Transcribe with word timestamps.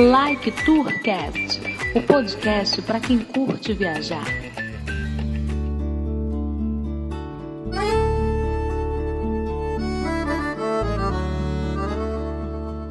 Like 0.00 0.50
Tourcast, 0.64 1.60
o 1.94 2.00
podcast 2.00 2.80
para 2.80 2.98
quem 2.98 3.18
curte 3.18 3.74
viajar. 3.74 4.24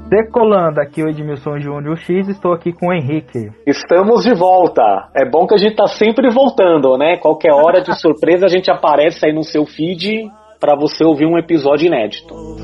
Decolando 0.07 0.79
aqui 0.81 1.01
o 1.01 1.09
Edmilson 1.09 1.57
Júnior 1.57 1.97
X, 1.97 2.29
estou 2.29 2.53
aqui 2.53 2.71
com 2.71 2.89
o 2.89 2.93
Henrique. 2.93 3.49
Estamos 3.65 4.23
de 4.23 4.35
volta. 4.35 5.09
É 5.15 5.27
bom 5.27 5.47
que 5.47 5.55
a 5.55 5.57
gente 5.57 5.77
tá 5.77 5.87
sempre 5.87 6.29
voltando, 6.29 6.95
né? 6.95 7.17
Qualquer 7.17 7.53
hora 7.53 7.81
de 7.81 7.99
surpresa 7.99 8.45
a 8.45 8.49
gente 8.49 8.69
aparece 8.69 9.25
aí 9.25 9.33
no 9.33 9.43
seu 9.43 9.65
feed 9.65 10.29
para 10.59 10.75
você 10.75 11.03
ouvir 11.03 11.25
um 11.25 11.39
episódio 11.39 11.87
inédito. 11.87 12.58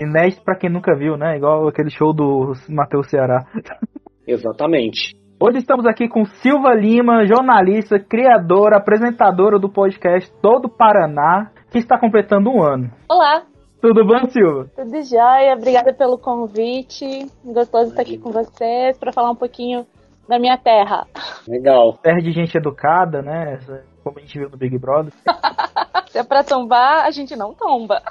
Inédito 0.00 0.42
para 0.42 0.56
quem 0.56 0.70
nunca 0.70 0.96
viu, 0.96 1.16
né? 1.18 1.36
Igual 1.36 1.68
aquele 1.68 1.90
show 1.90 2.14
do 2.14 2.52
Matheus 2.70 3.08
Ceará. 3.10 3.44
Exatamente. 4.26 5.14
Hoje 5.38 5.58
estamos 5.58 5.84
aqui 5.86 6.08
com 6.08 6.24
Silva 6.24 6.72
Lima, 6.74 7.26
jornalista, 7.26 7.98
criadora, 7.98 8.78
apresentadora 8.78 9.58
do 9.58 9.68
podcast 9.70 10.32
Todo 10.40 10.68
Paraná, 10.68 11.50
que 11.70 11.78
está 11.78 11.98
completando 11.98 12.50
um 12.50 12.62
ano. 12.62 12.90
Olá, 13.10 13.42
Tudo 13.80 14.04
bom, 14.06 14.26
Silva? 14.28 14.66
tudo 14.74 15.02
jóia? 15.02 15.54
Obrigada 15.54 15.92
pelo 15.94 16.18
convite. 16.18 17.26
Gostoso 17.44 17.90
estar 17.90 18.02
aqui 18.02 18.16
com 18.18 18.30
vocês 18.30 18.98
para 18.98 19.12
falar 19.12 19.30
um 19.30 19.36
pouquinho 19.36 19.86
da 20.28 20.38
minha 20.38 20.56
terra. 20.58 21.06
Legal. 21.48 21.94
Terra 22.02 22.20
de 22.20 22.30
gente 22.32 22.56
educada, 22.56 23.20
né? 23.22 23.58
Como 24.04 24.18
a 24.18 24.20
gente 24.20 24.38
viu 24.38 24.48
no 24.48 24.56
Big 24.56 24.78
Brother. 24.78 25.12
Se 26.08 26.18
é 26.18 26.24
pra 26.24 26.42
tombar, 26.42 27.04
a 27.06 27.10
gente 27.10 27.36
não 27.36 27.54
tomba. 27.54 28.02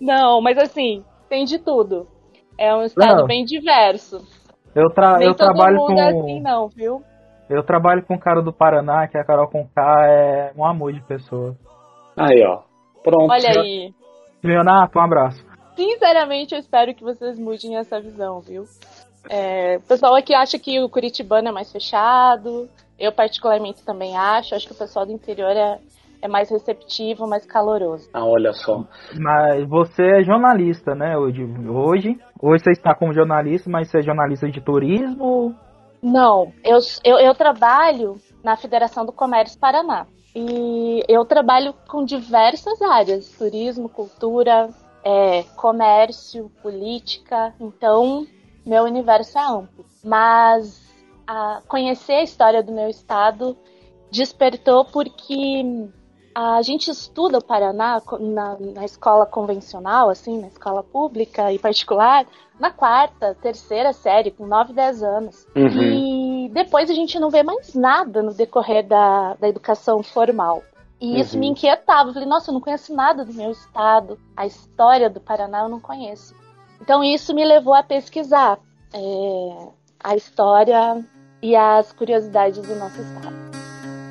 Não, 0.00 0.40
mas 0.42 0.58
assim, 0.58 1.02
tem 1.28 1.44
de 1.44 1.58
tudo. 1.58 2.06
É 2.58 2.74
um 2.74 2.82
estado 2.82 3.20
Não. 3.20 3.26
bem 3.26 3.44
diverso. 3.44 4.20
Eu, 4.74 4.90
tra 4.90 5.18
Nem 5.18 5.28
eu 5.28 5.34
todo 5.34 5.46
trabalho 5.46 5.76
mundo 5.76 5.94
com. 5.94 6.00
é 6.00 6.08
assim, 6.08 6.40
não, 6.40 6.68
viu? 6.68 7.02
Eu 7.48 7.62
trabalho 7.62 8.04
com 8.04 8.14
um 8.14 8.18
cara 8.18 8.42
do 8.42 8.52
Paraná, 8.52 9.06
que 9.06 9.16
é 9.16 9.20
a 9.20 9.24
Carol 9.24 9.48
Conká, 9.48 10.06
é 10.06 10.52
um 10.56 10.64
amor 10.64 10.92
de 10.92 11.00
pessoa. 11.02 11.56
Aí, 12.16 12.44
ó. 12.44 12.62
Pronto. 13.02 13.30
Olha 13.30 13.60
aí. 13.60 13.94
Leonato, 14.42 14.98
um 14.98 15.02
abraço. 15.02 15.44
Sinceramente, 15.76 16.54
eu 16.54 16.58
espero 16.58 16.94
que 16.94 17.04
vocês 17.04 17.38
mudem 17.38 17.76
essa 17.76 18.00
visão, 18.00 18.40
viu? 18.40 18.64
É, 19.28 19.76
o 19.76 19.82
pessoal 19.82 20.14
aqui 20.14 20.34
acha 20.34 20.58
que 20.58 20.80
o 20.80 20.88
curitibano 20.88 21.48
é 21.48 21.52
mais 21.52 21.70
fechado. 21.70 22.68
Eu, 22.98 23.12
particularmente, 23.12 23.84
também 23.84 24.16
acho. 24.16 24.54
Acho 24.54 24.66
que 24.66 24.72
o 24.72 24.78
pessoal 24.78 25.04
do 25.04 25.12
interior 25.12 25.50
é, 25.50 25.78
é 26.26 26.28
mais 26.28 26.50
receptivo, 26.50 27.26
mais 27.26 27.46
caloroso. 27.46 28.08
Ah, 28.12 28.24
olha 28.24 28.52
só. 28.52 28.84
Mas 29.18 29.66
você 29.68 30.02
é 30.02 30.24
jornalista, 30.24 30.94
né? 30.94 31.16
Hoje, 31.16 31.42
hoje, 31.42 32.18
hoje 32.42 32.64
você 32.64 32.72
está 32.72 32.94
como 32.94 33.14
jornalista, 33.14 33.70
mas 33.70 33.88
você 33.88 34.00
é 34.00 34.02
jornalista 34.02 34.50
de 34.50 34.60
turismo? 34.60 35.54
Não, 36.02 36.52
eu, 36.62 36.78
eu, 37.04 37.18
eu 37.18 37.34
trabalho 37.34 38.16
na 38.44 38.56
Federação 38.56 39.06
do 39.06 39.12
Comércio 39.12 39.58
Paraná. 39.58 40.06
E 40.34 41.02
eu 41.08 41.24
trabalho 41.24 41.72
com 41.88 42.04
diversas 42.04 42.82
áreas: 42.82 43.30
turismo, 43.38 43.88
cultura, 43.88 44.68
é, 45.02 45.44
comércio, 45.56 46.50
política. 46.62 47.54
Então, 47.60 48.26
meu 48.66 48.82
universo 48.82 49.38
é 49.38 49.42
amplo. 49.42 49.86
Mas 50.04 50.84
a, 51.26 51.62
conhecer 51.66 52.14
a 52.14 52.22
história 52.22 52.62
do 52.62 52.72
meu 52.72 52.88
estado 52.88 53.56
despertou 54.10 54.84
porque 54.84 55.88
a 56.38 56.60
gente 56.60 56.90
estuda 56.90 57.38
o 57.38 57.42
Paraná 57.42 58.02
na, 58.20 58.58
na 58.74 58.84
escola 58.84 59.24
convencional, 59.24 60.10
assim, 60.10 60.38
na 60.38 60.48
escola 60.48 60.82
pública 60.82 61.50
e 61.50 61.58
particular, 61.58 62.26
na 62.60 62.70
quarta, 62.70 63.34
terceira 63.40 63.94
série, 63.94 64.30
com 64.30 64.46
9, 64.46 64.74
10 64.74 65.02
anos. 65.02 65.46
Uhum. 65.56 66.44
E 66.44 66.50
depois 66.50 66.90
a 66.90 66.92
gente 66.92 67.18
não 67.18 67.30
vê 67.30 67.42
mais 67.42 67.74
nada 67.74 68.22
no 68.22 68.34
decorrer 68.34 68.86
da, 68.86 69.32
da 69.40 69.48
educação 69.48 70.02
formal. 70.02 70.62
E 71.00 71.18
isso 71.18 71.36
Uhum. 71.36 71.40
me 71.40 71.46
inquietava. 71.48 72.10
Eu 72.10 72.12
falei, 72.12 72.28
nossa, 72.28 72.50
eu 72.50 72.54
não 72.54 72.60
conheço 72.60 72.94
nada 72.94 73.24
do 73.24 73.32
meu 73.32 73.50
estado. 73.50 74.18
A 74.36 74.44
história 74.44 75.08
do 75.08 75.20
Paraná 75.20 75.62
eu 75.62 75.70
não 75.70 75.80
conheço. 75.80 76.34
Então 76.82 77.02
isso 77.02 77.34
me 77.34 77.46
levou 77.46 77.72
a 77.72 77.82
pesquisar 77.82 78.58
é, 78.92 79.68
a 80.04 80.14
história 80.14 81.02
e 81.40 81.56
as 81.56 81.92
curiosidades 81.92 82.60
do 82.60 82.74
nosso 82.76 83.00
estado. 83.00 83.36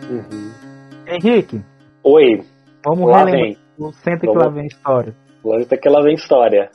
Uhum. 0.10 0.52
Henrique, 1.08 1.64
Oi. 2.08 2.40
vamos 2.86 3.10
Lá 3.10 3.24
relembrar. 3.26 3.42
vem. 3.42 3.58
o 3.80 3.92
Senta 3.92 4.20
que 4.20 4.28
Vamos. 4.28 4.44
lá 4.44 4.50
vem 4.50 4.68
história. 4.68 5.16
Lógico 5.44 5.76
que 5.76 5.88
ela 5.88 6.04
vem 6.04 6.14
história. 6.14 6.70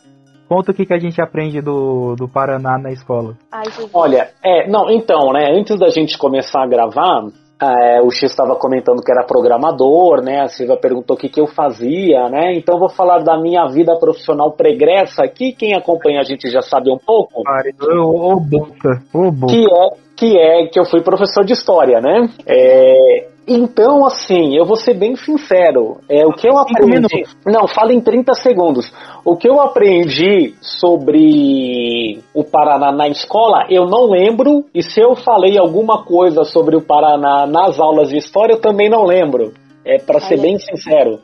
Conta 0.49 0.73
o 0.73 0.75
que, 0.75 0.85
que 0.85 0.93
a 0.93 0.99
gente 0.99 1.23
aprende 1.23 1.61
do, 1.61 2.17
do 2.17 2.29
Paraná 2.29 2.77
na 2.77 2.91
escola. 2.91 3.37
Ai. 3.53 3.63
Olha, 3.95 4.31
é, 4.45 4.69
não, 4.69 4.91
então, 4.91 5.33
né, 5.33 5.49
antes 5.53 5.79
da 5.79 5.89
gente 5.89 6.19
começar 6.19 6.65
a 6.65 6.67
gravar, 6.67 7.23
é, 7.63 8.01
o 8.03 8.11
X 8.11 8.25
estava 8.31 8.57
comentando 8.57 9.01
que 9.01 9.13
era 9.13 9.25
programador, 9.25 10.21
né, 10.21 10.41
a 10.41 10.49
Silvia 10.49 10.77
perguntou 10.77 11.15
o 11.17 11.19
que, 11.19 11.29
que 11.29 11.41
eu 11.41 11.47
fazia, 11.47 12.29
né, 12.29 12.55
então 12.55 12.75
eu 12.75 12.81
vou 12.81 12.89
falar 12.91 13.21
da 13.23 13.41
minha 13.41 13.65
vida 13.69 13.97
profissional 14.01 14.51
pregressa 14.51 15.23
aqui, 15.23 15.53
quem 15.53 15.75
acompanha 15.75 16.19
a 16.19 16.25
gente 16.25 16.51
já 16.51 16.63
sabe 16.63 16.91
um 16.91 16.99
pouco, 16.99 17.43
ô, 17.83 18.41
boca, 18.41 19.03
ô, 19.15 19.31
boca. 19.31 19.53
que 19.53 19.65
é, 19.65 19.89
que 20.17 20.39
é 20.39 20.67
que 20.67 20.81
eu 20.81 20.85
fui 20.85 21.01
professor 21.03 21.45
de 21.45 21.53
história, 21.53 22.01
né, 22.01 22.29
é, 22.45 23.29
então, 23.47 24.07
assim, 24.07 24.57
eu 24.57 24.65
vou 24.65 24.77
ser 24.77 24.95
bem 24.95 25.17
sincero, 25.17 25.99
é, 26.09 26.25
o 26.27 26.33
que 26.33 26.49
eu 26.49 26.57
aprendi... 26.57 27.25
Não, 27.45 27.67
fala 27.67 27.93
em 27.93 28.01
30 28.01 28.35
segundos. 28.35 28.93
O 29.25 29.37
que 29.37 29.49
eu 29.49 29.61
aprendi 29.61 30.55
sobre 30.61 32.23
o 32.35 32.45
Paraná 32.45 32.93
na 32.93 33.09
escola, 33.09 33.67
eu 33.69 33.87
não 33.87 34.09
lembro. 34.11 34.65
E 34.75 34.83
se 34.83 35.01
eu 35.01 35.17
falei 35.17 35.59
alguma 35.59 36.05
coisa 36.05 36.45
sobre 36.45 36.77
o 36.77 36.83
Paraná 36.83 37.47
nas 37.47 37.81
aulas 37.81 38.11
de 38.11 38.19
história, 38.19 38.55
eu 38.55 38.61
também 38.61 38.89
não 38.89 39.05
lembro. 39.05 39.53
É 39.85 39.99
para 39.99 40.21
ser 40.21 40.39
bem 40.39 40.59
sincero. 40.59 41.21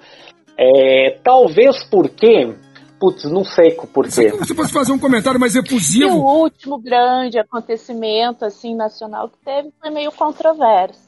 É, 0.58 1.18
talvez 1.22 1.84
porque. 1.84 2.54
Putz, 2.98 3.24
não 3.30 3.44
sei 3.44 3.72
por 3.92 4.06
quê. 4.08 4.30
Você 4.30 4.54
pode 4.54 4.72
fazer 4.72 4.90
um 4.90 4.98
comentário 4.98 5.38
mais 5.38 5.54
E 5.54 5.58
o 5.58 5.62
efusivo? 5.62 6.16
último 6.16 6.78
grande 6.78 7.38
acontecimento 7.38 8.42
assim 8.42 8.74
nacional 8.74 9.28
que 9.28 9.36
teve 9.44 9.70
foi 9.78 9.90
meio 9.90 10.10
controverso. 10.10 11.05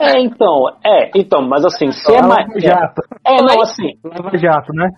É, 0.00 0.18
então, 0.18 0.64
é, 0.84 1.10
então, 1.14 1.42
mas 1.42 1.62
assim, 1.64 1.92
se 1.92 2.10
é 2.12 2.22
mais. 2.22 2.46
Jato. 2.56 3.02
É, 3.22 3.42
não, 3.42 3.60
assim, 3.60 3.98
Lava 4.02 4.36
Jato, 4.38 4.72
né? 4.72 4.88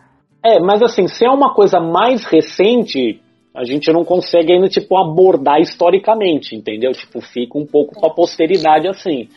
É, 0.45 0.61
mas 0.61 0.81
assim, 0.81 1.09
se 1.09 1.25
é 1.25 1.31
uma 1.31 1.53
coisa 1.55 1.81
mais 1.81 2.25
recente, 2.25 3.21
a 3.55 3.65
gente 3.65 3.93
não 3.93 4.05
consegue 4.05 4.53
ainda, 4.53 4.69
tipo, 4.69 4.97
abordar 4.97 5.61
historicamente, 5.61 6.55
entendeu? 6.55 6.93
Tipo, 6.93 7.21
fica 7.21 7.59
um 7.59 7.67
pouco 7.67 8.01
pra 8.01 8.11
posteridade 8.11 8.87
assim, 8.89 9.29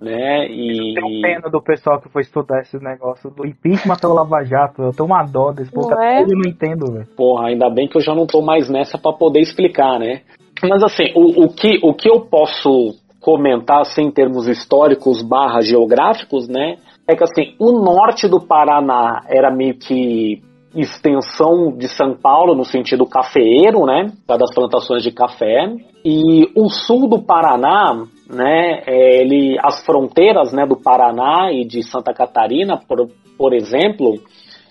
né? 0.00 0.46
E... 0.48 0.94
Tenho 0.94 1.20
pena 1.20 1.50
do 1.50 1.60
pessoal 1.62 2.00
que 2.00 2.08
foi 2.08 2.22
estudar 2.22 2.60
esse 2.60 2.78
negócio 2.78 3.30
do 3.30 3.44
impeachment 3.44 3.94
até 3.94 4.06
o 4.06 4.14
Lava 4.14 4.44
Jato. 4.44 4.82
Eu 4.82 4.92
tenho 4.92 5.06
uma 5.06 5.24
dó 5.24 5.52
desse 5.52 5.72
povo. 5.72 5.92
É? 6.00 6.22
Eu 6.22 6.28
não 6.28 6.48
entendo, 6.48 6.92
velho. 6.92 7.06
Porra, 7.16 7.48
ainda 7.48 7.68
bem 7.68 7.88
que 7.88 7.96
eu 7.96 8.02
já 8.02 8.14
não 8.14 8.26
tô 8.26 8.40
mais 8.40 8.70
nessa 8.70 8.96
pra 8.96 9.12
poder 9.12 9.40
explicar, 9.40 9.98
né? 9.98 10.22
Mas 10.62 10.82
assim, 10.82 11.12
o, 11.14 11.44
o, 11.44 11.48
que, 11.48 11.78
o 11.82 11.94
que 11.94 12.08
eu 12.08 12.20
posso 12.22 12.94
comentar, 13.28 13.82
assim, 13.82 14.04
em 14.04 14.10
termos 14.10 14.48
históricos 14.48 15.20
barra 15.20 15.60
geográficos, 15.60 16.48
né? 16.48 16.76
É 17.06 17.14
que 17.14 17.22
assim, 17.22 17.54
o 17.60 17.72
norte 17.72 18.26
do 18.26 18.40
Paraná 18.40 19.20
era 19.28 19.54
meio 19.54 19.74
que 19.74 20.40
extensão 20.74 21.76
de 21.76 21.88
São 21.88 22.16
Paulo 22.16 22.54
no 22.54 22.64
sentido 22.64 23.04
cafeeiro, 23.04 23.84
né? 23.84 24.10
Das 24.26 24.54
plantações 24.54 25.02
de 25.02 25.12
café. 25.12 25.74
E 26.02 26.50
o 26.56 26.70
sul 26.70 27.06
do 27.06 27.22
Paraná, 27.22 28.02
né? 28.30 28.82
é, 28.86 29.20
Ele, 29.20 29.58
as 29.62 29.84
fronteiras, 29.84 30.50
né? 30.50 30.64
Do 30.64 30.76
Paraná 30.76 31.52
e 31.52 31.66
de 31.66 31.82
Santa 31.82 32.14
Catarina, 32.14 32.80
por, 32.88 33.10
por 33.36 33.52
exemplo, 33.52 34.14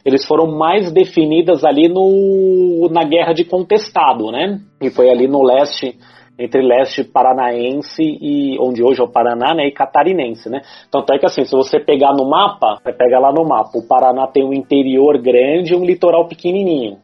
eles 0.03 0.25
foram 0.25 0.47
mais 0.57 0.91
definidas 0.91 1.63
ali 1.63 1.87
no, 1.87 2.89
na 2.89 3.03
Guerra 3.03 3.33
de 3.33 3.45
Contestado, 3.45 4.31
né? 4.31 4.59
E 4.81 4.89
foi 4.89 5.11
ali 5.11 5.27
no 5.27 5.43
leste, 5.43 5.95
entre 6.39 6.61
leste 6.61 7.03
paranaense 7.03 8.03
e 8.03 8.57
onde 8.59 8.83
hoje 8.83 9.01
é 9.01 9.03
o 9.03 9.09
Paraná, 9.11 9.53
né? 9.55 9.67
E 9.67 9.71
catarinense, 9.71 10.49
né? 10.49 10.61
Tanto 10.91 11.13
é 11.13 11.17
que 11.17 11.25
assim, 11.25 11.43
se 11.45 11.55
você 11.55 11.79
pegar 11.79 12.13
no 12.13 12.29
mapa, 12.29 12.79
você 12.83 12.93
pega 12.93 13.19
lá 13.19 13.31
no 13.33 13.43
mapa, 13.43 13.71
o 13.77 13.87
Paraná 13.87 14.27
tem 14.27 14.43
um 14.43 14.53
interior 14.53 15.17
grande 15.17 15.73
e 15.73 15.75
um 15.75 15.83
litoral 15.83 16.27
pequenininho. 16.27 16.97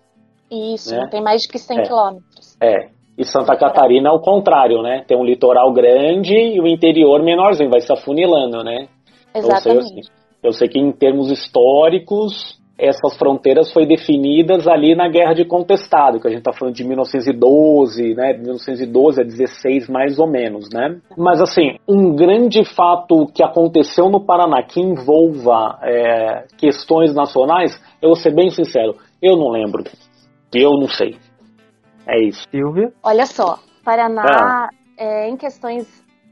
Isso, 0.52 0.96
Né? 0.96 1.08
tem 1.10 1.22
mais 1.22 1.42
de 1.42 1.48
que 1.48 1.58
100 1.58 1.80
É. 1.80 1.82
quilômetros. 1.84 2.58
É. 2.62 2.90
E 3.18 3.24
Santa 3.26 3.56
Catarina 3.56 4.10
é 4.10 4.12
o 4.12 4.20
contrário, 4.20 4.82
né? 4.82 5.04
Tem 5.08 5.18
um 5.18 5.24
litoral 5.24 5.72
grande 5.72 6.36
e 6.36 6.60
o 6.60 6.68
interior 6.68 7.22
menorzinho, 7.24 7.70
vai 7.70 7.82
se 7.82 7.92
afunilando, 7.92 8.64
né? 8.64 8.88
Exatamente. 9.34 10.10
Eu 10.44 10.52
sei 10.52 10.68
que 10.68 10.80
em 10.80 10.92
termos 10.92 11.32
históricos, 11.32 12.60
essas 12.84 13.18
fronteiras 13.18 13.72
foi 13.72 13.86
definidas 13.86 14.68
ali 14.68 14.96
na 14.96 15.08
Guerra 15.08 15.34
de 15.34 15.46
Contestado, 15.46 16.20
que 16.20 16.28
a 16.28 16.30
gente 16.30 16.40
está 16.40 16.52
falando 16.52 16.76
de 16.76 16.84
1912, 16.84 18.14
né, 18.14 18.34
1912 18.34 19.22
a 19.22 19.24
16 19.24 19.88
mais 19.88 20.20
ou 20.20 20.28
menos, 20.28 20.70
né? 20.72 21.00
Mas 21.18 21.42
assim, 21.42 21.78
um 21.88 22.16
grande 22.16 22.64
fato 22.66 23.28
que 23.34 23.44
aconteceu 23.44 24.10
no 24.10 24.26
Paraná 24.26 24.62
que 24.64 24.82
envolva 24.82 25.80
é, 25.82 26.46
questões 26.58 27.14
nacionais, 27.14 27.80
eu 28.02 28.10
vou 28.10 28.16
ser 28.16 28.34
bem 28.36 28.50
sincero, 28.50 28.96
eu 29.22 29.38
não 29.38 29.50
lembro, 29.50 29.84
eu 30.54 30.72
não 30.72 30.88
sei. 30.88 31.16
É 32.06 32.22
isso. 32.22 32.46
Silvia? 32.52 32.92
Olha 33.02 33.26
só, 33.26 33.60
Paraná, 33.84 34.70
é, 34.98 35.30
em 35.30 35.38
questões 35.38 35.88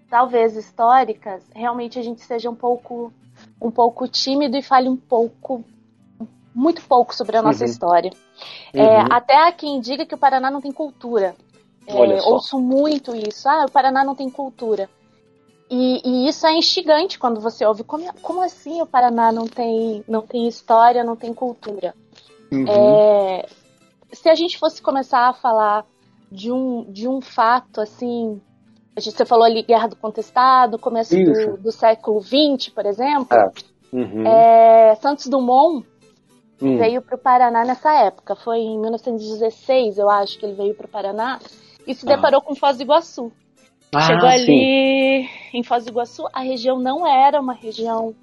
talvez 0.10 0.58
históricas, 0.58 1.50
realmente 1.56 1.98
a 1.98 2.02
gente 2.02 2.20
seja 2.22 2.50
um 2.50 2.56
pouco 2.56 3.14
um 3.62 3.72
pouco 3.72 4.08
tímido 4.08 4.58
e 4.58 4.62
fale 4.62 4.90
um 4.90 4.98
pouco 4.98 5.64
muito 6.54 6.82
pouco 6.86 7.16
sobre 7.16 7.38
a 7.38 7.42
nossa 7.42 7.64
Uhum. 7.64 7.70
história. 7.70 8.12
Uhum. 8.74 8.82
É, 8.82 9.06
até 9.12 9.36
há 9.48 9.52
quem 9.52 9.80
diga 9.80 10.06
que 10.06 10.16
o 10.16 10.18
Paraná 10.18 10.50
não 10.52 10.62
tem 10.62 10.72
cultura. 10.72 11.36
É, 11.88 11.94
ouço 12.24 12.60
muito 12.60 13.16
isso. 13.16 13.48
Ah, 13.50 13.66
o 13.68 13.72
Paraná 13.72 14.04
não 14.04 14.16
tem 14.16 14.30
cultura. 14.30 14.90
E, 15.70 16.02
e 16.06 16.28
isso 16.28 16.46
é 16.46 16.54
instigante 16.54 17.18
quando 17.18 17.40
você 17.40 17.66
ouve. 17.66 17.84
Como, 17.84 18.06
como 18.22 18.42
assim 18.42 18.82
o 18.82 18.86
Paraná 18.86 19.32
não 19.32 19.48
tem, 19.48 20.04
não 20.08 20.22
tem 20.22 20.48
história, 20.48 21.04
não 21.04 21.16
tem 21.16 21.34
cultura? 21.34 21.96
Uhum. 22.52 22.66
É, 22.68 23.46
se 24.12 24.30
a 24.30 24.36
gente 24.36 24.58
fosse 24.60 24.82
começar 24.82 25.30
a 25.30 25.34
falar 25.34 25.86
de 26.32 26.52
um, 26.52 26.84
de 26.92 27.08
um 27.08 27.22
fato 27.22 27.80
assim. 27.82 28.42
a 28.96 29.00
gente- 29.00 29.16
Você 29.16 29.26
falou 29.26 29.46
ali 29.46 29.64
Guerra 29.64 29.88
do 29.88 29.96
Contestado, 29.96 30.78
começo 30.78 31.16
do, 31.16 31.58
do 31.58 31.72
século 31.72 32.22
XX, 32.22 32.70
por 32.74 32.86
exemplo. 32.86 33.38
É. 33.38 33.50
Uhum. 33.94 34.26
É, 34.28 34.96
Santos 35.02 35.28
Dumont 35.28 35.86
Hum. 36.62 36.78
veio 36.78 37.02
para 37.02 37.16
o 37.16 37.18
Paraná 37.18 37.66
nessa 37.66 37.92
época. 38.06 38.36
Foi 38.36 38.60
em 38.60 38.80
1916, 38.80 39.98
eu 39.98 40.10
acho, 40.10 40.38
que 40.38 40.46
ele 40.46 40.54
veio 40.56 40.76
para 40.76 40.86
o 40.86 40.90
Paraná 40.90 41.40
e 41.88 41.94
se 41.96 42.06
Ah. 42.10 42.16
deparou 42.16 42.42
com 42.42 42.56
Foz 42.56 42.78
do 42.78 42.84
Iguaçu. 42.84 43.32
Ah, 43.94 44.02
Chegou 44.02 44.30
sim. 44.30 44.36
ali 44.36 45.30
em 45.54 45.64
Foz 45.64 45.84
do 45.86 45.90
Iguaçu, 45.92 46.26
a 46.32 46.40
região 46.42 46.80
não 46.80 47.06
era 47.06 47.40
uma 47.42 47.54
região 47.54 48.14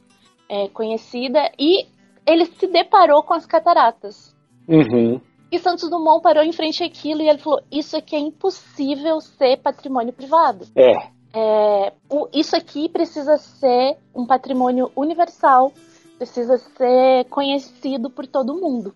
é, 0.51 0.67
conhecida 0.69 1.51
e 1.59 1.87
ele 2.27 2.47
se 2.47 2.67
deparou 2.67 3.23
com 3.23 3.35
as 3.35 3.45
cataratas. 3.45 4.35
Uhum. 4.67 5.21
E 5.53 5.59
Santos 5.59 5.91
Dumont 5.91 6.23
parou 6.23 6.43
em 6.43 6.53
frente 6.53 6.83
àquilo 6.83 7.21
e 7.23 7.29
ele 7.29 7.39
falou: 7.39 7.61
Isso 7.71 7.97
aqui 7.97 8.17
é 8.17 8.19
impossível 8.19 9.21
ser 9.21 9.59
patrimônio 9.59 10.13
privado. 10.13 10.67
É. 10.75 10.93
É, 11.35 11.93
o- 12.11 12.29
isso 12.33 12.57
aqui 12.57 12.89
precisa 12.89 13.37
ser 13.37 13.99
um 14.15 14.27
patrimônio 14.27 14.91
universal, 14.97 15.71
precisa 16.19 16.59
ser 16.59 17.25
conhecido 17.31 18.11
por 18.11 18.27
todo 18.27 18.55
mundo. 18.61 18.95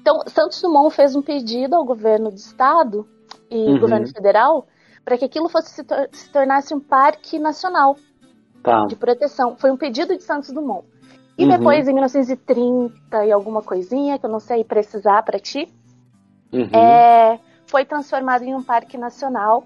Então, 0.00 0.20
Santos 0.28 0.62
Dumont 0.62 0.94
fez 0.94 1.14
um 1.14 1.20
pedido 1.22 1.74
ao 1.76 1.84
governo 1.84 2.30
do 2.30 2.36
estado 2.36 3.06
e 3.50 3.56
Uhum. 3.56 3.78
governo 3.78 4.06
federal 4.08 4.66
para 5.04 5.18
que 5.18 5.24
aquilo 5.24 5.48
fosse 5.48 5.70
se, 5.70 5.84
tor- 5.84 6.08
se 6.12 6.30
tornasse 6.30 6.72
um 6.74 6.80
parque 6.80 7.38
nacional 7.38 7.96
Tá. 8.62 8.86
de 8.86 8.94
proteção. 8.96 9.56
Foi 9.56 9.70
um 9.70 9.76
pedido 9.76 10.16
de 10.16 10.22
Santos 10.22 10.50
Dumont. 10.52 10.86
E 11.36 11.44
Uhum. 11.44 11.48
depois, 11.50 11.88
em 11.88 11.92
1930 11.92 13.24
e 13.26 13.32
alguma 13.32 13.62
coisinha, 13.62 14.18
que 14.18 14.26
eu 14.26 14.30
não 14.30 14.40
sei 14.40 14.62
precisar 14.64 15.22
para 15.22 15.38
ti, 15.38 15.68
Uhum. 16.52 16.68
é, 16.72 17.38
foi 17.66 17.84
transformado 17.84 18.42
em 18.42 18.54
um 18.54 18.62
parque 18.62 18.96
nacional 18.98 19.64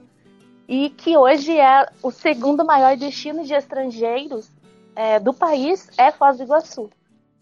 e 0.69 0.91
que 0.91 1.17
hoje 1.17 1.59
é 1.59 1.87
o 2.03 2.11
segundo 2.11 2.65
maior 2.65 2.97
destino 2.97 3.45
de 3.45 3.53
estrangeiros 3.55 4.51
é, 4.95 5.19
do 5.19 5.33
país 5.33 5.89
é 5.99 6.11
Foz 6.11 6.39
do 6.39 6.45
Iguaçu. 6.45 6.91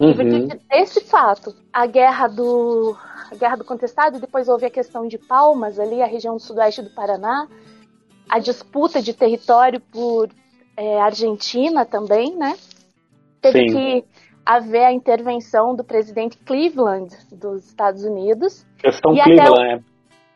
Em 0.01 0.07
Uhum. 0.07 0.15
virtude 0.15 0.61
desse 0.69 1.01
fato, 1.03 1.55
a 1.73 1.87
guerra 1.87 2.27
do 2.27 2.97
a 3.31 3.35
guerra 3.35 3.57
do 3.57 3.65
contestado, 3.65 4.21
depois 4.21 4.49
houve 4.49 4.67
a 4.67 4.71
questão 4.71 5.09
de 5.09 5.17
Palmas 5.17 5.79
ali, 5.79 6.03
a 6.03 6.07
região 6.07 6.37
do 6.37 6.43
sudoeste 6.43 6.83
do 6.83 6.91
Paraná, 6.91 7.49
a 8.29 8.39
disputa 8.39 9.01
de 9.01 9.15
território 9.15 9.81
por 9.81 10.29
é, 10.77 11.01
Argentina 11.01 11.87
também, 11.87 12.37
né? 12.37 12.57
Teve 13.41 13.61
Sim. 13.61 13.75
que 13.75 14.05
haver 14.45 14.85
a 14.85 14.93
intervenção 14.93 15.75
do 15.75 15.85
presidente 15.85 16.37
Cleveland 16.39 17.17
dos 17.31 17.65
Estados 17.67 18.05
Unidos 18.05 18.67
Questão 18.79 19.15
E 19.15 19.21
até 19.21 19.35
Cleveland, 19.35 19.73
é. 19.73 19.81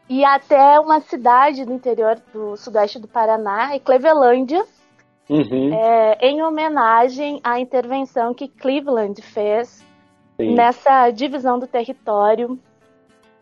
e 0.09 0.25
até 0.25 0.81
uma 0.81 1.01
cidade 1.01 1.65
do 1.65 1.73
interior 1.73 2.21
do 2.33 2.57
sudoeste 2.57 2.99
do 2.99 3.09
Paraná, 3.09 3.75
é 3.75 3.79
Clevelândia, 3.79 4.65
Uhum. 5.29 5.75
é, 5.75 6.19
em 6.21 6.43
homenagem 6.43 7.41
à 7.43 7.59
intervenção 7.59 8.33
que 8.33 8.47
Cleveland 8.47 9.21
fez 9.21 9.85
Sim. 10.37 10.55
nessa 10.55 11.11
divisão 11.11 11.59
do 11.59 11.67
território 11.67 12.59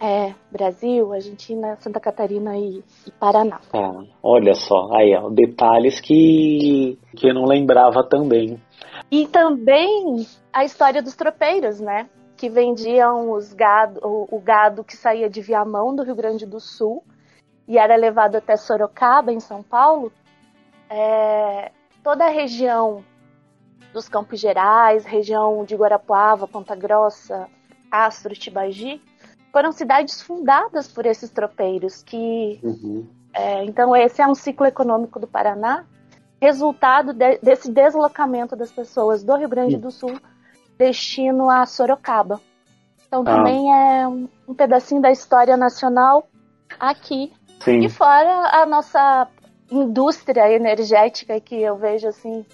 é, 0.01 0.35
Brasil, 0.51 1.13
Argentina, 1.13 1.77
Santa 1.81 2.01
Catarina 2.01 2.57
e, 2.57 2.83
e 3.07 3.11
Paraná. 3.13 3.61
Tá. 3.71 4.03
Olha 4.23 4.55
só, 4.55 4.89
aí, 4.93 5.15
ó, 5.15 5.31
detalhes 5.31 6.01
que, 6.01 6.99
que 7.17 7.29
eu 7.29 7.35
não 7.35 7.45
lembrava 7.45 8.03
também. 8.03 8.61
E 9.11 9.27
também 9.27 10.27
a 10.53 10.65
história 10.65 11.03
dos 11.03 11.15
tropeiros, 11.15 11.81
né? 11.81 12.09
Que 12.37 12.49
vendiam 12.49 13.33
os 13.33 13.53
gado, 13.53 14.01
o, 14.03 14.37
o 14.37 14.41
gado 14.41 14.85
que 14.85 14.97
saía 14.97 15.31
de 15.31 15.41
Viamão, 15.41 15.95
do 15.95 16.03
Rio 16.03 16.17
Grande 16.17 16.45
do 16.45 16.61
Sul, 16.61 17.03
e 17.67 17.79
era 17.79 17.97
levado 17.97 18.37
até 18.37 18.57
Sorocaba, 18.57 19.33
em 19.33 19.41
São 19.41 19.63
Paulo. 19.63 20.13
É, 20.91 21.71
toda 22.03 22.25
a 22.27 22.31
região 22.31 23.05
dos 23.93 24.09
Campos 24.09 24.41
Gerais, 24.41 25.05
região 25.05 25.65
de 25.65 25.75
Guarapuava, 25.77 26.47
Ponta 26.49 26.75
Grossa, 26.75 27.47
Castro, 27.91 28.35
Tibagi, 28.35 29.01
foram 29.53 29.71
cidades 29.71 30.21
fundadas 30.21 30.89
por 30.89 31.07
esses 31.07 31.31
tropeiros 31.31 32.03
que 32.03 32.59
Uhum. 32.63 33.07
é, 33.33 33.65
então, 33.65 33.95
esse 33.95 34.21
é 34.21 34.27
um 34.27 34.35
ciclo 34.35 34.67
econômico 34.67 35.19
do 35.21 35.27
Paraná, 35.29 35.85
resultado 36.41 37.13
de- 37.13 37.39
desse 37.39 37.71
deslocamento 37.71 38.57
das 38.57 38.71
pessoas 38.73 39.23
do 39.23 39.35
Rio 39.37 39.49
Grande 39.49 39.77
do 39.77 39.91
Sul, 39.91 40.19
destino 40.77 41.49
a 41.49 41.65
Sorocaba. 41.67 42.41
Então, 43.07 43.23
Ah. 43.23 43.37
também 43.37 43.73
é 43.73 44.09
um, 44.09 44.29
um 44.49 44.55
pedacinho 44.55 45.01
da 45.01 45.11
história 45.13 45.57
nacional 45.57 46.27
aqui. 46.81 47.33
Sim. 47.61 47.79
E 47.79 47.89
fora 47.89 48.51
a 48.61 48.67
nossa 48.67 49.29
indústria 49.71 50.51
energética, 50.53 51.41
que 51.41 51.55
eu 51.61 51.77
vejo 51.77 52.09
assim, 52.09 52.45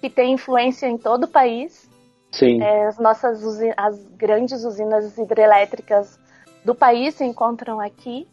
que 0.00 0.08
tem 0.08 0.32
influência 0.32 0.86
em 0.86 0.96
todo 0.98 1.24
o 1.24 1.28
país. 1.28 1.90
Sim. 2.30 2.62
É, 2.62 2.86
as 2.86 2.98
nossas 2.98 3.42
as 3.76 4.06
grandes 4.16 4.64
usinas 4.64 5.16
hidrelétricas 5.18 6.18
do 6.64 6.74
país 6.74 7.14
se 7.14 7.24
encontram 7.24 7.78
aqui. 7.80 8.26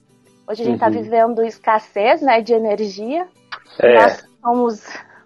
Hoje 0.47 0.61
a 0.61 0.65
gente 0.65 0.75
está 0.75 0.87
Uhum. 0.87 0.93
vivendo 0.93 1.43
escassez 1.43 2.21
né, 2.21 2.41
de 2.41 2.53
energia. 2.53 3.27
É. 3.79 3.95
Nós 3.95 4.23
somos 4.41 4.83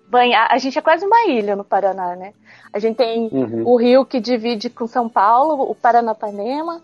banhar. 0.10 0.48
A 0.52 0.58
gente 0.58 0.78
é 0.78 0.82
quase 0.82 1.06
uma 1.06 1.28
ilha 1.28 1.56
no 1.56 1.64
Paraná, 1.64 2.16
né? 2.16 2.34
A 2.74 2.80
gente 2.80 2.98
tem 2.98 3.30
Uhum. 3.32 3.64
o 3.66 3.76
rio 3.78 4.06
que 4.06 4.20
divide 4.20 4.70
com 4.70 4.88
São 4.88 5.08
Paulo, 5.08 5.70
o 5.70 5.76
Paranapanema. 5.76 6.82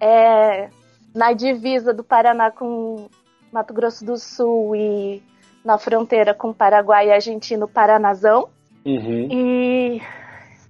É, 0.00 0.68
na 1.14 1.32
divisa 1.32 1.92
do 1.92 2.04
Paraná 2.04 2.50
com 2.50 3.08
Mato 3.52 3.72
Grosso 3.74 4.04
do 4.04 4.16
Sul 4.16 4.74
e 4.76 5.22
na 5.64 5.78
fronteira 5.78 6.34
com 6.34 6.52
Paraguai 6.52 7.08
e 7.08 7.12
Argentina, 7.12 7.64
o 7.64 7.68
Paranazão. 7.68 8.48
Uhum. 8.84 9.28
E 9.30 10.02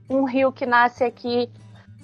um 0.08 0.24
rio 0.24 0.50
que 0.50 0.66
nasce 0.66 1.04
aqui 1.04 1.48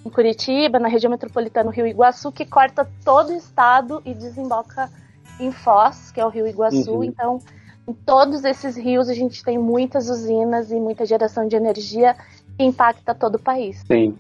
em 0.05 0.11
Curitiba, 0.11 0.79
na 0.79 0.89
região 0.89 1.11
metropolitana, 1.11 1.71
o 1.71 1.73
Rio 1.73 1.87
Iguaçu, 1.87 2.31
que 2.31 2.45
corta 2.45 2.89
todo 3.05 3.31
o 3.31 3.37
estado 3.37 4.03
e 4.05 4.13
desemboca 4.13 4.91
em 5.41 5.51
Foz, 5.51 6.11
que 6.13 6.21
é 6.21 6.27
o 6.27 6.29
Rio 6.29 6.47
Iguaçu. 6.47 6.93
Uhum. 6.93 7.05
Então, 7.05 7.41
em 7.89 7.93
todos 7.93 8.45
esses 8.45 8.77
rios 8.77 9.09
a 9.09 9.15
gente 9.15 9.43
tem 9.43 9.59
muitas 9.59 10.09
usinas 10.09 10.71
e 10.71 10.77
muita 10.77 11.05
geração 11.07 11.49
de 11.49 11.57
energia 11.57 12.15
que 12.57 12.65
impacta 12.65 13.15
todo 13.15 13.37
o 13.37 13.39
país. 13.39 13.83
Sim. 13.87 14.17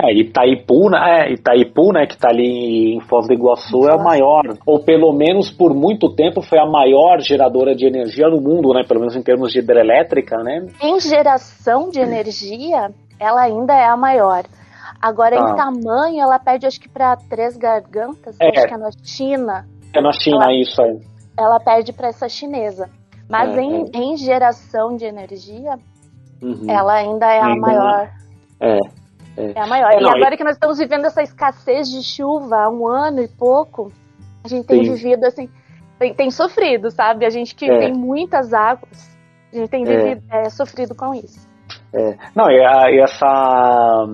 É, 0.00 0.12
Itaipu, 0.14 0.88
né, 0.90 0.98
é, 1.26 1.32
Itaipu, 1.32 1.92
né, 1.92 2.06
que 2.06 2.16
tá 2.16 2.28
ali 2.30 2.94
em 2.94 3.00
Foz 3.00 3.26
do 3.26 3.32
Iguaçu, 3.34 3.88
é 3.88 3.94
a 3.94 3.98
maior, 3.98 4.42
ou 4.64 4.78
pelo 4.84 5.12
menos 5.12 5.50
por 5.50 5.74
muito 5.74 6.14
tempo 6.14 6.40
foi 6.40 6.58
a 6.60 6.66
maior 6.66 7.20
geradora 7.20 7.74
de 7.74 7.84
energia 7.84 8.28
no 8.28 8.40
mundo, 8.40 8.72
né, 8.72 8.84
pelo 8.86 9.00
menos 9.00 9.16
em 9.16 9.22
termos 9.22 9.50
de 9.50 9.58
hidrelétrica, 9.58 10.36
né? 10.44 10.66
Em 10.80 11.00
geração 11.00 11.90
de 11.90 11.98
energia, 12.00 12.90
ela 13.18 13.42
ainda 13.42 13.74
é 13.74 13.86
a 13.86 13.96
maior. 13.96 14.44
Agora, 15.02 15.34
em 15.34 15.56
tamanho, 15.56 16.20
ela 16.20 16.38
perde 16.38 16.66
acho 16.66 16.80
que 16.80 16.88
para 16.88 17.16
Três 17.16 17.56
Gargantas, 17.56 18.36
É. 18.40 18.48
acho 18.50 18.68
que 18.68 18.74
é 18.74 18.78
na 18.78 18.90
China. 19.02 19.66
É 19.94 20.00
na 20.00 20.12
China 20.12 20.44
Ela- 20.44 20.54
isso 20.60 20.80
aí. 20.80 20.98
ela 21.36 21.58
perde 21.58 21.92
para 21.92 22.08
essa 22.08 22.28
chinesa. 22.28 22.88
Mas 23.28 23.50
É, 23.56 23.60
em, 23.60 23.84
em 23.94 24.16
geração 24.16 24.96
de 24.96 25.04
energia, 25.04 25.74
Uhum. 26.40 26.66
ela 26.70 26.94
ainda 26.94 27.26
é 27.26 27.40
a 27.40 27.46
Ainda 27.46 27.60
maior. 27.60 28.08
É. 28.60 28.78
É 29.56 29.60
a 29.60 29.66
maior. 29.66 29.92
É, 29.92 29.98
e 29.98 30.02
não, 30.02 30.10
agora 30.10 30.36
que 30.36 30.44
nós 30.44 30.54
estamos 30.54 30.78
vivendo 30.78 31.04
essa 31.04 31.22
escassez 31.22 31.88
de 31.90 32.02
chuva 32.02 32.56
há 32.64 32.68
um 32.70 32.86
ano 32.88 33.20
e 33.22 33.28
pouco, 33.28 33.92
a 34.44 34.48
gente 34.48 34.66
tem 34.66 34.84
Sim. 34.84 34.92
vivido 34.94 35.24
assim, 35.24 35.48
tem, 35.98 36.12
tem 36.14 36.30
sofrido, 36.30 36.90
sabe? 36.90 37.24
A 37.24 37.30
gente 37.30 37.54
que 37.54 37.70
É. 37.70 37.78
tem 37.78 37.92
muitas 37.92 38.52
águas, 38.52 39.16
a 39.52 39.56
gente 39.56 39.68
tem 39.68 39.82
É. 39.82 39.86
vivido, 39.86 40.22
é, 40.30 40.50
sofrido 40.50 40.94
com 40.94 41.14
isso. 41.14 41.46
É. 41.94 42.16
Não, 42.34 42.50
e, 42.50 42.64
a- 42.64 42.90
e 42.90 43.00
essa 43.00 44.06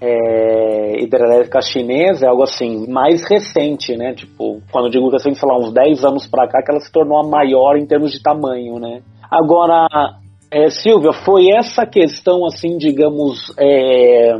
é, 0.00 1.00
hidrelétrica 1.00 1.60
chinesa 1.62 2.26
é 2.26 2.28
algo 2.28 2.42
assim, 2.42 2.90
mais 2.90 3.22
recente, 3.28 3.96
né? 3.96 4.14
Tipo, 4.14 4.60
quando 4.72 4.86
eu 4.86 4.90
digo 4.90 5.08
recente, 5.10 5.38
sei 5.38 5.48
lá, 5.48 5.56
uns 5.56 5.72
10 5.72 6.04
anos 6.04 6.26
pra 6.26 6.48
cá, 6.48 6.60
que 6.62 6.70
ela 6.72 6.80
se 6.80 6.90
tornou 6.90 7.18
a 7.20 7.28
maior 7.28 7.76
em 7.76 7.86
termos 7.86 8.10
de 8.10 8.20
tamanho, 8.22 8.78
né? 8.80 9.00
Agora, 9.30 9.86
é, 10.52 10.68
Silvia, 10.70 11.12
foi 11.12 11.50
essa 11.50 11.86
questão, 11.86 12.44
assim, 12.46 12.76
digamos, 12.76 13.52
é, 13.58 14.34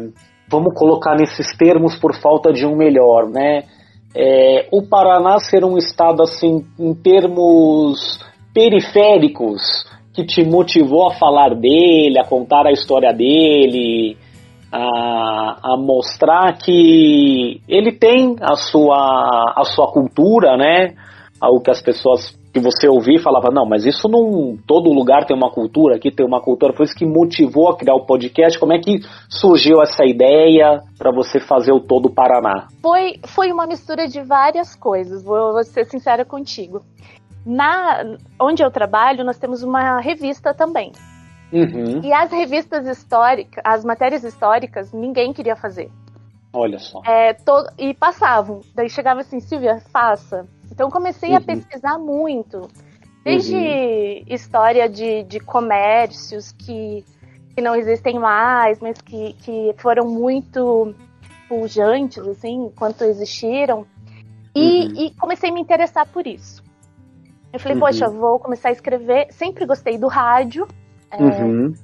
vamos 0.49 0.75
colocar 0.75 1.16
nesses 1.16 1.57
termos 1.57 1.99
por 1.99 2.14
falta 2.14 2.52
de 2.52 2.64
um 2.66 2.76
melhor, 2.76 3.28
né? 3.28 3.64
é, 4.14 4.69
o 4.71 4.83
Paraná 4.83 5.38
ser 5.38 5.64
um 5.64 5.76
estado 5.76 6.23
assim 6.23 6.64
em 6.78 6.95
termos 6.95 8.21
periféricos 8.52 9.61
que 10.14 10.25
te 10.25 10.45
motivou 10.45 11.09
a 11.09 11.14
falar 11.14 11.54
dele, 11.54 12.19
a 12.19 12.28
contar 12.28 12.66
a 12.66 12.73
história 12.73 13.12
dele, 13.12 14.16
a, 14.71 15.73
a 15.73 15.76
mostrar 15.78 16.59
que 16.59 17.62
ele 17.66 17.92
tem 17.92 18.37
a 18.42 18.54
sua, 18.54 19.54
a 19.57 19.64
sua 19.64 19.90
cultura, 19.90 20.57
né? 20.59 20.95
Algo 21.40 21.62
que 21.62 21.71
as 21.71 21.81
pessoas 21.81 22.38
que 22.52 22.61
você 22.61 22.87
ouvia 22.87 23.21
falava, 23.23 23.49
não, 23.50 23.64
mas 23.64 23.87
isso 23.87 24.09
não. 24.09 24.59
Todo 24.66 24.92
lugar 24.92 25.25
tem 25.25 25.37
uma 25.37 25.50
cultura, 25.50 25.97
aqui 25.97 26.11
tem 26.11 26.26
uma 26.26 26.40
cultura. 26.40 26.75
Foi 26.75 26.85
isso 26.85 26.94
que 26.94 27.06
motivou 27.06 27.71
a 27.71 27.76
criar 27.76 27.94
o 27.94 28.04
podcast. 28.04 28.59
Como 28.59 28.75
é 28.75 28.78
que 28.78 29.00
surgiu 29.28 29.80
essa 29.80 30.04
ideia 30.04 30.82
para 30.99 31.11
você 31.11 31.40
fazer 31.40 31.73
o 31.73 31.80
Todo 31.80 32.12
Paraná? 32.12 32.68
Foi, 32.82 33.14
foi 33.26 33.50
uma 33.50 33.66
mistura 33.66 34.06
de 34.06 34.21
várias 34.23 34.76
coisas, 34.76 35.23
vou, 35.23 35.52
vou 35.52 35.64
ser 35.64 35.87
sincera 35.87 36.25
contigo. 36.25 36.82
Na, 37.44 38.04
onde 38.40 38.62
eu 38.62 38.71
trabalho, 38.71 39.25
nós 39.25 39.38
temos 39.38 39.62
uma 39.62 40.00
revista 40.00 40.52
também. 40.54 40.92
Uhum. 41.52 42.00
E 42.02 42.12
as 42.12 42.30
revistas 42.30 42.87
históricas, 42.87 43.62
as 43.64 43.85
matérias 43.85 44.25
históricas, 44.25 44.92
ninguém 44.92 45.32
queria 45.32 45.56
fazer. 45.56 45.90
Olha 46.52 46.78
só. 46.78 47.00
É, 47.04 47.32
to- 47.32 47.66
e 47.78 47.94
passavam. 47.94 48.61
Daí 48.75 48.88
chegava 48.88 49.21
assim, 49.21 49.40
Silvia, 49.40 49.80
faça. 49.92 50.47
Então 50.73 50.91
comecei 50.91 51.35
a 51.35 51.38
Uhum. 51.38 51.45
pesquisar 51.45 51.99
muito. 51.99 52.69
Desde 53.25 54.25
história 54.26 54.88
de, 54.88 55.23
de 55.25 55.38
comércios 55.38 56.50
que, 56.52 57.05
que 57.55 57.61
não 57.62 57.75
existem 57.76 58.19
mais, 58.19 58.81
mas 58.81 59.00
que, 59.00 59.35
que 59.35 59.75
foram 59.79 60.07
muito 60.09 60.93
pujantes, 61.49 62.26
assim, 62.26 62.64
enquanto 62.67 63.02
existiram. 63.05 63.87
E, 64.57 64.61
Uhum. 64.87 65.05
e 65.07 65.11
comecei 65.14 65.50
a 65.50 65.52
me 65.52 65.61
interessar 65.61 66.07
por 66.09 66.26
isso. 66.26 66.64
Eu 67.52 67.61
falei, 67.61 67.75
Uhum. 67.76 67.81
poxa, 67.81 68.09
vou 68.09 68.38
começar 68.41 68.71
a 68.71 68.73
escrever. 68.73 69.26
Sempre 69.31 69.67
gostei 69.67 69.99
do 69.99 70.09
rádio. 70.09 70.67
é, 71.11 71.23
Uhum. 71.23 71.75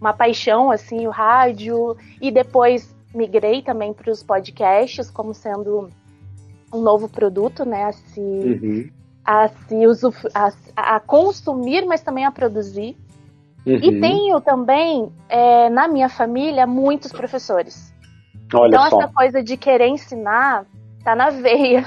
uma 0.00 0.12
paixão, 0.12 0.70
assim, 0.72 1.06
o 1.06 1.10
rádio. 1.10 1.96
E 2.20 2.32
depois 2.32 2.92
migrei 3.14 3.62
também 3.62 3.92
para 3.94 4.10
os 4.10 4.20
podcasts, 4.24 5.08
como 5.08 5.32
sendo 5.32 5.88
um 6.74 6.82
novo 6.82 7.08
produto, 7.08 7.64
né? 7.64 7.84
A 7.84 7.92
se, 7.92 8.20
Uhum. 8.20 8.90
a, 9.24 9.48
se 9.48 9.86
usuf- 9.86 10.28
a, 10.34 10.52
a 10.76 11.00
consumir, 11.00 11.86
mas 11.86 12.02
também 12.02 12.24
a 12.24 12.30
produzir. 12.32 12.96
E 13.66 13.70
Uhum. 13.88 14.00
tenho 14.00 14.40
também, 14.42 15.10
é, 15.28 15.70
na 15.70 15.88
minha 15.88 16.08
família, 16.08 16.66
muitos 16.66 17.10
professores. 17.12 17.94
Olha 18.52 18.68
então, 18.76 18.90
só. 18.90 18.98
essa 19.00 19.08
coisa 19.12 19.42
de 19.42 19.56
querer 19.56 19.88
ensinar 19.88 20.66
tá 21.02 21.14
na 21.14 21.30
veia. 21.30 21.86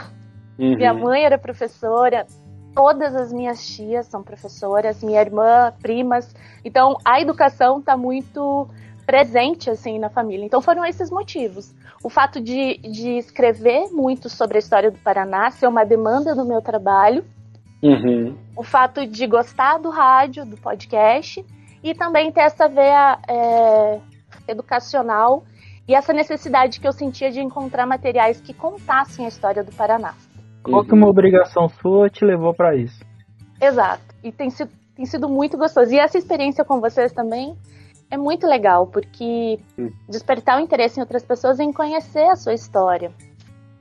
Uhum. 0.57 0.75
Minha 0.75 0.93
mãe 0.93 1.23
era 1.23 1.37
professora, 1.37 2.25
todas 2.73 3.15
as 3.15 3.31
minhas 3.31 3.65
tias 3.67 4.07
são 4.07 4.23
professoras, 4.23 5.03
minha 5.03 5.21
irmã, 5.21 5.71
primas. 5.79 6.33
Então, 6.65 6.97
a 7.05 7.21
educação 7.21 7.79
está 7.79 7.95
muito 7.95 8.67
presente 9.07 9.69
assim 9.69 9.97
na 9.97 10.09
família. 10.09 10.45
Então, 10.45 10.61
foram 10.61 10.85
esses 10.85 11.09
motivos. 11.09 11.73
O 12.03 12.09
fato 12.09 12.41
de, 12.41 12.77
de 12.79 13.17
escrever 13.17 13.87
muito 13.91 14.29
sobre 14.29 14.57
a 14.57 14.59
história 14.59 14.91
do 14.91 14.99
Paraná 14.99 15.49
ser 15.49 15.65
uma 15.65 15.85
demanda 15.85 16.35
do 16.35 16.45
meu 16.45 16.61
trabalho, 16.61 17.23
Uhum. 17.81 18.35
o 18.55 18.63
fato 18.63 19.05
de 19.05 19.27
gostar 19.27 19.77
do 19.77 19.91
rádio, 19.91 20.43
do 20.45 20.57
podcast 20.57 21.45
e 21.83 21.93
também 21.93 22.31
ter 22.31 22.41
essa 22.41 22.67
veia 22.67 23.19
é, 23.29 23.99
educacional 24.47 25.43
e 25.87 25.93
essa 25.93 26.11
necessidade 26.11 26.79
que 26.79 26.87
eu 26.87 26.91
sentia 26.91 27.29
de 27.29 27.39
encontrar 27.39 27.85
materiais 27.85 28.41
que 28.41 28.51
contassem 28.51 29.25
a 29.25 29.27
história 29.27 29.63
do 29.63 29.71
Paraná. 29.71 30.15
Qual 30.63 30.83
que 30.83 30.93
uma 30.93 31.07
obrigação 31.07 31.69
sua 31.69 32.09
te 32.09 32.25
levou 32.25 32.53
pra 32.53 32.75
isso? 32.75 32.99
Exato. 33.61 34.03
E 34.23 34.31
tem 34.31 34.49
sido, 34.49 34.71
tem 34.95 35.05
sido 35.05 35.29
muito 35.29 35.55
gostoso. 35.55 35.93
E 35.93 35.99
essa 35.99 36.17
experiência 36.17 36.65
com 36.65 36.81
vocês 36.81 37.13
também 37.13 37.55
é 38.09 38.17
muito 38.17 38.47
legal, 38.47 38.87
porque 38.87 39.59
Hum. 39.77 39.91
despertar 40.07 40.57
o 40.57 40.61
interesse 40.61 40.99
em 40.99 41.03
outras 41.03 41.25
pessoas 41.25 41.59
em 41.59 41.71
conhecer 41.71 42.25
a 42.25 42.35
sua 42.35 42.53
história. 42.53 43.11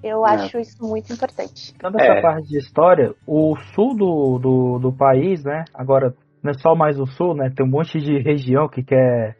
Eu 0.02 0.24
É. 0.26 0.30
acho 0.34 0.58
isso 0.58 0.84
muito 0.84 1.12
importante. 1.12 1.74
Tanto 1.78 1.98
essa 1.98 2.12
É. 2.18 2.22
parte 2.22 2.46
de 2.48 2.58
história, 2.58 3.14
o 3.26 3.56
sul 3.74 3.96
do, 3.96 4.38
do, 4.38 4.78
do 4.78 4.92
país, 4.92 5.42
né? 5.44 5.64
Agora, 5.74 6.14
não 6.42 6.50
é 6.50 6.54
só 6.54 6.74
mais 6.74 6.98
o 7.00 7.06
sul, 7.06 7.34
né? 7.34 7.50
Tem 7.54 7.66
um 7.66 7.70
monte 7.70 7.98
de 7.98 8.18
região 8.20 8.68
que 8.68 8.82
quer 8.84 9.36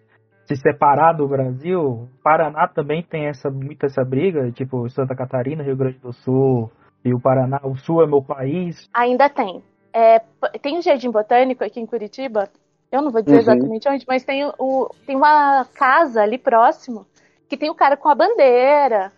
se 0.47 0.57
separar 0.57 1.13
do 1.13 1.29
Brasil. 1.29 1.81
O 1.81 2.09
Paraná 2.23 2.67
também 2.69 3.03
tem 3.03 3.27
essa, 3.27 3.51
muito 3.51 3.85
essa 3.85 4.05
briga, 4.05 4.51
tipo 4.53 4.89
Santa 4.89 5.15
Catarina, 5.15 5.63
Rio 5.63 5.77
Grande 5.77 5.99
do 5.99 6.13
Sul 6.13 6.71
e 7.05 7.13
o 7.15 7.21
Paraná. 7.21 7.61
O 7.65 7.77
sul 7.77 8.03
é 8.03 8.07
meu 8.07 8.23
país. 8.23 8.89
Ainda 8.95 9.29
tem. 9.29 9.63
É, 9.93 10.21
tem 10.61 10.77
um 10.79 10.83
jardim 10.83 11.11
botânico 11.11 11.65
aqui 11.65 11.81
em 11.81 11.87
Curitiba. 11.87 12.49
Eu 12.91 13.03
não 13.03 13.11
vou 13.11 13.21
dizer 13.23 13.35
Uhum. 13.37 13.41
exatamente 13.43 13.89
onde, 13.89 14.05
mas 14.07 14.25
tem, 14.25 14.45
o, 14.59 14.91
tem 15.07 15.17
uma 15.17 15.65
casa 15.75 16.23
ali 16.23 16.39
próximo 16.39 17.07
que 17.49 17.57
tem 17.57 17.71
o 17.71 17.75
cara 17.75 17.97
com 17.97 18.09
a 18.09 18.15
bandeira. 18.15 19.13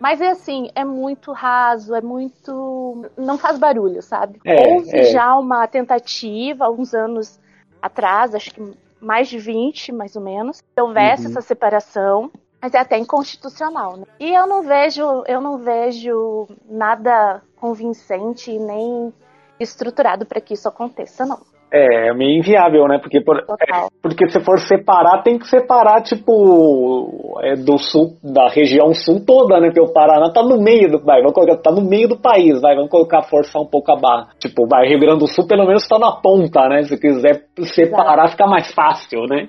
Mas 0.00 0.20
é 0.20 0.28
assim, 0.30 0.70
é 0.76 0.84
muito 0.84 1.32
raso, 1.32 1.94
é 1.94 2.00
muito. 2.00 3.02
não 3.16 3.36
faz 3.36 3.58
barulho, 3.58 4.00
sabe? 4.00 4.38
É, 4.44 4.68
Houve 4.68 4.96
é. 4.96 5.04
já 5.06 5.36
uma 5.36 5.66
tentativa, 5.66 6.64
alguns 6.64 6.94
anos 6.94 7.40
atrás, 7.82 8.32
acho 8.34 8.52
que 8.54 8.62
mais 9.00 9.28
de 9.28 9.38
20, 9.38 9.90
mais 9.92 10.14
ou 10.14 10.22
menos, 10.22 10.60
que 10.60 10.80
houvesse 10.80 11.24
Uhum. 11.24 11.30
essa 11.30 11.40
separação. 11.40 12.30
Mas 12.60 12.74
é 12.74 12.78
até 12.78 12.96
inconstitucional, 12.98 13.96
né? 13.96 14.04
E 14.18 14.32
eu 14.34 14.46
não 14.46 14.62
vejo, 14.62 15.02
eu 15.26 15.40
não 15.40 15.58
vejo 15.58 16.46
nada 16.68 17.40
convincente 17.56 18.56
nem 18.58 19.12
estruturado 19.60 20.26
para 20.26 20.40
que 20.40 20.54
isso 20.54 20.68
aconteça, 20.68 21.24
não. 21.26 21.40
É, 21.70 22.08
é 22.08 22.14
meio 22.14 22.38
inviável, 22.38 22.86
né? 22.88 22.98
Porque, 22.98 23.20
por- 23.20 23.44
Total. 23.44 23.88
porque 24.02 24.28
se 24.30 24.40
for 24.40 24.58
separar, 24.58 25.22
tem 25.22 25.38
que 25.38 25.46
separar, 25.46 26.02
tipo, 26.02 27.38
é, 27.42 27.54
do 27.56 27.76
sul, 27.78 28.16
da 28.22 28.48
região 28.48 28.94
sul 28.94 29.20
toda, 29.24 29.60
né? 29.60 29.68
Porque 29.68 29.80
o 29.82 29.92
Paraná 29.92 30.30
tá 30.32 30.42
no 30.42 30.58
meio 30.60 30.90
do. 30.90 31.04
Vai, 31.04 31.20
vamos 31.20 31.34
colocar, 31.34 31.56
tá 31.58 31.70
no 31.70 31.82
meio 31.82 32.08
do 32.08 32.18
país, 32.18 32.60
vai, 32.60 32.74
vamos 32.74 32.90
colocar, 32.90 33.22
forçar 33.24 33.60
um 33.60 33.66
pouco 33.66 33.92
a 33.92 33.96
barra. 33.96 34.28
Tipo, 34.38 34.66
vai, 34.66 34.86
Rio 34.88 34.98
Grande 34.98 35.20
do 35.20 35.26
Sul 35.26 35.46
pelo 35.46 35.66
menos 35.66 35.86
tá 35.86 35.98
na 35.98 36.12
ponta, 36.12 36.68
né? 36.68 36.82
Se 36.84 36.98
quiser 36.98 37.44
separar, 37.74 38.30
fica 38.30 38.46
mais 38.46 38.72
fácil, 38.72 39.24
né? 39.28 39.48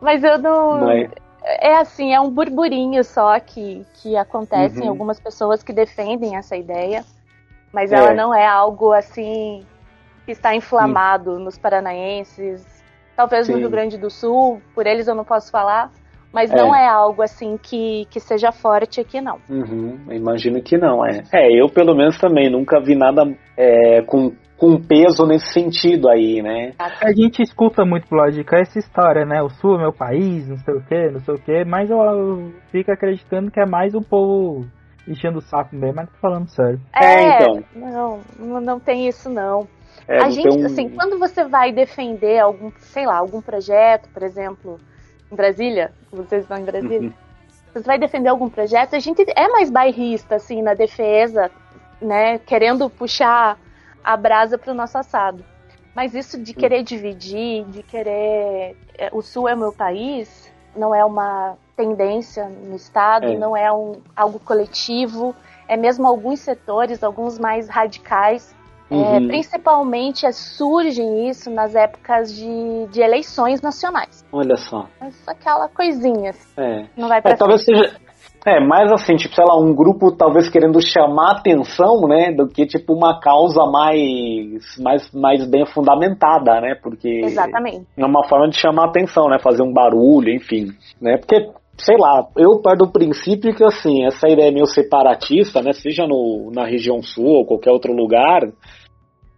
Mas 0.00 0.22
eu 0.22 0.38
não. 0.38 0.80
Mas- 0.84 1.10
É 1.60 1.76
assim, 1.76 2.12
é 2.12 2.20
um 2.20 2.28
burburinho 2.30 3.02
só 3.02 3.38
que, 3.40 3.82
que 4.02 4.14
acontece 4.16 4.80
em 4.80 4.82
Uhum. 4.84 4.90
algumas 4.90 5.18
pessoas 5.18 5.62
que 5.62 5.72
defendem 5.72 6.36
essa 6.36 6.54
ideia. 6.56 7.02
Mas 7.72 7.90
É. 7.90 7.96
ela 7.96 8.12
não 8.12 8.34
é 8.34 8.46
algo 8.46 8.92
assim 8.92 9.62
que 10.28 10.32
está 10.32 10.54
inflamado 10.54 11.38
nos 11.38 11.58
paranaenses. 11.58 12.62
Talvez 13.16 13.48
no 13.48 13.54
Sim. 13.54 13.60
Rio 13.60 13.70
Grande 13.70 13.96
do 13.96 14.10
Sul, 14.10 14.60
por 14.74 14.86
eles 14.86 15.08
eu 15.08 15.14
não 15.14 15.24
posso 15.24 15.50
falar. 15.50 15.90
Mas 16.30 16.52
É. 16.52 16.54
não 16.54 16.76
é 16.76 16.86
algo 16.86 17.22
assim 17.22 17.56
que, 17.56 18.06
que 18.10 18.20
seja 18.20 18.52
forte 18.52 19.00
aqui, 19.00 19.22
não. 19.22 19.38
Uhum, 19.48 19.98
imagino 20.10 20.62
que 20.62 20.76
não, 20.76 21.02
é. 21.02 21.22
É, 21.32 21.50
eu 21.50 21.70
pelo 21.70 21.94
menos 21.94 22.18
também 22.18 22.50
nunca 22.50 22.78
vi 22.78 22.94
nada 22.94 23.22
é, 23.56 24.02
com, 24.02 24.30
com 24.58 24.78
peso 24.78 25.24
nesse 25.24 25.50
sentido 25.50 26.10
aí, 26.10 26.42
né? 26.42 26.74
A 26.78 27.10
gente 27.14 27.40
escuta 27.40 27.82
muito 27.86 28.06
pro 28.06 28.18
lado 28.18 28.32
de 28.32 28.44
cá 28.44 28.58
essa 28.58 28.78
história, 28.78 29.24
né? 29.24 29.40
O 29.40 29.48
sul 29.48 29.76
é 29.76 29.78
meu 29.78 29.94
país, 29.94 30.46
não 30.46 30.58
sei 30.58 30.74
o 30.74 30.82
que, 30.82 31.10
não 31.10 31.20
sei 31.20 31.34
o 31.36 31.38
que, 31.38 31.64
mas 31.64 31.88
eu, 31.88 31.96
eu 31.96 32.52
fico 32.70 32.92
acreditando 32.92 33.50
que 33.50 33.58
é 33.58 33.64
mais 33.64 33.94
o 33.94 34.02
povo 34.02 34.66
enchendo 35.08 35.38
o 35.38 35.42
saco 35.42 35.74
mesmo, 35.74 35.96
mas 35.96 36.10
tô 36.10 36.18
falando 36.20 36.48
sério. 36.50 36.78
É, 36.94 37.36
então. 37.36 37.64
Não, 37.74 38.20
não, 38.38 38.60
não 38.60 38.78
tem 38.78 39.08
isso 39.08 39.30
não. 39.30 39.66
É, 40.08 40.18
a 40.20 40.30
gente, 40.30 40.48
um- 40.48 40.64
assim, 40.66 40.88
quando 40.88 41.18
você 41.18 41.44
vai 41.44 41.70
defender 41.70 42.38
algum, 42.38 42.72
sei 42.78 43.06
lá, 43.06 43.16
algum 43.18 43.42
projeto, 43.42 44.08
por 44.08 44.22
exemplo, 44.22 44.80
em 45.30 45.36
Brasília, 45.36 45.92
vocês 46.10 46.42
estão 46.42 46.56
em 46.56 46.64
Brasília, 46.64 47.00
Uhum. 47.10 47.12
você 47.74 47.82
vai 47.86 47.98
defender 47.98 48.30
algum 48.30 48.48
projeto, 48.48 48.94
a 48.96 48.98
gente 48.98 49.22
é 49.36 49.48
mais 49.48 49.70
bairrista, 49.70 50.36
assim, 50.36 50.62
na 50.62 50.72
defesa, 50.72 51.50
né, 52.00 52.38
querendo 52.38 52.88
puxar 52.88 53.58
a 54.02 54.16
brasa 54.16 54.56
para 54.56 54.72
o 54.72 54.74
nosso 54.74 54.96
assado. 54.96 55.44
Mas 55.94 56.14
isso 56.14 56.40
de 56.42 56.54
querer 56.54 56.82
dividir, 56.82 57.64
de 57.66 57.82
querer. 57.82 58.76
é, 58.96 59.10
O 59.12 59.20
Sul 59.20 59.48
é 59.48 59.54
meu 59.54 59.72
país, 59.72 60.50
não 60.74 60.94
é 60.94 61.04
uma 61.04 61.56
tendência 61.76 62.46
no 62.48 62.74
Estado, 62.76 63.26
É. 63.26 63.36
não 63.36 63.56
é 63.56 63.70
um, 63.72 64.00
algo 64.16 64.38
coletivo, 64.40 65.34
é 65.68 65.76
mesmo 65.76 66.06
alguns 66.06 66.40
setores, 66.40 67.02
alguns 67.04 67.38
mais 67.38 67.68
radicais. 67.68 68.56
É, 68.90 68.94
Uhum. 68.94 69.26
principalmente 69.28 70.24
é, 70.24 70.32
surgem 70.32 71.28
isso 71.28 71.50
nas 71.50 71.74
épocas 71.74 72.34
de, 72.34 72.86
de 72.90 73.02
eleições 73.02 73.60
nacionais. 73.60 74.24
Olha 74.32 74.56
só. 74.56 74.86
Mas 75.00 75.14
aquela 75.28 75.68
coisinha, 75.68 76.30
assim, 76.30 76.48
É. 76.56 76.86
não 76.96 77.06
vai 77.08 77.20
pra 77.20 77.32
É, 77.32 77.36
talvez 77.36 77.64
seja. 77.64 77.96
É, 78.46 78.60
mais 78.60 78.90
assim, 78.92 79.16
tipo, 79.16 79.34
sei 79.34 79.44
lá, 79.44 79.58
um 79.58 79.74
grupo 79.74 80.10
talvez 80.16 80.48
querendo 80.48 80.80
chamar 80.80 81.32
atenção, 81.32 82.06
né, 82.08 82.32
do 82.32 82.48
que 82.48 82.64
tipo 82.66 82.94
uma 82.94 83.20
causa 83.20 83.66
mais, 83.66 84.78
mais, 84.80 85.10
mais 85.12 85.44
bem 85.50 85.66
fundamentada, 85.66 86.60
né, 86.60 86.74
porque 86.82 87.20
Exatamente. 87.24 87.84
é 87.96 88.06
uma 88.06 88.26
forma 88.26 88.48
de 88.48 88.56
chamar 88.58 88.86
atenção, 88.86 89.28
né, 89.28 89.38
fazer 89.42 89.62
um 89.62 89.72
barulho, 89.72 90.30
enfim, 90.32 90.68
né, 91.00 91.18
porque 91.18 91.50
sei 91.76 91.96
lá, 91.98 92.26
eu 92.36 92.60
parto 92.62 92.86
do 92.86 92.92
princípio 92.92 93.54
que 93.54 93.64
assim, 93.64 94.04
essa 94.06 94.28
ideia 94.28 94.50
meio 94.52 94.66
separatista, 94.66 95.60
né, 95.60 95.72
seja 95.72 96.06
no, 96.06 96.50
na 96.54 96.64
região 96.64 97.02
sul 97.02 97.26
ou 97.26 97.44
qualquer 97.46 97.70
outro 97.70 97.92
lugar. 97.92 98.48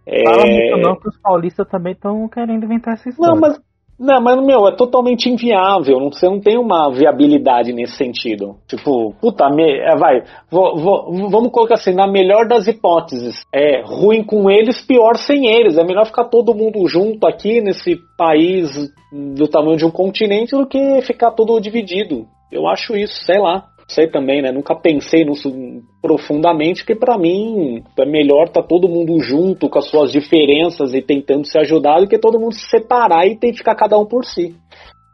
Fala 0.04 0.46
é... 0.46 0.70
muito 0.70 0.76
não 0.78 0.96
que 0.96 1.08
os 1.08 1.18
paulistas 1.18 1.68
também 1.68 1.92
estão 1.92 2.28
querendo 2.28 2.64
inventar 2.64 2.94
essa 2.94 3.08
história. 3.08 3.34
Não, 3.34 3.40
mas 3.40 3.60
não, 4.00 4.18
mas, 4.18 4.42
meu, 4.42 4.66
é 4.66 4.74
totalmente 4.74 5.28
inviável. 5.28 6.00
Não, 6.00 6.10
você 6.10 6.26
não 6.26 6.40
tem 6.40 6.56
uma 6.56 6.90
viabilidade 6.90 7.70
nesse 7.70 7.98
sentido. 7.98 8.56
Tipo, 8.66 9.12
puta, 9.20 9.46
me, 9.50 9.78
é, 9.78 9.94
vai, 9.94 10.22
vamos 10.50 11.52
colocar 11.52 11.74
assim, 11.74 11.92
na 11.92 12.10
melhor 12.10 12.48
das 12.48 12.66
hipóteses, 12.66 13.42
é 13.54 13.82
ruim 13.84 14.24
com 14.24 14.50
eles, 14.50 14.80
pior 14.80 15.18
sem 15.18 15.48
eles. 15.48 15.76
É 15.76 15.84
melhor 15.84 16.06
ficar 16.06 16.24
todo 16.24 16.54
mundo 16.54 16.88
junto 16.88 17.26
aqui 17.26 17.60
nesse 17.60 17.98
país 18.16 18.70
do 19.12 19.46
tamanho 19.46 19.76
de 19.76 19.84
um 19.84 19.90
continente 19.90 20.56
do 20.56 20.66
que 20.66 21.02
ficar 21.02 21.32
todo 21.32 21.60
dividido. 21.60 22.24
Eu 22.50 22.66
acho 22.66 22.96
isso, 22.96 23.22
sei 23.26 23.38
lá 23.38 23.66
sei 23.94 24.08
também, 24.08 24.42
né? 24.42 24.50
Nunca 24.50 24.74
pensei 24.74 25.24
nisso 25.24 25.52
profundamente, 26.00 26.84
que 26.84 26.94
para 26.94 27.18
mim 27.18 27.82
é 27.98 28.06
melhor 28.06 28.46
estar 28.46 28.62
tá 28.62 28.66
todo 28.66 28.88
mundo 28.88 29.20
junto 29.20 29.68
com 29.68 29.78
as 29.78 29.86
suas 29.86 30.10
diferenças 30.10 30.94
e 30.94 31.02
tentando 31.02 31.46
se 31.46 31.58
ajudar 31.58 32.00
do 32.00 32.08
que 32.08 32.18
todo 32.18 32.40
mundo 32.40 32.54
se 32.54 32.68
separar 32.68 33.26
e 33.26 33.36
tem 33.36 33.52
que 33.52 33.58
ficar 33.58 33.74
cada 33.74 33.98
um 33.98 34.06
por 34.06 34.24
si. 34.24 34.54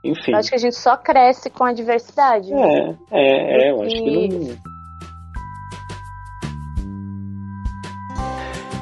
Enfim. 0.04 0.32
Eu 0.32 0.38
acho 0.38 0.50
que 0.50 0.54
a 0.54 0.58
gente 0.58 0.76
só 0.76 0.96
cresce 0.96 1.50
com 1.50 1.64
a 1.64 1.72
diversidade. 1.72 2.52
É, 2.52 2.94
é, 3.10 3.68
é, 3.68 3.70
eu 3.72 3.82
acho 3.82 3.96
que 3.96 4.28
não. 4.28 4.76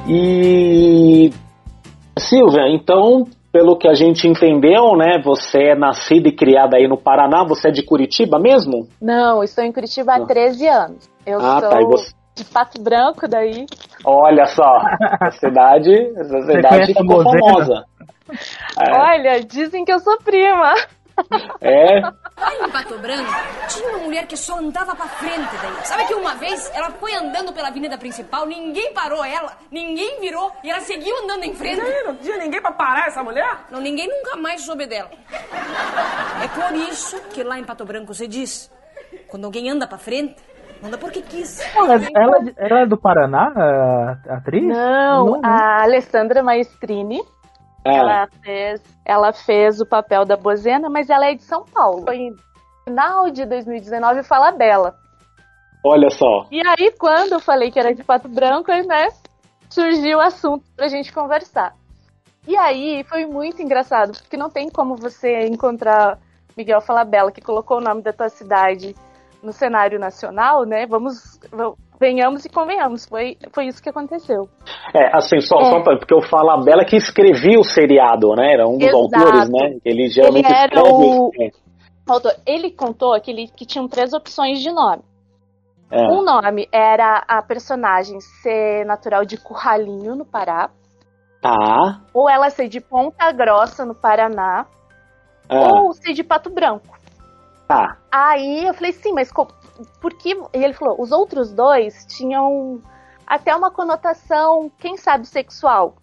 E 0.07 1.31
Silvia, 2.19 2.67
então 2.69 3.25
pelo 3.55 3.77
que 3.77 3.87
a 3.87 3.93
gente 3.93 4.27
entendeu, 4.27 4.97
né, 4.97 5.17
você 5.23 5.69
é 5.69 5.75
nascida 5.75 6.27
e 6.27 6.35
criada 6.35 6.75
aí 6.75 6.89
no 6.89 6.97
Paraná, 6.97 7.45
você 7.47 7.69
é 7.69 7.71
de 7.71 7.85
Curitiba 7.85 8.37
mesmo? 8.37 8.85
Não, 9.01 9.41
estou 9.41 9.63
em 9.63 9.71
Curitiba 9.71 10.13
há 10.13 10.25
13 10.25 10.67
ah. 10.67 10.83
anos. 10.83 11.09
Eu 11.25 11.39
ah, 11.39 11.61
tá, 11.61 11.69
sou 11.69 11.69
tá, 11.69 11.85
você... 11.87 12.13
de 12.35 12.43
Pato 12.43 12.81
Branco 12.81 13.29
daí. 13.29 13.65
Olha 14.03 14.45
só, 14.47 14.81
a 15.21 15.31
cidade, 15.31 15.93
a 16.17 16.51
cidade 16.51 16.93
ficou 16.93 17.23
famosa. 17.23 17.85
É. 18.77 18.93
Olha, 18.93 19.39
dizem 19.39 19.85
que 19.85 19.93
eu 19.93 19.99
sou 19.99 20.17
prima. 20.17 20.73
É? 21.61 22.01
Aí 22.37 22.59
em 22.59 22.69
Pato 22.69 22.97
Branco 22.97 23.31
tinha 23.69 23.89
uma 23.89 23.99
mulher 23.99 24.27
que 24.27 24.35
só 24.35 24.57
andava 24.57 24.95
pra 24.95 25.07
frente 25.07 25.55
daí. 25.61 25.85
Sabe 25.85 26.05
que 26.05 26.13
uma 26.13 26.35
vez 26.35 26.69
ela 26.73 26.91
foi 26.91 27.13
andando 27.15 27.53
pela 27.53 27.69
avenida 27.69 27.97
principal, 27.97 28.45
ninguém 28.45 28.93
parou 28.93 29.23
ela, 29.23 29.53
ninguém 29.71 30.19
virou 30.19 30.51
e 30.63 30.69
ela 30.69 30.81
seguiu 30.81 31.15
andando 31.23 31.43
em 31.43 31.55
frente. 31.55 31.79
E 31.79 31.81
aí, 31.81 32.03
não 32.03 32.15
tinha 32.15 32.37
ninguém 32.37 32.61
pra 32.61 32.71
parar 32.71 33.07
essa 33.07 33.23
mulher? 33.23 33.65
Não, 33.71 33.79
ninguém 33.79 34.07
nunca 34.07 34.35
mais 34.35 34.61
soube 34.61 34.85
dela. 34.85 35.09
É 36.43 36.47
por 36.47 36.75
isso 36.89 37.19
que 37.33 37.43
lá 37.43 37.57
em 37.57 37.63
Pato 37.63 37.85
Branco 37.85 38.13
se 38.13 38.27
diz: 38.27 38.71
quando 39.27 39.45
alguém 39.45 39.69
anda 39.69 39.87
pra 39.87 39.97
frente, 39.97 40.35
anda 40.83 40.97
porque 40.97 41.21
quis. 41.21 41.59
Ela, 41.75 41.95
ela, 42.15 42.37
ela 42.57 42.79
é 42.81 42.85
do 42.85 42.97
Paraná, 42.97 43.51
a 44.27 44.35
atriz? 44.35 44.63
Não, 44.63 45.25
não 45.25 45.41
né? 45.41 45.47
a 45.47 45.83
Alessandra 45.83 46.43
Maestrini 46.43 47.21
é. 47.85 47.95
Ela, 47.95 48.27
fez, 48.43 48.81
ela 49.05 49.33
fez 49.33 49.79
o 49.79 49.85
papel 49.85 50.25
da 50.25 50.35
Bozena, 50.35 50.89
mas 50.89 51.09
ela 51.09 51.27
é 51.27 51.35
de 51.35 51.43
São 51.43 51.63
Paulo. 51.63 52.03
Foi 52.03 52.17
em 52.17 52.35
final 52.83 53.29
de 53.29 53.45
2019 53.45 54.23
Fala 54.23 54.51
Bela. 54.51 54.95
Olha 55.83 56.09
só. 56.09 56.47
E 56.51 56.61
aí, 56.65 56.91
quando 56.97 57.33
eu 57.33 57.39
falei 57.39 57.69
que 57.69 57.79
era 57.79 57.93
de 57.93 58.03
Pato 58.03 58.27
Branco, 58.27 58.71
né, 58.71 59.07
surgiu 59.69 60.17
o 60.17 60.21
assunto 60.21 60.65
pra 60.75 60.87
gente 60.87 61.13
conversar. 61.13 61.75
E 62.47 62.57
aí 62.57 63.03
foi 63.03 63.25
muito 63.25 63.61
engraçado, 63.61 64.17
porque 64.19 64.37
não 64.37 64.49
tem 64.49 64.69
como 64.69 64.95
você 64.95 65.45
encontrar 65.45 66.17
Miguel 66.57 66.81
Falabella, 66.81 67.31
que 67.31 67.41
colocou 67.41 67.77
o 67.77 67.81
nome 67.81 68.01
da 68.01 68.13
tua 68.13 68.29
cidade 68.29 68.95
no 69.43 69.53
cenário 69.53 69.99
nacional, 69.99 70.63
né? 70.63 70.87
Vamos, 70.87 71.39
venhamos 71.99 72.45
e 72.45 72.49
convenhamos, 72.49 73.05
foi, 73.05 73.37
foi 73.53 73.67
isso 73.67 73.81
que 73.81 73.89
aconteceu. 73.89 74.47
É, 74.93 75.15
assim, 75.15 75.39
só, 75.39 75.59
é. 75.59 75.65
só 75.65 75.81
pra, 75.81 75.97
porque 75.97 76.13
eu 76.13 76.21
falo 76.21 76.51
a 76.51 76.63
Bela 76.63 76.85
que 76.85 76.95
escrevia 76.95 77.59
o 77.59 77.63
seriado, 77.63 78.33
né? 78.35 78.53
Era 78.53 78.67
um 78.67 78.77
dos 78.77 78.87
Exato. 78.87 78.97
autores, 78.97 79.49
né? 79.49 79.77
Ele 79.83 80.07
geralmente 80.09 80.45
ele 80.45 80.57
era 80.57 80.83
o... 80.83 81.31
É. 81.39 81.49
Autor. 82.07 82.35
Ele 82.45 82.69
contou 82.71 83.19
que, 83.19 83.31
ele, 83.31 83.47
que 83.47 83.65
tinham 83.65 83.87
três 83.87 84.13
opções 84.13 84.59
de 84.59 84.71
nome. 84.71 85.01
É. 85.91 86.07
Um 86.07 86.23
nome 86.23 86.67
era 86.71 87.23
a 87.27 87.41
personagem 87.41 88.19
ser 88.19 88.85
natural 88.85 89.25
de 89.25 89.37
Curralinho, 89.37 90.15
no 90.15 90.25
Pará. 90.25 90.69
Tá. 91.41 92.01
Ou 92.13 92.29
ela 92.29 92.49
ser 92.49 92.67
de 92.67 92.81
Ponta 92.81 93.31
Grossa, 93.31 93.85
no 93.85 93.95
Paraná. 93.95 94.65
É. 95.47 95.57
Ou 95.57 95.93
ser 95.93 96.13
de 96.13 96.23
Pato 96.23 96.49
Branco. 96.49 96.97
Tá. 97.67 97.97
Aí 98.11 98.65
eu 98.65 98.73
falei, 98.73 98.91
sim, 98.91 99.13
mas 99.13 99.31
porque 99.99 100.37
e 100.53 100.63
ele 100.63 100.73
falou, 100.73 101.01
os 101.01 101.11
outros 101.11 101.51
dois 101.51 102.05
tinham 102.05 102.81
até 103.25 103.55
uma 103.55 103.71
conotação, 103.71 104.71
quem 104.77 104.97
sabe, 104.97 105.25
sexual, 105.27 105.95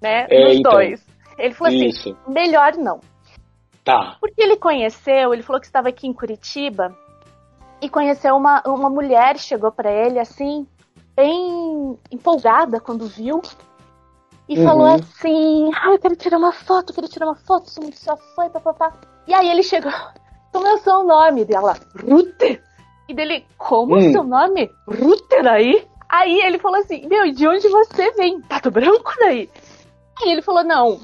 né? 0.00 0.26
É, 0.30 0.44
nos 0.44 0.58
então, 0.58 0.72
dois. 0.72 1.06
Ele 1.38 1.54
falou 1.54 1.74
assim, 1.74 1.86
isso. 1.86 2.00
assim, 2.00 2.16
melhor 2.26 2.76
não. 2.76 3.00
Tá. 3.84 4.16
Porque 4.20 4.40
ele 4.40 4.56
conheceu, 4.56 5.34
ele 5.34 5.42
falou 5.42 5.60
que 5.60 5.66
estava 5.66 5.88
aqui 5.88 6.06
em 6.06 6.12
Curitiba 6.12 6.96
e 7.80 7.88
conheceu 7.88 8.36
uma, 8.36 8.62
uma 8.66 8.88
mulher, 8.88 9.38
chegou 9.38 9.72
para 9.72 9.90
ele 9.90 10.18
assim, 10.18 10.66
bem 11.16 11.98
empolgada 12.10 12.80
quando 12.80 13.06
viu. 13.06 13.42
E 14.48 14.58
uhum. 14.58 14.64
falou 14.64 14.86
assim: 14.86 15.70
ah, 15.74 15.90
eu 15.90 15.98
quero 15.98 16.16
tirar 16.16 16.38
uma 16.38 16.52
foto, 16.52 16.92
quero 16.92 17.08
tirar 17.08 17.26
uma 17.26 17.36
foto, 17.36 17.70
sou 17.70 17.82
muito 17.82 17.98
sua 17.98 18.16
fã, 18.16 18.48
papapá. 18.48 18.92
E 19.26 19.34
aí 19.34 19.48
ele 19.48 19.62
chegou, 19.62 19.92
como 20.52 20.66
é 20.66 20.74
o 20.74 20.78
seu 20.78 21.04
nome? 21.04 21.44
Dela, 21.44 21.76
Ruth. 21.96 22.60
E 23.08 23.14
dele, 23.14 23.44
como 23.58 23.96
hum. 23.96 24.12
seu 24.12 24.22
nome? 24.22 24.70
Ruther 24.86 25.46
aí? 25.46 25.86
Aí 26.08 26.40
ele 26.40 26.58
falou 26.58 26.78
assim, 26.78 27.06
meu, 27.08 27.32
de 27.32 27.48
onde 27.48 27.68
você 27.68 28.10
vem? 28.12 28.40
Pato 28.42 28.70
Branco 28.70 29.12
daí? 29.20 29.48
Aí 30.20 30.30
ele 30.30 30.42
falou, 30.42 30.62
não, 30.62 31.00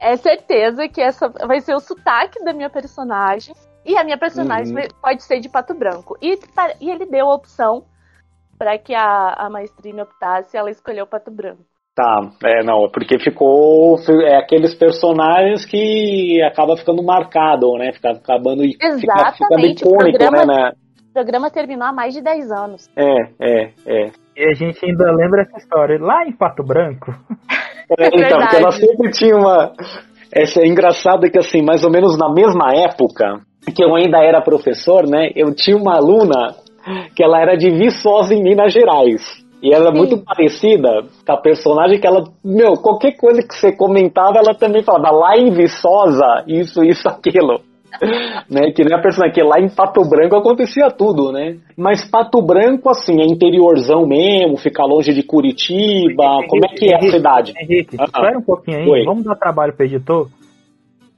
é 0.00 0.16
certeza 0.16 0.88
que 0.88 1.00
essa 1.00 1.28
vai 1.28 1.60
ser 1.60 1.74
o 1.74 1.80
sotaque 1.80 2.42
da 2.44 2.52
minha 2.52 2.70
personagem. 2.70 3.54
E 3.84 3.98
a 3.98 4.04
minha 4.04 4.16
personagem 4.16 4.74
uhum. 4.74 4.88
pode 5.02 5.22
ser 5.22 5.40
de 5.40 5.48
Pato 5.48 5.74
Branco. 5.74 6.16
E, 6.22 6.38
e 6.80 6.90
ele 6.90 7.04
deu 7.04 7.30
a 7.30 7.34
opção 7.34 7.84
para 8.56 8.78
que 8.78 8.94
a, 8.94 9.34
a 9.36 9.50
maestrina 9.50 10.04
optasse, 10.04 10.56
ela 10.56 10.70
escolheu 10.70 11.06
Pato 11.06 11.30
Branco. 11.30 11.64
Tá, 11.94 12.28
é, 12.44 12.64
não, 12.64 12.88
porque 12.90 13.20
ficou. 13.20 13.96
É 14.26 14.36
aqueles 14.36 14.74
personagens 14.74 15.64
que 15.64 16.42
acaba 16.42 16.76
ficando 16.76 17.04
marcado, 17.04 17.72
né? 17.78 17.92
Fica 17.92 18.10
acabando. 18.10 18.64
Exatamente. 18.64 19.00
Fica, 19.00 19.32
fica 19.32 19.60
icônico, 19.60 20.18
programa, 20.18 20.44
né? 20.44 20.72
Programa 21.14 21.48
terminou 21.48 21.86
há 21.86 21.92
mais 21.92 22.12
de 22.12 22.20
10 22.20 22.50
anos. 22.50 22.90
É, 22.96 23.20
é, 23.40 23.70
é. 23.86 24.10
E 24.36 24.50
a 24.50 24.52
gente 24.52 24.84
ainda 24.84 25.12
lembra 25.12 25.42
essa 25.42 25.56
história. 25.56 25.96
Lá 26.00 26.26
em 26.26 26.32
Pato 26.32 26.64
Branco. 26.64 27.12
É, 27.98 28.06
então, 28.06 28.40
porque 28.40 28.56
ela 28.56 28.72
sempre 28.72 29.10
tinha 29.10 29.36
uma. 29.36 29.72
Essa 30.32 30.62
é 30.62 30.66
engraçado 30.66 31.30
que 31.30 31.38
assim, 31.38 31.62
mais 31.62 31.84
ou 31.84 31.90
menos 31.90 32.18
na 32.18 32.32
mesma 32.32 32.74
época 32.74 33.42
que 33.74 33.84
eu 33.84 33.94
ainda 33.94 34.18
era 34.18 34.40
professor, 34.40 35.06
né? 35.06 35.30
Eu 35.36 35.54
tinha 35.54 35.76
uma 35.76 35.96
aluna 35.96 36.54
que 37.14 37.22
ela 37.22 37.40
era 37.40 37.56
de 37.56 37.70
Viçosa 37.70 38.34
em 38.34 38.42
Minas 38.42 38.72
Gerais. 38.72 39.22
E 39.62 39.72
ela 39.72 39.90
é 39.90 39.92
muito 39.92 40.16
parecida 40.18 40.88
com 41.26 41.32
a 41.32 41.36
personagem 41.36 42.00
que 42.00 42.06
ela, 42.06 42.24
meu, 42.44 42.72
qualquer 42.74 43.16
coisa 43.16 43.40
que 43.46 43.54
você 43.54 43.70
comentava, 43.76 44.38
ela 44.38 44.54
também 44.54 44.82
falava 44.82 45.10
lá 45.10 45.36
em 45.36 45.50
Viçosa, 45.50 46.44
isso, 46.46 46.82
isso, 46.82 47.08
aquilo. 47.08 47.60
Né? 48.50 48.72
Que 48.72 48.84
nem 48.84 48.96
a 48.96 49.00
personagem 49.00 49.34
que 49.34 49.42
lá 49.42 49.60
em 49.60 49.68
Pato 49.68 50.02
Branco 50.08 50.36
acontecia 50.36 50.90
tudo, 50.90 51.32
né? 51.32 51.56
Mas 51.76 52.08
Pato 52.08 52.42
Branco, 52.42 52.90
assim, 52.90 53.20
é 53.20 53.24
interiorzão 53.24 54.06
mesmo, 54.06 54.56
fica 54.56 54.84
longe 54.84 55.12
de 55.12 55.22
Curitiba. 55.22 56.24
Henrique, 56.24 56.48
como 56.48 56.64
é 56.64 56.68
que 56.68 56.92
é 56.92 56.96
a 56.96 57.10
cidade? 57.10 57.52
Henrique, 57.60 57.96
ah, 57.98 58.04
espera 58.04 58.38
um 58.38 58.42
pouquinho 58.42 58.78
aí. 58.78 58.88
Oi. 58.88 59.04
Vamos 59.04 59.24
dar 59.24 59.36
trabalho 59.36 59.72
pro 59.72 59.86
editor? 59.86 60.28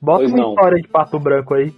Bota 0.01 0.19
pois 0.19 0.33
uma 0.33 0.43
não. 0.43 0.49
história 0.51 0.83
de 0.83 0.89
Pato 0.89 1.19
Branco 1.19 1.55
aí. 1.55 1.73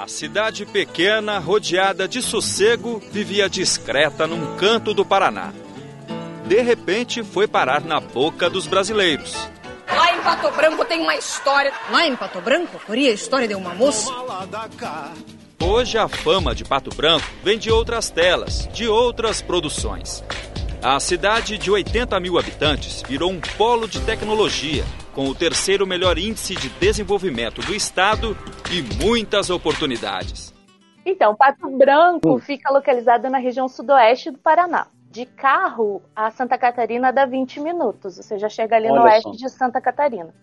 A 0.00 0.08
cidade 0.08 0.66
pequena, 0.66 1.38
rodeada 1.38 2.08
de 2.08 2.20
sossego, 2.20 3.00
vivia 3.12 3.48
discreta 3.48 4.26
num 4.26 4.56
canto 4.56 4.92
do 4.92 5.04
Paraná. 5.04 5.52
De 6.46 6.60
repente, 6.60 7.22
foi 7.22 7.46
parar 7.46 7.82
na 7.82 8.00
boca 8.00 8.50
dos 8.50 8.66
brasileiros. 8.66 9.48
Lá 9.88 10.14
em 10.14 10.22
Pato 10.22 10.50
Branco 10.50 10.84
tem 10.84 11.00
uma 11.00 11.14
história. 11.14 11.72
Lá 11.90 12.06
em 12.06 12.16
Pato 12.16 12.40
Branco, 12.40 12.80
corria 12.86 13.10
a 13.10 13.14
história 13.14 13.46
de 13.46 13.54
uma 13.54 13.74
moça. 13.74 14.10
Hoje 15.62 15.98
a 15.98 16.08
fama 16.08 16.54
de 16.54 16.64
Pato 16.64 16.94
Branco 16.94 17.26
vem 17.42 17.58
de 17.58 17.70
outras 17.70 18.10
telas, 18.10 18.68
de 18.72 18.88
outras 18.88 19.40
produções. 19.40 20.22
A 20.82 21.00
cidade 21.00 21.56
de 21.56 21.70
80 21.70 22.18
mil 22.20 22.38
habitantes 22.38 23.02
virou 23.08 23.30
um 23.30 23.40
polo 23.56 23.88
de 23.88 24.00
tecnologia, 24.00 24.84
com 25.14 25.28
o 25.28 25.34
terceiro 25.34 25.86
melhor 25.86 26.18
índice 26.18 26.54
de 26.54 26.68
desenvolvimento 26.68 27.62
do 27.62 27.74
estado 27.74 28.36
e 28.70 28.82
muitas 29.02 29.48
oportunidades. 29.48 30.52
Então, 31.06 31.34
Pato 31.34 31.70
Branco 31.70 32.38
fica 32.38 32.70
localizado 32.70 33.30
na 33.30 33.38
região 33.38 33.68
sudoeste 33.68 34.30
do 34.30 34.38
Paraná 34.38 34.86
de 35.14 35.24
carro 35.24 36.02
a 36.14 36.28
Santa 36.32 36.58
Catarina 36.58 37.12
dá 37.12 37.24
20 37.24 37.60
minutos. 37.60 38.16
Você 38.16 38.36
já 38.36 38.48
chega 38.48 38.74
ali 38.74 38.90
Olha 38.90 39.00
no 39.00 39.06
oeste 39.06 39.30
só. 39.30 39.46
de 39.46 39.48
Santa 39.48 39.80
Catarina. 39.80 40.34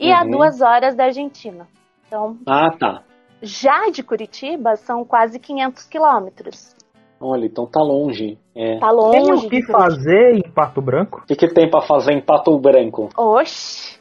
E 0.00 0.08
uhum. 0.08 0.16
a 0.16 0.24
duas 0.24 0.60
horas 0.60 0.96
da 0.96 1.04
Argentina. 1.04 1.68
Então. 2.08 2.36
Ah, 2.44 2.70
tá. 2.76 3.04
Já 3.40 3.88
de 3.88 4.02
Curitiba 4.02 4.74
são 4.74 5.04
quase 5.04 5.38
500 5.38 5.84
quilômetros. 5.84 6.74
Olha, 7.20 7.46
então 7.46 7.66
tá 7.66 7.80
longe. 7.80 8.36
É. 8.52 8.80
Tá 8.80 8.90
longe. 8.90 9.12
Tem 9.12 9.32
o 9.32 9.48
que 9.48 9.62
fazer 9.62 10.34
em 10.34 10.50
Pato 10.50 10.82
Branco? 10.82 11.20
O 11.20 11.26
que, 11.26 11.36
que 11.36 11.48
tem 11.48 11.70
pra 11.70 11.80
fazer 11.80 12.12
em 12.12 12.20
Pato 12.20 12.58
Branco? 12.58 13.10
Oxi! 13.16 13.99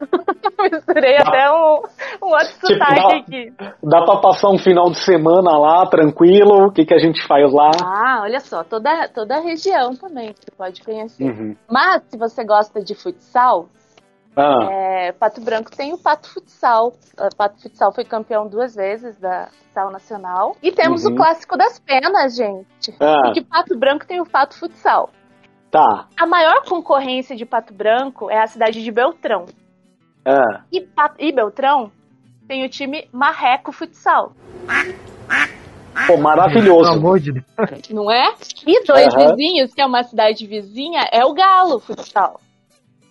Misturei 0.72 1.16
até 1.16 1.50
um, 1.50 1.82
um 2.22 2.28
outro 2.30 2.48
Tipo, 2.48 2.66
sotaque 2.68 3.00
dá- 3.02 3.16
aqui. 3.16 3.52
Dá 3.82 4.02
pra 4.04 4.16
passar 4.18 4.48
um 4.50 4.58
final 4.58 4.90
de 4.90 4.98
semana 4.98 5.56
lá, 5.58 5.86
tranquilo? 5.86 6.66
O 6.66 6.72
que, 6.72 6.84
que 6.84 6.94
a 6.94 6.98
gente 6.98 7.24
faz 7.26 7.52
lá? 7.52 7.70
Ah, 7.82 8.20
olha 8.22 8.40
só, 8.40 8.64
toda, 8.64 9.08
toda 9.08 9.36
a 9.36 9.40
região 9.40 9.94
também 9.94 10.32
que 10.32 10.40
você 10.44 10.50
pode 10.56 10.82
conhecer. 10.82 11.24
Uhum. 11.24 11.56
Mas, 11.70 12.02
se 12.08 12.16
você 12.18 12.44
gosta 12.44 12.82
de 12.82 12.94
futsal, 12.94 13.68
Ah, 14.36 14.68
é, 14.70 15.12
Pato 15.12 15.40
Branco 15.40 15.70
tem 15.76 15.92
o 15.92 15.98
Pato 15.98 16.28
Futsal. 16.32 16.92
O 17.18 17.36
Pato 17.36 17.60
Futsal 17.60 17.92
foi 17.92 18.04
campeão 18.04 18.46
duas 18.46 18.74
vezes 18.74 19.18
da 19.18 19.48
Futsal 19.48 19.90
Nacional. 19.90 20.56
E 20.62 20.70
temos 20.70 21.04
Uhum. 21.04 21.12
o 21.12 21.16
Clássico 21.16 21.56
das 21.56 21.78
Penas, 21.80 22.36
gente. 22.36 22.94
Ah. 23.00 23.22
Porque 23.24 23.42
Pato 23.42 23.76
Branco 23.76 24.06
tem 24.06 24.20
o 24.20 24.26
Pato 24.26 24.56
Futsal. 24.58 25.10
tá. 25.72 26.06
A 26.18 26.24
maior 26.26 26.62
concorrência 26.68 27.34
de 27.36 27.44
Pato 27.44 27.74
Branco 27.74 28.30
é 28.30 28.40
a 28.40 28.46
cidade 28.46 28.82
de 28.82 28.90
Beltrão. 28.92 29.44
Ah, 30.28 30.62
E, 30.70 30.86
e 31.18 31.32
Beltrão 31.32 31.90
tem 32.46 32.62
o 32.64 32.68
time 32.68 33.08
Marreco 33.10 33.72
Futsal. 33.72 34.32
pô, 36.06 36.18
maravilhoso. 36.18 36.90
Pelo 36.90 37.00
amor 37.00 37.18
de 37.20 37.32
Deus. 37.32 37.46
Não 37.90 38.10
é? 38.10 38.34
E 38.66 38.84
dois 38.84 39.14
Aham. 39.14 39.34
vizinhos, 39.34 39.72
que 39.72 39.80
é 39.80 39.86
uma 39.86 40.02
cidade 40.02 40.46
vizinha, 40.46 41.08
é 41.10 41.24
o 41.24 41.32
Galo 41.32 41.80
Futsal. 41.80 42.40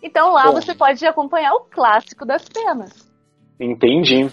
Então 0.03 0.31
lá 0.31 0.51
Pô. 0.51 0.61
você 0.61 0.75
pode 0.75 1.03
acompanhar 1.07 1.53
o 1.53 1.61
clássico 1.61 2.23
das 2.23 2.47
penas. 2.47 2.91
Entendi. 3.59 4.29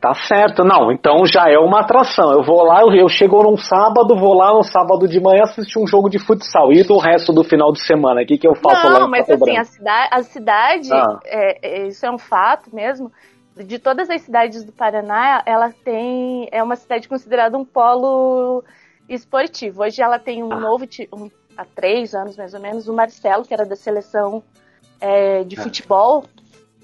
Tá 0.00 0.14
certo, 0.14 0.62
não, 0.64 0.92
então 0.92 1.24
já 1.26 1.44
é 1.50 1.58
uma 1.58 1.80
atração. 1.80 2.30
Eu 2.32 2.42
vou 2.44 2.62
lá, 2.62 2.82
eu, 2.82 2.92
eu 2.94 3.08
chego 3.08 3.42
num 3.42 3.56
sábado, 3.56 4.14
vou 4.16 4.34
lá 4.34 4.52
no 4.52 4.62
sábado 4.62 5.08
de 5.08 5.18
manhã 5.20 5.42
assistir 5.44 5.78
um 5.78 5.86
jogo 5.86 6.08
de 6.08 6.18
futsal. 6.18 6.72
E 6.72 6.82
do 6.84 6.96
resto 6.98 7.32
do 7.32 7.42
final 7.42 7.72
de 7.72 7.80
semana, 7.84 8.22
o 8.22 8.26
que, 8.26 8.38
que 8.38 8.46
eu 8.46 8.54
faço 8.54 8.86
lá 8.86 9.00
Não, 9.00 9.08
mas 9.08 9.26
Pato 9.26 9.44
assim, 9.44 9.56
a 9.56 9.64
cidade, 9.64 10.08
a 10.12 10.22
cidade 10.22 10.92
Ah. 10.92 11.18
é, 11.24 11.58
é- 11.82 11.86
isso 11.88 12.04
é 12.06 12.10
um 12.10 12.18
fato 12.18 12.74
mesmo. 12.74 13.10
De 13.56 13.78
todas 13.78 14.10
as 14.10 14.20
cidades 14.22 14.64
do 14.64 14.72
Paraná, 14.72 15.42
ela 15.46 15.70
tem. 15.84 16.48
É 16.50 16.62
uma 16.62 16.76
cidade 16.76 17.08
considerada 17.08 17.56
um 17.56 17.64
polo 17.64 18.62
esportivo. 19.08 19.82
Hoje 19.82 20.02
ela 20.02 20.18
tem 20.18 20.42
um 20.42 20.52
Ah. 20.52 20.60
novo. 20.60 20.84
Um, 21.12 21.30
há 21.56 21.64
três 21.64 22.14
anos 22.14 22.36
mais 22.36 22.52
ou 22.54 22.60
menos, 22.60 22.88
o 22.88 22.92
Marcelo, 22.94 23.44
que 23.44 23.54
era 23.54 23.64
da 23.64 23.76
seleção 23.76 24.42
é, 25.00 25.44
de 25.44 25.58
Ah. 25.58 25.62
futebol, 25.62 26.24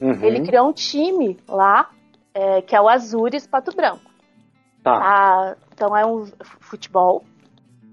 Uhum, 0.00 0.22
ele 0.22 0.40
criou 0.46 0.68
um 0.68 0.72
time 0.72 1.36
lá, 1.48 1.88
é, 2.34 2.62
que 2.62 2.74
é 2.74 2.80
o 2.80 2.88
Azures 2.88 3.46
Pato 3.46 3.74
Branco. 3.74 4.10
tá, 4.82 4.92
Ah, 4.92 5.56
então 5.72 5.96
é 5.96 6.04
um 6.06 6.24
futebol. 6.60 7.24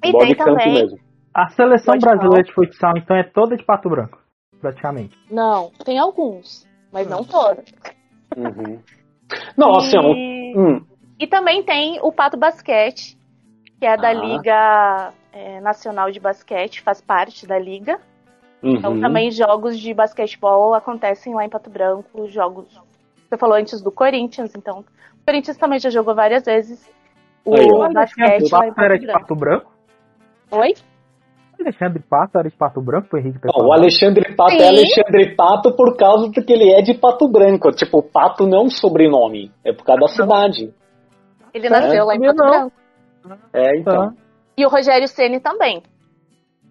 E 0.04 0.12
tem 0.12 0.36
também. 0.36 0.74
mesmo. 0.74 1.00
A 1.34 1.50
seleção 1.50 1.94
Pode 1.94 2.06
brasileira 2.06 2.44
de 2.44 2.54
futsal, 2.54 2.94
então, 2.98 3.16
é 3.16 3.24
toda 3.24 3.56
de 3.56 3.64
Pato 3.64 3.90
Branco, 3.90 4.20
praticamente. 4.60 5.16
Não, 5.30 5.72
tem 5.86 6.00
alguns, 6.00 6.68
mas 6.92 7.08
não 7.08 7.24
todos. 7.24 7.64
Uhum. 8.36 8.80
Não, 9.56 9.72
assim, 9.78 9.98
E... 9.98 10.58
hum, 10.58 10.86
E 11.20 11.28
também 11.28 11.64
tem 11.64 12.00
o 12.02 12.12
Pato 12.12 12.38
Basquete, 12.38 13.18
que 13.80 13.86
é 13.86 13.96
da 13.98 14.10
Ah. 14.10 14.14
Liga 14.14 15.14
é, 15.32 15.60
Nacional 15.62 16.10
de 16.10 16.20
Basquete, 16.20 16.82
faz 16.82 17.02
parte 17.02 17.46
da 17.46 17.60
liga. 17.60 18.00
Então 18.64 18.94
uhum. 18.94 19.02
também 19.02 19.30
jogos 19.30 19.78
de 19.78 19.94
basquetebol 19.94 20.74
acontecem 20.74 21.36
lá 21.36 21.46
em 21.46 21.50
Pato 21.50 21.70
Branco, 21.70 22.28
jogos. 22.28 22.68
Você 23.30 23.38
falou 23.38 23.56
antes 23.58 23.82
do 23.82 23.92
Corinthians, 23.92 24.54
então. 24.56 24.80
O 24.80 25.26
Corinthians 25.26 25.58
também 25.58 25.80
já 25.80 25.90
jogou 25.90 26.16
várias 26.16 26.44
vezes 26.46 26.90
o 27.46 27.56
Aí, 27.56 27.66
ó. 27.72 27.92
basquete 27.94 28.52
lá 28.52 28.68
em 28.68 28.74
Pato 28.74 28.82
era 28.82 28.94
Pato 28.94 29.00
de. 29.00 29.08
Pato 29.08 29.36
Branco? 29.36 29.72
Oi? 30.52 30.74
Alexandre 31.60 32.04
Pato 32.08 32.38
era 32.38 32.50
de 32.50 32.56
Pato 32.56 32.82
Branco, 32.82 33.08
o 33.16 33.18
Henrique 33.20 33.40
Não, 33.46 33.68
o. 33.68 33.74
Alexandre 33.74 34.36
Pato 34.36 34.52
Sim. 34.52 34.62
é 34.62 34.68
Alexandre 34.68 35.36
Pato 35.36 35.76
por 35.76 35.96
causa 35.98 36.28
do 36.28 36.32
que 36.32 36.54
ele 36.54 36.72
é 36.72 36.82
de 36.82 36.94
Pato 36.94 37.28
Branco. 37.28 37.72
Tipo, 37.72 38.02
Pato 38.04 38.46
não 38.46 38.60
é 38.60 38.62
um 38.64 38.70
sobrenome, 38.70 39.52
é 39.64 39.74
por 39.74 39.84
causa 39.84 40.02
da 40.02 40.08
cidade. 40.08 40.74
Ele 41.54 41.68
É, 41.68 41.70
nasceu 41.70 42.06
lá 42.06 42.16
em 42.16 42.20
Pato 42.22 42.36
não. 42.36 42.50
Branco. 42.52 42.72
É, 43.54 43.78
então. 43.78 44.14
E 44.58 44.66
o 44.66 44.70
Rogério 44.70 45.08
Ceni 45.08 45.40
também. 45.40 45.82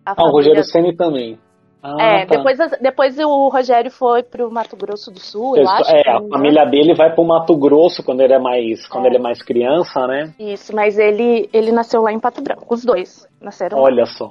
A 0.04 0.12
Ah, 0.12 0.24
o 0.28 0.30
Rogério 0.30 0.62
Ceni 0.64 0.94
também. 0.96 1.38
Ah, 1.82 1.96
É, 2.02 2.26
tá. 2.26 2.36
depois, 2.36 2.58
depois 2.80 3.18
o 3.18 3.48
Rogério 3.48 3.90
foi 3.90 4.22
pro 4.22 4.50
Mato 4.50 4.76
Grosso 4.76 5.10
do 5.10 5.20
Sul, 5.20 5.56
eu 5.56 5.68
acho. 5.68 5.90
É, 5.94 6.02
não 6.18 6.26
a 6.26 6.28
família 6.30 6.64
dele 6.64 6.94
vai 6.94 7.14
pro 7.14 7.24
Mato 7.24 7.56
Grosso 7.56 8.02
quando 8.02 8.22
ele 8.22 8.32
é 8.32 8.38
mais, 8.38 8.86
quando 8.88 9.04
É. 9.04 9.08
ele 9.08 9.18
é 9.18 9.20
mais 9.20 9.40
criança, 9.42 10.06
né? 10.06 10.34
Isso, 10.38 10.74
mas 10.74 10.98
ele, 10.98 11.48
ele 11.52 11.70
nasceu 11.70 12.02
lá 12.02 12.12
em 12.12 12.18
Pato 12.18 12.42
Branco. 12.42 12.64
Os 12.74 12.84
dois 12.84 13.28
nasceram 13.40 13.78
lá. 13.78 13.84
Olha 13.84 14.06
só. 14.06 14.30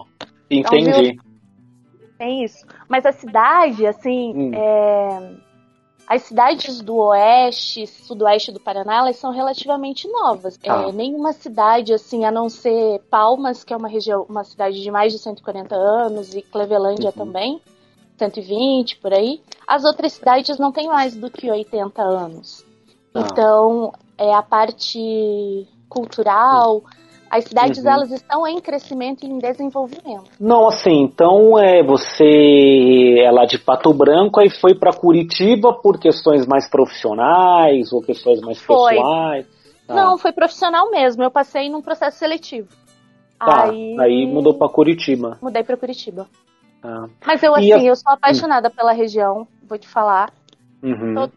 Entendi. 0.52 1.18
Tem 2.18 2.44
isso. 2.44 2.66
Mas 2.90 3.06
a 3.06 3.12
cidade, 3.12 3.86
assim, 3.86 4.34
Hum. 4.36 4.52
é, 4.54 5.32
as 6.08 6.24
cidades 6.24 6.82
do 6.82 6.98
oeste, 6.98 7.88
sudoeste 7.88 8.52
do 8.52 8.60
Paraná, 8.60 8.98
elas 8.98 9.16
são 9.18 9.32
relativamente 9.32 10.08
novas. 10.08 10.58
Tá. 10.58 10.84
É, 10.84 10.92
nenhuma 10.92 11.34
cidade, 11.34 11.94
assim, 11.94 12.26
a 12.26 12.32
não 12.32 12.48
ser 12.48 13.02
Palmas, 13.10 13.64
que 13.64 13.74
é 13.74 13.78
uma 13.78 13.88
região, 13.88 14.26
uma 14.30 14.44
cidade 14.44 14.82
de 14.82 14.92
mais 14.92 15.12
de 15.12 15.20
140 15.20 15.76
anos, 15.76 16.36
e 16.36 16.42
Clevelândia 16.42 17.08
Uhum. 17.08 17.26
também, 17.26 17.62
120 18.18 18.98
por 18.98 19.14
aí. 19.14 19.42
As 19.68 19.84
outras 19.84 20.14
cidades 20.14 20.60
não 20.60 20.72
têm 20.72 20.88
mais 20.88 21.16
do 21.16 21.30
que 21.30 21.50
80 21.50 22.02
anos. 22.02 22.64
Tá. 23.12 23.22
Então, 23.22 23.92
é 24.18 24.34
a 24.34 24.44
parte 24.44 25.68
cultural. 25.90 26.84
As 27.30 27.44
cidades 27.46 27.84
Uhum. 27.84 27.90
elas 27.92 28.12
estão 28.12 28.48
em 28.48 28.60
crescimento 28.62 29.24
e 29.24 29.28
em 29.30 29.38
desenvolvimento. 29.40 30.30
Não, 30.40 30.68
assim, 30.68 31.02
então 31.02 31.58
é 31.60 31.84
você 31.84 33.16
é 33.20 33.32
lá 33.32 33.46
de 33.46 33.58
Pato 33.58 33.94
Branco 33.94 34.40
aí 34.40 34.50
foi 34.50 34.76
pra 34.76 34.94
Curitiba 34.94 35.74
por 35.74 36.00
questões 36.00 36.46
mais 36.46 36.70
profissionais 36.70 37.92
ou 37.92 38.02
questões 38.02 38.40
mais 38.42 38.60
Foi. 38.62 38.96
pessoais. 38.96 39.46
Tá. 39.88 39.94
Não, 39.94 40.18
foi 40.18 40.32
profissional 40.32 40.90
mesmo. 40.90 41.24
Eu 41.24 41.30
passei 41.32 41.70
num 41.70 41.82
processo 41.82 42.18
seletivo. 42.18 42.70
Tá, 43.38 43.66
Aí, 43.70 43.96
aí 44.00 44.26
mudou 44.26 44.54
pra 44.54 44.70
Curitiba. 44.70 45.38
Mudei 45.42 45.64
pra 45.64 45.78
Curitiba. 45.78 46.28
Tá. 46.82 47.08
Mas 47.26 47.44
eu, 47.44 47.52
E 47.58 47.74
assim, 47.74 47.86
a- 47.86 47.90
eu 47.90 47.96
sou 47.96 48.12
apaixonada 48.14 48.70
pela 48.70 48.94
região, 48.94 49.48
vou 49.68 49.78
te 49.78 49.88
falar. 49.88 50.32
Uhum. 50.82 51.14
Tô- 51.16 51.30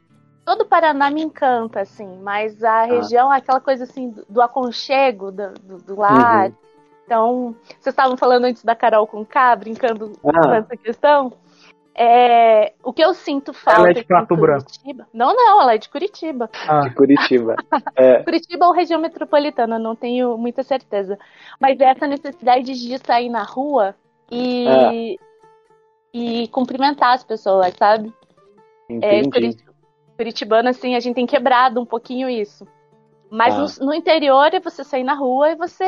Todo 0.49 0.63
o 0.63 0.67
Paraná 0.67 1.11
me 1.11 1.21
encanta, 1.21 1.81
assim, 1.83 2.09
mas 2.23 2.65
a 2.65 2.85
região 2.85 3.31
é 3.31 3.37
aquela 3.37 3.61
coisa, 3.61 3.85
assim, 3.85 4.09
do, 4.09 4.25
do 4.27 4.41
aconchego, 4.41 5.31
do, 5.31 5.53
do, 5.63 5.77
do 5.77 5.95
lar. 6.01 6.47
Uhum. 6.47 6.55
Então, 7.05 7.57
vocês 7.67 7.93
estavam 7.93 8.17
falando 8.17 8.47
antes 8.47 8.65
da 8.65 8.75
Carol 8.75 9.07
com 9.07 9.27
K, 9.27 9.57
brincando 9.57 10.11
com 10.23 10.31
Ah. 10.31 10.57
essa 10.57 10.75
questão. 10.75 11.31
É, 11.95 12.73
o 12.83 12.95
que 12.95 13.05
eu 13.05 13.13
sinto 13.13 13.53
falta 13.53 13.81
Ela 13.81 13.91
é 13.91 13.93
de 13.93 14.05
Pato 14.07 14.35
Branco. 14.37 14.65
Curitiba... 14.65 15.07
Não, 15.13 15.37
não, 15.37 15.61
ela 15.61 15.75
é 15.75 15.79
de 15.79 15.91
Curitiba. 15.91 16.49
Ah, 16.67 16.89
De 16.89 16.95
Curitiba. 16.95 17.55
É. 17.95 18.23
Curitiba 18.23 18.67
ou 18.67 18.73
região 18.73 18.99
metropolitana, 19.03 19.79
não 19.79 19.95
tenho 19.95 20.39
muita 20.39 20.63
certeza. 20.63 21.19
Mas 21.61 21.79
essa 21.79 22.07
necessidade 22.07 22.73
de 22.73 22.99
sair 23.07 23.29
na 23.29 23.43
rua 23.43 23.95
e, 24.31 24.67
É. 24.67 25.17
e 26.15 26.49
cumprimentar 26.49 27.13
as 27.13 27.23
pessoas, 27.23 27.75
sabe? 27.79 28.11
É, 28.89 28.95
Entendi. 29.19 29.31
Curit- 29.31 29.68
Curitibano, 30.19 30.69
assim, 30.69 30.97
a 30.97 31.01
gente 31.01 31.15
tem 31.15 31.27
quebrado 31.27 31.81
um 31.81 31.87
pouquinho 31.87 32.29
isso. 32.29 32.67
Mas 33.31 33.55
Tá. 33.55 33.83
no, 33.85 33.87
no 33.87 33.95
interior 33.95 34.53
é 34.53 34.59
você 34.59 34.83
sair 34.83 35.05
na 35.05 35.15
rua 35.15 35.53
e 35.53 35.57
você 35.57 35.85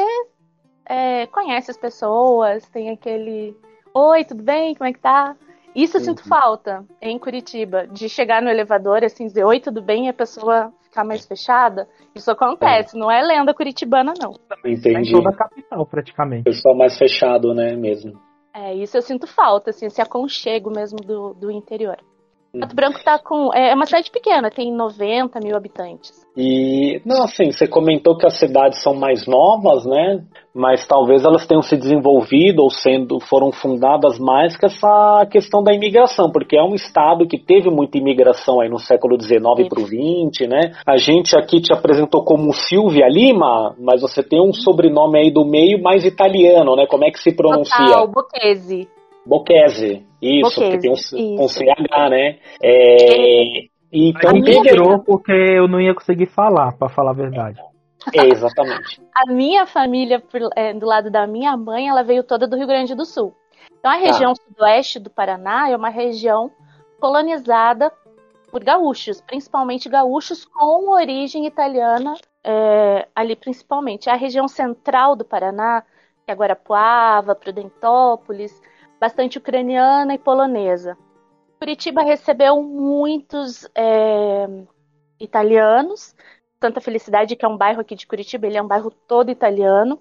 é, 0.88 1.26
conhece 1.26 1.70
as 1.70 1.76
pessoas, 1.76 2.64
tem 2.68 2.90
aquele. 2.90 3.56
Oi, 3.92 4.24
tudo 4.24 4.42
bem? 4.42 4.74
Como 4.76 4.88
é 4.88 4.92
que 4.92 5.00
tá? 5.00 5.34
Isso 5.74 5.96
eu 5.96 6.00
sinto 6.00 6.20
Uhum. 6.20 6.28
falta 6.28 6.84
em 7.02 7.18
Curitiba, 7.18 7.86
de 7.88 8.08
chegar 8.08 8.40
no 8.40 8.48
elevador 8.48 9.02
assim, 9.04 9.26
dizer 9.26 9.44
oi, 9.44 9.58
tudo 9.58 9.82
bem, 9.82 10.06
e 10.06 10.08
a 10.08 10.12
pessoa 10.12 10.72
ficar 10.82 11.04
mais 11.04 11.24
fechada. 11.26 11.88
Isso 12.14 12.30
acontece, 12.30 12.96
não 12.96 13.10
é 13.10 13.20
lenda 13.22 13.52
curitibana, 13.54 14.12
não. 14.20 14.34
em 14.64 14.74
Entendi. 14.74 15.12
toda 15.12 15.30
a 15.30 15.36
capital, 15.36 15.86
praticamente. 15.86 16.44
Pessoal 16.44 16.76
mais 16.76 16.96
fechado, 16.98 17.52
né, 17.54 17.74
mesmo. 17.74 18.12
É, 18.54 18.74
isso 18.74 18.96
eu 18.96 19.02
sinto 19.02 19.26
falta, 19.28 19.70
assim, 19.70 19.86
esse 19.86 20.00
aconchego 20.02 20.70
mesmo 20.70 20.98
do, 20.98 21.34
do 21.34 21.50
interior. 21.52 21.96
Pato 22.58 22.74
Branco 22.74 23.02
tá 23.04 23.18
com. 23.18 23.54
É 23.54 23.72
uma 23.74 23.86
cidade 23.86 24.10
pequena, 24.10 24.50
tem 24.50 24.74
90 24.74 25.38
mil 25.40 25.56
habitantes. 25.56 26.10
E, 26.36 27.00
não, 27.04 27.22
assim, 27.22 27.52
você 27.52 27.66
comentou 27.66 28.16
que 28.16 28.26
as 28.26 28.38
cidades 28.38 28.82
são 28.82 28.94
mais 28.94 29.26
novas, 29.26 29.84
né? 29.84 30.24
Mas 30.52 30.86
talvez 30.86 31.24
elas 31.24 31.46
tenham 31.46 31.62
se 31.62 31.76
desenvolvido 31.76 32.62
ou 32.62 32.70
sendo, 32.70 33.20
foram 33.20 33.52
fundadas 33.52 34.18
mais 34.18 34.56
com 34.56 34.66
essa 34.66 35.26
questão 35.30 35.62
da 35.62 35.72
imigração, 35.72 36.30
porque 36.32 36.56
é 36.56 36.62
um 36.62 36.74
estado 36.74 37.26
que 37.26 37.38
teve 37.38 37.70
muita 37.70 37.98
imigração 37.98 38.60
aí 38.60 38.68
no 38.68 38.78
século 38.78 39.20
XIX 39.20 39.68
para 39.68 39.80
o 39.80 39.86
XX, 39.86 40.48
né? 40.48 40.72
A 40.84 40.96
gente 40.96 41.36
aqui 41.36 41.60
te 41.60 41.72
apresentou 41.72 42.24
como 42.24 42.52
Silvia 42.52 43.08
Lima, 43.08 43.76
mas 43.78 44.00
você 44.00 44.22
tem 44.22 44.40
um 44.40 44.52
sobrenome 44.52 45.18
aí 45.18 45.30
do 45.30 45.44
meio 45.44 45.80
mais 45.80 46.04
italiano, 46.04 46.74
né? 46.74 46.86
Como 46.86 47.04
é 47.04 47.10
que 47.10 47.20
se 47.20 47.32
pronuncia? 47.32 47.76
Total, 47.76 48.08
Bocchese. 48.08 48.88
Bocchese. 49.26 50.06
Isso, 50.20 50.60
porque 50.60 50.78
tem 50.78 50.90
um, 50.90 50.94
isso. 50.94 51.16
CH, 51.48 52.10
né? 52.10 52.38
É, 52.62 53.68
Então, 53.92 54.32
me 54.34 54.62
tirou 54.62 55.00
porque 55.00 55.32
eu 55.32 55.66
não 55.66 55.80
ia 55.80 55.94
conseguir 55.94 56.26
falar, 56.26 56.72
pra 56.72 56.88
falar 56.88 57.10
a 57.10 57.14
verdade. 57.14 57.60
É, 58.14 58.26
exatamente. 58.26 59.00
A 59.14 59.30
minha 59.30 59.66
família, 59.66 60.22
é, 60.56 60.72
do 60.72 60.86
lado 60.86 61.10
da 61.10 61.26
minha 61.26 61.56
mãe, 61.56 61.88
ela 61.88 62.02
veio 62.02 62.22
toda 62.22 62.46
do 62.46 62.56
Rio 62.56 62.66
Grande 62.66 62.94
do 62.94 63.04
Sul. 63.04 63.34
Então 63.78 63.90
a 63.90 63.96
região 63.96 64.34
sudoeste 64.34 64.98
do 64.98 65.10
Paraná 65.10 65.70
é 65.70 65.76
uma 65.76 65.88
região 65.88 66.50
colonizada 66.98 67.90
por 68.50 68.62
gaúchos, 68.62 69.20
principalmente 69.20 69.88
gaúchos 69.88 70.44
com 70.44 70.90
origem 70.90 71.46
italiana, 71.46 72.14
é, 72.44 73.08
ali 73.14 73.36
principalmente. 73.36 74.10
A 74.10 74.16
região 74.16 74.48
central 74.48 75.16
do 75.16 75.24
Paraná, 75.24 75.82
que 76.24 76.30
é 76.30 76.34
Guarapuava, 76.34 77.34
Prudentópolis, 77.34 78.60
bastante 79.00 79.38
ucraniana 79.38 80.14
e 80.14 80.18
polonesa. 80.18 80.96
Curitiba 81.58 82.02
recebeu 82.02 82.62
muitos 82.62 83.68
é, 83.74 84.46
italianos, 85.18 86.14
Santa 86.62 86.80
Felicidade, 86.80 87.36
que 87.36 87.44
é 87.44 87.48
um 87.48 87.56
bairro 87.56 87.80
aqui 87.80 87.94
de 87.94 88.06
Curitiba, 88.06 88.46
ele 88.46 88.58
é 88.58 88.62
um 88.62 88.68
bairro 88.68 88.90
todo 88.90 89.30
italiano. 89.30 89.98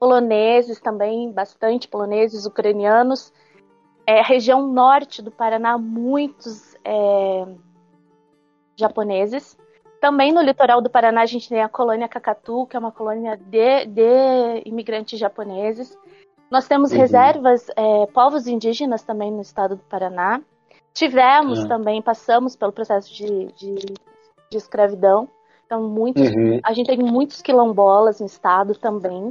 Poloneses 0.00 0.80
também, 0.80 1.30
bastante 1.32 1.88
poloneses, 1.88 2.44
ucranianos. 2.44 3.32
É, 4.04 4.20
região 4.20 4.66
norte 4.66 5.22
do 5.22 5.30
Paraná, 5.30 5.78
muitos 5.78 6.74
é, 6.84 7.46
japoneses. 8.76 9.56
Também 10.00 10.32
no 10.32 10.42
litoral 10.42 10.82
do 10.82 10.90
Paraná 10.90 11.22
a 11.22 11.26
gente 11.26 11.48
tem 11.48 11.62
a 11.62 11.68
colônia 11.68 12.08
Cacatu, 12.08 12.66
que 12.66 12.76
é 12.76 12.78
uma 12.78 12.92
colônia 12.92 13.36
de, 13.36 13.86
de 13.86 14.62
imigrantes 14.64 15.18
japoneses. 15.18 15.96
Nós 16.50 16.66
temos 16.68 16.92
Uhum. 16.92 16.98
reservas, 16.98 17.66
é, 17.76 18.06
povos 18.06 18.46
indígenas 18.46 19.02
também 19.02 19.30
no 19.32 19.40
estado 19.40 19.76
do 19.76 19.82
Paraná. 19.82 20.40
Tivemos 20.94 21.64
Ah. 21.64 21.68
também, 21.68 22.00
passamos 22.00 22.56
pelo 22.56 22.72
processo 22.72 23.12
de, 23.12 23.46
de, 23.52 23.74
de 24.50 24.56
escravidão. 24.56 25.28
Então, 25.66 25.82
muitos, 25.82 26.28
Uhum. 26.30 26.60
a 26.62 26.72
gente 26.72 26.86
tem 26.86 26.98
muitos 26.98 27.42
quilombolas 27.42 28.20
no 28.20 28.26
estado 28.26 28.74
também. 28.76 29.30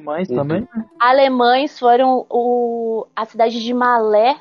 Mas 0.00 0.28
Uhum. 0.28 0.36
também. 0.36 0.68
Alemães 1.00 1.78
foram 1.78 2.24
o, 2.30 3.06
a 3.16 3.24
cidade 3.24 3.60
de 3.62 3.74
Malé, 3.74 4.36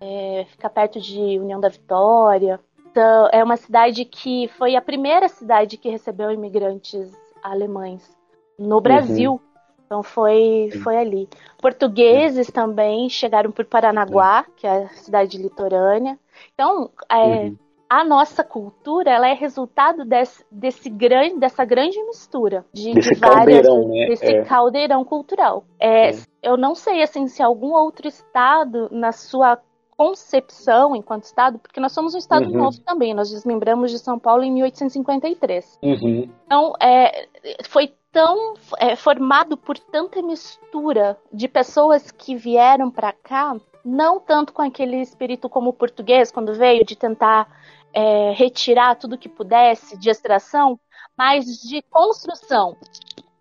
é, 0.00 0.44
fica 0.50 0.68
perto 0.68 1.00
de 1.00 1.38
União 1.38 1.58
da 1.60 1.68
Vitória. 1.68 2.60
Então, 2.90 3.28
é 3.32 3.42
uma 3.42 3.56
cidade 3.56 4.04
que 4.04 4.48
foi 4.58 4.76
a 4.76 4.82
primeira 4.82 5.28
cidade 5.28 5.76
que 5.76 5.88
recebeu 5.88 6.30
imigrantes 6.30 7.10
alemães 7.42 8.08
no 8.58 8.80
Brasil. 8.80 9.40
Então 9.88 10.02
foi, 10.02 10.68
foi 10.82 10.98
ali. 10.98 11.26
Portugueses 11.62 12.50
também 12.50 13.08
chegaram 13.08 13.50
por 13.50 13.64
Paranaguá, 13.64 14.44
que 14.54 14.66
é 14.66 14.84
a 14.84 14.88
cidade 14.90 15.38
litorânea. 15.38 16.18
Então, 16.52 16.90
é, 17.10 17.16
Uhum. 17.16 17.56
a 17.88 18.04
nossa 18.04 18.44
cultura 18.44 19.10
ela 19.10 19.26
é 19.26 19.32
resultado 19.32 20.04
desse, 20.04 20.44
desse 20.52 20.90
grande, 20.90 21.38
dessa 21.38 21.64
grande 21.64 21.98
mistura 22.04 22.66
de, 22.70 22.92
Desse 22.92 23.14
de 23.14 23.18
várias 23.18 23.66
caldeirão, 23.66 23.88
né? 23.88 24.06
desse 24.08 24.26
É. 24.26 24.44
caldeirão 24.44 25.04
cultural. 25.04 25.64
É, 25.80 26.10
É. 26.10 26.14
Eu 26.42 26.56
não 26.56 26.74
sei 26.74 27.02
assim 27.02 27.26
se 27.26 27.42
algum 27.42 27.72
outro 27.72 28.06
estado 28.06 28.88
na 28.92 29.10
sua 29.10 29.58
concepção 29.98 30.94
enquanto 30.94 31.24
estado, 31.24 31.58
porque 31.58 31.80
nós 31.80 31.90
somos 31.90 32.14
um 32.14 32.18
estado 32.18 32.46
Uhum. 32.46 32.56
novo 32.56 32.80
também. 32.82 33.12
Nós 33.12 33.30
desmembramos 33.30 33.90
de 33.90 33.98
São 33.98 34.16
Paulo 34.16 34.44
em 34.44 34.52
1853. 34.52 35.76
Uhum. 35.82 36.30
Então, 36.46 36.72
é, 36.80 37.26
foi 37.68 37.92
tão 38.12 38.54
é, 38.78 38.94
formado 38.94 39.56
por 39.56 39.76
tanta 39.76 40.22
mistura 40.22 41.18
de 41.32 41.48
pessoas 41.48 42.12
que 42.12 42.36
vieram 42.36 42.92
para 42.92 43.12
cá, 43.12 43.56
não 43.84 44.20
tanto 44.20 44.52
com 44.52 44.62
aquele 44.62 45.02
espírito 45.02 45.48
como 45.48 45.70
o 45.70 45.74
português, 45.74 46.30
quando 46.30 46.54
veio, 46.54 46.84
de 46.84 46.94
tentar 46.94 47.48
é, 47.92 48.30
retirar 48.32 48.94
tudo 48.94 49.18
que 49.18 49.28
pudesse 49.28 49.98
de 49.98 50.08
extração, 50.08 50.78
mas 51.16 51.44
de 51.44 51.82
construção. 51.90 52.76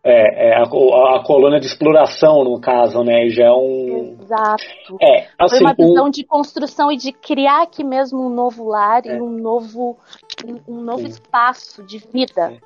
É, 0.10 0.50
é 0.52 0.56
a, 0.56 0.64
a 0.64 1.24
colônia 1.26 1.60
de 1.60 1.66
exploração, 1.66 2.44
no 2.44 2.60
caso, 2.62 3.04
né? 3.04 3.28
Já 3.30 3.46
é 3.48 3.52
um. 3.52 4.16
Exato. 4.22 4.98
É, 5.02 5.24
Foi 5.24 5.30
assim, 5.40 5.60
uma 5.64 5.72
um- 5.72 5.76
visão 5.76 6.10
de 6.10 6.24
construção 6.24 6.92
e 6.92 6.98
de 6.98 7.12
criar 7.12 7.64
aqui 7.64 7.84
mesmo 7.84 8.26
um 8.26 8.30
novo 8.30 8.68
lar 8.70 9.02
É. 9.06 9.16
e 9.18 9.22
um 9.22 9.30
novo, 9.30 9.98
um, 10.46 10.76
um 10.76 10.82
novo 10.82 11.02
Sim. 11.02 11.08
espaço 11.10 11.84
de 11.84 11.98
vida. 11.98 12.54
É. 12.54 12.58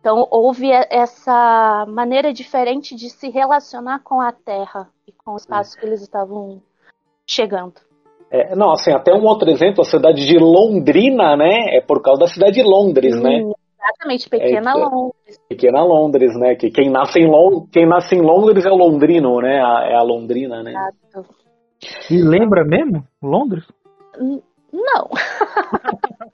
Então 0.00 0.26
houve 0.30 0.70
essa 0.90 1.84
maneira 1.88 2.32
diferente 2.32 2.94
de 2.94 3.10
se 3.10 3.28
relacionar 3.30 4.00
com 4.02 4.20
a 4.20 4.32
terra 4.32 4.88
e 5.06 5.12
com 5.12 5.32
o 5.32 5.36
espaço 5.36 5.78
que 5.78 5.84
eles 5.84 6.00
estavam 6.00 6.60
chegando. 7.26 7.74
é, 8.32 8.54
não, 8.54 8.70
assim, 8.72 8.92
até 8.92 9.12
um 9.12 9.24
outro 9.26 9.50
exemplo, 9.50 9.82
a 9.82 9.84
cidade 9.84 10.24
de 10.26 10.38
Londrina, 10.38 11.36
né? 11.36 11.76
É 11.76 11.80
por 11.80 12.00
causa 12.00 12.20
da 12.20 12.26
cidade 12.28 12.52
de 12.52 12.62
Londres, 12.62 13.20
né? 13.20 13.42
Exatamente, 13.82 14.28
pequena 14.28 14.72
É, 14.72 14.74
é. 14.74 14.84
Londres. 14.84 15.40
Pequena 15.48 15.82
Londres, 15.82 16.36
né? 16.36 16.54
Que 16.54 16.70
quem 16.70 16.90
nasce 16.90 17.18
em, 17.18 17.26
Lon 17.26 17.66
quem 17.72 17.86
nasce 17.86 18.14
em 18.14 18.20
Londres 18.20 18.64
é 18.66 18.70
o 18.70 18.76
londrino, 18.76 19.40
né? 19.40 19.62
A- 19.62 19.86
é 19.88 19.94
a 19.94 20.02
londrina, 20.02 20.62
né? 20.62 20.72
Exato. 20.72 21.34
E 22.10 22.22
lembra 22.22 22.64
mesmo? 22.64 23.06
Londres? 23.22 23.64
N- 24.18 24.42
Não. 24.72 25.08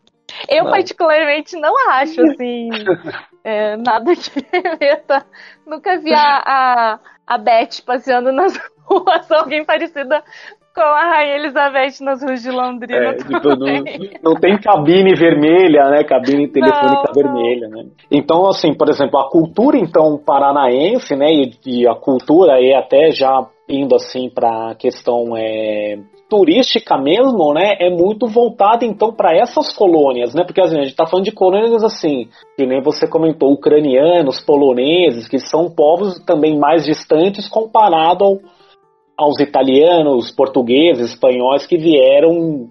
Eu 0.49 0.65
Não. 0.65 0.71
particularmente 0.71 1.57
não 1.57 1.73
acho 1.91 2.21
assim 2.21 2.69
é, 3.43 3.77
nada 3.77 4.13
que 4.15 4.45
remeta. 4.53 5.25
Nunca 5.67 5.99
vi 5.99 6.13
a, 6.13 6.43
a, 6.45 6.99
a 7.27 7.39
Beth 7.39 7.81
passeando 7.87 8.33
nas 8.33 8.55
ruas, 8.85 9.31
alguém 9.33 9.65
parecida 9.65 10.23
com 10.77 10.83
a 10.83 11.09
Rainha 11.09 11.37
Elizabeth 11.37 12.03
nas 12.03 12.23
ruas 12.23 12.43
de 12.43 12.51
Londrina. 12.51 13.13
É, 13.13 13.15
tipo, 13.15 13.57
não, 13.57 13.83
não 14.23 14.35
tem 14.39 14.59
cabine 14.61 15.15
vermelha, 15.15 15.89
né? 15.89 16.05
Cabine 16.05 16.49
telefônica 16.49 17.05
Não, 17.09 17.15
vermelha, 17.15 17.69
né? 17.69 17.87
Então, 18.11 18.47
assim, 18.47 18.75
por 18.75 18.91
exemplo, 18.91 19.19
a 19.19 19.31
cultura 19.31 19.79
então 19.79 20.19
paranaense, 20.19 21.17
né? 21.17 21.33
E, 21.33 21.53
e 21.65 21.89
a 21.89 21.95
cultura 21.95 22.61
é 22.63 22.77
até 22.77 23.11
já 23.11 23.47
indo 23.67 23.97
assim 23.97 24.29
para 24.29 24.73
a 24.73 24.75
questão 24.75 25.35
é, 25.35 25.99
turística 26.29 26.99
mesmo, 26.99 27.55
né? 27.55 27.77
É 27.81 27.89
muito 27.89 28.27
voltada 28.27 28.85
então 28.85 29.13
para 29.13 29.35
essas 29.35 29.75
colônias, 29.75 30.35
né? 30.35 30.45
Porque 30.45 30.61
assim, 30.61 30.77
a 30.77 30.83
gente 30.83 30.91
está 30.91 31.07
falando 31.07 31.25
de 31.25 31.33
colônias 31.33 31.83
assim, 31.83 32.29
que 32.55 32.67
nem 32.67 32.83
você 32.83 33.09
comentou, 33.09 33.51
ucranianos, 33.51 34.41
poloneses, 34.41 35.27
que 35.27 35.39
são 35.39 35.71
povos 35.71 36.23
também 36.27 36.59
mais 36.59 36.85
distantes 36.85 37.49
comparado 37.49 38.25
ao 38.25 38.39
aos 39.17 39.41
italianos, 39.41 40.31
portugueses, 40.31 41.11
espanhóis 41.13 41.67
que 41.67 41.77
vieram 41.77 42.71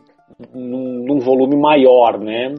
num, 0.53 1.03
num 1.05 1.19
volume 1.19 1.55
maior, 1.57 2.19
né? 2.19 2.55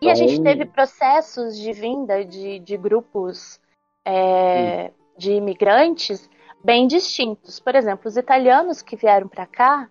E 0.00 0.10
a 0.10 0.14
gente 0.14 0.34
Então- 0.34 0.44
teve 0.44 0.64
processos 0.66 1.58
de 1.58 1.72
vinda 1.72 2.24
de, 2.24 2.58
de 2.58 2.76
grupos 2.76 3.58
é, 4.06 4.90
de 5.16 5.32
imigrantes 5.32 6.28
bem 6.62 6.86
distintos. 6.86 7.58
Por 7.60 7.74
exemplo, 7.74 8.06
os 8.08 8.16
italianos 8.16 8.82
que 8.82 8.96
vieram 8.96 9.28
para 9.28 9.46
cá, 9.46 9.88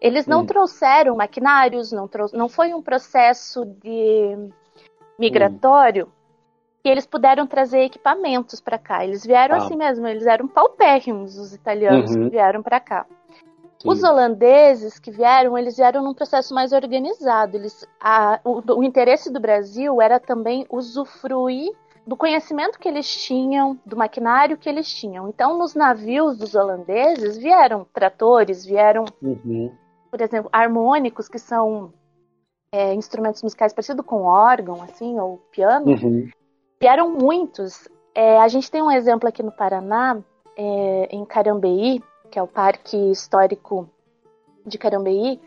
eles 0.00 0.26
não 0.26 0.42
Hum. 0.42 0.46
trouxeram 0.46 1.16
maquinários, 1.16 1.92
não, 1.92 2.06
trou 2.06 2.28
não 2.34 2.48
foi 2.48 2.74
um 2.74 2.82
processo 2.82 3.64
de 3.64 4.36
migratório 5.18 6.08
que 6.84 6.88
eles 6.90 7.06
puderam 7.06 7.46
trazer 7.46 7.80
equipamentos 7.80 8.60
para 8.60 8.76
cá. 8.78 9.02
Eles 9.06 9.24
vieram 9.24 9.54
Ah. 9.54 9.58
assim 9.58 9.74
mesmo, 9.74 10.06
eles 10.06 10.26
eram 10.26 10.46
paupérrimos, 10.46 11.38
os 11.38 11.54
italianos 11.54 12.14
Uhum. 12.14 12.24
que 12.24 12.30
vieram 12.32 12.62
para 12.62 12.78
cá. 12.78 13.06
Sim. 13.78 13.88
Os 13.88 14.02
holandeses 14.02 14.98
que 14.98 15.10
vieram, 15.10 15.56
eles 15.56 15.76
vieram 15.78 16.02
num 16.02 16.12
processo 16.12 16.54
mais 16.54 16.72
organizado. 16.74 17.56
Eles, 17.56 17.86
a- 17.98 18.38
o, 18.44 18.60
o 18.80 18.84
interesse 18.84 19.32
do 19.32 19.40
Brasil 19.40 20.00
era 20.02 20.20
também 20.20 20.66
usufruir 20.70 21.72
do 22.06 22.18
conhecimento 22.18 22.78
que 22.78 22.86
eles 22.86 23.08
tinham, 23.08 23.78
do 23.86 23.96
maquinário 23.96 24.58
que 24.58 24.68
eles 24.68 24.86
tinham. 24.92 25.26
Então, 25.30 25.56
nos 25.56 25.74
navios 25.74 26.36
dos 26.36 26.54
holandeses 26.54 27.38
vieram 27.38 27.86
tratores, 27.94 28.62
vieram, 28.62 29.06
Uhum. 29.22 29.72
por 30.10 30.20
exemplo, 30.20 30.50
harmônicos, 30.52 31.28
que 31.28 31.38
são 31.38 31.94
é, 32.70 32.92
instrumentos 32.92 33.42
musicais 33.42 33.72
parecidos 33.72 34.04
com 34.04 34.24
órgão, 34.24 34.82
assim, 34.82 35.18
ou 35.18 35.38
piano. 35.50 35.86
Uhum. 35.92 36.28
Vieram 36.84 37.08
muitos. 37.08 37.88
É, 38.14 38.38
a 38.38 38.46
gente 38.46 38.70
tem 38.70 38.82
um 38.82 38.90
exemplo 38.90 39.26
aqui 39.26 39.42
no 39.42 39.50
Paraná, 39.50 40.18
é, 40.54 41.08
em 41.10 41.24
Carambeí, 41.24 42.02
que 42.30 42.38
é 42.38 42.42
o 42.42 42.46
Parque 42.46 42.94
Histórico 43.10 43.88
de 44.66 44.76
Carambeí. 44.76 45.40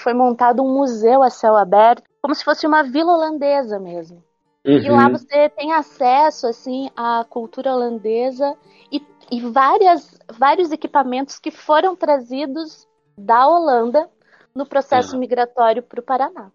Foi 0.00 0.14
montado 0.14 0.62
um 0.62 0.72
museu 0.72 1.20
a 1.24 1.30
céu 1.30 1.56
aberto, 1.56 2.04
como 2.22 2.32
se 2.32 2.44
fosse 2.44 2.64
uma 2.64 2.84
vila 2.84 3.12
holandesa 3.12 3.80
mesmo. 3.80 4.22
E 4.64 4.88
lá 4.88 5.06
Uhum. 5.06 5.18
você 5.18 5.48
tem 5.48 5.72
acesso 5.72 6.46
assim 6.46 6.88
à 6.96 7.26
cultura 7.28 7.74
holandesa 7.74 8.56
e, 8.92 9.04
e 9.32 9.40
várias, 9.40 10.16
vários 10.38 10.70
equipamentos 10.70 11.40
que 11.40 11.50
foram 11.50 11.96
trazidos 11.96 12.86
da 13.18 13.48
Holanda 13.48 14.08
no 14.54 14.64
processo 14.64 15.16
Ah. 15.16 15.18
migratório 15.18 15.82
para 15.82 15.98
o 15.98 16.04
Paraná. 16.04 16.52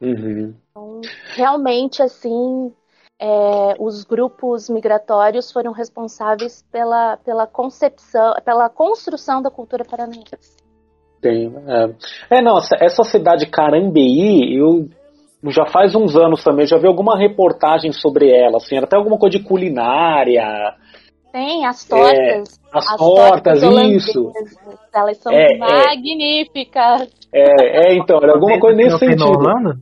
Uhum. 0.00 0.52
Então, 0.72 1.00
realmente, 1.36 2.02
assim, 2.02 2.72
é, 3.20 3.74
os 3.80 4.04
grupos 4.04 4.70
migratórios 4.70 5.50
foram 5.50 5.72
responsáveis 5.72 6.64
pela, 6.70 7.16
pela 7.16 7.46
concepção, 7.46 8.34
pela 8.44 8.68
construção 8.68 9.42
da 9.42 9.50
cultura 9.50 9.84
paranaense. 9.84 10.56
Tem, 11.20 11.52
é. 12.30 12.38
É, 12.38 12.42
não, 12.42 12.58
essa- 12.58 13.02
cidade 13.02 13.46
Carambeí, 13.46 14.56
eu 14.56 14.88
já 15.50 15.66
faz 15.66 15.96
uns 15.96 16.14
anos 16.14 16.44
também, 16.44 16.64
já 16.64 16.78
vi 16.78 16.86
alguma 16.86 17.18
reportagem 17.18 17.92
sobre 17.92 18.30
ela, 18.30 18.58
assim, 18.58 18.76
era 18.76 18.86
até 18.86 18.96
alguma 18.96 19.18
coisa 19.18 19.36
de 19.36 19.44
culinária. 19.44 20.76
Tem 21.32 21.66
as 21.66 21.84
tortas. 21.84 22.16
É, 22.16 22.38
as, 22.72 22.88
as, 22.88 22.96
tortas, 22.96 23.60
tortas 23.60 23.90
isso. 23.90 24.32
Elas 24.94 25.16
são 25.18 25.32
é, 25.32 25.58
magníficas. 25.58 27.08
É, 27.32 27.90
é, 27.90 27.96
então, 27.96 28.18
era 28.22 28.34
alguma 28.34 28.58
coisa 28.60 28.76
nesse 28.76 28.98
sentido. 28.98 29.78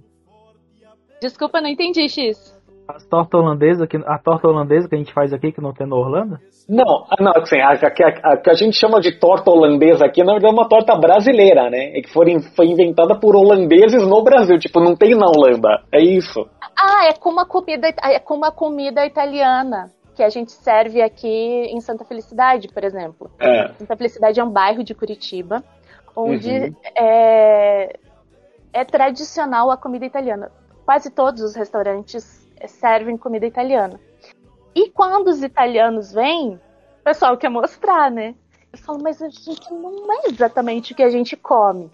Desculpa, 1.21 1.61
não 1.61 1.69
entendi, 1.69 2.09
X. 2.09 2.56
As 2.89 3.05
tortas 3.05 3.41
holandesas, 3.41 3.89
que, 3.89 3.97
a 3.97 4.19
torta 4.19 4.49
holandesa 4.49 4.89
que 4.89 4.95
a 4.95 4.99
gente 4.99 5.13
faz 5.13 5.33
aqui, 5.33 5.51
que 5.51 5.61
não 5.61 5.73
tem 5.73 5.87
na 5.87 5.97
Orlando? 5.97 6.39
Não, 6.69 7.05
não 7.19 7.33
assim, 7.37 7.61
a, 7.61 7.71
a, 7.71 8.33
a, 8.33 8.37
que 8.37 8.51
a 8.51 8.55
gente 8.55 8.77
chama 8.77 9.01
de 9.01 9.19
torta 9.19 9.51
holandesa 9.51 10.05
aqui, 10.05 10.23
na 10.23 10.33
verdade 10.33 10.53
é 10.53 10.55
uma 10.55 10.69
torta 10.69 10.97
brasileira, 10.97 11.69
né? 11.69 11.97
É 11.97 12.01
que 12.01 12.13
foi, 12.13 12.41
foi 12.55 12.67
inventada 12.67 13.19
por 13.19 13.35
holandeses 13.37 14.07
no 14.07 14.23
Brasil, 14.23 14.59
tipo, 14.59 14.81
não 14.81 14.95
tem 14.95 15.17
na 15.17 15.27
Holanda, 15.27 15.83
é 15.93 16.01
isso. 16.01 16.49
Ah, 16.79 17.07
é 17.09 17.13
como 17.13 17.41
a 17.41 17.47
comida, 17.47 17.89
é 17.89 18.19
como 18.21 18.45
a 18.45 18.53
comida 18.53 19.05
italiana 19.05 19.91
que 20.15 20.23
a 20.23 20.31
gente 20.31 20.53
serve 20.53 21.03
aqui 21.03 21.29
em 21.29 21.81
Santa 21.81 22.05
Felicidade, 22.05 22.69
por 22.69 22.83
exemplo. 22.83 23.31
É. 23.39 23.69
Santa 23.75 23.97
Felicidade 23.97 24.41
é 24.41 24.45
um 24.45 24.51
bairro 24.51 24.83
de 24.83 24.95
Curitiba, 24.95 25.63
onde 26.17 26.51
uhum. 26.51 26.75
é, 26.97 27.99
é 28.73 28.85
tradicional 28.85 29.71
a 29.71 29.77
comida 29.77 30.07
italiana. 30.07 30.51
Quase 30.87 31.11
todos 31.11 31.43
os 31.43 31.55
restaurantes 31.55 32.46
servem 32.67 33.17
comida 33.17 33.47
italiana. 33.47 34.01
E 34.77 34.91
quando 34.91 35.29
os 35.29 35.43
italianos 35.43 36.13
vêm, 36.13 36.61
o 37.01 37.03
pessoal 37.03 37.37
quer 37.39 37.49
mostrar, 37.49 38.11
né? 38.11 38.35
Eu 38.71 38.79
falo, 38.79 39.03
mas 39.03 39.23
a 39.23 39.29
gente 39.31 39.73
não 39.73 40.13
é 40.13 40.29
exatamente 40.29 40.93
o 40.93 40.95
que 40.95 41.03
a 41.03 41.09
gente 41.09 41.35
come. 41.35 41.91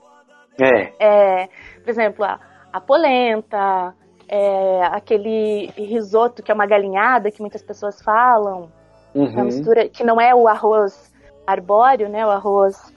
É. 0.61 0.93
é 0.99 1.49
por 1.81 1.89
exemplo, 1.89 2.25
a, 2.25 2.41
a 2.73 2.81
polenta, 2.81 3.95
é, 4.27 4.83
aquele 4.87 5.67
risoto 5.77 6.43
que 6.43 6.51
é 6.51 6.55
uma 6.55 6.67
galinhada 6.67 7.31
que 7.31 7.41
muitas 7.41 7.63
pessoas 7.63 8.03
falam. 8.03 8.73
Uhum. 9.15 9.27
Uma 9.27 9.45
mistura 9.45 9.89
que 9.89 10.03
não 10.03 10.21
é 10.21 10.35
o 10.35 10.49
arroz 10.49 11.13
arbóreo, 11.47 12.09
né? 12.09 12.27
O 12.27 12.31
arroz 12.31 12.93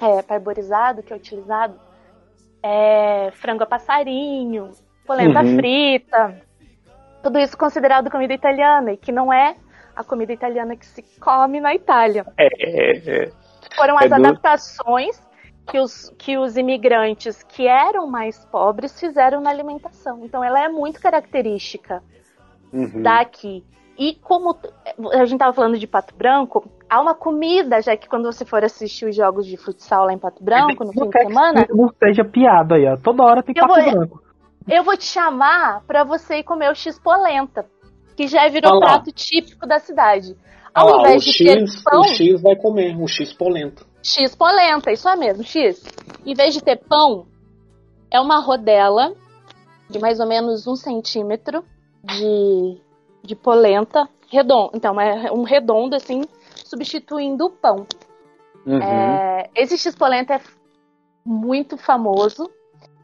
é, 0.00 0.20
parborizado 0.22 1.00
que 1.00 1.12
é 1.12 1.16
utilizado. 1.16 1.78
É, 2.60 3.30
frango 3.34 3.62
a 3.62 3.66
passarinho, 3.66 4.72
polenta 5.06 5.42
uhum. 5.42 5.56
frita 5.56 6.49
tudo 7.22 7.38
isso 7.38 7.56
considerado 7.56 8.10
comida 8.10 8.34
italiana 8.34 8.92
e 8.92 8.96
que 8.96 9.12
não 9.12 9.32
é 9.32 9.56
a 9.94 10.02
comida 10.02 10.32
italiana 10.32 10.76
que 10.76 10.86
se 10.86 11.02
come 11.20 11.60
na 11.60 11.74
Itália. 11.74 12.24
É, 12.38 12.46
é, 12.46 13.24
é. 13.24 13.32
Foram 13.76 13.96
as 13.98 14.10
é 14.10 14.14
adaptações 14.14 15.20
que 15.66 15.78
os, 15.78 16.10
que 16.18 16.38
os 16.38 16.56
imigrantes 16.56 17.42
que 17.42 17.66
eram 17.66 18.06
mais 18.06 18.44
pobres 18.46 18.98
fizeram 18.98 19.40
na 19.40 19.50
alimentação. 19.50 20.24
Então 20.24 20.42
ela 20.42 20.62
é 20.62 20.68
muito 20.68 21.00
característica 21.00 22.02
uhum. 22.72 23.02
daqui. 23.02 23.64
E 23.98 24.14
como 24.14 24.56
a 25.12 25.24
gente 25.24 25.34
estava 25.34 25.52
falando 25.52 25.78
de 25.78 25.86
Pato 25.86 26.14
Branco, 26.14 26.66
há 26.88 27.00
uma 27.00 27.14
comida, 27.14 27.82
já 27.82 27.94
que 27.96 28.08
quando 28.08 28.24
você 28.24 28.46
for 28.46 28.64
assistir 28.64 29.04
os 29.04 29.14
jogos 29.14 29.46
de 29.46 29.58
futsal 29.58 30.06
lá 30.06 30.12
em 30.14 30.18
Pato 30.18 30.42
Branco, 30.42 30.84
no 30.84 30.92
fim 30.92 31.10
de 31.10 31.22
semana. 31.22 31.66
Não 31.68 31.92
seja 32.02 32.24
piada 32.24 32.76
aí, 32.76 32.86
ó. 32.86 32.96
Toda 32.96 33.22
hora 33.22 33.42
tem 33.42 33.54
Pato 33.54 33.74
vou, 33.74 33.92
Branco 33.92 34.29
eu 34.70 34.84
vou 34.84 34.96
te 34.96 35.04
chamar 35.04 35.82
para 35.86 36.04
você 36.04 36.38
ir 36.38 36.44
comer 36.44 36.70
o 36.70 36.74
X-polenta, 36.74 37.66
que 38.16 38.26
já 38.26 38.48
virou 38.48 38.76
Olá. 38.76 38.86
prato 38.86 39.12
típico 39.12 39.66
da 39.66 39.78
cidade. 39.78 40.36
Ao 40.72 40.86
Olá, 40.86 41.08
invés 41.08 41.24
de 41.24 41.32
X, 41.32 41.38
ter 41.38 41.82
pão, 41.82 42.00
o 42.00 42.04
X 42.04 42.40
vai 42.40 42.56
comer, 42.56 42.96
o 42.96 43.08
X-polenta. 43.08 43.84
X-polenta, 44.02 44.92
isso 44.92 45.08
é 45.08 45.16
mesmo, 45.16 45.42
X. 45.42 45.82
Em 46.24 46.34
vez 46.34 46.54
de 46.54 46.62
ter 46.62 46.76
pão, 46.76 47.26
é 48.10 48.20
uma 48.20 48.38
rodela 48.38 49.12
de 49.88 49.98
mais 49.98 50.20
ou 50.20 50.26
menos 50.26 50.66
um 50.66 50.76
centímetro 50.76 51.64
de, 52.04 52.80
de 53.24 53.34
polenta 53.34 54.08
redondo. 54.30 54.70
Então, 54.74 55.00
é 55.00 55.32
um 55.32 55.42
redondo 55.42 55.96
assim, 55.96 56.22
substituindo 56.64 57.46
o 57.46 57.50
pão. 57.50 57.86
Uhum. 58.64 58.80
É, 58.80 59.50
esse 59.56 59.76
X-polenta 59.76 60.34
é 60.34 60.40
muito 61.24 61.76
famoso 61.76 62.48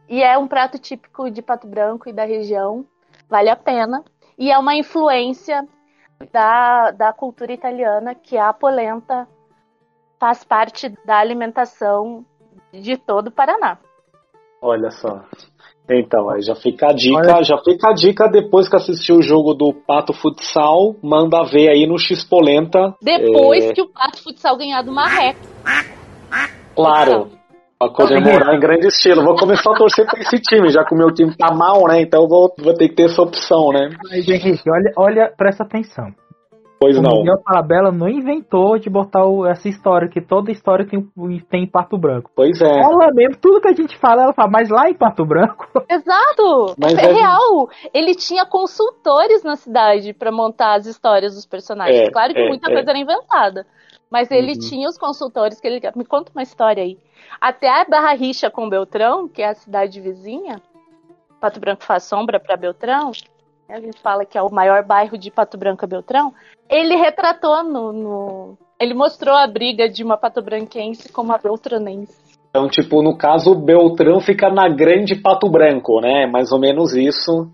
e 0.09 0.23
é 0.23 0.37
um 0.37 0.47
prato 0.47 0.79
típico 0.79 1.29
de 1.29 1.41
Pato 1.41 1.67
Branco 1.67 2.07
e 2.09 2.13
da 2.13 2.23
região. 2.23 2.85
Vale 3.29 3.49
a 3.49 3.55
pena. 3.55 4.03
E 4.37 4.51
é 4.51 4.57
uma 4.57 4.75
influência 4.75 5.67
da, 6.31 6.91
da 6.91 7.13
cultura 7.13 7.51
italiana, 7.51 8.15
que 8.15 8.37
a 8.37 8.53
polenta 8.53 9.27
faz 10.19 10.43
parte 10.43 10.89
da 11.05 11.17
alimentação 11.19 12.25
de 12.71 12.97
todo 12.97 13.27
o 13.27 13.31
Paraná. 13.31 13.77
Olha 14.61 14.89
só. 14.89 15.21
Então, 15.89 16.29
aí 16.29 16.41
já 16.41 16.55
fica 16.55 16.87
a 16.87 16.93
dica, 16.93 17.17
Olha. 17.17 17.43
já 17.43 17.57
fica 17.59 17.89
a 17.89 17.93
dica 17.93 18.27
depois 18.27 18.67
que 18.67 18.75
assistir 18.75 19.13
o 19.13 19.21
jogo 19.21 19.53
do 19.53 19.73
Pato 19.73 20.11
Futsal, 20.11 20.95
manda 21.01 21.43
ver 21.43 21.69
aí 21.69 21.87
no 21.87 21.97
X 21.97 22.23
Polenta. 22.23 22.93
Depois 23.01 23.63
é... 23.65 23.73
que 23.73 23.81
o 23.81 23.87
Pato 23.87 24.21
Futsal 24.21 24.57
ganhar 24.57 24.81
do 24.81 24.91
Marreco. 24.91 25.39
Claro. 26.75 27.36
Então, 27.77 27.93
Pra 27.93 28.07
comemorar 28.07 28.55
em 28.55 28.59
grande 28.59 28.87
estilo. 28.87 29.23
Vou 29.23 29.35
começar 29.35 29.71
a 29.71 29.75
torcer 29.75 30.05
pra 30.07 30.19
esse 30.19 30.39
time, 30.41 30.69
já 30.69 30.83
que 30.83 30.95
o 30.95 30.97
meu 30.97 31.13
time 31.13 31.35
tá 31.37 31.53
mal, 31.53 31.83
né? 31.87 32.01
Então 32.01 32.27
vou, 32.27 32.53
vou 32.57 32.73
ter 32.73 32.89
que 32.89 32.95
ter 32.95 33.03
essa 33.03 33.21
opção, 33.21 33.71
né? 33.71 33.89
Mas, 34.09 34.27
Henrique, 34.27 34.69
olha, 34.69 34.91
olha, 34.97 35.33
presta 35.37 35.63
atenção. 35.63 36.11
Pois 36.79 36.97
o 36.97 37.01
não. 37.01 37.21
Miguel 37.21 37.41
Parabela 37.43 37.91
não 37.91 38.07
inventou 38.07 38.77
de 38.77 38.89
botar 38.89 39.25
o, 39.25 39.45
essa 39.47 39.67
história, 39.67 40.07
que 40.07 40.21
toda 40.21 40.51
história 40.51 40.85
tem, 40.85 41.01
tem 41.49 41.63
em 41.63 41.67
Pato 41.67 41.97
Branco. 41.97 42.29
Pois 42.35 42.61
é. 42.61 42.67
Ela 42.67 43.11
mesmo, 43.13 43.35
tudo 43.41 43.61
que 43.61 43.67
a 43.67 43.73
gente 43.73 43.97
fala, 43.97 44.23
ela 44.23 44.33
fala, 44.33 44.49
mas 44.51 44.69
lá 44.69 44.87
em 44.89 44.93
Pato 44.93 45.25
Branco. 45.25 45.67
Exato! 45.89 46.75
Mas 46.79 46.93
é, 46.93 47.09
é 47.09 47.13
real. 47.13 47.67
Ele 47.93 48.13
tinha 48.13 48.45
consultores 48.45 49.43
na 49.43 49.55
cidade 49.55 50.13
para 50.13 50.31
montar 50.31 50.75
as 50.75 50.85
histórias 50.85 51.33
dos 51.33 51.45
personagens. 51.45 52.07
É, 52.07 52.11
claro 52.11 52.33
que 52.33 52.41
é, 52.41 52.47
muita 52.47 52.69
é. 52.69 52.73
coisa 52.73 52.89
era 52.91 52.99
inventada. 52.99 53.65
Mas 54.09 54.31
ele 54.31 54.53
uhum. 54.53 54.59
tinha 54.59 54.89
os 54.89 54.97
consultores 54.97 55.59
que 55.59 55.67
ele. 55.67 55.81
Me 55.95 56.05
conta 56.05 56.31
uma 56.33 56.43
história 56.43 56.83
aí. 56.83 56.97
Até 57.41 57.69
a 57.69 57.85
Barra 57.85 58.13
Richa 58.13 58.49
com 58.49 58.69
Beltrão, 58.69 59.27
que 59.27 59.41
é 59.41 59.49
a 59.49 59.55
cidade 59.55 59.99
vizinha, 59.99 60.61
Pato 61.39 61.59
Branco 61.59 61.83
faz 61.83 62.03
sombra 62.03 62.39
para 62.39 62.57
Beltrão, 62.57 63.11
a 63.69 63.79
gente 63.79 63.99
fala 64.01 64.25
que 64.25 64.37
é 64.37 64.41
o 64.41 64.49
maior 64.49 64.83
bairro 64.83 65.17
de 65.17 65.29
Pato 65.29 65.57
Branco 65.57 65.83
é 65.83 65.87
Beltrão, 65.87 66.33
ele 66.69 66.95
retratou 66.95 67.63
no, 67.63 67.91
no, 67.91 68.57
Ele 68.79 68.93
mostrou 68.93 69.35
a 69.35 69.45
briga 69.45 69.89
de 69.89 70.03
uma 70.03 70.17
patobranquense 70.17 71.09
com 71.11 71.21
uma 71.21 71.37
beltranense. 71.37 72.26
Então, 72.49 72.67
tipo, 72.67 73.03
no 73.03 73.17
caso, 73.17 73.53
Beltrão 73.53 74.19
fica 74.19 74.49
na 74.49 74.67
grande 74.67 75.15
Pato 75.15 75.49
Branco, 75.49 75.99
né? 76.01 76.25
Mais 76.25 76.51
ou 76.51 76.59
menos 76.59 76.95
isso 76.95 77.47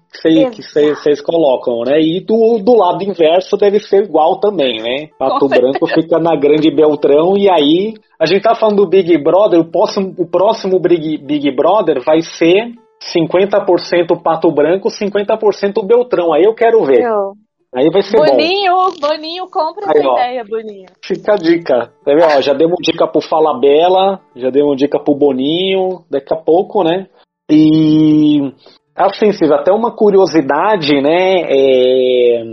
que 0.51 0.62
vocês 0.95 1.21
colocam, 1.21 1.82
né? 1.86 1.99
E 1.99 2.21
do, 2.21 2.60
do 2.60 2.73
lado 2.75 3.03
inverso 3.03 3.58
deve 3.58 3.79
ser 3.79 4.03
igual 4.03 4.39
também, 4.39 4.82
né? 4.82 5.10
Pato 5.19 5.47
Branco 5.47 5.86
fica 5.88 6.19
na 6.19 6.36
grande 6.36 6.69
Beltrão 6.73 7.36
e 7.38 7.49
aí... 7.49 7.93
A 8.19 8.25
gente 8.25 8.43
tá 8.43 8.56
falando 8.56 8.77
do 8.77 8.88
Big 8.88 9.17
Brother, 9.21 9.60
o 9.60 9.69
próximo, 9.69 10.13
o 10.17 10.25
próximo 10.25 10.79
Big, 10.79 11.17
Big 11.17 11.51
Brother 11.53 12.01
vai 12.06 12.21
ser 12.21 12.71
50% 13.13 14.21
Pato 14.23 14.49
Branco, 14.51 14.88
50% 14.88 15.86
Beltrão. 15.86 16.32
Aí 16.32 16.43
eu 16.43 16.53
quero 16.53 16.86
ver. 16.86 17.01
Eu. 17.01 17.34
Aí 17.75 17.89
vai 17.89 18.03
ser 18.03 18.17
Boninho, 18.17 18.71
bom. 18.71 19.07
Boninho, 19.07 19.47
compra 19.49 19.86
essa 19.89 19.99
ideia, 19.99 20.43
Boninho. 20.43 20.89
Fica 21.03 21.33
a 21.33 21.36
dica. 21.36 21.91
Tá 22.05 22.13
vendo? 22.13 22.23
Ó, 22.23 22.41
já 22.41 22.53
demos 22.53 22.77
dica 22.83 23.07
pro 23.07 23.21
Fala 23.21 23.59
Bela, 23.59 24.19
já 24.36 24.49
demos 24.49 24.77
dica 24.77 24.99
pro 24.99 25.15
Boninho, 25.15 26.03
daqui 26.09 26.33
a 26.33 26.38
pouco, 26.38 26.83
né? 26.83 27.07
E 27.49 28.53
assim, 28.95 29.31
Silvio, 29.31 29.55
até 29.55 29.71
uma 29.71 29.91
curiosidade, 29.91 31.01
né? 31.01 31.41
É, 31.49 32.43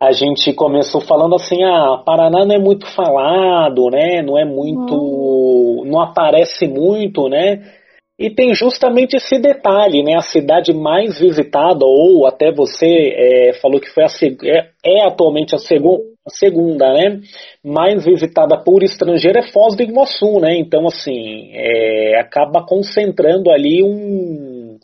a 0.00 0.12
gente 0.12 0.52
começou 0.52 1.00
falando 1.00 1.34
assim, 1.34 1.62
ah, 1.64 2.02
Paraná 2.04 2.44
não 2.44 2.54
é 2.54 2.58
muito 2.58 2.86
falado, 2.94 3.88
né? 3.90 4.22
Não 4.22 4.38
é 4.38 4.44
muito. 4.44 4.94
Hum. 4.94 5.84
não 5.86 6.00
aparece 6.00 6.68
muito, 6.68 7.28
né? 7.28 7.77
E 8.18 8.28
tem 8.30 8.52
justamente 8.52 9.14
esse 9.14 9.38
detalhe, 9.38 10.02
né? 10.02 10.16
A 10.16 10.22
cidade 10.22 10.74
mais 10.74 11.20
visitada, 11.20 11.84
ou 11.84 12.26
até 12.26 12.50
você 12.50 13.14
é, 13.14 13.52
falou 13.60 13.80
que 13.80 13.88
foi 13.88 14.02
a, 14.02 14.08
é, 14.44 14.70
é 14.84 15.06
atualmente 15.06 15.54
a, 15.54 15.58
segu, 15.58 16.00
a, 16.26 16.30
segunda, 16.30 16.92
né? 16.92 17.20
Mais 17.64 18.04
visitada 18.04 18.58
por 18.58 18.82
estrangeiro 18.82 19.38
é 19.38 19.52
Foz 19.52 19.76
do 19.76 19.84
Iguaçu, 19.84 20.40
né? 20.40 20.56
Então, 20.58 20.84
assim, 20.88 21.52
é, 21.52 22.18
acaba 22.18 22.66
concentrando 22.66 23.52
ali 23.52 23.84
um. 23.84 24.80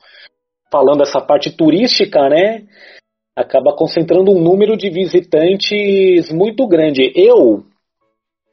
Falando 0.70 1.02
essa 1.02 1.20
parte 1.20 1.50
turística, 1.50 2.28
né? 2.28 2.62
Acaba 3.36 3.74
concentrando 3.74 4.30
um 4.30 4.40
número 4.40 4.76
de 4.76 4.88
visitantes 4.90 6.30
muito 6.30 6.68
grande. 6.68 7.12
Eu 7.16 7.64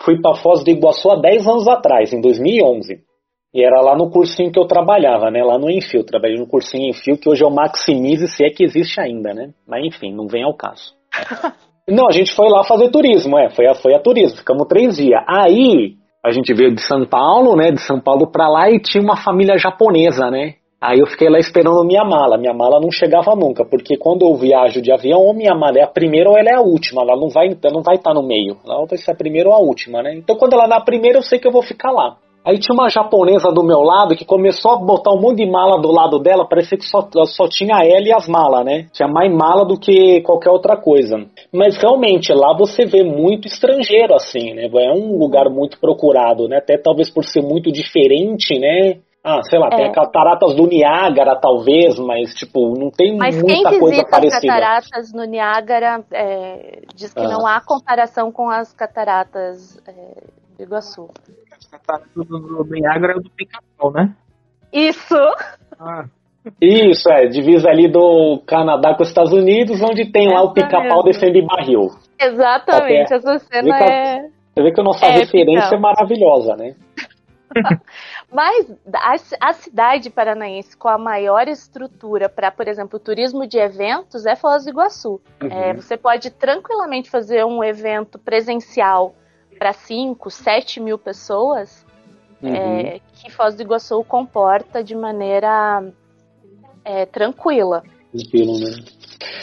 fui 0.01 0.19
para 0.19 0.41
Foz 0.41 0.63
do 0.63 0.71
Iguaçu 0.71 1.11
há 1.11 1.21
10 1.21 1.47
anos 1.47 1.67
atrás, 1.67 2.11
em 2.11 2.19
2011. 2.19 3.10
E 3.53 3.63
era 3.63 3.81
lá 3.81 3.97
no 3.97 4.09
cursinho 4.09 4.51
que 4.51 4.59
eu 4.59 4.65
trabalhava, 4.65 5.29
né? 5.29 5.43
Lá 5.43 5.57
no 5.57 5.69
Enfio. 5.69 6.05
Trabalhei 6.05 6.37
no 6.37 6.47
cursinho 6.47 6.89
Enfio, 6.89 7.17
que 7.17 7.29
hoje 7.29 7.43
o 7.43 7.49
Maximize, 7.49 8.27
se 8.27 8.45
é 8.45 8.49
que 8.49 8.63
existe 8.63 8.99
ainda, 8.99 9.33
né? 9.33 9.49
Mas 9.67 9.85
enfim, 9.85 10.13
não 10.13 10.27
vem 10.27 10.43
ao 10.43 10.55
caso. 10.55 10.93
não, 11.87 12.07
a 12.07 12.11
gente 12.11 12.33
foi 12.33 12.49
lá 12.49 12.63
fazer 12.63 12.89
turismo, 12.89 13.37
é. 13.37 13.49
Foi 13.49 13.67
a, 13.67 13.75
foi 13.75 13.93
a 13.93 13.99
turismo. 13.99 14.37
Ficamos 14.37 14.67
três 14.67 14.95
dias. 14.95 15.21
Aí, 15.27 15.95
a 16.23 16.31
gente 16.31 16.53
veio 16.53 16.73
de 16.73 16.81
São 16.81 17.05
Paulo, 17.05 17.55
né? 17.57 17.71
De 17.71 17.81
São 17.81 17.99
Paulo 17.99 18.31
pra 18.31 18.47
lá 18.47 18.69
e 18.69 18.79
tinha 18.79 19.03
uma 19.03 19.17
família 19.17 19.57
japonesa, 19.57 20.31
né? 20.31 20.53
Aí 20.79 20.99
eu 20.99 21.05
fiquei 21.05 21.29
lá 21.29 21.37
esperando 21.37 21.83
minha 21.83 22.03
mala. 22.05 22.37
Minha 22.37 22.53
mala 22.53 22.79
não 22.79 22.89
chegava 22.89 23.35
nunca, 23.35 23.65
porque 23.65 23.97
quando 23.97 24.25
eu 24.25 24.33
viajo 24.33 24.81
de 24.81 24.91
avião, 24.91 25.19
ou 25.19 25.33
minha 25.33 25.53
mala 25.53 25.77
é 25.77 25.83
a 25.83 25.87
primeira 25.87 26.29
ou 26.29 26.37
ela 26.37 26.49
é 26.49 26.55
a 26.55 26.61
última. 26.61 27.03
Ela 27.03 27.15
não 27.15 27.29
vai, 27.29 27.47
ela 27.47 27.73
não 27.73 27.83
vai 27.83 27.97
estar 27.97 28.13
no 28.13 28.23
meio. 28.23 28.57
Ela 28.65 28.85
vai 28.85 28.97
ser 28.97 29.11
a 29.11 29.15
primeira 29.15 29.49
ou 29.49 29.55
a 29.55 29.59
última, 29.59 30.01
né? 30.01 30.15
Então 30.15 30.37
quando 30.37 30.53
ela 30.53 30.63
é 30.63 30.67
na 30.67 30.79
primeira, 30.79 31.19
eu 31.19 31.21
sei 31.21 31.37
que 31.37 31.47
eu 31.47 31.51
vou 31.51 31.61
ficar 31.61 31.91
lá. 31.91 32.15
Aí 32.43 32.57
tinha 32.57 32.73
uma 32.73 32.89
japonesa 32.89 33.51
do 33.51 33.63
meu 33.63 33.81
lado 33.81 34.15
que 34.15 34.25
começou 34.25 34.71
a 34.71 34.77
botar 34.77 35.13
um 35.13 35.21
monte 35.21 35.37
de 35.37 35.49
mala 35.49 35.79
do 35.79 35.91
lado 35.91 36.17
dela, 36.17 36.47
parecia 36.47 36.77
que 36.77 36.85
só, 36.85 37.07
só 37.25 37.47
tinha 37.47 37.75
ela 37.83 38.07
e 38.07 38.11
as 38.11 38.27
malas, 38.27 38.65
né? 38.65 38.87
Tinha 38.91 39.07
mais 39.07 39.31
mala 39.31 39.63
do 39.63 39.79
que 39.79 40.21
qualquer 40.21 40.49
outra 40.49 40.75
coisa. 40.75 41.23
Mas 41.53 41.77
realmente, 41.77 42.33
lá 42.33 42.55
você 42.57 42.85
vê 42.85 43.03
muito 43.03 43.47
estrangeiro, 43.47 44.15
assim, 44.15 44.55
né? 44.55 44.67
É 44.73 44.91
um 44.91 45.19
lugar 45.19 45.49
muito 45.49 45.79
procurado, 45.79 46.47
né? 46.47 46.57
Até 46.57 46.77
talvez 46.77 47.11
por 47.11 47.23
ser 47.23 47.41
muito 47.43 47.71
diferente, 47.71 48.57
né? 48.59 48.97
Ah, 49.23 49.43
sei 49.43 49.59
lá, 49.59 49.67
é. 49.71 49.75
tem 49.75 49.91
cataratas 49.91 50.55
do 50.55 50.65
Niágara, 50.65 51.35
talvez, 51.39 51.99
mas, 51.99 52.33
tipo, 52.33 52.75
não 52.75 52.89
tem 52.89 53.15
mas 53.15 53.39
muita 53.39 53.77
coisa 53.77 54.03
parecida. 54.03 54.09
Mas 54.09 54.09
quem 54.09 54.19
visita 54.19 54.27
as 54.27 54.41
cataratas 54.41 55.13
no 55.13 55.23
Niágara 55.25 56.03
é, 56.11 56.81
diz 56.95 57.13
que 57.13 57.19
ah. 57.19 57.27
não 57.27 57.45
há 57.45 57.61
comparação 57.61 58.31
com 58.31 58.49
as 58.49 58.73
cataratas 58.73 59.77
é, 59.87 60.23
do 60.57 60.63
Iguaçu. 60.63 61.07
As 61.71 61.79
cataratas 61.79 62.09
do, 62.13 62.23
do 62.23 62.63
Niágara 62.65 63.13
é 63.13 63.15
do 63.19 63.29
pica-pau, 63.29 63.91
né? 63.91 64.13
Isso! 64.73 65.15
Ah. 65.79 66.05
Isso, 66.59 67.09
é, 67.11 67.27
divisa 67.27 67.69
ali 67.69 67.87
do 67.87 68.41
Canadá 68.47 68.95
com 68.95 69.03
os 69.03 69.09
Estados 69.09 69.31
Unidos, 69.31 69.81
onde 69.81 70.11
tem 70.11 70.27
lá 70.27 70.41
o 70.41 70.53
pica-pau 70.53 71.03
defende 71.03 71.41
barril. 71.41 71.89
Exatamente, 72.19 73.13
essa 73.13 73.39
cena 73.39 73.77
é... 73.77 74.21
Você 74.53 74.63
vê 74.63 74.71
que 74.73 74.81
a 74.81 74.83
nossa 74.83 75.05
é, 75.05 75.11
referência 75.11 75.75
é 75.75 75.79
maravilhosa, 75.79 76.55
né? 76.55 76.75
Mas 78.31 78.71
a, 78.93 79.15
a, 79.49 79.53
cidade 79.53 80.09
paranaense 80.09 80.75
com 80.75 80.87
a 80.87 80.97
maior 80.97 81.47
estrutura 81.47 82.27
para, 82.27 82.49
por 82.49 82.67
exemplo, 82.67 82.99
turismo 82.99 83.45
de 83.45 83.57
eventos 83.57 84.25
é 84.25 84.35
Foz 84.35 84.63
do 84.63 84.71
Iguaçu. 84.71 85.21
Uhum. 85.41 85.49
É, 85.49 85.73
você 85.73 85.95
pode 85.95 86.31
tranquilamente 86.31 87.09
fazer 87.09 87.45
um 87.45 87.63
evento 87.63 88.17
presencial 88.17 89.13
para 89.61 89.73
5, 89.73 90.31
7 90.31 90.79
mil 90.79 90.97
pessoas, 90.97 91.85
uhum. 92.41 92.51
é, 92.51 92.99
que 93.13 93.29
Foz 93.29 93.53
do 93.53 93.61
Iguaçu 93.61 94.03
comporta 94.03 94.83
de 94.83 94.95
maneira 94.95 95.87
é, 96.83 97.05
tranquila. 97.05 97.83
Tranquilo, 98.11 98.57
né? 98.57 98.83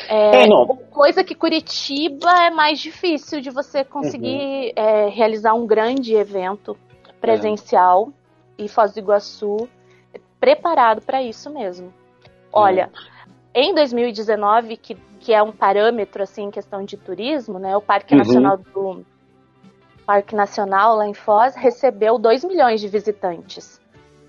É, 0.09 0.43
é 0.43 0.49
coisa 0.91 1.23
que 1.23 1.37
Curitiba 1.37 2.33
é 2.47 2.51
mais 2.51 2.81
difícil 2.81 3.41
de 3.41 3.49
você 3.49 3.85
conseguir 3.85 4.73
uhum. 4.77 4.85
é, 4.85 5.09
realizar 5.09 5.55
um 5.55 5.69
grande 5.69 6.17
evento 6.17 6.77
presencial 7.21 8.13
e 8.59 8.67
Foz 8.67 8.93
do 8.93 8.99
Iguaçu 8.99 9.69
preparado 10.41 11.01
para 11.01 11.23
isso 11.23 11.49
mesmo. 11.49 11.95
Olha, 12.53 12.91
é. 13.55 13.63
em 13.63 13.73
2019, 13.73 14.79
que, 14.79 14.97
que 15.21 15.33
é 15.33 15.41
um 15.41 15.53
parâmetro 15.53 16.25
assim 16.25 16.47
em 16.47 16.51
questão 16.51 16.85
de 16.85 16.97
turismo, 16.97 17.61
né? 17.61 17.77
O 17.77 17.81
Parque 17.81 18.15
uhum. 18.15 18.19
Nacional 18.19 18.57
do 18.57 19.05
Parque 20.09 20.35
Nacional 20.35 20.97
lá 20.97 21.07
em 21.07 21.13
Foz 21.13 21.55
recebeu 21.55 22.19
2 22.19 22.43
milhões 22.45 22.81
de 22.81 22.89
visitantes 22.89 23.79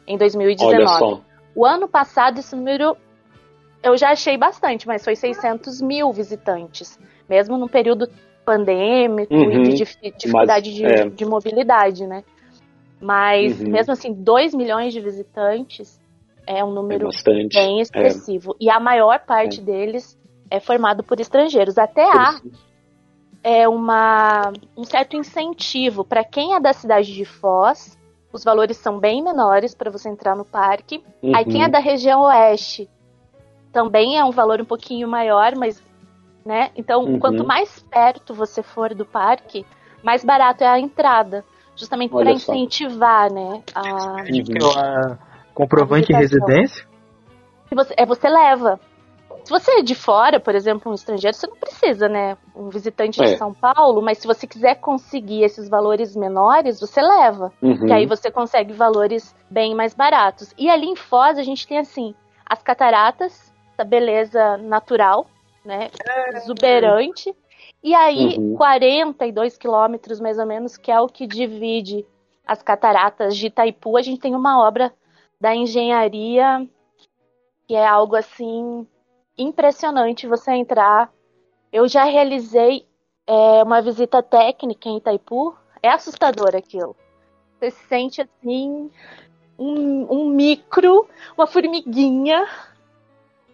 em 0.05 0.17
2019. 0.17 1.21
O 1.55 1.65
ano 1.65 1.88
passado 1.88 2.38
esse 2.39 2.53
número 2.53 2.97
eu 3.82 3.95
já 3.95 4.09
achei 4.09 4.38
bastante, 4.38 4.86
mas 4.86 5.05
foi 5.05 5.15
600 5.15 5.82
mil 5.82 6.11
visitantes, 6.11 6.99
mesmo 7.30 7.57
no 7.57 7.69
período 7.69 8.09
pandêmico 8.43 9.34
uhum. 9.34 9.63
e 9.63 9.69
de 9.69 9.86
dificuldade 10.17 10.69
mas, 10.69 10.75
de, 10.75 10.86
é. 10.86 11.09
de 11.09 11.23
mobilidade, 11.23 12.05
né? 12.05 12.25
Mas, 12.99 13.61
uhum. 13.61 13.71
mesmo 13.71 13.93
assim, 13.93 14.11
2 14.11 14.53
milhões 14.53 14.91
de 14.91 14.99
visitantes 14.99 15.97
é 16.45 16.61
um 16.61 16.71
número 16.73 17.07
é 17.07 17.47
bem 17.47 17.80
expressivo. 17.80 18.51
É. 18.59 18.65
E 18.65 18.69
a 18.69 18.82
maior 18.82 19.21
parte 19.21 19.61
é. 19.61 19.63
deles 19.63 20.19
é 20.51 20.59
formado 20.59 21.05
por 21.05 21.21
estrangeiros. 21.21 21.77
Até 21.77 22.03
há 22.03 22.41
é 23.43 23.67
uma, 23.67 24.51
um 24.75 24.83
certo 24.83 25.15
incentivo 25.15 26.03
para 26.03 26.23
quem 26.23 26.55
é 26.55 26.59
da 26.59 26.73
cidade 26.73 27.13
de 27.13 27.25
Foz. 27.25 27.97
Os 28.31 28.43
valores 28.43 28.77
são 28.77 28.99
bem 28.99 29.23
menores 29.23 29.73
para 29.73 29.89
você 29.89 30.09
entrar 30.09 30.35
no 30.35 30.45
parque. 30.45 31.03
Uhum. 31.21 31.35
Aí 31.35 31.45
quem 31.45 31.63
é 31.63 31.69
da 31.69 31.79
região 31.79 32.21
oeste 32.21 32.89
também 33.71 34.17
é 34.17 34.23
um 34.23 34.31
valor 34.31 34.61
um 34.61 34.65
pouquinho 34.65 35.07
maior, 35.07 35.55
mas, 35.55 35.83
né? 36.45 36.71
Então, 36.75 37.03
uhum. 37.03 37.19
quanto 37.19 37.45
mais 37.45 37.79
perto 37.89 38.33
você 38.33 38.61
for 38.61 38.93
do 38.93 39.05
parque, 39.05 39.65
mais 40.03 40.23
barato 40.23 40.63
é 40.63 40.67
a 40.67 40.79
entrada 40.79 41.43
justamente 41.75 42.11
para 42.11 42.31
incentivar, 42.31 43.31
né? 43.31 43.63
A, 43.73 44.21
a 44.21 45.17
comprovante 45.53 46.07
de 46.07 46.13
residência? 46.13 46.85
Você, 47.71 47.93
é, 47.97 48.05
você 48.05 48.27
leva. 48.27 48.79
Se 49.49 49.51
você 49.51 49.79
é 49.79 49.81
de 49.81 49.95
fora, 49.95 50.39
por 50.39 50.53
exemplo, 50.53 50.91
um 50.91 50.93
estrangeiro, 50.93 51.35
você 51.35 51.47
não 51.47 51.55
precisa, 51.55 52.07
né? 52.07 52.37
Um 52.55 52.69
visitante 52.69 53.19
é. 53.19 53.25
de 53.25 53.37
São 53.39 53.51
Paulo, 53.51 53.99
mas 53.99 54.19
se 54.19 54.27
você 54.27 54.45
quiser 54.45 54.75
conseguir 54.75 55.41
esses 55.43 55.67
valores 55.67 56.15
menores, 56.15 56.79
você 56.79 57.01
leva. 57.01 57.51
Uhum. 57.59 57.87
Que 57.87 57.91
aí 57.91 58.05
você 58.05 58.29
consegue 58.29 58.73
valores 58.73 59.35
bem 59.49 59.73
mais 59.73 59.95
baratos. 59.95 60.53
E 60.55 60.69
ali 60.69 60.85
em 60.85 60.95
Foz 60.95 61.39
a 61.39 61.41
gente 61.41 61.67
tem 61.67 61.79
assim, 61.79 62.13
as 62.45 62.61
cataratas, 62.61 63.51
a 63.75 63.83
beleza 63.83 64.55
natural, 64.57 65.25
né? 65.65 65.89
Exuberante. 66.35 67.35
E 67.83 67.95
aí, 67.95 68.37
uhum. 68.37 68.55
42 68.55 69.57
quilômetros 69.57 70.19
mais 70.19 70.37
ou 70.37 70.45
menos, 70.45 70.77
que 70.77 70.91
é 70.91 71.01
o 71.01 71.07
que 71.07 71.25
divide 71.25 72.05
as 72.45 72.61
cataratas 72.61 73.35
de 73.35 73.47
Itaipu, 73.47 73.97
a 73.97 74.03
gente 74.03 74.21
tem 74.21 74.35
uma 74.35 74.63
obra 74.63 74.93
da 75.41 75.55
engenharia 75.55 76.69
que 77.67 77.73
é 77.73 77.87
algo 77.87 78.15
assim 78.15 78.85
impressionante 79.39 80.27
você 80.27 80.51
entrar. 80.51 81.11
Eu 81.71 81.87
já 81.87 82.03
realizei 82.03 82.85
é, 83.25 83.63
uma 83.63 83.81
visita 83.81 84.21
técnica 84.21 84.89
em 84.89 84.97
Itaipu, 84.97 85.55
é 85.81 85.89
assustador 85.89 86.55
aquilo. 86.55 86.95
Você 87.59 87.71
se 87.71 87.87
sente 87.87 88.21
assim 88.21 88.89
um, 89.57 90.07
um 90.13 90.29
micro, 90.29 91.07
uma 91.37 91.47
formiguinha. 91.47 92.47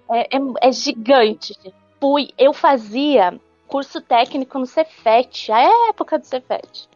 É, 0.10 0.38
é, 0.38 0.40
é 0.62 0.72
gigante. 0.72 1.54
Fui, 2.00 2.30
eu 2.38 2.54
fazia 2.54 3.40
curso 3.68 4.00
técnico 4.00 4.60
no 4.60 4.66
Cefet, 4.66 5.52
a 5.52 5.90
época 5.90 6.20
do 6.20 6.26
Cefet. 6.26 6.88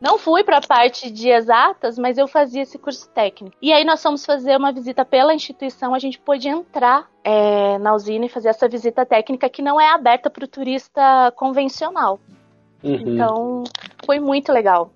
Não 0.00 0.16
fui 0.16 0.44
para 0.44 0.58
a 0.58 0.66
parte 0.66 1.10
de 1.10 1.28
exatas, 1.28 1.98
mas 1.98 2.18
eu 2.18 2.28
fazia 2.28 2.62
esse 2.62 2.78
curso 2.78 3.08
técnico. 3.10 3.56
E 3.60 3.72
aí 3.72 3.84
nós 3.84 4.00
fomos 4.00 4.24
fazer 4.24 4.56
uma 4.56 4.72
visita 4.72 5.04
pela 5.04 5.34
instituição, 5.34 5.92
a 5.92 5.98
gente 5.98 6.20
pôde 6.20 6.48
entrar 6.48 7.08
é, 7.24 7.78
na 7.78 7.94
usina 7.94 8.26
e 8.26 8.28
fazer 8.28 8.48
essa 8.48 8.68
visita 8.68 9.04
técnica 9.04 9.48
que 9.48 9.60
não 9.60 9.80
é 9.80 9.92
aberta 9.92 10.30
para 10.30 10.44
o 10.44 10.48
turista 10.48 11.32
convencional. 11.34 12.20
Uhum. 12.82 12.94
Então, 12.94 13.64
foi 14.06 14.20
muito 14.20 14.52
legal. 14.52 14.92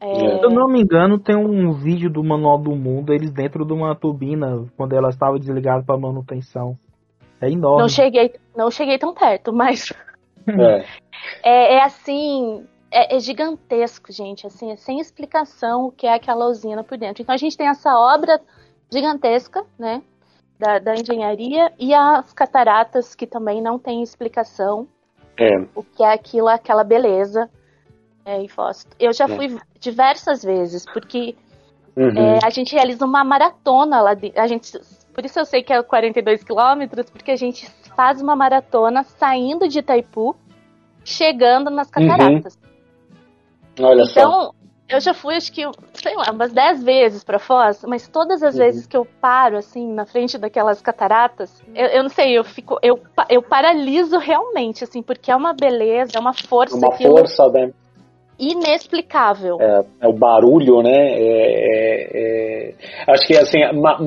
É... 0.00 0.14
Se 0.14 0.44
eu 0.44 0.50
não 0.50 0.68
me 0.68 0.80
engano, 0.80 1.18
tem 1.18 1.36
um 1.36 1.72
vídeo 1.72 2.08
do 2.08 2.24
Manual 2.24 2.58
do 2.58 2.74
Mundo, 2.74 3.12
eles 3.12 3.30
dentro 3.30 3.64
de 3.64 3.72
uma 3.72 3.94
turbina, 3.94 4.64
quando 4.76 4.94
ela 4.94 5.10
estava 5.10 5.38
desligada 5.38 5.82
para 5.82 5.98
manutenção. 5.98 6.78
É 7.40 7.50
enorme. 7.50 7.82
Não 7.82 7.88
cheguei, 7.88 8.34
não 8.56 8.70
cheguei 8.70 8.98
tão 8.98 9.12
perto, 9.12 9.52
mas 9.52 9.92
é. 10.48 10.84
é, 11.44 11.74
é 11.74 11.84
assim, 11.84 12.64
é, 12.96 13.16
é, 13.16 13.20
gigantesco, 13.20 14.10
gente, 14.10 14.46
assim, 14.46 14.72
é 14.72 14.76
sem 14.76 14.98
explicação 14.98 15.84
o 15.84 15.92
que 15.92 16.06
é 16.06 16.14
aquela 16.14 16.46
usina 16.46 16.82
por 16.82 16.96
dentro. 16.96 17.22
Então 17.22 17.34
a 17.34 17.38
gente 17.38 17.54
tem 17.54 17.68
essa 17.68 17.94
obra 17.94 18.40
gigantesca, 18.90 19.64
né, 19.78 20.02
da, 20.58 20.78
da 20.78 20.94
engenharia 20.94 21.70
e 21.78 21.92
as 21.92 22.32
cataratas 22.32 23.14
que 23.14 23.26
também 23.26 23.60
não 23.60 23.78
tem 23.78 24.02
explicação. 24.02 24.88
É. 25.38 25.58
O 25.74 25.82
que 25.82 26.02
é 26.02 26.10
aquilo, 26.10 26.48
aquela 26.48 26.82
beleza. 26.82 27.50
É, 28.24 28.42
e 28.42 28.48
Eu 28.98 29.12
já 29.12 29.26
é. 29.26 29.28
fui 29.28 29.58
diversas 29.78 30.42
vezes, 30.42 30.86
porque 30.86 31.36
uhum. 31.94 32.08
é, 32.16 32.38
a 32.42 32.48
gente 32.48 32.74
realiza 32.74 33.04
uma 33.04 33.22
maratona 33.22 34.00
lá 34.00 34.14
de, 34.14 34.32
a 34.34 34.46
gente 34.46 34.72
Por 35.12 35.24
isso 35.24 35.38
eu 35.38 35.44
sei 35.44 35.62
que 35.62 35.72
é 35.72 35.82
42 35.82 36.42
quilômetros, 36.42 37.10
porque 37.10 37.30
a 37.30 37.36
gente 37.36 37.70
faz 37.94 38.22
uma 38.22 38.34
maratona 38.34 39.02
saindo 39.02 39.68
de 39.68 39.80
Itaipu, 39.80 40.34
chegando 41.04 41.70
nas 41.70 41.88
uhum. 41.88 41.92
cataratas. 41.92 42.54
Uhum. 42.56 42.75
Olha 43.78 44.02
então, 44.02 44.30
só. 44.30 44.52
eu 44.88 45.00
já 45.00 45.12
fui, 45.12 45.34
acho 45.34 45.52
que, 45.52 45.62
sei 45.94 46.14
lá, 46.16 46.30
umas 46.30 46.52
10 46.52 46.82
vezes 46.82 47.24
para 47.24 47.38
Foz, 47.38 47.84
mas 47.86 48.08
todas 48.08 48.42
as 48.42 48.54
uhum. 48.54 48.60
vezes 48.60 48.86
que 48.86 48.96
eu 48.96 49.06
paro, 49.20 49.56
assim, 49.56 49.92
na 49.92 50.06
frente 50.06 50.38
daquelas 50.38 50.80
cataratas, 50.80 51.62
eu, 51.74 51.86
eu, 51.86 52.02
não 52.02 52.10
sei, 52.10 52.38
eu 52.38 52.44
fico, 52.44 52.78
eu, 52.82 52.98
eu 53.28 53.42
paraliso 53.42 54.18
realmente, 54.18 54.84
assim, 54.84 55.02
porque 55.02 55.30
é 55.30 55.36
uma 55.36 55.52
beleza, 55.52 56.12
é 56.16 56.20
uma 56.20 56.32
força. 56.32 56.76
Uma 56.76 56.92
força, 56.92 57.48
né? 57.50 57.72
Inexplicável. 58.38 59.56
É, 59.60 59.84
é 60.02 60.08
o 60.08 60.12
barulho, 60.12 60.82
né? 60.82 60.90
É, 60.90 61.22
é, 61.72 62.10
é, 62.14 63.12
acho 63.12 63.26
que 63.26 63.36
assim, 63.36 63.58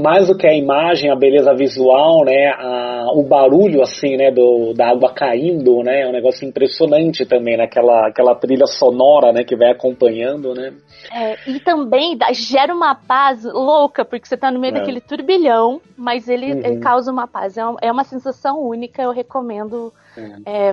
mais 0.02 0.28
do 0.28 0.38
que 0.38 0.48
a 0.48 0.54
imagem, 0.54 1.12
a 1.12 1.16
beleza 1.16 1.54
visual, 1.54 2.24
né? 2.24 2.54
A, 2.58 3.08
o 3.16 3.24
barulho 3.24 3.82
assim, 3.82 4.16
né? 4.18 4.32
Do, 4.32 4.74
da 4.74 4.90
água 4.90 5.14
caindo, 5.14 5.84
né? 5.84 6.02
É 6.02 6.08
um 6.08 6.12
negócio 6.12 6.48
impressionante 6.48 7.26
também, 7.26 7.58
naquela 7.58 8.04
né? 8.04 8.08
aquela 8.10 8.36
trilha 8.36 8.68
sonora, 8.68 9.32
né? 9.32 9.44
Que 9.44 9.56
vai 9.56 9.72
acompanhando, 9.72 10.54
né? 10.54 10.74
É, 11.12 11.50
e 11.50 11.60
também 11.60 12.18
gera 12.34 12.74
uma 12.74 12.94
paz 12.94 13.44
louca, 13.44 14.06
porque 14.06 14.28
você 14.28 14.38
tá 14.38 14.52
no 14.52 14.60
meio 14.60 14.76
é. 14.76 14.80
daquele 14.80 15.02
turbilhão, 15.02 15.82
mas 15.98 16.30
ele, 16.30 16.54
uhum. 16.54 16.62
ele 16.64 16.80
causa 16.80 17.12
uma 17.12 17.28
paz. 17.28 17.58
É, 17.58 17.62
é 17.82 17.92
uma 17.92 18.04
sensação 18.04 18.60
única, 18.62 19.02
eu 19.02 19.12
recomendo. 19.12 19.92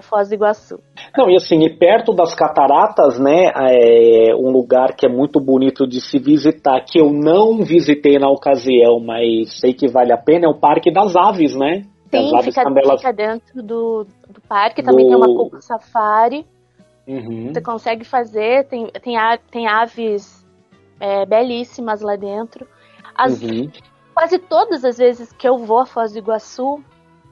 Foz 0.02 0.28
do 0.28 0.34
Iguaçu. 0.34 0.80
Não, 1.16 1.30
e 1.30 1.36
assim, 1.36 1.62
e 1.64 1.70
perto 1.70 2.12
das 2.12 2.34
cataratas, 2.34 3.18
né, 3.18 3.45
é 3.54 4.34
um 4.34 4.50
lugar 4.50 4.94
que 4.96 5.06
é 5.06 5.08
muito 5.08 5.40
bonito 5.40 5.86
de 5.86 6.00
se 6.00 6.18
visitar, 6.18 6.80
que 6.84 7.00
eu 7.00 7.12
não 7.12 7.64
visitei 7.64 8.18
na 8.18 8.28
ocasião, 8.28 9.00
mas 9.00 9.60
sei 9.60 9.72
que 9.72 9.88
vale 9.88 10.12
a 10.12 10.18
pena, 10.18 10.46
é 10.46 10.48
o 10.48 10.58
Parque 10.58 10.92
das 10.92 11.14
Aves, 11.16 11.54
né? 11.54 11.84
Sim, 12.10 12.30
fica, 12.42 12.60
elas... 12.60 13.00
fica, 13.00 13.12
dentro 13.12 13.62
do, 13.62 14.06
do 14.28 14.40
parque, 14.48 14.82
também 14.82 15.04
do... 15.04 15.08
tem 15.08 15.16
uma 15.16 15.26
Coco 15.26 15.60
Safari. 15.60 16.46
Uhum. 17.06 17.52
Você 17.52 17.60
consegue 17.60 18.04
fazer, 18.04 18.66
tem, 18.68 18.86
tem, 19.02 19.16
tem 19.50 19.68
aves 19.68 20.44
é, 21.00 21.24
belíssimas 21.26 22.00
lá 22.00 22.16
dentro. 22.16 22.66
As, 23.14 23.40
uhum. 23.42 23.70
Quase 24.14 24.38
todas 24.38 24.84
as 24.84 24.96
vezes 24.96 25.32
que 25.32 25.46
eu 25.46 25.58
vou 25.58 25.80
a 25.80 25.86
Foz 25.86 26.12
do 26.12 26.18
Iguaçu, 26.18 26.82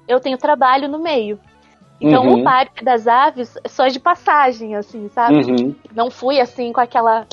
eu 0.07 0.21
tenho 0.21 0.37
trabalho 0.37 0.89
no 0.89 0.99
meio. 0.99 1.39
Então 2.01 2.24
uhum. 2.26 2.40
o 2.40 2.45
Parque 2.45 2.84
das 2.84 3.07
Aves 3.07 3.57
é 3.62 3.68
só 3.68 3.86
de 3.86 4.01
passagem, 4.01 4.74
assim, 4.74 5.09
sabe? 5.09 5.36
Uhum. 5.36 5.74
Não 5.95 6.11
fui 6.11 6.40
assim 6.40 6.72
com 6.72 6.80
aquela 6.80 7.26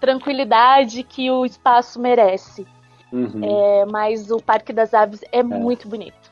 tranquilidade 0.00 1.02
que 1.02 1.30
o 1.30 1.44
espaço 1.44 2.00
merece. 2.00 2.66
Uhum. 3.12 3.40
É, 3.42 3.86
mas 3.86 4.30
o 4.30 4.38
Parque 4.38 4.72
das 4.72 4.94
Aves 4.94 5.22
é, 5.32 5.40
é. 5.40 5.42
muito 5.42 5.88
bonito. 5.88 6.30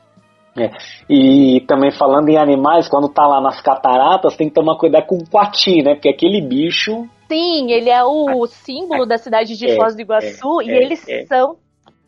É. 0.57 0.71
E 1.09 1.61
também 1.67 1.91
falando 1.91 2.27
em 2.29 2.37
animais, 2.37 2.89
quando 2.89 3.07
tá 3.07 3.25
lá 3.25 3.39
nas 3.39 3.61
cataratas, 3.61 4.35
tem 4.35 4.49
que 4.49 4.55
tomar 4.55 4.77
cuidado 4.77 5.05
com 5.05 5.15
o 5.15 5.29
coati, 5.29 5.81
né? 5.83 5.93
Porque 5.93 6.09
aquele 6.09 6.41
bicho. 6.41 7.07
Sim, 7.27 7.71
ele 7.71 7.89
é 7.89 8.03
o 8.03 8.45
símbolo 8.47 9.05
da 9.05 9.17
cidade 9.17 9.55
de 9.57 9.69
é, 9.69 9.75
Foz 9.75 9.95
do 9.95 10.01
Iguaçu 10.01 10.61
é, 10.61 10.65
e 10.65 10.69
eles 10.71 11.05
são 11.27 11.57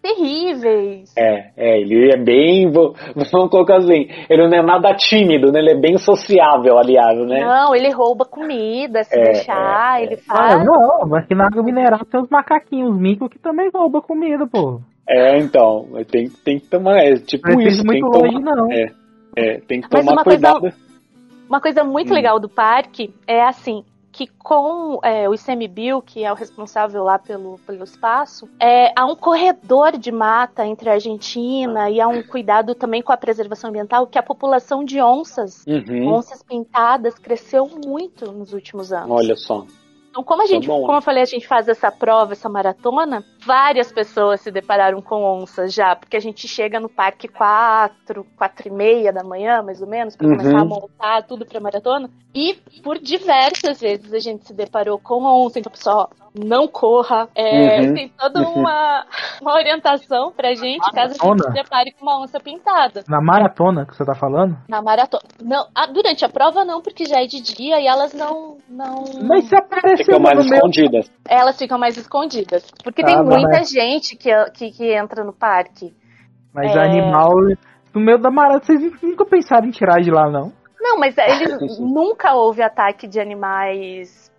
terríveis. 0.02 1.14
É, 1.18 1.52
é, 1.56 1.80
ele 1.80 2.12
é 2.12 2.18
bem, 2.18 2.72
vamos 2.72 3.30
colocar 3.50 3.78
assim, 3.78 4.08
ele 4.30 4.48
não 4.48 4.58
é 4.58 4.62
nada 4.62 4.94
tímido, 4.96 5.52
né? 5.52 5.60
Ele 5.60 5.72
é 5.72 5.80
bem 5.80 5.98
sociável, 5.98 6.78
aliás, 6.78 7.18
né? 7.28 7.42
Não, 7.42 7.76
ele 7.76 7.92
rouba 7.92 8.26
comida, 8.26 9.04
se 9.04 9.18
é, 9.18 9.24
deixar, 9.24 10.00
é, 10.00 10.04
ele 10.04 10.14
é. 10.16 10.18
faz. 10.18 10.56
Ah, 10.56 10.64
não, 10.64 11.08
mas 11.08 11.26
que 11.28 11.36
na 11.36 11.46
água 11.46 11.64
mineral 11.64 12.04
tem 12.06 12.20
uns 12.20 12.30
macaquinhos 12.30 12.98
micos 12.98 13.30
que 13.30 13.40
também 13.40 13.70
roubam 13.74 14.02
comida, 14.02 14.48
pô. 14.48 14.82
É, 15.08 15.38
então, 15.38 15.88
tem, 16.10 16.30
tem 16.30 16.60
que 16.60 16.68
tomar, 16.68 16.98
é 17.00 17.16
tipo 17.16 17.50
não 17.50 17.62
isso, 17.62 17.84
tem 17.84 18.02
que 18.02 18.12
tomar, 18.12 18.56
não. 18.56 18.72
É, 18.72 18.92
é, 19.36 19.60
tem 19.62 19.82
que 19.82 19.90
tomar 19.90 20.24
cuidado. 20.24 20.62
Coisa, 20.62 20.78
uma 21.48 21.62
coisa 21.62 21.84
muito 21.84 22.12
hum. 22.12 22.16
legal 22.16 22.40
do 22.40 22.50
parque 22.50 23.14
é 23.28 23.44
assim, 23.44 23.84
que 24.12 24.28
com 24.28 25.00
é, 25.04 25.28
o 25.30 25.34
ICMBio, 25.34 26.02
que 26.02 26.24
é 26.24 26.32
o 26.32 26.36
responsável 26.36 27.04
lá 27.04 27.18
pelo, 27.18 27.58
pelo 27.66 27.84
espaço, 27.84 28.48
é, 28.60 28.92
há 28.96 29.06
um 29.06 29.16
corredor 29.16 29.98
de 29.98 30.12
mata 30.12 30.66
entre 30.66 30.90
a 30.90 30.94
Argentina 30.94 31.90
e 31.90 32.02
há 32.02 32.08
um 32.08 32.22
cuidado 32.22 32.76
também 32.76 33.02
com 33.02 33.12
a 33.14 33.18
preservação 33.18 33.70
ambiental, 33.70 34.06
que 34.08 34.18
a 34.18 34.24
população 34.24 34.84
de 34.84 35.02
onças, 35.02 35.66
uhum. 35.66 36.14
onças 36.14 36.44
pintadas, 36.44 37.16
cresceu 37.16 37.70
muito 37.86 38.32
nos 38.32 38.54
últimos 38.54 38.92
anos. 38.92 39.10
Olha 39.10 39.36
só. 39.36 39.66
Então, 40.12 40.26
como 40.26 40.44
a 40.44 40.46
gente, 40.46 40.68
tá 40.68 40.74
como 40.74 40.94
eu 40.94 41.02
falei, 41.02 41.24
a 41.24 41.26
gente 41.26 41.48
faz 41.48 41.70
essa 41.70 41.90
prova, 41.90 42.34
essa 42.34 42.50
maratona, 42.50 43.24
várias 43.46 43.94
pessoas 43.94 44.42
se 44.42 44.52
depararam 44.52 45.02
com 45.02 45.24
onças 45.24 45.74
já, 45.74 45.96
porque 45.96 46.18
a 46.18 46.20
gente 46.20 46.50
chega 46.50 46.82
no 46.82 46.90
parque 46.90 47.30
quatro, 47.30 48.26
quatro 48.36 48.68
e 48.68 48.72
meia 48.72 49.14
da 49.14 49.24
manhã, 49.24 49.62
mais 49.62 49.82
ou 49.82 49.88
menos, 49.88 50.18
para 50.18 50.28
uhum. 50.28 50.36
começar 50.36 50.60
a 50.60 50.66
montar 50.66 51.24
tudo 51.24 51.46
para 51.46 51.62
maratona. 51.62 52.10
E 52.36 52.56
por 52.84 53.00
diversas 53.00 53.80
vezes 53.80 54.14
a 54.14 54.20
gente 54.20 54.46
se 54.46 54.54
deparou 54.54 55.00
com 55.00 55.24
onça, 55.24 55.60
então, 55.60 55.72
pessoal, 55.72 56.10
não 56.34 56.68
corra. 56.68 57.28
É, 57.36 57.82
uhum. 57.82 57.94
Tem 57.94 58.10
toda 58.10 58.42
uma, 58.42 59.06
uma 59.42 59.54
orientação 59.54 60.32
pra 60.32 60.54
gente, 60.54 60.90
caso 60.92 61.16
a 61.22 61.28
gente 61.28 61.44
se 61.44 61.54
depare 61.54 61.92
com 61.92 62.06
uma 62.06 62.22
onça 62.22 62.40
pintada. 62.40 63.04
Na 63.08 63.22
maratona 63.22 63.86
que 63.86 63.96
você 63.96 64.06
tá 64.06 64.16
falando? 64.16 64.58
Na 64.68 64.82
maratona. 64.82 65.24
Não, 65.42 65.68
a, 65.76 65.86
durante 65.88 66.24
a 66.24 66.30
prova 66.30 66.64
não, 66.64 66.82
porque 66.82 67.06
já 67.06 67.22
é 67.22 67.26
de 67.26 67.42
dia 67.42 67.80
e 67.80 67.88
elas 67.88 68.14
não. 68.14 68.58
não... 68.70 69.04
Mas 69.28 69.46
se 69.46 69.56
aparecer 69.56 70.06
ficam 70.06 70.20
mais 70.20 70.46
escondidas. 70.46 71.12
Elas 71.28 71.58
ficam 71.58 71.78
mais 71.78 71.98
escondidas. 71.98 72.72
Porque 72.84 73.02
ah, 73.02 73.06
tem 73.06 73.24
muita 73.24 73.60
é. 73.60 73.64
gente 73.64 74.16
que, 74.16 74.30
que, 74.52 74.72
que, 74.72 74.94
entra 74.94 75.24
no 75.24 75.34
parque. 75.34 75.94
Mas 76.54 76.76
é... 76.76 76.80
animal. 76.80 77.32
No 77.94 78.00
meio 78.00 78.18
da 78.18 78.32
maratona, 78.32 78.80
vocês 78.80 79.02
nunca 79.04 79.26
pensaram 79.26 79.68
em 79.68 79.72
tirar 79.72 80.00
de 80.00 80.10
lá, 80.10 80.30
não? 80.30 80.54
Não, 80.80 80.98
mas 80.98 81.16
eles 81.18 81.60
nunca 81.78 82.34
houve 82.34 82.64
ataque 82.64 83.06
de 83.06 83.20
animais 83.20 84.31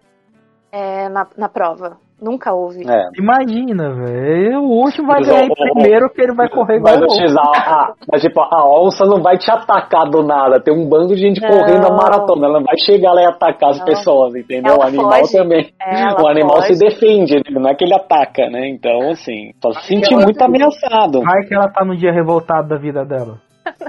é, 0.72 1.08
na, 1.08 1.26
na 1.36 1.48
prova. 1.48 1.98
Nunca 2.20 2.54
houve. 2.54 2.88
É. 2.88 3.08
Imagina, 3.18 3.92
velho. 3.94 4.60
O 4.60 4.84
último 4.84 5.08
vai 5.08 5.20
ganhar 5.22 5.48
primeiro 5.48 6.08
que 6.08 6.22
ele 6.22 6.34
vai 6.34 6.48
correr 6.48 6.76
igual 6.76 6.94
mas, 7.00 7.36
a, 7.36 7.94
mas, 8.10 8.22
tipo, 8.22 8.40
a 8.40 8.80
onça 8.80 9.04
não 9.04 9.20
vai 9.20 9.36
te 9.36 9.50
atacar 9.50 10.08
do 10.08 10.22
nada. 10.22 10.60
Tem 10.60 10.72
um 10.72 10.88
bando 10.88 11.16
de 11.16 11.20
gente 11.20 11.40
não. 11.40 11.48
correndo 11.48 11.84
a 11.84 11.90
maratona. 11.90 12.46
Ela 12.46 12.60
não 12.60 12.64
vai 12.64 12.78
chegar 12.78 13.12
lá 13.12 13.22
e 13.22 13.26
atacar 13.26 13.70
as 13.70 13.78
não. 13.80 13.84
pessoas, 13.84 14.36
entendeu? 14.36 14.72
Ela 14.72 14.84
o 14.84 14.86
animal 14.86 15.18
foge. 15.18 15.32
também. 15.36 15.72
Ela 15.80 16.22
o 16.22 16.28
animal 16.28 16.56
foge. 16.58 16.74
se 16.76 16.84
defende, 16.84 17.34
né? 17.34 17.42
não 17.50 17.68
é 17.68 17.74
que 17.74 17.84
ele 17.84 17.94
ataca, 17.94 18.48
né? 18.48 18.68
Então, 18.68 19.10
assim, 19.10 19.50
só 19.60 19.72
se 19.72 19.88
sentir 19.88 20.14
muito 20.14 20.40
ameaçado. 20.40 21.22
Vai 21.22 21.42
que 21.42 21.54
ela 21.54 21.68
tá 21.72 21.84
no 21.84 21.96
dia 21.96 22.12
revoltado 22.12 22.68
da 22.68 22.76
vida 22.76 23.04
dela. 23.04 23.38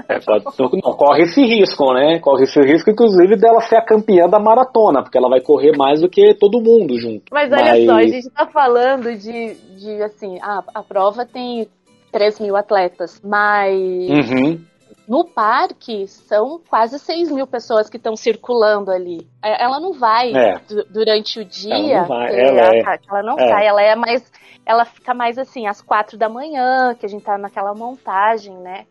É, 0.08 0.20
pode, 0.20 0.44
não, 0.84 0.92
corre 0.92 1.22
esse 1.22 1.42
risco, 1.42 1.92
né? 1.92 2.18
Corre 2.20 2.44
esse 2.44 2.60
risco, 2.60 2.90
inclusive, 2.90 3.36
dela 3.36 3.60
ser 3.62 3.76
a 3.76 3.84
campeã 3.84 4.28
da 4.28 4.38
maratona, 4.38 5.02
porque 5.02 5.18
ela 5.18 5.28
vai 5.28 5.40
correr 5.40 5.76
mais 5.76 6.00
do 6.00 6.08
que 6.08 6.34
todo 6.34 6.60
mundo 6.60 6.98
junto. 6.98 7.24
Mas 7.32 7.50
olha 7.52 7.64
Mas... 7.64 7.84
só, 7.86 7.92
a 7.96 8.02
gente 8.02 8.30
tá 8.30 8.46
falando 8.46 9.16
de, 9.16 9.54
de 9.76 10.02
assim, 10.02 10.38
a, 10.40 10.62
a 10.74 10.82
prova 10.82 11.24
tem 11.24 11.66
3 12.12 12.38
mil 12.38 12.56
atletas, 12.56 13.20
mas 13.24 13.74
uhum. 13.74 14.60
no 15.08 15.24
parque 15.24 16.06
são 16.06 16.60
quase 16.68 16.98
6 16.98 17.32
mil 17.32 17.46
pessoas 17.46 17.90
que 17.90 17.96
estão 17.96 18.14
circulando 18.14 18.92
ali. 18.92 19.26
É, 19.42 19.64
ela 19.64 19.80
não 19.80 19.92
vai 19.92 20.32
é. 20.32 20.60
durante 20.90 21.40
o 21.40 21.44
dia. 21.44 21.74
Ela 21.74 22.00
não 22.00 22.06
vai, 22.06 22.40
ela, 22.40 22.60
é, 22.60 22.82
ela 23.08 23.22
não 23.22 23.38
é. 23.38 23.48
sai, 23.48 23.66
ela 23.66 23.82
é 23.82 23.96
mais. 23.96 24.32
Ela 24.64 24.84
fica 24.84 25.12
mais 25.12 25.36
assim, 25.38 25.66
às 25.66 25.82
quatro 25.82 26.16
da 26.16 26.28
manhã, 26.28 26.94
que 26.94 27.04
a 27.04 27.08
gente 27.08 27.24
tá 27.24 27.36
naquela 27.36 27.74
montagem, 27.74 28.56
né? 28.58 28.86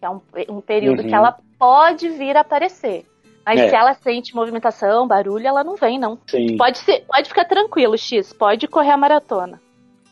Que 0.00 0.06
é 0.06 0.10
um, 0.10 0.20
um 0.48 0.60
período 0.62 1.02
uhum. 1.02 1.08
que 1.08 1.14
ela 1.14 1.36
pode 1.58 2.08
vir 2.08 2.36
a 2.36 2.40
aparecer. 2.40 3.04
Mas 3.44 3.60
é. 3.60 3.68
se 3.68 3.74
ela 3.74 3.94
sente 3.94 4.34
movimentação, 4.34 5.06
barulho, 5.06 5.46
ela 5.46 5.62
não 5.62 5.76
vem, 5.76 5.98
não. 5.98 6.18
Sim. 6.26 6.56
Pode, 6.56 6.78
ser, 6.78 7.04
pode 7.06 7.28
ficar 7.28 7.44
tranquilo, 7.44 7.96
X. 7.96 8.32
Pode 8.32 8.66
correr 8.66 8.90
a 8.90 8.96
maratona. 8.96 9.60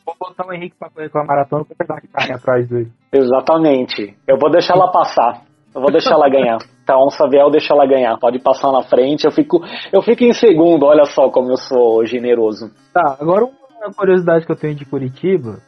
Vou 0.05 0.15
botar 0.19 0.47
o 0.47 0.53
Henrique 0.53 0.77
pra 0.79 0.91
correr 0.91 1.09
com 1.09 1.19
a 1.19 1.25
maratona 1.25 1.65
pra 1.65 1.77
pegar 1.77 2.01
que 2.01 2.09
tá 2.09 2.35
atrás 2.35 2.69
dele. 2.69 2.91
Exatamente. 3.13 4.17
Eu 4.27 4.39
vou 4.39 4.51
deixar 4.51 4.75
ela 4.75 4.91
passar. 4.91 5.43
Eu 5.75 5.83
vou 5.83 5.91
deixar 5.91 6.15
ela 6.15 6.29
ganhar. 6.29 6.61
Se 6.61 6.69
a 6.91 6.99
onça 6.99 7.29
vier, 7.29 7.43
eu 7.43 7.51
deixo 7.51 7.73
ela 7.73 7.87
ganhar. 7.87 8.19
Pode 8.19 8.39
passar 8.39 8.73
na 8.73 8.83
frente. 8.83 9.25
Eu 9.25 9.31
fico, 9.31 9.61
eu 9.93 10.03
fico 10.03 10.25
em 10.25 10.33
segundo. 10.33 10.87
Olha 10.87 11.05
só 11.05 11.31
como 11.31 11.51
eu 11.51 11.57
sou 11.57 12.05
generoso. 12.07 12.71
Tá, 12.93 13.19
agora 13.21 13.45
uma 13.45 13.93
curiosidade 13.95 14.47
que 14.47 14.53
eu 14.53 14.57
tenho 14.57 14.75
de 14.75 14.85
Curitiba. 14.85 15.61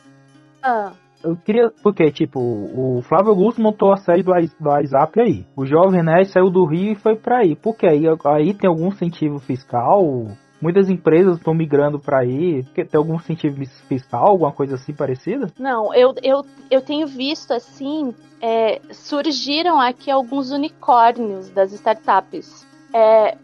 Ah 0.63 0.93
eu 1.23 1.37
queria. 1.37 1.71
Porque, 1.83 2.11
tipo, 2.11 2.41
o 2.41 3.03
Flávio 3.03 3.31
Augusto 3.31 3.61
montou 3.61 3.93
a 3.93 3.97
série 3.97 4.23
do, 4.23 4.33
do 4.33 4.69
WhatsApp 4.69 5.21
aí. 5.21 5.47
O 5.57 5.67
Jovem 5.67 6.03
Nerd 6.03 6.29
saiu 6.31 6.51
do 6.51 6.65
Rio 6.65 6.93
e 6.93 6.97
foi 6.97 7.17
para 7.17 7.39
aí. 7.39 7.55
Porque 7.57 7.87
aí, 7.87 8.05
aí 8.25 8.55
tem 8.55 8.69
algum 8.69 8.89
incentivo 8.89 9.39
fiscal? 9.39 10.27
Muitas 10.61 10.91
empresas 10.91 11.39
estão 11.39 11.55
migrando 11.55 11.99
para 11.99 12.21
aí. 12.21 12.65
Tem 12.75 12.87
algum 12.95 13.17
incentivo 13.17 13.65
fiscal, 13.89 14.29
alguma 14.29 14.53
coisa 14.53 14.75
assim 14.75 14.93
parecida? 14.93 15.51
Não, 15.59 15.95
eu, 15.95 16.15
eu, 16.23 16.43
eu 16.71 16.83
tenho 16.83 17.07
visto 17.07 17.53
assim. 17.53 18.15
É, 18.43 18.81
surgiram 18.91 19.79
aqui 19.79 20.11
alguns 20.11 20.51
unicórnios 20.51 21.51
das 21.51 21.73
startups. 21.73 22.67
É, 22.93 23.37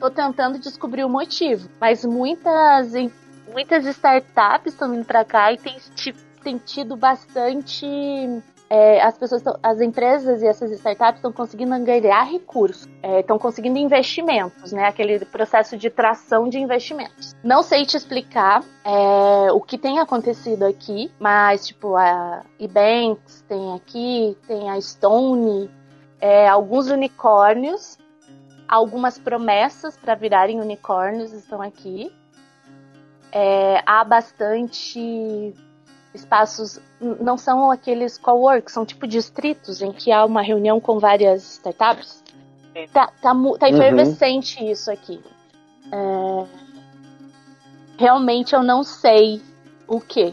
tô 0.00 0.10
tentando 0.10 0.58
descobrir 0.58 1.04
o 1.04 1.08
motivo, 1.08 1.68
mas 1.80 2.04
muitas, 2.04 2.92
muitas 3.52 3.86
startups 3.86 4.72
estão 4.72 4.90
vindo 4.90 5.04
para 5.04 5.24
cá 5.24 5.52
e 5.52 5.56
tem 5.56 5.76
tipo 5.94 6.18
tem 6.42 6.58
tido 6.58 6.96
bastante. 6.96 7.86
É, 8.68 9.02
as 9.02 9.18
pessoas, 9.18 9.42
tão, 9.42 9.54
as 9.62 9.82
empresas 9.82 10.40
e 10.40 10.46
essas 10.46 10.70
startups 10.70 11.16
estão 11.16 11.30
conseguindo 11.30 11.74
angariar 11.74 12.26
recursos, 12.26 12.88
estão 13.18 13.36
é, 13.36 13.38
conseguindo 13.38 13.78
investimentos, 13.78 14.72
né? 14.72 14.86
Aquele 14.86 15.22
processo 15.26 15.76
de 15.76 15.90
tração 15.90 16.48
de 16.48 16.58
investimentos. 16.58 17.34
Não 17.44 17.62
sei 17.62 17.84
te 17.84 17.98
explicar 17.98 18.64
é, 18.82 19.52
o 19.52 19.60
que 19.60 19.76
tem 19.76 19.98
acontecido 19.98 20.62
aqui, 20.64 21.12
mas 21.20 21.66
tipo 21.66 21.96
a 21.96 22.42
eBanks 22.58 23.44
tem 23.46 23.74
aqui, 23.74 24.38
tem 24.46 24.70
a 24.70 24.80
Stone, 24.80 25.70
é, 26.18 26.48
alguns 26.48 26.88
unicórnios, 26.88 27.98
algumas 28.66 29.18
promessas 29.18 29.98
para 29.98 30.14
virarem 30.14 30.62
unicórnios 30.62 31.30
estão 31.34 31.60
aqui. 31.60 32.10
é, 33.32 33.82
há 33.86 34.04
bastante 34.04 35.54
espaços, 36.14 36.80
não 37.00 37.36
são 37.36 37.70
aqueles 37.70 38.18
co-work, 38.18 38.70
são 38.70 38.84
tipo 38.84 39.06
distritos 39.06 39.80
em 39.80 39.92
que 39.92 40.12
há 40.12 40.24
uma 40.24 40.42
reunião 40.42 40.80
com 40.80 40.98
várias 40.98 41.54
startups. 41.54 42.22
Tá, 42.92 43.10
tá, 43.20 43.34
tá 43.58 43.68
efervescente 43.68 44.62
uhum. 44.62 44.70
isso 44.70 44.90
aqui. 44.90 45.20
É, 45.92 46.44
realmente 47.98 48.54
eu 48.54 48.62
não 48.62 48.82
sei 48.82 49.42
o 49.86 50.00
que. 50.00 50.32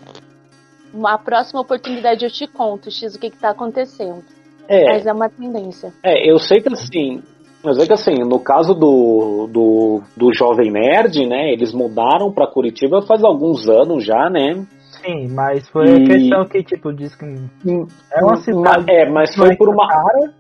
Uma 0.94 1.18
próxima 1.18 1.62
oportunidade 1.62 2.26
eu 2.26 2.32
te 2.32 2.48
conto, 2.48 2.90
X, 2.90 3.16
o 3.16 3.20
que 3.20 3.28
está 3.28 3.50
acontecendo. 3.50 4.24
É, 4.68 4.86
Mas 4.86 5.06
é 5.06 5.14
uma 5.14 5.30
tendência. 5.30 5.94
É, 6.04 6.32
eu 6.32 6.40
sei 6.40 6.62
que 6.62 6.72
assim, 6.72 7.22
mas 7.64 7.78
é 7.78 7.86
que 7.86 7.94
assim, 7.94 8.16
no 8.24 8.40
caso 8.40 8.74
do, 8.74 9.48
do, 9.48 10.02
do 10.16 10.34
Jovem 10.34 10.72
Nerd, 10.72 11.26
né, 11.28 11.52
eles 11.52 11.74
mudaram 11.74 12.32
para 12.32 12.48
Curitiba 12.48 13.02
faz 13.02 13.24
alguns 13.24 13.68
anos 13.68 14.06
já, 14.06 14.30
né? 14.30 14.66
Sim, 15.02 15.28
mas 15.30 15.68
foi 15.70 15.88
e... 15.88 16.04
a 16.04 16.08
questão 16.08 16.46
que, 16.46 16.64
tipo, 16.64 16.94
diz 16.94 17.16
que 17.16 17.26
é 17.26 18.24
uma 18.24 18.38
cidade. 18.38 18.86
É, 18.90 19.10
mas 19.10 19.34
foi 19.36 19.56
por 19.56 19.70
uma. 19.70 19.88
Cara, 19.88 20.34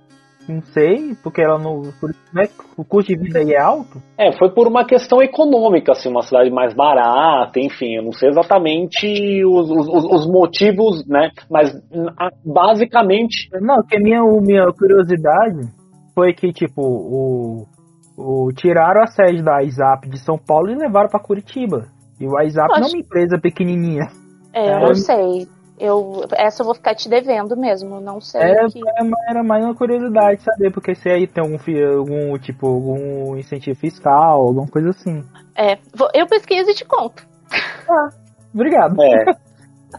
não 0.47 0.62
sei, 0.62 1.16
porque 1.24 1.41
ela 1.41 1.60
não. 1.60 1.82
Né, 2.34 2.49
o 2.76 2.84
custo 2.84 3.14
de 3.14 3.22
vida 3.22 3.39
aí 3.39 3.53
é 3.53 3.62
alto? 3.62 4.01
É, 4.18 4.32
foi 4.38 4.49
por 4.49 4.68
uma 4.68 4.86
questão 4.86 5.22
econômica, 5.22 5.91
assim, 5.91 6.10
uma 6.10 6.24
cidade 6.24 6.49
mais 6.49 6.74
barata, 6.74 7.60
enfim, 7.60 7.95
eu 7.95 8.03
não 8.03 8.12
sei 8.12 8.30
exatamente 8.30 9.45
os, 9.45 9.70
os, 9.70 10.05
os 10.05 10.28
motivos, 10.28 11.05
né? 11.07 11.30
Mas 11.49 11.72
basicamente. 12.43 13.49
Não, 13.62 13.84
que 13.84 13.97
a 13.97 13.99
minha, 13.99 14.22
minha 14.41 14.66
curiosidade 14.74 15.72
foi 16.16 16.34
que, 16.34 16.51
tipo, 16.51 16.82
o, 16.82 17.68
o 18.18 18.51
tiraram 18.53 19.03
a 19.03 19.07
sede 19.07 19.43
da 19.43 19.64
ISAP 19.64 20.10
de 20.10 20.20
São 20.20 20.38
Paulo 20.38 20.70
e 20.70 20.76
levaram 20.76 21.10
para 21.10 21.20
Curitiba. 21.20 21.88
E 22.20 22.28
o 22.28 22.32
WhatsApp 22.32 22.70
não 22.80 22.88
é 22.88 22.91
uma 22.91 22.99
empresa 22.99 23.39
pequenininha. 23.39 24.07
É, 24.53 24.73
eu 24.73 24.79
não 24.79 24.95
sei. 24.95 25.47
Eu, 25.79 26.25
essa 26.33 26.61
eu 26.61 26.65
vou 26.65 26.75
ficar 26.75 26.93
te 26.93 27.07
devendo 27.07 27.55
mesmo, 27.55 28.01
não 28.01 28.19
sei. 28.19 28.41
É, 28.41 28.67
que... 28.67 28.81
Era 29.29 29.41
mais 29.43 29.63
uma 29.63 29.73
curiosidade 29.73 30.43
saber, 30.43 30.71
porque 30.73 30.93
se 30.93 31.09
aí 31.09 31.25
tem 31.25 31.41
algum, 31.41 31.57
algum 31.97 32.37
tipo, 32.37 32.67
algum 32.67 33.37
incentivo 33.37 33.79
fiscal, 33.79 34.41
alguma 34.41 34.67
coisa 34.67 34.89
assim. 34.89 35.23
É, 35.55 35.77
eu 36.13 36.27
pesquiso 36.27 36.69
e 36.69 36.73
te 36.73 36.83
conto. 36.83 37.25
Ah, 37.89 38.09
obrigado. 38.53 39.01
É. 39.01 39.33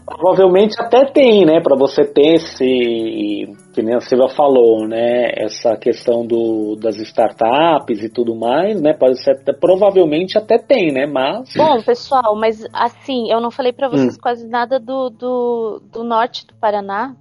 Provavelmente 0.05 0.75
até 0.79 1.05
tem, 1.05 1.45
né, 1.45 1.59
para 1.61 1.75
você 1.75 2.05
ter 2.05 2.35
esse, 2.35 3.53
que 3.73 3.81
nem 3.81 3.95
a 3.95 3.99
Silvia 3.99 4.29
falou, 4.29 4.87
né, 4.87 5.31
essa 5.35 5.75
questão 5.75 6.25
do, 6.25 6.77
das 6.77 6.95
startups 6.97 8.01
e 8.01 8.09
tudo 8.09 8.33
mais, 8.33 8.81
né, 8.81 8.93
pode 8.93 9.21
ser, 9.21 9.35
provavelmente 9.59 10.37
até 10.37 10.57
tem, 10.57 10.93
né, 10.93 11.05
mas... 11.05 11.53
Bom, 11.57 11.81
pessoal, 11.83 12.35
mas 12.37 12.65
assim, 12.73 13.29
eu 13.29 13.41
não 13.41 13.51
falei 13.51 13.73
para 13.73 13.89
vocês 13.89 14.15
hum. 14.15 14.21
quase 14.21 14.47
nada 14.47 14.79
do, 14.79 15.09
do, 15.09 15.81
do 15.91 16.03
norte 16.05 16.47
do 16.47 16.55
Paraná, 16.55 17.13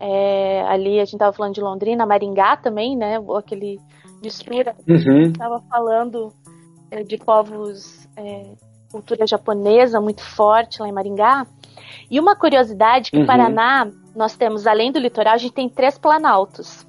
é, 0.00 0.62
ali 0.62 0.98
a 1.00 1.04
gente 1.04 1.18
tava 1.18 1.34
falando 1.34 1.54
de 1.54 1.60
Londrina, 1.60 2.06
Maringá 2.06 2.56
também, 2.56 2.96
né, 2.96 3.18
aquele 3.36 3.78
mistura, 4.22 4.74
uhum. 4.88 5.32
tava 5.34 5.60
falando 5.68 6.32
é, 6.90 7.02
de 7.02 7.18
povos, 7.18 8.08
é, 8.16 8.54
cultura 8.90 9.26
japonesa 9.26 10.00
muito 10.00 10.22
forte 10.22 10.80
lá 10.80 10.88
em 10.88 10.92
Maringá, 10.92 11.46
e 12.10 12.18
uma 12.18 12.34
curiosidade 12.34 13.10
que 13.10 13.18
uhum. 13.18 13.26
Paraná, 13.26 13.88
nós 14.14 14.36
temos, 14.36 14.66
além 14.66 14.90
do 14.90 14.98
litoral, 14.98 15.34
a 15.34 15.38
gente 15.38 15.54
tem 15.54 15.68
três 15.68 15.96
planaltos. 15.96 16.86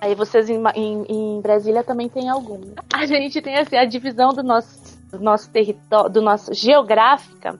Aí 0.00 0.14
vocês 0.14 0.48
em, 0.48 0.62
em, 0.74 1.04
em 1.08 1.40
Brasília 1.40 1.82
também 1.82 2.08
tem 2.08 2.28
algum. 2.28 2.60
A 2.92 3.06
gente 3.06 3.40
tem 3.40 3.56
assim, 3.56 3.76
a 3.76 3.84
divisão 3.84 4.32
do 4.32 4.42
nosso, 4.42 4.98
do 5.10 5.18
nosso 5.18 5.50
território, 5.50 6.10
do 6.10 6.22
nosso 6.22 6.54
geográfica, 6.54 7.58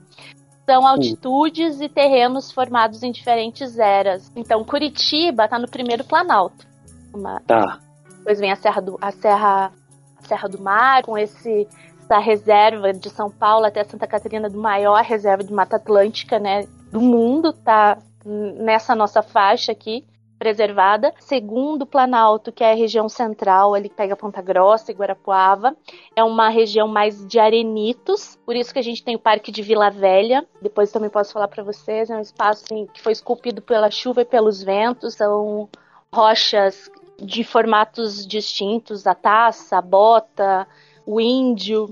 são 0.65 0.87
altitudes 0.87 1.77
uhum. 1.77 1.83
e 1.83 1.89
terrenos 1.89 2.51
formados 2.51 3.03
em 3.03 3.11
diferentes 3.11 3.77
eras. 3.77 4.31
Então, 4.35 4.63
Curitiba 4.63 5.45
está 5.45 5.59
no 5.59 5.69
primeiro 5.69 6.03
planalto. 6.03 6.65
Uma, 7.13 7.39
tá. 7.41 7.79
Depois 8.17 8.39
vem 8.39 8.51
a 8.51 8.55
Serra 8.55 8.81
do, 8.81 8.97
a 9.01 9.11
Serra, 9.11 9.71
a 10.17 10.27
Serra 10.27 10.47
do 10.47 10.61
Mar, 10.61 11.03
com 11.03 11.17
esse 11.17 11.67
essa 12.11 12.19
reserva 12.19 12.91
de 12.91 13.09
São 13.09 13.31
Paulo 13.31 13.65
até 13.65 13.83
Santa 13.85 14.05
Catarina, 14.05 14.49
do 14.49 14.59
maior 14.59 15.01
reserva 15.01 15.43
de 15.43 15.53
Mata 15.53 15.77
Atlântica, 15.77 16.37
né, 16.37 16.67
do 16.91 16.99
mundo, 16.99 17.53
tá 17.53 17.97
nessa 18.25 18.93
nossa 18.93 19.21
faixa 19.21 19.71
aqui 19.71 20.05
preservada. 20.37 21.13
Segundo 21.19 21.85
Planalto, 21.85 22.51
que 22.51 22.63
é 22.63 22.71
a 22.71 22.75
região 22.75 23.07
central, 23.07 23.73
que 23.81 23.89
pega 23.89 24.15
Ponta 24.15 24.41
Grossa 24.41 24.91
e 24.91 24.95
Guarapuava, 24.95 25.75
é 26.15 26.23
uma 26.23 26.49
região 26.49 26.87
mais 26.87 27.25
de 27.25 27.39
arenitos, 27.39 28.37
por 28.45 28.55
isso 28.55 28.73
que 28.73 28.79
a 28.79 28.83
gente 28.83 29.03
tem 29.03 29.15
o 29.15 29.19
Parque 29.19 29.51
de 29.51 29.61
Vila 29.61 29.89
Velha. 29.89 30.45
Depois 30.61 30.91
também 30.91 31.09
posso 31.09 31.31
falar 31.31 31.47
para 31.47 31.63
vocês, 31.63 32.09
é 32.09 32.15
um 32.15 32.21
espaço 32.21 32.65
assim, 32.65 32.87
que 32.93 33.01
foi 33.01 33.13
esculpido 33.13 33.61
pela 33.61 33.89
chuva 33.89 34.21
e 34.23 34.25
pelos 34.25 34.61
ventos, 34.61 35.13
são 35.13 35.69
rochas 36.11 36.91
de 37.17 37.43
formatos 37.43 38.25
distintos, 38.25 39.05
a 39.05 39.13
taça, 39.13 39.77
a 39.77 39.81
bota, 39.81 40.67
o 41.05 41.19
índio. 41.19 41.89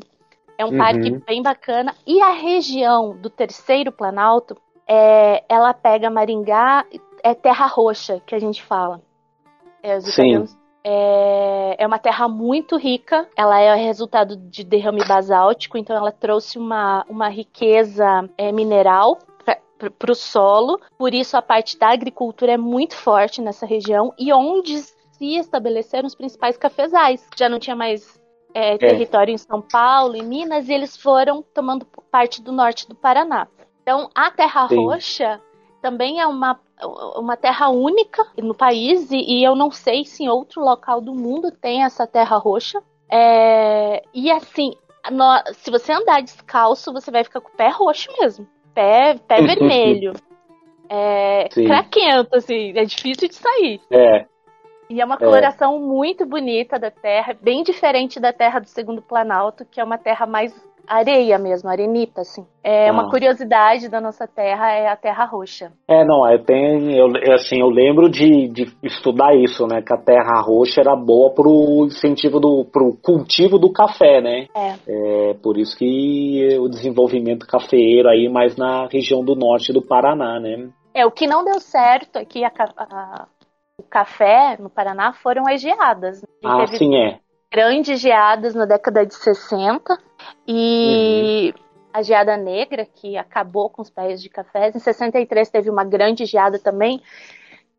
É 0.57 0.65
um 0.65 0.71
uhum. 0.71 0.77
parque 0.77 1.11
bem 1.25 1.41
bacana. 1.41 1.95
E 2.05 2.21
a 2.21 2.31
região 2.31 3.15
do 3.15 3.29
Terceiro 3.29 3.91
Planalto, 3.91 4.57
é, 4.87 5.43
ela 5.47 5.73
pega 5.73 6.09
Maringá, 6.09 6.85
é 7.23 7.33
terra 7.33 7.65
roxa 7.65 8.21
que 8.25 8.35
a 8.35 8.39
gente 8.39 8.61
fala. 8.61 9.01
É, 9.81 9.99
Sim. 10.01 10.45
É, 10.83 11.75
é, 11.77 11.87
uma 11.87 11.99
terra 11.99 12.27
muito 12.27 12.77
rica, 12.77 13.27
ela 13.35 13.59
é 13.59 13.75
resultado 13.75 14.35
de 14.35 14.63
derrame 14.63 15.05
basáltico, 15.05 15.77
então 15.77 15.95
ela 15.95 16.11
trouxe 16.11 16.57
uma, 16.57 17.05
uma 17.09 17.29
riqueza 17.29 18.29
é, 18.37 18.51
mineral 18.51 19.19
para 19.97 20.11
o 20.11 20.15
solo, 20.15 20.79
por 20.97 21.13
isso 21.13 21.37
a 21.37 21.41
parte 21.41 21.77
da 21.77 21.91
agricultura 21.93 22.53
é 22.53 22.57
muito 22.57 22.95
forte 22.95 23.41
nessa 23.41 23.65
região 23.65 24.13
e 24.17 24.31
onde 24.33 24.77
se 24.77 25.35
estabeleceram 25.37 26.05
os 26.05 26.15
principais 26.15 26.57
cafezais. 26.57 27.25
Já 27.37 27.47
não 27.47 27.59
tinha 27.59 27.75
mais 27.75 28.19
é, 28.53 28.73
é. 28.73 28.77
território 28.77 29.33
em 29.33 29.37
São 29.37 29.61
Paulo, 29.61 30.15
em 30.15 30.23
Minas, 30.23 30.67
e 30.67 30.73
eles 30.73 30.97
foram 30.97 31.43
tomando 31.53 31.85
parte 32.11 32.41
do 32.41 32.51
norte 32.51 32.87
do 32.87 32.95
Paraná. 32.95 33.47
Então, 33.81 34.09
a 34.13 34.29
Terra 34.31 34.67
Sim. 34.67 34.85
Roxa 34.85 35.41
também 35.81 36.19
é 36.19 36.27
uma, 36.27 36.59
uma 37.15 37.37
terra 37.37 37.69
única 37.69 38.25
no 38.37 38.53
país 38.53 39.11
e, 39.11 39.17
e, 39.17 39.43
eu 39.43 39.55
não 39.55 39.71
sei 39.71 40.05
se 40.05 40.23
em 40.23 40.29
outro 40.29 40.61
local 40.61 41.01
do 41.01 41.13
mundo 41.13 41.51
tem 41.51 41.83
essa 41.83 42.05
terra 42.05 42.37
roxa. 42.37 42.81
É, 43.09 44.03
e 44.13 44.31
assim, 44.31 44.73
no, 45.11 45.25
se 45.53 45.71
você 45.71 45.93
andar 45.93 46.21
descalço, 46.21 46.93
você 46.93 47.09
vai 47.09 47.23
ficar 47.23 47.41
com 47.41 47.49
o 47.49 47.55
pé 47.55 47.69
roxo 47.69 48.11
mesmo. 48.19 48.47
Pé, 48.73 49.15
pé 49.27 49.41
vermelho. 49.41 50.13
É 50.91 51.47
craquento, 51.49 52.35
assim, 52.35 52.73
é 52.75 52.83
difícil 52.83 53.27
de 53.27 53.35
sair. 53.35 53.79
É. 53.91 54.25
E 54.89 54.99
é 54.99 55.05
uma 55.05 55.17
coloração 55.17 55.75
é. 55.75 55.79
muito 55.79 56.25
bonita 56.25 56.79
da 56.79 56.89
terra, 56.89 57.35
bem 57.39 57.61
diferente 57.61 58.19
da 58.19 58.33
terra 58.33 58.59
do 58.59 58.67
segundo 58.67 59.01
Planalto, 59.01 59.63
que 59.63 59.79
é 59.79 59.83
uma 59.83 59.99
terra 59.99 60.25
mais 60.25 60.51
areia 60.89 61.37
mesmo, 61.37 61.69
arenita, 61.69 62.21
assim. 62.21 62.43
É 62.63 62.89
ah. 62.89 62.91
uma 62.91 63.11
curiosidade 63.11 63.87
da 63.87 64.01
nossa 64.01 64.27
terra 64.27 64.71
é 64.71 64.87
a 64.87 64.95
terra 64.95 65.23
roxa. 65.25 65.71
É, 65.87 66.03
não, 66.03 66.27
eu 66.27 66.43
tenho, 66.43 66.91
eu, 66.91 67.33
assim, 67.35 67.59
eu 67.59 67.69
lembro 67.69 68.09
de, 68.09 68.47
de 68.47 68.75
estudar 68.81 69.35
isso, 69.35 69.67
né, 69.67 69.83
que 69.85 69.93
a 69.93 69.97
terra 69.97 70.41
roxa 70.41 70.81
era 70.81 70.95
boa 70.95 71.31
pro 71.35 71.85
incentivo 71.85 72.39
do, 72.39 72.65
pro 72.65 72.97
cultivo 73.03 73.59
do 73.59 73.71
café, 73.71 74.19
né? 74.19 74.47
É. 74.55 75.29
é 75.29 75.33
por 75.35 75.57
isso 75.57 75.77
que 75.77 76.57
o 76.59 76.67
desenvolvimento 76.67 77.45
cafeeiro 77.45 78.09
aí 78.09 78.27
mais 78.27 78.55
na 78.57 78.87
região 78.87 79.23
do 79.23 79.35
norte 79.35 79.71
do 79.71 79.83
Paraná, 79.83 80.39
né? 80.39 80.69
É, 80.95 81.05
o 81.05 81.11
que 81.11 81.27
não 81.27 81.45
deu 81.45 81.59
certo 81.59 82.17
aqui, 82.17 82.43
a, 82.43 82.51
a, 82.75 83.27
o 83.79 83.83
café 83.83 84.57
no 84.59 84.69
Paraná 84.69 85.13
foram 85.13 85.43
as 85.47 85.61
geadas. 85.61 86.23
Ah, 86.43 86.67
sim, 86.67 86.95
é 86.95 87.19
grandes 87.51 87.99
geadas 87.99 88.53
na 88.53 88.65
década 88.65 89.05
de 89.05 89.15
60 89.15 89.97
e 90.47 91.53
uhum. 91.55 91.63
a 91.93 92.01
geada 92.03 92.37
negra, 92.37 92.85
que 92.85 93.17
acabou 93.17 93.69
com 93.69 93.81
os 93.81 93.89
pés 93.89 94.21
de 94.21 94.29
cafés. 94.29 94.75
Em 94.75 94.79
63 94.79 95.49
teve 95.49 95.69
uma 95.69 95.83
grande 95.83 96.25
geada 96.25 96.59
também, 96.59 97.01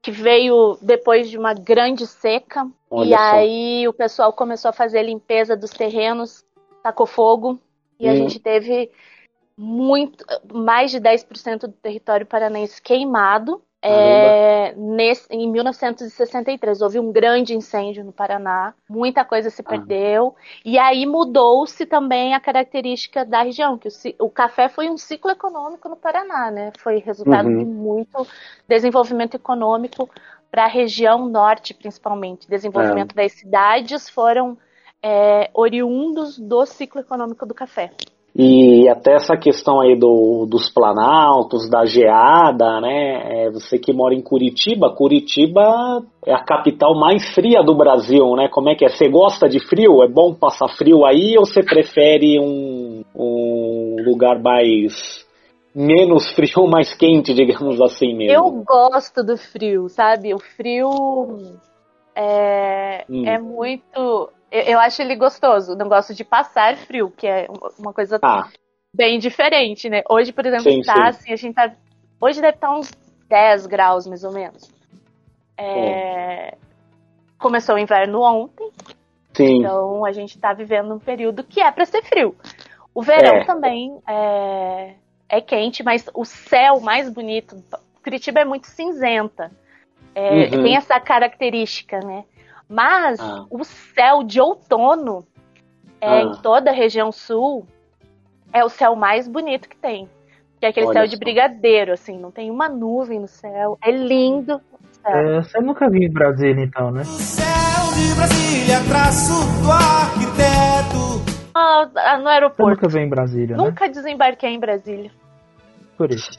que 0.03 0.11
veio 0.11 0.77
depois 0.83 1.31
de 1.31 1.39
uma 1.39 1.55
grande 1.55 2.07
seca. 2.07 2.67
Olha 2.91 3.07
e 3.07 3.11
só. 3.11 3.37
aí 3.37 3.89
o 3.89 3.93
pessoal 3.93 4.33
começou 4.33 4.71
a 4.71 4.73
fazer 4.73 4.99
a 4.99 5.05
limpeza 5.05 5.57
dos 5.57 5.71
terrenos, 5.71 6.45
tacou 6.83 7.07
fogo, 7.07 7.59
e 7.99 8.09
a 8.09 8.15
gente 8.15 8.41
teve 8.41 8.91
muito 9.57 10.25
mais 10.53 10.91
de 10.91 10.99
10% 10.99 11.61
do 11.61 11.73
território 11.73 12.27
paranense 12.27 12.81
queimado. 12.81 13.63
É, 13.83 14.75
nesse, 14.77 15.27
em 15.31 15.51
1963 15.51 16.83
houve 16.83 16.99
um 16.99 17.11
grande 17.11 17.55
incêndio 17.55 18.05
no 18.05 18.13
Paraná, 18.13 18.75
muita 18.87 19.25
coisa 19.25 19.49
se 19.49 19.63
ah. 19.63 19.71
perdeu, 19.71 20.35
e 20.63 20.79
aí 20.79 21.07
mudou-se 21.07 21.87
também 21.87 22.35
a 22.35 22.41
característica 22.41 23.25
da 23.25 23.43
região, 23.43 23.79
que 23.79 23.89
o, 23.89 24.27
o, 24.27 24.31
café 24.31 24.69
foi 24.69 24.91
um 24.91 24.99
ciclo 24.99 25.31
econômico 25.31 25.89
no 25.89 25.97
Paraná, 25.97 26.51
né? 26.51 26.73
Foi 26.79 26.99
resultado 26.99 27.49
uhum. 27.49 27.59
de 27.59 27.65
muito 27.65 28.27
desenvolvimento 28.69 29.37
econômico 29.37 30.11
para 30.51 30.65
a 30.65 30.69
região 30.69 31.27
norte, 31.27 31.73
principalmente. 31.73 32.49
Desenvolvimento 32.49 33.13
é. 33.13 33.23
das 33.23 33.33
cidades 33.33 34.11
foram 34.11 34.59
é, 35.03 35.49
oriundos 35.55 36.39
do 36.39 36.67
ciclo 36.67 37.01
econômico 37.01 37.47
do 37.47 37.55
café. 37.55 37.91
E 38.43 38.89
até 38.89 39.17
essa 39.17 39.37
questão 39.37 39.83
aí 39.83 39.95
do, 39.95 40.47
dos 40.49 40.71
planaltos, 40.71 41.69
da 41.69 41.85
geada, 41.85 42.81
né? 42.81 43.45
É, 43.45 43.51
você 43.51 43.79
que 43.79 43.93
mora 43.93 44.15
em 44.15 44.23
Curitiba, 44.23 44.95
Curitiba 44.97 46.03
é 46.25 46.33
a 46.33 46.43
capital 46.43 46.99
mais 46.99 47.35
fria 47.35 47.63
do 47.63 47.75
Brasil, 47.75 48.35
né? 48.37 48.49
Como 48.49 48.71
é 48.71 48.75
que 48.75 48.87
é? 48.87 48.89
Você 48.89 49.11
gosta 49.11 49.47
de 49.47 49.61
frio? 49.61 50.03
É 50.03 50.09
bom 50.09 50.33
passar 50.33 50.69
frio 50.69 51.05
aí 51.05 51.37
ou 51.37 51.45
você 51.45 51.63
prefere 51.63 52.41
um, 52.41 53.05
um 53.15 53.97
lugar 54.07 54.41
mais 54.41 55.23
menos 55.75 56.27
frio, 56.33 56.67
mais 56.67 56.95
quente, 56.95 57.35
digamos 57.35 57.79
assim 57.79 58.17
mesmo? 58.17 58.33
Eu 58.33 58.65
gosto 58.65 59.23
do 59.23 59.37
frio, 59.37 59.87
sabe? 59.91 60.33
O 60.33 60.39
frio 60.39 60.89
é, 62.17 63.05
hum. 63.07 63.27
é 63.27 63.39
muito 63.39 64.31
eu, 64.51 64.63
eu, 64.63 64.79
acho 64.81 65.01
ele 65.03 65.17
gostoso. 65.17 65.77
Não 65.77 65.89
gosto 65.89 66.15
de 66.15 66.25
passar 66.25 66.77
frio, 66.77 67.11
que 67.11 67.27
é 67.27 67.47
uma 67.79 67.93
coisa 67.93 68.19
ah. 68.23 68.49
bem 68.95 69.19
diferente, 69.19 69.89
né? 69.89 70.03
Hoje, 70.09 70.33
por 70.33 70.47
exemplo, 70.47 70.71
sim, 70.71 70.83
tá 70.83 70.95
sim. 70.95 71.03
assim, 71.03 71.33
a 71.33 71.37
gente 71.37 71.55
tá. 71.55 71.73
Hoje 72.21 72.41
deve 72.41 72.57
estar 72.57 72.69
tá 72.69 72.75
uns 72.75 72.91
10 73.29 73.67
graus, 73.67 74.07
mais 74.07 74.25
ou 74.25 74.33
menos. 74.33 74.71
É... 75.57 76.55
Começou 77.39 77.77
o 77.77 77.79
inverno 77.79 78.21
ontem. 78.23 78.71
Sim. 79.33 79.61
Então 79.61 80.05
a 80.05 80.13
gente 80.13 80.39
tá 80.39 80.53
vivendo 80.53 80.95
um 80.95 80.99
período 80.99 81.45
que 81.45 81.61
é 81.61 81.71
para 81.71 81.87
ser 81.87 82.03
frio. 82.03 82.35
O 82.93 83.03
verão 83.03 83.37
é. 83.37 83.45
também 83.45 83.99
é... 84.07 84.95
é 85.29 85.41
quente, 85.41 85.83
mas 85.83 86.09
o 86.13 86.25
céu 86.25 86.81
mais 86.81 87.09
bonito. 87.09 87.57
Curitiba 88.03 88.41
é 88.41 88.45
muito 88.45 88.67
cinzenta. 88.67 89.51
É, 90.15 90.57
uhum. 90.57 90.63
Tem 90.65 90.77
essa 90.77 90.99
característica, 90.99 92.01
né? 92.01 92.25
Mas 92.71 93.19
ah. 93.19 93.47
o 93.51 93.65
céu 93.65 94.23
de 94.23 94.41
outono 94.41 95.27
é, 96.01 96.09
ah. 96.09 96.23
em 96.23 96.33
toda 96.37 96.71
a 96.71 96.73
região 96.73 97.11
sul 97.11 97.67
é 98.53 98.65
o 98.65 98.69
céu 98.69 98.95
mais 98.95 99.27
bonito 99.27 99.69
que 99.69 99.77
tem. 99.77 100.09
Que 100.61 100.67
é 100.67 100.69
aquele 100.69 100.87
Olha 100.87 101.01
céu 101.01 101.09
de 101.09 101.17
brigadeiro, 101.17 101.93
assim, 101.93 102.17
não 102.17 102.31
tem 102.31 102.49
uma 102.49 102.69
nuvem 102.69 103.19
no 103.19 103.27
céu. 103.27 103.77
É 103.83 103.91
lindo. 103.91 104.61
É, 105.05 105.41
você 105.41 105.59
nunca 105.61 105.91
viu 105.91 106.03
em 106.03 106.13
Brasília, 106.13 106.63
então, 106.63 106.93
né? 106.93 107.01
O 107.01 107.05
céu 107.05 107.45
de 107.95 108.15
Brasília, 108.15 108.79
traço 108.89 109.33
do 109.63 109.73
arquiteto. 109.73 111.41
Ah, 111.55 112.19
no 112.19 112.29
aeroporto. 112.29 112.63
Você 112.63 112.71
nunca 112.75 112.89
veio 112.89 113.07
em 113.07 113.09
Brasília, 113.09 113.57
né? 113.57 113.65
Nunca 113.65 113.89
desembarquei 113.89 114.51
em 114.51 114.61
Brasília. 114.61 115.11
Por 115.97 116.11
isso. 116.13 116.31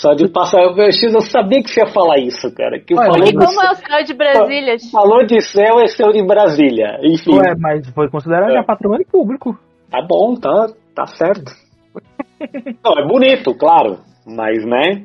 Só 0.00 0.14
de 0.14 0.28
passar 0.28 0.62
o 0.62 0.74
PX, 0.74 1.12
eu 1.12 1.20
sabia 1.20 1.62
que 1.62 1.68
você 1.68 1.80
ia 1.80 1.92
falar 1.92 2.18
isso, 2.18 2.50
cara. 2.54 2.80
Que 2.80 2.94
Ué, 2.94 3.06
e 3.26 3.34
como 3.34 3.60
é 3.60 3.70
o 3.70 3.74
céu 3.74 4.02
de 4.02 4.14
Brasília? 4.14 4.76
Falou 4.90 5.26
de 5.26 5.42
céu, 5.42 5.78
é 5.78 5.88
céu 5.88 6.10
de 6.10 6.22
Brasília. 6.24 6.98
Enfim. 7.02 7.36
Ué, 7.36 7.54
mas 7.58 7.86
foi 7.90 8.08
considerado 8.08 8.50
é. 8.56 8.62
patrimônio 8.64 9.06
público. 9.06 9.58
Tá 9.90 10.00
bom, 10.00 10.36
tá, 10.36 10.68
tá 10.94 11.06
certo. 11.06 11.52
não, 12.82 12.98
é 12.98 13.06
bonito, 13.06 13.54
claro. 13.54 13.98
Mas, 14.26 14.64
né? 14.64 15.04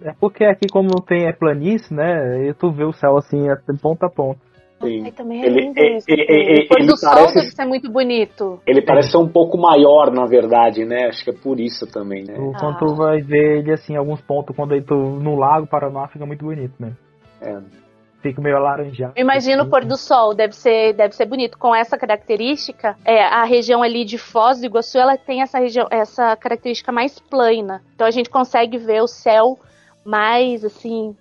É 0.00 0.12
porque 0.20 0.44
aqui, 0.44 0.68
como 0.70 0.88
não 0.94 1.04
tem 1.04 1.26
é 1.26 1.32
planície, 1.32 1.92
né? 1.92 2.48
E 2.48 2.54
tu 2.54 2.70
vê 2.70 2.84
o 2.84 2.92
céu 2.92 3.16
assim, 3.16 3.48
é 3.48 3.56
ponta 3.82 4.06
a 4.06 4.10
ponta. 4.10 4.38
Sim. 4.80 5.10
também 5.12 5.42
é 5.42 5.46
ele, 5.46 5.60
lindo 5.60 5.78
ele, 5.78 5.96
isso. 5.96 6.06
Ele, 6.08 6.22
ele, 6.28 6.68
ele 6.70 6.86
do 6.86 7.00
parece, 7.00 7.32
sol 7.32 7.34
deve 7.34 7.50
ser 7.50 7.64
muito 7.64 7.90
bonito. 7.90 8.60
Ele 8.66 8.82
parece 8.82 9.10
ser 9.10 9.18
um 9.18 9.28
pouco 9.28 9.56
maior, 9.56 10.10
na 10.12 10.26
verdade, 10.26 10.84
né? 10.84 11.06
Acho 11.06 11.24
que 11.24 11.30
é 11.30 11.32
por 11.32 11.58
isso 11.58 11.86
também, 11.86 12.24
né? 12.24 12.34
Ah. 12.36 12.58
Quando 12.60 12.78
tu 12.78 12.94
vai 12.94 13.20
ver 13.22 13.60
ele, 13.60 13.72
assim, 13.72 13.96
alguns 13.96 14.20
pontos, 14.20 14.54
quando 14.54 14.72
ele 14.72 14.84
tu, 14.84 14.94
no 14.94 15.36
lago 15.36 15.66
Paraná, 15.66 16.06
fica 16.08 16.26
muito 16.26 16.44
bonito 16.44 16.74
mesmo. 16.78 16.96
É. 17.40 17.58
Fica 18.22 18.40
meio 18.40 18.56
alaranjado. 18.56 19.12
Imagina 19.16 19.62
o 19.62 19.70
pôr 19.70 19.84
do 19.84 19.96
sol, 19.96 20.34
deve 20.34 20.54
ser, 20.54 20.94
deve 20.94 21.14
ser 21.14 21.26
bonito. 21.26 21.56
Com 21.58 21.74
essa 21.74 21.96
característica, 21.96 22.96
é, 23.04 23.24
a 23.24 23.44
região 23.44 23.82
ali 23.82 24.04
de 24.04 24.18
Foz 24.18 24.60
do 24.60 24.66
Iguaçu, 24.66 24.98
ela 24.98 25.16
tem 25.16 25.42
essa, 25.42 25.58
região, 25.58 25.86
essa 25.90 26.34
característica 26.36 26.90
mais 26.90 27.18
plana. 27.18 27.82
Então 27.94 28.06
a 28.06 28.10
gente 28.10 28.28
consegue 28.28 28.78
ver 28.78 29.02
o 29.02 29.06
céu 29.06 29.58
mais, 30.04 30.64
assim, 30.64 31.16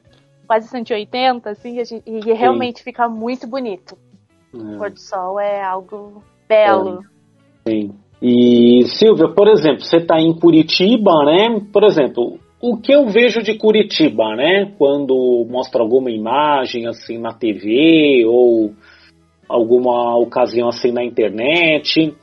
quase 0.45 0.67
180, 0.67 1.49
assim, 1.49 1.83
gente, 1.83 2.03
e 2.05 2.33
realmente 2.33 2.79
Sim. 2.79 2.83
fica 2.83 3.07
muito 3.07 3.47
bonito. 3.47 3.97
É. 4.53 4.57
O 4.57 4.77
pôr 4.77 4.91
do 4.91 4.99
sol 4.99 5.39
é 5.39 5.63
algo 5.63 6.23
belo. 6.47 7.01
É. 7.65 7.71
Sim. 7.71 7.91
E, 8.21 8.85
Silvia, 8.87 9.27
por 9.29 9.47
exemplo, 9.47 9.81
você 9.81 9.97
está 9.97 10.19
em 10.19 10.33
Curitiba, 10.33 11.25
né? 11.25 11.61
Por 11.71 11.83
exemplo, 11.83 12.39
o 12.61 12.77
que 12.77 12.93
eu 12.93 13.07
vejo 13.07 13.41
de 13.41 13.55
Curitiba, 13.57 14.35
né? 14.35 14.73
Quando 14.77 15.45
mostra 15.49 15.81
alguma 15.81 16.09
imagem 16.09 16.87
assim 16.87 17.19
na 17.19 17.33
TV 17.33 18.25
ou 18.25 18.71
alguma 19.47 20.17
ocasião 20.17 20.69
assim 20.69 20.91
na 20.91 21.03
internet, 21.03 22.15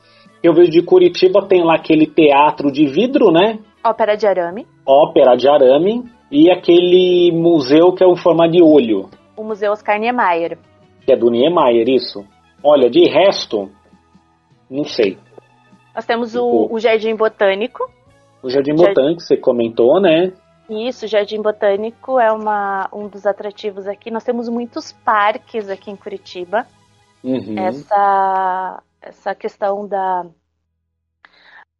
eu 0.43 0.53
vejo 0.53 0.71
de 0.71 0.81
Curitiba 0.81 1.47
tem 1.47 1.63
lá 1.63 1.75
aquele 1.75 2.05
teatro 2.05 2.71
de 2.71 2.85
vidro, 2.87 3.31
né? 3.31 3.59
Ópera 3.85 4.15
de 4.15 4.27
arame. 4.27 4.65
Ópera 4.85 5.35
de 5.35 5.47
arame 5.47 6.03
e 6.33 6.49
aquele 6.49 7.31
museu 7.31 7.93
que 7.93 8.03
é 8.03 8.07
o 8.07 8.15
forma 8.15 8.49
de 8.49 8.59
olho. 8.59 9.07
O 9.37 9.43
Museu 9.43 9.71
Oscar 9.71 9.99
Niemeyer. 9.99 10.57
Que 11.05 11.13
é 11.13 11.15
do 11.15 11.29
Niemeyer, 11.29 11.87
isso. 11.87 12.25
Olha, 12.63 12.89
de 12.89 13.07
resto, 13.07 13.69
não 14.67 14.83
sei. 14.83 15.19
Nós 15.93 16.07
temos 16.07 16.35
o, 16.35 16.69
o, 16.71 16.79
Jardim 16.79 17.15
Botânico. 17.15 17.87
O 18.41 18.49
Jardim 18.49 18.73
Botânico, 18.73 19.21
você 19.21 19.37
comentou, 19.37 20.01
né? 20.01 20.33
Isso, 20.67 21.05
o 21.05 21.07
Jardim 21.07 21.39
Botânico 21.39 22.19
é 22.19 22.31
uma, 22.31 22.89
um 22.91 23.07
dos 23.07 23.27
atrativos 23.27 23.85
aqui. 23.85 24.09
Nós 24.09 24.23
temos 24.23 24.49
muitos 24.49 24.91
parques 24.91 25.69
aqui 25.69 25.91
em 25.91 25.95
Curitiba. 25.95 26.65
Uhum. 27.23 27.59
Essa, 27.59 28.81
essa 28.99 29.35
questão 29.35 29.87
da 29.87 30.25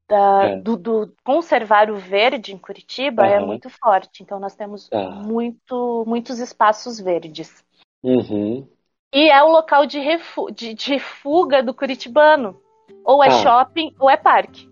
da, 0.08 0.44
é. 0.44 0.56
do, 0.58 0.78
do, 0.78 1.14
conservar 1.24 1.90
o 1.90 1.98
verde 1.98 2.54
em 2.54 2.58
Curitiba 2.58 3.24
uhum. 3.24 3.30
é 3.30 3.40
muito 3.40 3.70
forte. 3.70 4.24
Então 4.24 4.40
nós 4.40 4.56
temos 4.56 4.90
ah. 4.92 5.10
muito, 5.10 6.04
muitos 6.08 6.40
espaços 6.40 7.00
verdes. 7.00 7.64
Uhum. 8.04 8.68
E 9.14 9.30
é 9.30 9.44
o 9.44 9.52
local 9.52 9.86
de, 9.86 10.00
refu 10.00 10.52
de, 10.52 10.74
de 10.74 11.00
fuga 11.00 11.62
do 11.62 11.74
curitibano. 11.74 12.60
Ou 13.06 13.24
é 13.24 13.28
ah. 13.28 13.32
shopping 13.32 13.94
ou 14.00 14.10
é 14.10 14.18
parque. 14.18 14.70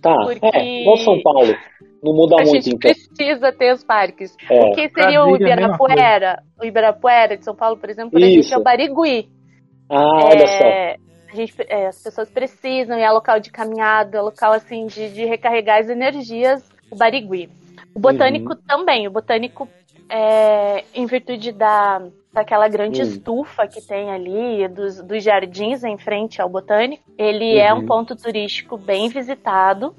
Tá, 0.00 0.14
Porque... 0.22 0.46
é, 0.54 0.82
igual 0.82 0.96
São 0.98 1.20
Paulo. 1.22 1.54
Não 2.02 2.12
muda 2.12 2.36
a 2.40 2.44
muito, 2.44 2.52
gente 2.52 2.68
então. 2.74 2.78
precisa 2.78 3.52
ter 3.52 3.72
os 3.72 3.82
parques. 3.84 4.36
É. 4.50 4.60
O 4.60 4.72
que 4.72 4.88
seria 4.90 5.24
o 5.24 5.34
Ibirapuera? 5.34 6.42
O 6.60 6.64
Ibirapuera 6.64 7.36
de 7.36 7.44
São 7.44 7.54
Paulo, 7.54 7.76
por 7.76 7.88
exemplo, 7.88 8.10
para 8.10 8.26
a 8.26 8.30
gente 8.30 8.52
é 8.52 8.58
o 8.58 8.62
Barigui. 8.62 9.28
Ah, 9.88 10.24
olha 10.24 10.44
é... 10.44 10.96
só 11.34 11.40
gente, 11.40 11.54
é, 11.68 11.88
as 11.88 12.02
pessoas 12.02 12.30
precisam, 12.30 12.98
e 12.98 13.02
é 13.02 13.10
local 13.10 13.40
de 13.40 13.50
caminhada, 13.50 14.18
é 14.18 14.20
local 14.20 14.52
assim 14.52 14.86
de, 14.86 15.10
de 15.10 15.24
recarregar 15.24 15.80
as 15.80 15.88
energias, 15.88 16.62
o 16.90 16.96
Barigui. 16.96 17.50
O 17.94 18.00
botânico 18.00 18.52
uhum. 18.52 18.60
também, 18.66 19.06
o 19.06 19.10
botânico 19.10 19.68
é, 20.08 20.84
em 20.94 21.06
virtude 21.06 21.52
da, 21.52 22.02
daquela 22.32 22.68
grande 22.68 23.02
uhum. 23.02 23.08
estufa 23.08 23.66
que 23.66 23.80
tem 23.80 24.10
ali, 24.10 24.68
dos, 24.68 25.02
dos 25.02 25.22
jardins 25.22 25.84
em 25.84 25.98
frente 25.98 26.40
ao 26.40 26.48
botânico, 26.48 27.02
ele 27.18 27.54
uhum. 27.54 27.60
é 27.60 27.74
um 27.74 27.78
uhum. 27.78 27.86
ponto 27.86 28.16
turístico 28.16 28.76
bem 28.76 29.08
visitado 29.08 29.94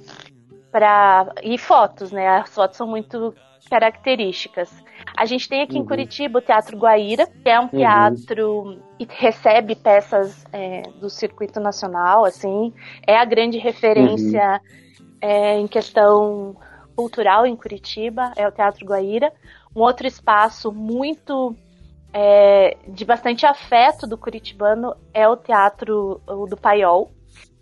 para 0.76 1.32
e 1.42 1.58
fotos, 1.58 2.12
né? 2.12 2.28
As 2.28 2.54
fotos 2.54 2.76
são 2.76 2.86
muito 2.86 3.34
características. 3.70 4.70
A 5.16 5.26
gente 5.26 5.48
tem 5.48 5.62
aqui 5.62 5.76
uhum. 5.78 5.84
em 5.84 5.86
Curitiba 5.86 6.40
o 6.40 6.42
Teatro 6.42 6.78
Guaíra, 6.78 7.26
que 7.28 7.50
é 7.50 7.58
um 7.58 7.64
uhum. 7.64 7.70
teatro 7.70 8.78
que 9.00 9.08
recebe 9.10 9.74
peças 9.74 10.46
é, 10.52 10.82
do 11.00 11.10
circuito 11.10 11.62
nacional, 11.62 12.26
assim, 12.26 12.74
é 13.08 13.18
a 13.18 13.24
grande 13.24 13.58
referência 13.58 14.62
uhum. 15.00 15.08
é, 15.22 15.58
em 15.58 15.68
questão 15.68 16.58
cultural 16.94 17.46
em 17.46 17.56
Curitiba, 17.56 18.34
é 18.36 18.46
o 18.46 18.52
Teatro 18.52 18.86
Guaíra. 18.86 19.32
Um 19.74 19.80
outro 19.80 20.06
espaço 20.06 20.74
muito 20.74 21.56
é, 22.12 22.76
de 22.86 23.06
bastante 23.06 23.46
afeto 23.46 24.06
do 24.06 24.18
curitibano 24.18 24.94
é 25.14 25.26
o 25.26 25.38
Teatro 25.38 26.20
do 26.50 26.58
Paiol. 26.58 27.12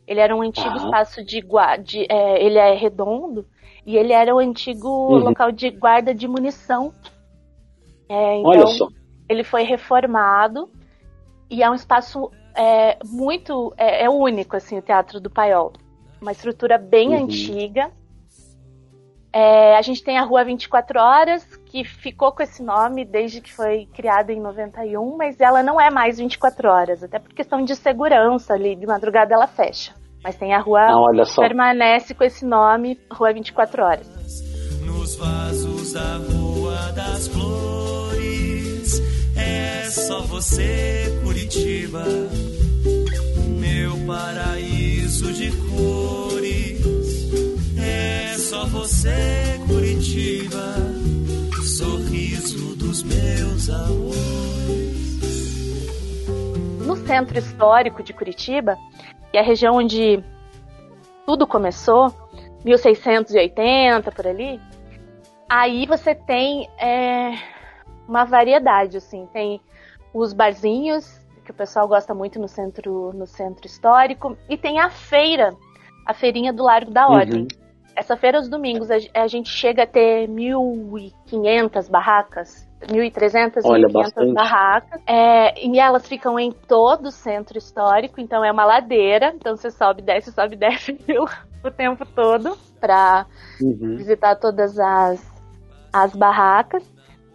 Ele 0.07 0.19
era 0.19 0.35
um 0.35 0.41
antigo 0.41 0.69
ah. 0.69 0.77
espaço 0.77 1.23
de, 1.23 1.43
de 1.83 2.05
é, 2.09 2.43
ele 2.43 2.57
é 2.57 2.73
redondo 2.73 3.45
e 3.85 3.97
ele 3.97 4.13
era 4.13 4.33
o 4.33 4.39
antigo 4.39 4.87
uhum. 4.87 5.19
local 5.19 5.51
de 5.51 5.69
guarda 5.69 6.13
de 6.13 6.27
munição. 6.27 6.93
É, 8.09 8.37
então, 8.37 8.49
Olha 8.51 8.67
só. 8.67 8.87
Ele 9.27 9.43
foi 9.43 9.63
reformado 9.63 10.69
e 11.49 11.63
é 11.63 11.69
um 11.69 11.75
espaço 11.75 12.31
é, 12.55 12.97
muito. 13.05 13.73
É, 13.77 14.05
é, 14.05 14.09
único, 14.09 14.55
assim, 14.55 14.77
o 14.77 14.81
Teatro 14.81 15.19
do 15.19 15.29
Paiol. 15.29 15.73
Uma 16.21 16.31
estrutura 16.31 16.77
bem 16.77 17.09
uhum. 17.09 17.23
antiga. 17.23 17.91
É, 19.33 19.75
a 19.75 19.81
gente 19.81 20.03
tem 20.03 20.19
a 20.19 20.23
Rua 20.23 20.45
24 20.45 20.99
Horas, 20.99 21.43
que 21.65 21.83
ficou 21.83 22.31
com 22.31 22.43
esse 22.43 22.61
nome 22.61 23.03
desde 23.03 23.41
que 23.41 23.51
foi 23.51 23.87
criada 23.91 24.31
em 24.31 24.39
91, 24.39 25.17
mas 25.17 25.41
ela 25.41 25.63
não 25.63 25.81
é 25.81 25.89
mais 25.89 26.19
24 26.19 26.69
horas, 26.69 27.03
até 27.03 27.17
por 27.17 27.33
questão 27.33 27.63
de 27.63 27.75
segurança 27.75 28.53
ali, 28.53 28.75
de 28.75 28.85
madrugada 28.85 29.33
ela 29.33 29.47
fecha. 29.47 29.91
Mas 30.23 30.35
tem 30.35 30.53
a 30.53 30.59
rua 30.59 30.81
ah, 30.81 31.23
permanece 31.35 32.13
com 32.13 32.23
esse 32.23 32.45
nome, 32.45 32.99
Rua 33.11 33.33
24 33.33 33.83
Horas. 33.83 34.07
Nos 34.85 35.15
vasos 35.15 35.93
da 35.93 36.17
Rua 36.17 36.91
das 36.95 37.27
Flores, 37.27 39.01
é 39.35 39.89
só 39.89 40.21
você, 40.21 41.19
Curitiba, 41.23 42.03
meu 43.59 43.97
paraíso 44.05 45.33
de 45.33 45.51
cores. 45.51 46.22
Você, 48.61 49.59
Curitiba, 49.67 50.75
sorriso 51.63 52.75
dos 52.75 53.01
meus 53.03 53.69
amores. 53.69 54.13
No 56.85 56.95
centro 57.07 57.39
histórico 57.39 58.03
de 58.03 58.13
Curitiba, 58.13 58.77
que 59.31 59.37
é 59.37 59.39
a 59.41 59.43
região 59.43 59.77
onde 59.77 60.23
tudo 61.25 61.47
começou, 61.47 62.13
1680 62.63 64.11
por 64.11 64.27
ali, 64.27 64.61
aí 65.49 65.85
você 65.87 66.13
tem 66.13 66.69
é, 66.77 67.31
uma 68.07 68.23
variedade, 68.25 68.97
assim, 68.97 69.27
tem 69.33 69.59
os 70.13 70.31
barzinhos 70.33 71.19
que 71.43 71.51
o 71.51 71.53
pessoal 71.53 71.87
gosta 71.87 72.13
muito 72.13 72.39
no 72.39 72.47
centro, 72.47 73.11
no 73.13 73.25
centro 73.25 73.65
histórico, 73.65 74.37
e 74.47 74.55
tem 74.57 74.79
a 74.79 74.89
feira, 74.89 75.53
a 76.05 76.13
feirinha 76.13 76.53
do 76.53 76.63
Largo 76.63 76.91
da 76.91 77.07
Ordem. 77.07 77.41
Uhum. 77.41 77.62
Essa 77.95 78.17
feira 78.17 78.37
aos 78.37 78.49
domingos 78.49 78.89
a, 78.89 78.95
a 79.13 79.27
gente 79.27 79.49
chega 79.49 79.83
a 79.83 79.87
ter 79.87 80.27
1.500 80.27 81.89
barracas, 81.89 82.67
1.300, 82.87 83.61
1.500 83.61 84.33
barracas. 84.33 85.01
É, 85.05 85.65
e 85.65 85.79
elas 85.79 86.07
ficam 86.07 86.39
em 86.39 86.51
todo 86.51 87.07
o 87.07 87.11
centro 87.11 87.57
histórico, 87.57 88.19
então 88.19 88.43
é 88.43 88.51
uma 88.51 88.65
ladeira, 88.65 89.33
então 89.35 89.55
você 89.55 89.69
sobe, 89.69 90.01
desce, 90.01 90.31
sobe, 90.31 90.55
desce 90.57 90.97
o 91.63 91.71
tempo 91.71 92.05
todo 92.05 92.57
para 92.79 93.25
uhum. 93.61 93.95
visitar 93.95 94.35
todas 94.35 94.77
as, 94.79 95.25
as 95.91 96.15
barracas. 96.15 96.83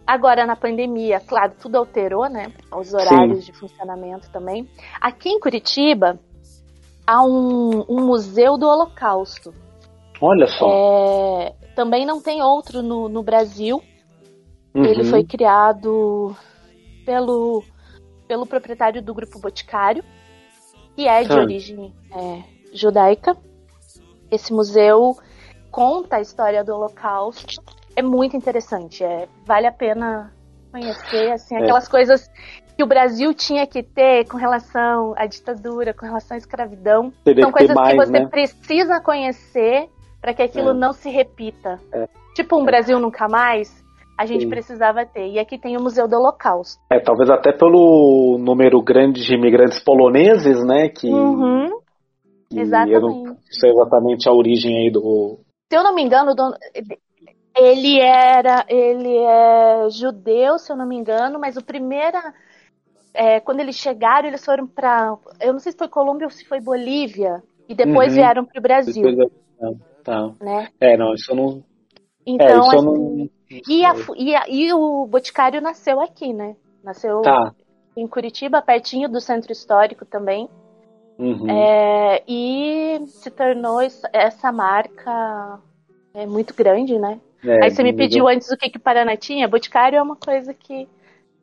Agora, 0.05 0.45
na 0.45 0.55
pandemia, 0.55 1.19
claro, 1.19 1.53
tudo 1.59 1.77
alterou, 1.77 2.27
né? 2.27 2.51
Os 2.75 2.93
horários 2.93 3.45
Sim. 3.45 3.51
de 3.51 3.57
funcionamento 3.57 4.29
também. 4.31 4.67
Aqui 4.99 5.29
em 5.29 5.39
Curitiba, 5.39 6.19
há 7.05 7.23
um, 7.23 7.85
um 7.87 8.05
museu 8.05 8.57
do 8.57 8.67
Holocausto. 8.67 9.53
Olha 10.21 10.47
só. 10.47 11.41
É, 11.41 11.53
também 11.75 12.05
não 12.05 12.21
tem 12.21 12.41
outro 12.41 12.81
no, 12.81 13.07
no 13.07 13.23
Brasil. 13.23 13.81
Uhum. 14.73 14.83
Ele 14.83 15.03
foi 15.03 15.23
criado 15.23 16.35
pelo, 17.05 17.63
pelo 18.27 18.45
proprietário 18.45 19.01
do 19.01 19.13
Grupo 19.13 19.39
Boticário, 19.39 20.03
que 20.95 21.07
é 21.07 21.23
de 21.23 21.31
ah. 21.31 21.41
origem 21.41 21.93
é, 22.11 22.43
judaica. 22.73 23.35
Esse 24.29 24.53
museu 24.53 25.17
conta 25.71 26.17
a 26.17 26.21
história 26.21 26.63
do 26.63 26.73
Holocausto 26.73 27.61
é 27.95 28.01
muito 28.01 28.35
interessante. 28.35 29.03
É, 29.03 29.27
vale 29.45 29.67
a 29.67 29.71
pena 29.71 30.31
conhecer, 30.71 31.31
assim, 31.31 31.55
é. 31.55 31.59
aquelas 31.59 31.87
coisas 31.87 32.29
que 32.77 32.83
o 32.83 32.87
Brasil 32.87 33.33
tinha 33.33 33.65
que 33.67 33.83
ter 33.83 34.25
com 34.27 34.37
relação 34.37 35.13
à 35.17 35.25
ditadura, 35.25 35.93
com 35.93 36.05
relação 36.05 36.35
à 36.35 36.37
escravidão. 36.37 37.11
Teria 37.23 37.43
São 37.43 37.51
coisas 37.51 37.75
mais, 37.75 37.91
que 37.91 38.05
você 38.05 38.19
né? 38.19 38.27
precisa 38.27 39.01
conhecer 39.01 39.89
para 40.21 40.33
que 40.33 40.41
aquilo 40.41 40.71
é. 40.71 40.73
não 40.73 40.93
se 40.93 41.09
repita. 41.09 41.79
É. 41.93 42.07
Tipo 42.35 42.59
um 42.59 42.65
Brasil 42.65 42.99
nunca 42.99 43.27
mais, 43.27 43.83
a 44.17 44.25
gente 44.25 44.43
Sim. 44.43 44.49
precisava 44.49 45.05
ter. 45.05 45.27
E 45.27 45.39
aqui 45.39 45.57
tem 45.57 45.77
o 45.77 45.81
Museu 45.81 46.07
do 46.07 46.15
Holocausto. 46.15 46.81
É, 46.89 46.99
talvez 46.99 47.29
até 47.29 47.51
pelo 47.51 48.37
número 48.39 48.81
grande 48.81 49.21
de 49.23 49.33
imigrantes 49.33 49.79
poloneses, 49.79 50.63
né, 50.65 50.89
que... 50.89 51.09
Uhum. 51.09 51.79
Exatamente. 52.51 52.95
Eu 52.95 53.01
não 53.01 53.37
sei 53.49 53.69
exatamente 53.69 54.27
a 54.27 54.33
origem 54.33 54.75
aí 54.77 54.91
do... 54.91 55.39
Se 55.71 55.77
eu 55.77 55.83
não 55.83 55.93
me 55.93 56.01
engano, 56.01 56.33
ele 57.55 57.99
era, 57.99 58.65
ele 58.67 59.17
é 59.17 59.89
judeu, 59.89 60.57
se 60.57 60.71
eu 60.71 60.75
não 60.75 60.87
me 60.87 60.95
engano, 60.95 61.39
mas 61.39 61.57
o 61.57 61.63
primeiro, 61.63 62.17
é, 63.13 63.39
quando 63.39 63.59
eles 63.59 63.75
chegaram, 63.75 64.27
eles 64.27 64.43
foram 64.43 64.65
para, 64.65 65.15
eu 65.39 65.53
não 65.53 65.59
sei 65.59 65.71
se 65.71 65.77
foi 65.77 65.87
Colômbia 65.87 66.25
ou 66.25 66.31
se 66.31 66.43
foi 66.45 66.59
Bolívia, 66.59 67.43
e 67.67 67.75
depois 67.75 68.09
uhum. 68.09 68.15
vieram 68.15 68.45
para 68.45 68.59
o 68.59 68.63
Brasil. 68.63 69.03
Tá. 70.03 70.31
Né? 70.41 70.69
É, 70.79 70.97
não, 70.97 71.13
isso 71.13 71.31
eu 71.31 71.35
não. 71.35 71.63
Então, 72.25 72.47
é, 72.47 72.75
assim, 72.75 72.85
não... 72.85 73.29
E, 73.67 73.85
a, 73.85 73.95
e, 74.15 74.35
a, 74.35 74.43
e, 74.47 74.73
o 74.73 75.07
Boticário 75.07 75.61
nasceu 75.61 75.99
aqui, 75.99 76.33
né? 76.33 76.55
Nasceu 76.83 77.21
tá. 77.21 77.53
em 77.97 78.07
Curitiba, 78.07 78.61
pertinho 78.61 79.09
do 79.09 79.19
centro 79.19 79.51
histórico 79.51 80.05
também. 80.05 80.47
Uhum. 81.17 81.49
É, 81.49 82.23
e 82.27 83.01
se 83.07 83.29
tornou 83.29 83.81
essa 84.13 84.51
marca 84.51 85.59
é 86.13 86.25
muito 86.25 86.53
grande, 86.53 86.97
né? 86.97 87.19
É, 87.43 87.65
Aí 87.65 87.71
você 87.71 87.83
me 87.83 87.93
pediu 87.93 88.27
antes 88.27 88.49
o 88.51 88.57
que, 88.57 88.69
que 88.69 88.77
o 88.77 88.81
Paraná 88.81 89.15
tinha. 89.15 89.47
Boticário 89.47 89.97
é 89.97 90.01
uma 90.01 90.15
coisa 90.15 90.53
que, 90.53 90.87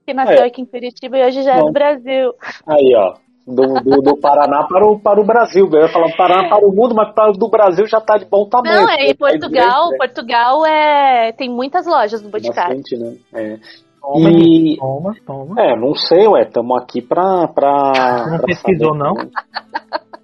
que 0.05 0.15
nasceu 0.15 0.45
é. 0.45 0.47
aqui 0.47 0.61
em 0.61 0.67
Curitiba 0.67 1.19
e 1.19 1.27
hoje 1.27 1.43
já 1.43 1.57
é 1.57 1.63
do 1.63 1.73
Brasil. 1.73 2.35
Aí, 2.67 2.95
ó. 2.95 3.17
Do, 3.47 3.81
do, 3.81 4.03
do, 4.03 4.17
Paraná 4.17 4.67
para 4.67 4.85
o, 4.85 4.99
para 4.99 5.21
o 5.21 5.25
Brasil. 5.25 5.69
Eu 5.73 5.83
ia 5.83 5.89
falar 5.89 6.17
Paraná 6.17 6.49
para 6.49 6.67
o 6.67 6.73
mundo, 6.75 6.97
mas 6.97 7.15
para 7.15 7.31
do 7.31 7.49
Brasil 7.49 7.87
já 7.87 7.99
está 7.99 8.17
de 8.17 8.25
bom 8.25 8.49
tamanho. 8.49 8.83
Não, 8.83 8.91
é, 8.91 9.11
em 9.11 9.15
Portugal, 9.15 9.91
né? 9.91 9.97
Portugal 9.99 10.67
é, 10.67 11.33
tem 11.33 11.49
muitas 11.49 11.87
lojas 11.87 12.21
do 12.21 12.29
Boticário. 12.29 12.77
Bastante, 12.77 12.97
né? 12.97 13.17
É. 13.33 13.59
Toma, 14.01 14.31
e... 14.31 14.77
toma, 14.77 15.15
toma. 15.25 15.63
É, 15.63 15.77
não 15.77 15.95
sei, 15.95 16.27
ué, 16.27 16.43
estamos 16.43 16.77
aqui 16.81 17.01
para. 17.01 17.49
Pra, 17.49 17.93
não 18.31 18.39
pra 18.39 18.47
pesquisou, 18.47 18.97
saber. 18.97 18.99
não? 18.99 19.15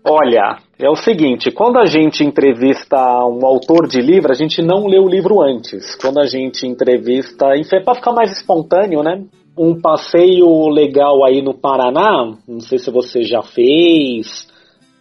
Olha, 0.04 0.58
é 0.80 0.90
o 0.90 0.96
seguinte, 0.96 1.52
quando 1.52 1.78
a 1.78 1.86
gente 1.86 2.24
entrevista 2.24 2.96
um 3.24 3.46
autor 3.46 3.86
de 3.86 4.00
livro, 4.00 4.32
a 4.32 4.34
gente 4.34 4.60
não 4.60 4.86
lê 4.86 4.98
o 4.98 5.08
livro 5.08 5.40
antes. 5.40 5.94
Quando 5.94 6.18
a 6.18 6.26
gente 6.26 6.66
entrevista, 6.66 7.46
para 7.84 7.94
ficar 7.94 8.12
mais 8.12 8.32
espontâneo, 8.32 9.02
né? 9.02 9.22
Um 9.56 9.80
passeio 9.80 10.68
legal 10.68 11.24
aí 11.24 11.42
no 11.42 11.52
Paraná, 11.52 12.34
não 12.48 12.60
sei 12.60 12.78
se 12.78 12.90
você 12.90 13.22
já 13.22 13.42
fez, 13.42 14.48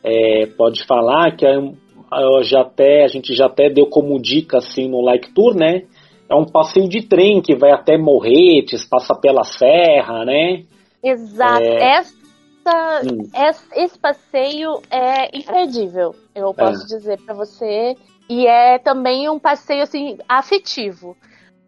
é, 0.03 0.45
pode 0.57 0.85
falar 0.85 1.35
que 1.35 1.45
eu 1.45 2.43
já 2.43 2.61
até, 2.61 3.03
a 3.03 3.07
gente 3.07 3.33
já 3.33 3.45
até 3.45 3.69
deu 3.69 3.87
como 3.87 4.21
dica 4.21 4.57
assim 4.57 4.89
no 4.89 5.01
Like 5.01 5.33
Tour, 5.33 5.55
né? 5.55 5.83
É 6.29 6.35
um 6.35 6.45
passeio 6.45 6.87
de 6.87 7.01
trem 7.07 7.41
que 7.41 7.55
vai 7.55 7.71
até 7.71 7.97
Morretes, 7.97 8.85
passa 8.85 9.15
pela 9.15 9.43
serra, 9.43 10.25
né? 10.25 10.63
Exato. 11.03 11.63
É, 11.63 11.97
essa, 11.97 13.01
hum. 13.03 13.29
esse 13.75 13.99
passeio 13.99 14.81
é 14.89 15.37
imperdível, 15.37 16.15
eu 16.35 16.53
posso 16.53 16.83
é. 16.83 16.97
dizer 16.97 17.19
para 17.25 17.33
você. 17.33 17.95
E 18.29 18.47
é 18.47 18.79
também 18.79 19.29
um 19.29 19.39
passeio 19.39 19.83
assim 19.83 20.17
afetivo. 20.27 21.17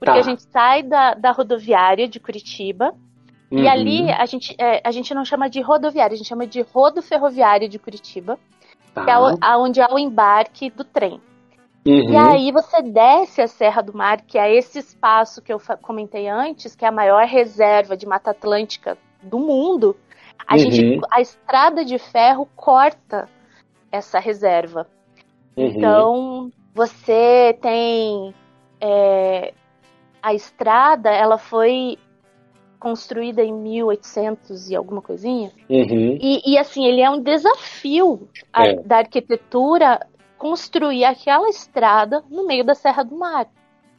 Porque 0.03 0.19
tá. 0.19 0.19
a 0.19 0.29
gente 0.29 0.43
sai 0.43 0.83
da, 0.83 1.13
da 1.13 1.31
rodoviária 1.31 2.09
de 2.09 2.19
Curitiba 2.19 2.93
uhum. 3.49 3.59
e 3.59 3.67
ali 3.67 4.11
a 4.11 4.25
gente, 4.25 4.53
é, 4.59 4.81
a 4.83 4.91
gente 4.91 5.13
não 5.13 5.23
chama 5.23 5.49
de 5.49 5.61
rodoviária, 5.61 6.13
a 6.13 6.17
gente 6.17 6.27
chama 6.27 6.45
de 6.45 6.61
rodo 6.61 7.01
ferroviário 7.01 7.69
de 7.69 7.79
Curitiba, 7.79 8.37
tá. 8.93 9.05
que 9.05 9.09
é 9.09 9.37
tá. 9.37 9.57
onde 9.57 9.81
há 9.81 9.93
o 9.93 9.97
embarque 9.97 10.69
do 10.69 10.83
trem. 10.83 11.21
Uhum. 11.85 12.11
E 12.11 12.17
aí 12.17 12.51
você 12.51 12.81
desce 12.81 13.41
a 13.41 13.47
Serra 13.47 13.81
do 13.81 13.95
Mar, 13.95 14.21
que 14.21 14.37
é 14.37 14.53
esse 14.53 14.79
espaço 14.79 15.41
que 15.41 15.51
eu 15.51 15.61
comentei 15.81 16.27
antes, 16.27 16.75
que 16.75 16.83
é 16.83 16.87
a 16.87 16.91
maior 16.91 17.25
reserva 17.25 17.95
de 17.95 18.05
Mata 18.05 18.31
Atlântica 18.31 18.97
do 19.21 19.39
mundo. 19.39 19.95
A, 20.45 20.53
uhum. 20.53 20.59
gente, 20.59 20.99
a 21.11 21.21
estrada 21.21 21.85
de 21.85 21.97
ferro 21.97 22.47
corta 22.55 23.29
essa 23.91 24.19
reserva. 24.19 24.85
Uhum. 25.55 25.65
Então, 25.65 26.51
você 26.73 27.57
tem. 27.61 28.33
É, 28.81 29.53
a 30.23 30.33
estrada, 30.33 31.09
ela 31.09 31.37
foi 31.37 31.97
construída 32.79 33.43
em 33.43 33.53
1800 33.53 34.69
e 34.69 34.75
alguma 34.75 35.01
coisinha. 35.01 35.51
Uhum. 35.69 36.17
E, 36.19 36.53
e, 36.53 36.57
assim, 36.57 36.85
ele 36.85 37.01
é 37.01 37.09
um 37.09 37.21
desafio 37.21 38.27
a, 38.51 38.65
é. 38.65 38.75
da 38.75 38.97
arquitetura 38.97 40.07
construir 40.37 41.05
aquela 41.05 41.49
estrada 41.49 42.23
no 42.29 42.47
meio 42.47 42.63
da 42.63 42.73
Serra 42.73 43.03
do 43.03 43.17
Mar. 43.17 43.47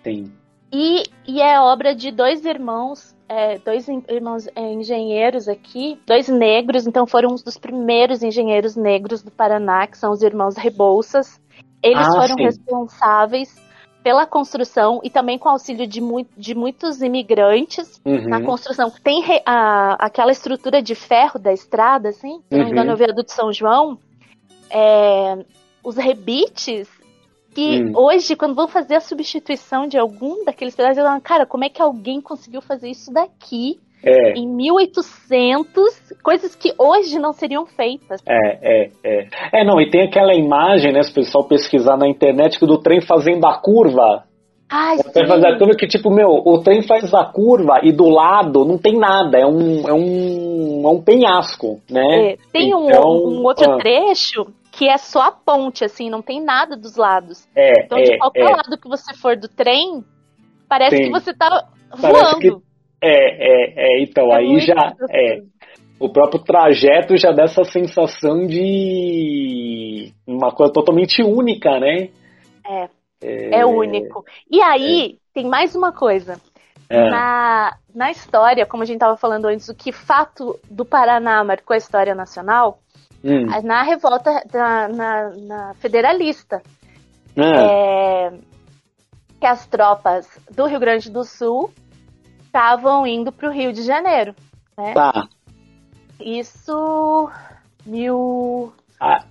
Sim. 0.02 0.32
E, 0.72 1.04
e 1.26 1.40
é 1.40 1.60
obra 1.60 1.94
de 1.94 2.10
dois 2.10 2.44
irmãos 2.44 3.14
é, 3.28 3.58
dois 3.58 3.88
irmãos 3.88 4.46
é, 4.54 4.72
engenheiros 4.72 5.48
aqui, 5.48 5.98
dois 6.06 6.28
negros, 6.28 6.86
então 6.86 7.06
foram 7.06 7.30
um 7.30 7.34
dos 7.36 7.56
primeiros 7.56 8.22
engenheiros 8.22 8.76
negros 8.76 9.22
do 9.22 9.30
Paraná, 9.30 9.86
que 9.86 9.96
são 9.96 10.12
os 10.12 10.22
irmãos 10.22 10.56
Rebouças. 10.56 11.40
Eles 11.82 12.06
ah, 12.06 12.12
foram 12.12 12.36
sim. 12.36 12.44
responsáveis 12.44 13.63
pela 14.04 14.26
construção 14.26 15.00
e 15.02 15.08
também 15.08 15.38
com 15.38 15.48
auxílio 15.48 15.86
de, 15.86 15.98
mu 15.98 16.26
de 16.36 16.54
muitos 16.54 17.00
imigrantes 17.00 18.02
uhum. 18.04 18.28
na 18.28 18.42
construção. 18.42 18.92
Tem 19.02 19.24
a, 19.46 19.94
aquela 19.94 20.30
estrutura 20.30 20.82
de 20.82 20.94
ferro 20.94 21.40
da 21.40 21.54
estrada, 21.54 22.10
assim, 22.10 22.42
se 22.46 22.58
não 22.58 22.66
me 22.66 22.70
engano, 22.70 22.90
uhum. 22.90 22.94
o 22.94 22.98
viaduto 22.98 23.32
São 23.32 23.50
João. 23.50 23.98
É, 24.68 25.42
os 25.82 25.96
rebites 25.96 26.88
que 27.54 27.82
hum. 27.82 27.92
hoje, 27.94 28.34
quando 28.34 28.54
vão 28.54 28.66
fazer 28.66 28.96
a 28.96 29.00
substituição 29.00 29.86
de 29.86 29.96
algum 29.96 30.44
daqueles 30.44 30.74
pedaços, 30.74 30.98
eu 30.98 31.04
falo, 31.04 31.20
cara, 31.20 31.46
como 31.46 31.64
é 31.64 31.68
que 31.68 31.80
alguém 31.80 32.20
conseguiu 32.20 32.60
fazer 32.60 32.90
isso 32.90 33.12
daqui 33.12 33.80
é. 34.04 34.32
em 34.34 34.46
1800, 34.46 36.12
coisas 36.22 36.54
que 36.54 36.72
hoje 36.78 37.18
não 37.18 37.32
seriam 37.32 37.66
feitas. 37.66 38.20
É, 38.26 38.84
é, 38.84 38.90
é. 39.04 39.28
É, 39.52 39.64
não, 39.64 39.80
e 39.80 39.90
tem 39.90 40.02
aquela 40.02 40.34
imagem, 40.34 40.92
né, 40.92 41.02
se 41.02 41.10
o 41.10 41.14
pessoal 41.14 41.44
pesquisar 41.44 41.96
na 41.96 42.08
internet, 42.08 42.58
do 42.60 42.78
trem 42.78 43.00
fazendo 43.00 43.46
a 43.46 43.58
curva. 43.58 44.24
Ai, 44.70 44.96
faz 44.98 45.44
a 45.44 45.58
curva 45.58 45.76
que, 45.76 45.86
tipo, 45.86 46.10
meu, 46.10 46.28
o 46.28 46.62
trem 46.62 46.82
faz 46.82 47.12
a 47.14 47.24
curva 47.24 47.80
e 47.82 47.92
do 47.92 48.08
lado 48.08 48.64
não 48.64 48.78
tem 48.78 48.98
nada, 48.98 49.38
é 49.38 49.46
um, 49.46 49.88
é 49.88 49.92
um, 49.92 50.82
é 50.84 50.88
um 50.88 51.02
penhasco, 51.02 51.80
né? 51.88 52.32
É, 52.32 52.36
tem 52.52 52.68
então, 52.68 52.80
um, 52.80 53.40
um, 53.40 53.44
outro 53.44 53.72
ah. 53.72 53.76
trecho 53.76 54.46
que 54.72 54.88
é 54.88 54.98
só 54.98 55.22
a 55.22 55.32
ponte, 55.32 55.84
assim, 55.84 56.10
não 56.10 56.20
tem 56.20 56.42
nada 56.42 56.76
dos 56.76 56.96
lados. 56.96 57.46
É, 57.54 57.84
Então, 57.84 58.02
de 58.02 58.14
é, 58.14 58.18
qualquer 58.18 58.50
é. 58.50 58.56
lado 58.56 58.76
que 58.80 58.88
você 58.88 59.14
for 59.14 59.36
do 59.36 59.48
trem, 59.48 60.02
parece 60.68 60.96
Sim. 60.96 61.04
que 61.04 61.10
você 61.10 61.32
tá 61.32 61.64
Parece 62.00 62.38
que- 62.40 62.50
voando. 62.50 62.62
É, 63.04 63.16
é, 63.38 63.74
é, 63.76 64.02
então, 64.02 64.32
É 64.32 64.36
aí 64.36 64.58
já. 64.60 64.92
É, 65.10 65.42
o 66.00 66.08
próprio 66.08 66.42
trajeto 66.42 67.16
já 67.16 67.30
dá 67.32 67.44
essa 67.44 67.64
sensação 67.64 68.46
de. 68.46 70.12
uma 70.26 70.50
coisa 70.52 70.72
totalmente 70.72 71.22
única, 71.22 71.78
né? 71.78 72.08
É, 72.66 72.88
é 73.60 73.66
único. 73.66 74.24
E 74.50 74.60
aí, 74.62 75.18
tem 75.32 75.46
mais 75.46 75.74
uma 75.74 75.92
coisa. 75.92 76.40
É. 76.88 77.10
Na, 77.10 77.76
na 77.94 78.10
história, 78.10 78.66
como 78.66 78.82
a 78.82 78.86
gente 78.86 78.96
estava 78.96 79.16
falando 79.16 79.46
antes, 79.46 79.68
o 79.68 79.74
que 79.74 79.90
fato 79.90 80.58
do 80.70 80.84
Paraná 80.84 81.42
marcou 81.42 81.74
a 81.74 81.78
história 81.78 82.14
nacional, 82.14 82.78
Hum. 83.24 83.46
na 83.62 83.82
revolta 83.82 84.42
da- 84.52 84.86
na, 84.88 85.30
na 85.30 85.74
federalista, 85.80 86.60
Ah, 87.38 87.62
é, 87.62 88.32
que 89.40 89.46
as 89.46 89.66
tropas 89.66 90.28
do 90.54 90.66
Rio 90.66 90.78
Grande 90.78 91.10
do 91.10 91.24
Sul 91.24 91.70
estavam 92.54 93.04
indo 93.04 93.32
para 93.32 93.48
o 93.48 93.52
Rio 93.52 93.72
de 93.72 93.82
Janeiro. 93.82 94.32
Né? 94.78 94.92
Tá. 94.94 95.26
Isso, 96.20 97.28
mil... 97.84 98.72
Ah, 99.00 99.24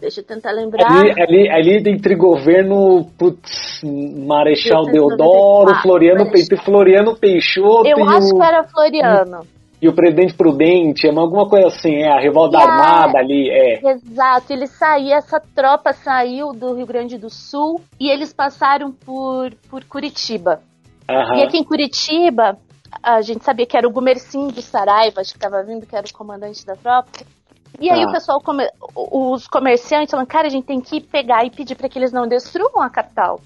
Deixa 0.00 0.20
eu 0.20 0.24
tentar 0.24 0.50
lembrar. 0.50 0.84
ali, 0.90 1.12
ali, 1.22 1.48
ali 1.48 1.90
entre 1.90 2.16
governo 2.16 3.06
putz, 3.16 3.80
Marechal 3.84 4.86
1894, 4.86 4.90
Deodoro, 4.90 5.74
Floriano, 5.82 6.24
Pe- 6.24 6.30
Marechal. 6.38 6.64
Floriano 6.64 7.16
Peixoto 7.16 7.86
Eu 7.88 8.04
acho 8.08 8.34
o, 8.34 8.36
que 8.38 8.44
era 8.44 8.64
Floriano. 8.64 9.46
e 9.80 9.88
o 9.88 9.92
presidente 9.94 10.34
Prudente, 10.34 11.06
alguma 11.08 11.48
coisa 11.48 11.68
assim, 11.68 11.94
é, 12.02 12.08
a 12.10 12.18
revolta 12.20 12.58
a- 12.58 12.62
armada 12.62 13.18
ali, 13.18 13.48
é. 13.48 13.90
Exato, 13.92 14.52
ele 14.52 14.66
saiu, 14.66 15.12
essa 15.14 15.38
tropa 15.54 15.92
saiu 15.92 16.52
do 16.52 16.74
Rio 16.74 16.86
Grande 16.86 17.16
do 17.16 17.30
Sul 17.30 17.80
e 18.00 18.10
eles 18.10 18.32
passaram 18.32 18.90
por, 18.90 19.52
por 19.70 19.84
Curitiba. 19.84 20.62
Aham. 21.08 21.36
E 21.36 21.42
aqui 21.42 21.58
em 21.58 21.64
Curitiba, 21.64 22.58
a 23.02 23.20
gente 23.22 23.44
sabia 23.44 23.66
que 23.66 23.76
era 23.76 23.86
o 23.86 23.90
Gumercindo 23.90 24.52
do 24.52 24.62
Saraiva, 24.62 25.20
acho 25.20 25.32
que 25.32 25.38
estava 25.38 25.62
vindo, 25.62 25.86
que 25.86 25.96
era 25.96 26.06
o 26.06 26.12
comandante 26.12 26.64
da 26.64 26.76
tropa. 26.76 27.10
E 27.80 27.90
aí 27.90 28.02
Tá. 28.02 28.08
o 28.08 28.12
pessoal, 28.12 28.40
come- 28.40 28.70
os 28.94 29.48
comerciantes 29.48 30.10
falaram, 30.10 30.26
cara, 30.28 30.46
a 30.46 30.50
gente 30.50 30.66
tem 30.66 30.80
que 30.80 31.00
pegar 31.00 31.44
e 31.44 31.50
pedir 31.50 31.74
para 31.74 31.88
que 31.88 31.98
eles 31.98 32.12
não 32.12 32.26
destruam 32.28 32.82
a 32.82 32.90
capital. 32.90 33.40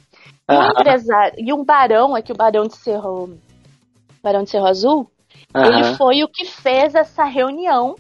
E 0.49 0.53
um 0.53 0.71
empresário, 0.71 1.35
e 1.39 1.53
um 1.53 1.65
barão, 1.65 2.15
aqui 2.15 2.33
o 2.33 2.37
barão 2.37 2.67
de 2.67 2.77
Cerro, 2.77 3.37
barão 4.23 4.43
de 4.45 4.51
Cerro 4.51 4.67
Azul, 4.67 5.11
ele 5.55 5.83
Aham. 5.83 5.97
foi 5.97 6.23
o 6.23 6.29
que 6.29 6.45
fez 6.45 6.95
essa 6.95 7.25
reunião 7.25 7.97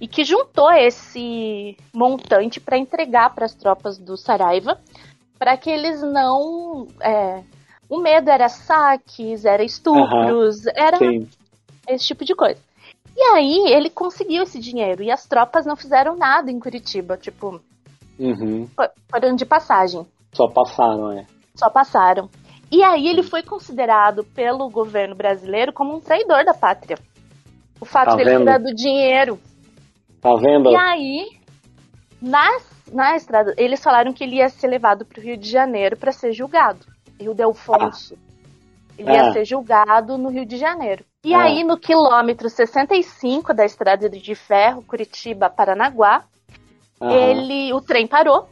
e 0.00 0.06
que 0.08 0.24
juntou 0.24 0.70
esse 0.72 1.76
montante 1.94 2.60
para 2.60 2.76
entregar 2.76 3.34
para 3.34 3.46
as 3.46 3.54
tropas 3.54 3.96
do 3.96 4.16
Saraiva, 4.16 4.78
para 5.38 5.56
que 5.56 5.70
eles 5.70 6.02
não. 6.02 6.86
é, 7.00 7.42
o 7.88 7.98
medo 8.00 8.30
era 8.30 8.48
saques, 8.48 9.44
era 9.44 9.62
estupros, 9.64 10.66
era 10.74 10.98
Sim. 10.98 11.28
esse 11.88 12.06
tipo 12.06 12.24
de 12.24 12.34
coisa. 12.34 12.60
E 13.16 13.20
aí 13.34 13.72
ele 13.72 13.88
conseguiu 13.88 14.42
esse 14.42 14.58
dinheiro 14.58 15.02
e 15.02 15.10
as 15.10 15.26
tropas 15.26 15.64
não 15.64 15.76
fizeram 15.76 16.16
nada 16.16 16.50
em 16.50 16.58
Curitiba, 16.60 17.16
tipo, 17.16 17.60
Uhum. 18.18 18.66
fo- 18.74 18.90
foram 19.10 19.34
de 19.34 19.44
passagem 19.46 20.06
Só 20.32 20.48
passaram, 20.48 21.12
é. 21.12 21.26
só 21.54 21.70
passaram. 21.70 22.28
E 22.70 22.82
aí 22.82 23.06
ele 23.06 23.22
foi 23.22 23.42
considerado 23.42 24.24
pelo 24.24 24.68
governo 24.68 25.14
brasileiro 25.14 25.72
como 25.72 25.94
um 25.96 26.00
traidor 26.00 26.44
da 26.44 26.52
pátria. 26.52 26.98
O 27.80 27.84
fato 27.84 28.10
Tá 28.10 28.16
dele 28.16 28.38
ter 28.38 28.44
dado 28.44 28.74
dinheiro. 28.74 29.38
Tá 30.20 30.34
vendo? 30.34 30.70
E 30.70 30.76
aí, 30.76 31.26
na, 32.20 32.58
na 32.90 33.16
estrada, 33.16 33.54
eles 33.56 33.82
falaram 33.82 34.12
que 34.12 34.24
ele 34.24 34.36
ia 34.36 34.48
ser 34.48 34.66
levado 34.66 35.04
para 35.04 35.20
o 35.20 35.22
Rio 35.22 35.36
de 35.36 35.48
Janeiro 35.48 35.96
para 35.96 36.10
ser 36.10 36.32
julgado. 36.32 36.80
Rio 37.20 37.34
Delfonso. 37.34 38.16
Ele 38.98 39.10
ia 39.10 39.28
Ah. 39.28 39.32
ser 39.32 39.44
julgado 39.44 40.16
no 40.16 40.28
Rio 40.30 40.46
de 40.46 40.56
Janeiro. 40.56 41.04
E 41.24 41.34
Ah. 41.34 41.42
aí, 41.42 41.62
no 41.64 41.76
quilômetro 41.78 42.48
65 42.48 43.52
da 43.52 43.64
estrada 43.64 44.08
de 44.08 44.34
ferro, 44.34 44.82
Curitiba-Paranaguá, 44.82 46.24
ele, 47.00 47.72
o 47.74 47.80
trem 47.80 48.06
parou 48.06 48.48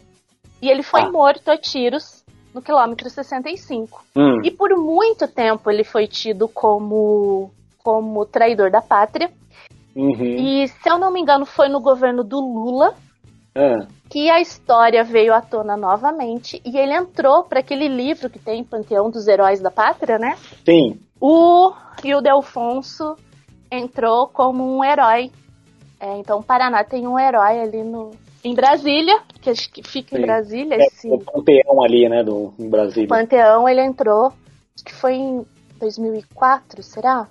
e 0.61 0.69
ele 0.69 0.83
foi 0.83 1.03
Ah. 1.03 1.11
morto 1.11 1.51
a 1.51 1.57
tiros 1.57 2.23
no 2.53 2.61
quilômetro 2.61 3.09
65. 3.09 4.05
Hum. 4.15 4.41
E 4.45 4.51
por 4.51 4.71
muito 4.77 5.27
tempo 5.27 5.71
ele 5.71 5.83
foi 5.83 6.07
tido 6.07 6.47
como, 6.47 7.51
como 7.83 8.27
traidor 8.27 8.71
da 8.71 8.83
pátria. 8.83 9.31
Uhum. 9.97 10.23
E, 10.25 10.69
se 10.69 10.89
eu 10.91 10.99
não 10.99 11.11
me 11.11 11.21
engano, 11.21 11.47
foi 11.47 11.69
no 11.69 11.81
governo 11.81 12.23
do 12.25 12.41
Lula 12.41 12.95
Ah, 13.55 13.87
que 14.11 14.31
a 14.31 14.41
história 14.41 15.03
veio 15.03 15.33
à 15.35 15.41
tona 15.41 15.77
novamente. 15.77 16.61
E 16.65 16.79
ele 16.79 16.93
entrou 16.95 17.45
para 17.45 17.61
aquele 17.61 17.89
livro 17.89 18.29
que 18.31 18.39
tem 18.39 18.63
Panteão 18.65 19.11
dos 19.11 19.27
Heróis 19.27 19.61
da 19.61 19.71
Pátria, 19.71 20.19
né? 20.19 20.37
sim. 20.65 21.01
O 21.21 21.73
Rio 22.03 22.21
Delfonso 22.21 23.17
entrou 23.71 24.29
como 24.29 24.77
um 24.77 24.85
herói. 24.85 25.31
É, 25.99 26.19
então, 26.19 26.41
o 26.41 26.43
Paraná 26.43 26.85
tem 26.85 27.07
um 27.07 27.19
herói 27.19 27.61
ali 27.61 27.83
no, 27.83 28.11
em 28.45 28.55
Brasília, 28.55 29.21
que 29.41 29.49
acho 29.49 29.73
que 29.73 29.83
fica 29.83 30.15
em 30.17 30.21
Sim. 30.21 30.27
Brasília, 30.27 30.77
É 30.77 30.87
esse 30.87 31.11
o 31.11 31.19
panteão 31.19 31.83
ali, 31.83 32.09
né, 32.09 32.23
do 32.23 32.53
em 32.59 32.69
Brasília. 32.69 33.09
Panteão, 33.09 33.67
ele 33.67 33.81
entrou, 33.81 34.27
acho 34.75 34.85
que 34.85 34.93
foi 34.93 35.15
em 35.15 35.47
2004, 35.81 36.83
será? 36.83 37.27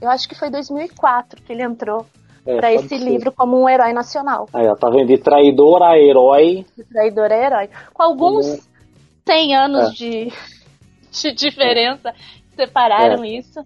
Eu 0.00 0.10
acho 0.10 0.28
que 0.28 0.34
foi 0.34 0.50
2004 0.50 1.42
que 1.42 1.52
ele 1.52 1.62
entrou 1.62 2.04
É, 2.48 2.56
para 2.56 2.68
pode 2.70 2.86
esse 2.86 2.98
ser. 2.98 3.04
livro 3.04 3.30
como 3.32 3.60
um 3.62 3.68
herói 3.68 3.92
nacional. 3.92 4.46
Aí, 4.54 4.66
ó, 4.66 4.74
tá 4.74 4.88
vendo? 4.90 5.06
De 5.08 5.18
traidor 5.18 5.82
a 5.82 5.98
herói. 5.98 6.64
De 6.76 6.84
traidor 6.84 7.30
é 7.30 7.46
herói. 7.46 7.68
Com 7.92 8.02
alguns 8.02 8.46
Uhum. 8.48 8.58
100 9.28 9.56
anos 9.56 9.88
É. 9.88 9.92
de, 9.92 10.32
de 11.12 11.32
diferença, 11.34 12.12
separaram 12.56 13.24
isso. 13.24 13.60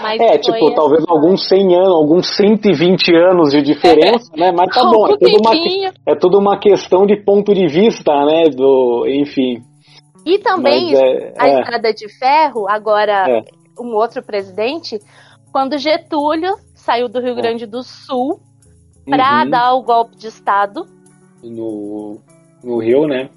Mas 0.00 0.20
É, 0.20 0.38
tipo, 0.38 0.74
talvez 0.74 1.02
alguns 1.08 1.48
100 1.48 1.74
anos, 1.74 1.88
alguns 1.88 2.36
120 2.36 3.12
anos 3.16 3.50
de 3.50 3.60
diferença, 3.62 4.30
né? 4.36 4.52
Mas 4.52 4.72
tá 4.72 4.82
bom, 4.84 5.06
é 5.08 5.16
tudo, 5.16 5.38
uma, 5.44 5.90
é 6.06 6.14
tudo 6.14 6.38
uma 6.38 6.58
questão 6.60 7.04
de 7.04 7.16
ponto 7.16 7.52
de 7.52 7.66
vista, 7.66 8.12
né? 8.24 8.44
Do, 8.44 9.04
enfim. 9.08 9.60
E 10.24 10.38
também 10.38 10.94
é- 10.94 11.32
a 11.36 11.48
é. 11.48 11.58
estrada 11.60 11.92
de 11.92 12.08
ferro, 12.16 12.68
agora 12.68 13.24
É. 13.28 13.40
um 13.82 13.94
outro 13.96 14.22
presidente, 14.22 14.98
quando 15.50 15.76
Getúlio 15.78 16.54
saiu 16.78 17.08
do 17.08 17.20
Rio 17.20 17.34
Grande 17.34 17.66
do 17.66 17.82
Sul 17.82 18.40
para 19.04 19.42
Uhum. 19.44 19.50
dar 19.50 19.74
o 19.74 19.82
golpe 19.82 20.16
de 20.16 20.26
Estado 20.28 20.86
No, 21.42 22.18
no 22.62 22.78
Rio, 22.78 23.06
né? 23.06 23.30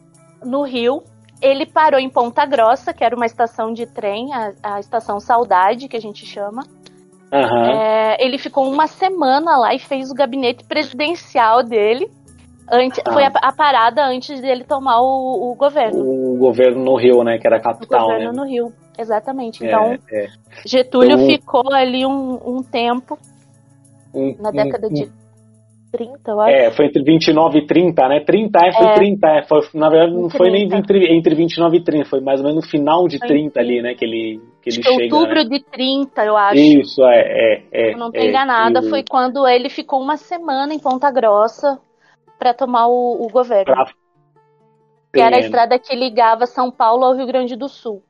no 0.44 0.64
Rio, 0.64 1.04
ele 1.42 1.66
parou 1.66 2.00
em 2.00 2.10
Ponta 2.10 2.46
Grossa, 2.46 2.94
que 2.94 3.04
era 3.04 3.16
uma 3.16 3.26
estação 3.26 3.72
de 3.74 3.86
trem, 3.86 4.34
a, 4.34 4.54
a 4.64 4.80
estação 4.80 5.20
Saudade, 5.20 5.88
que 5.88 5.96
a 5.96 6.02
gente 6.02 6.26
chama. 6.26 6.64
Aham. 7.32 7.72
É, 7.72 8.18
ele 8.26 8.38
ficou 8.38 8.68
uma 8.70 8.88
semana 8.88 9.56
lá 9.58 9.74
e 9.74 9.80
fez 9.80 10.10
o 10.12 10.16
gabinete 10.16 10.64
presidencial 10.66 11.64
dele. 11.64 12.10
Antes, 12.70 13.00
Ah. 13.06 13.14
Foi 13.14 13.24
a, 13.24 13.32
a 13.42 13.52
parada 13.54 14.04
antes 14.06 14.42
dele 14.42 14.64
tomar 14.64 15.00
o, 15.02 15.52
o 15.52 15.56
governo. 15.56 16.00
O 16.04 16.38
governo 16.38 16.84
no 16.84 16.96
Rio, 16.96 17.24
né? 17.24 17.38
Que 17.38 17.46
era 17.48 17.58
a 17.58 17.60
O 17.60 17.64
capital, 17.64 18.02
governo 18.08 18.32
né? 18.32 18.38
no 18.38 18.44
Rio, 18.46 18.74
exatamente. 18.98 19.64
É, 19.64 19.68
Então, 19.68 19.98
é. 20.12 20.28
Getúlio 20.66 21.14
Então, 21.14 21.26
ficou 21.28 21.72
ali 21.74 22.06
um, 22.06 22.40
um 22.46 22.64
tempo, 22.64 23.18
Um- 24.14 24.36
na 24.42 24.52
década 24.52 24.88
um- 24.88 24.94
de 24.94 25.10
30, 25.92 26.32
eu 26.32 26.40
acho. 26.40 26.52
É, 26.56 26.72
foi 26.72 26.86
entre 26.86 27.04
29 27.04 27.60
e 27.60 27.66
30, 27.68 28.08
né? 28.08 28.22
30 28.22 28.60
é, 28.66 28.72
foi 28.74 28.88
É. 28.88 28.94
30, 28.94 29.28
é. 29.28 29.44
Foi, 29.44 29.62
na 29.74 29.90
verdade, 29.90 30.14
não 30.14 30.30
foi 30.30 30.50
nem 30.50 30.68
30. 30.70 30.78
entre, 30.78 31.18
entre 31.18 31.36
29 31.36 31.78
e 31.78 31.84
30, 31.84 32.06
foi 32.10 32.22
mais 32.22 32.40
ou 32.40 32.48
menos 32.48 32.64
no 32.64 32.70
final 32.72 33.08
de 33.08 33.18
Foi 33.20 33.28
30 33.28 33.60
em 33.60 33.64
ali, 33.64 33.82
né? 33.82 33.94
Que 33.94 34.06
ele, 34.06 34.42
que 34.62 34.70
ele 34.70 34.80
é 34.80 34.84
chega. 34.84 35.16
outubro 35.16 35.36
né? 35.36 35.44
de 35.44 35.60
30, 35.66 36.24
eu 36.26 36.38
acho. 36.38 36.56
Isso, 36.56 37.04
é, 37.04 37.20
é, 37.20 37.64
é. 37.72 37.94
Eu 37.94 37.98
não 37.98 38.10
tô 38.12 38.20
é, 38.20 38.26
enganada, 38.28 38.80
e- 38.80 38.90
foi 38.90 39.04
quando 39.04 39.46
ele 39.48 39.70
ficou 39.70 40.02
uma 40.02 40.16
semana 40.18 40.74
em 40.74 40.80
Ponta 40.80 41.12
Grossa 41.12 41.78
para 42.40 42.54
tomar 42.54 42.88
o, 42.88 43.26
o 43.26 43.28
governo. 43.30 43.66
pra- 43.66 43.86
Que 45.14 45.20
era 45.20 45.36
a 45.36 45.40
É, 45.40 45.42
estrada 45.44 45.78
que 45.78 45.94
ligava 45.94 46.46
São 46.46 46.72
Paulo 46.72 47.04
ao 47.04 47.14
Rio 47.14 47.28
Grande 47.28 47.58
do 47.58 47.68
Sul. 47.68 48.02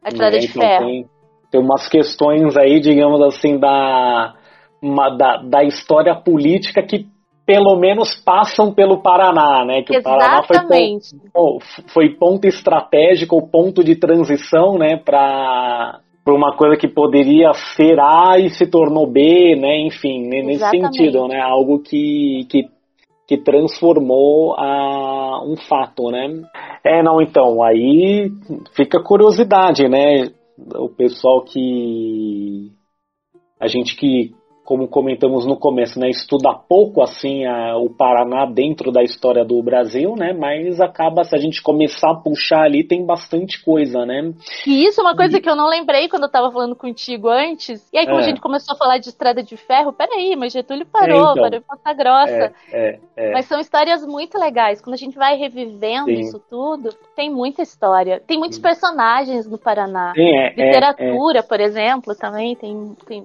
A 0.00 0.10
estrada 0.10 0.36
né, 0.36 0.38
de 0.38 0.46
então 0.46 0.62
ferro. 0.62 0.86
Tem, 0.86 1.06
tem 1.50 1.60
umas 1.60 1.88
questões 1.88 2.56
aí, 2.56 2.78
digamos 2.78 3.20
assim, 3.20 3.58
da, 3.58 4.34
uma- 4.82 5.10
da, 5.10 5.36
da 5.38 5.64
história 5.64 6.14
política 6.14 6.82
que 6.82 7.06
pelo 7.48 7.76
menos 7.76 8.14
passam 8.14 8.74
pelo 8.74 9.00
Paraná, 9.00 9.64
né? 9.64 9.82
Que 9.82 9.96
o 9.96 10.02
Paraná 10.02 10.42
foi, 10.42 10.56
Exatamente. 10.58 11.16
ponto, 11.32 11.64
foi 11.94 12.10
ponto 12.10 12.46
estratégico, 12.46 13.36
ou 13.36 13.48
ponto 13.48 13.82
de 13.82 13.96
transição, 13.96 14.76
né? 14.76 14.98
Para 14.98 16.02
uma 16.26 16.54
coisa 16.54 16.76
que 16.76 16.86
poderia 16.86 17.54
ser 17.74 17.98
A 17.98 18.38
e 18.38 18.50
se 18.50 18.66
tornou 18.66 19.06
B, 19.10 19.56
né? 19.56 19.80
Enfim, 19.80 20.28
ne- 20.28 20.42
nesse 20.42 20.62
Exatamente. 20.62 20.98
sentido, 20.98 21.26
né? 21.26 21.40
Algo 21.40 21.78
que, 21.78 22.46
que, 22.50 22.68
que 23.26 23.38
transformou 23.38 24.54
a, 24.58 25.42
um 25.42 25.56
fato, 25.56 26.10
né? 26.10 26.28
É, 26.84 27.02
não, 27.02 27.18
então, 27.22 27.62
aí 27.62 28.30
fica 28.74 29.02
curiosidade, 29.02 29.88
né? 29.88 30.30
O 30.74 30.90
pessoal 30.90 31.42
que. 31.44 32.72
A 33.58 33.66
gente 33.66 33.96
que 33.96 34.34
como 34.68 34.86
comentamos 34.86 35.46
no 35.46 35.56
começo, 35.56 35.98
né, 35.98 36.10
estuda 36.10 36.52
pouco 36.52 37.00
assim 37.02 37.46
a, 37.46 37.78
o 37.78 37.88
Paraná 37.88 38.44
dentro 38.44 38.92
da 38.92 39.02
história 39.02 39.42
do 39.42 39.62
Brasil, 39.62 40.14
né, 40.14 40.34
mas 40.34 40.78
acaba 40.78 41.24
se 41.24 41.34
a 41.34 41.38
gente 41.38 41.62
começar 41.62 42.10
a 42.10 42.16
puxar 42.16 42.64
ali 42.64 42.86
tem 42.86 43.02
bastante 43.06 43.64
coisa, 43.64 44.04
né? 44.04 44.30
E 44.66 44.84
isso 44.84 45.00
é 45.00 45.04
uma 45.04 45.16
coisa 45.16 45.40
que 45.40 45.48
eu 45.48 45.56
não 45.56 45.70
lembrei 45.70 46.06
quando 46.06 46.24
eu 46.24 46.30
tava 46.30 46.52
falando 46.52 46.76
contigo 46.76 47.30
antes. 47.30 47.88
E 47.94 47.96
aí 47.96 48.04
quando 48.04 48.18
É. 48.20 48.24
a 48.24 48.28
gente 48.28 48.42
começou 48.42 48.74
a 48.74 48.78
falar 48.78 48.98
de 48.98 49.08
estrada 49.08 49.42
de 49.42 49.56
ferro, 49.56 49.90
peraí, 49.90 50.36
mas 50.36 50.52
Getúlio 50.52 50.84
parou, 50.84 51.28
É, 51.28 51.30
então. 51.32 51.42
parou 51.44 51.58
em 51.58 51.62
Ponta 51.62 51.92
Grossa. 51.94 52.52
É, 52.70 52.90
é, 52.90 53.00
é. 53.16 53.32
Mas 53.32 53.46
são 53.46 53.58
histórias 53.58 54.04
muito 54.04 54.38
legais. 54.38 54.82
Quando 54.82 54.94
a 54.94 54.98
gente 54.98 55.16
vai 55.16 55.34
revivendo 55.38 56.08
Sim. 56.10 56.20
isso 56.20 56.38
tudo, 56.50 56.90
tem 57.16 57.30
muita 57.30 57.62
história. 57.62 58.20
Tem 58.26 58.38
muitos 58.38 58.58
personagens 58.58 59.48
no 59.48 59.56
Paraná. 59.56 60.12
Sim, 60.14 60.30
Literatura, 60.56 61.42
por 61.42 61.58
exemplo, 61.58 62.14
também 62.14 62.54
tem. 62.54 62.94
tem... 63.06 63.24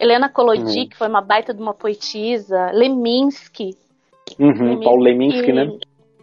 Helena 0.00 0.28
Kolodji, 0.28 0.80
Uhum. 0.80 0.88
que 0.88 0.96
foi 0.96 1.08
uma 1.08 1.20
baita 1.20 1.52
de 1.52 1.60
uma 1.60 1.74
poetisa. 1.74 2.70
Leminski. 2.72 3.70
Uhum, 4.38 4.80
Paulo 4.80 5.02
Leminski, 5.02 5.52
né? 5.52 5.66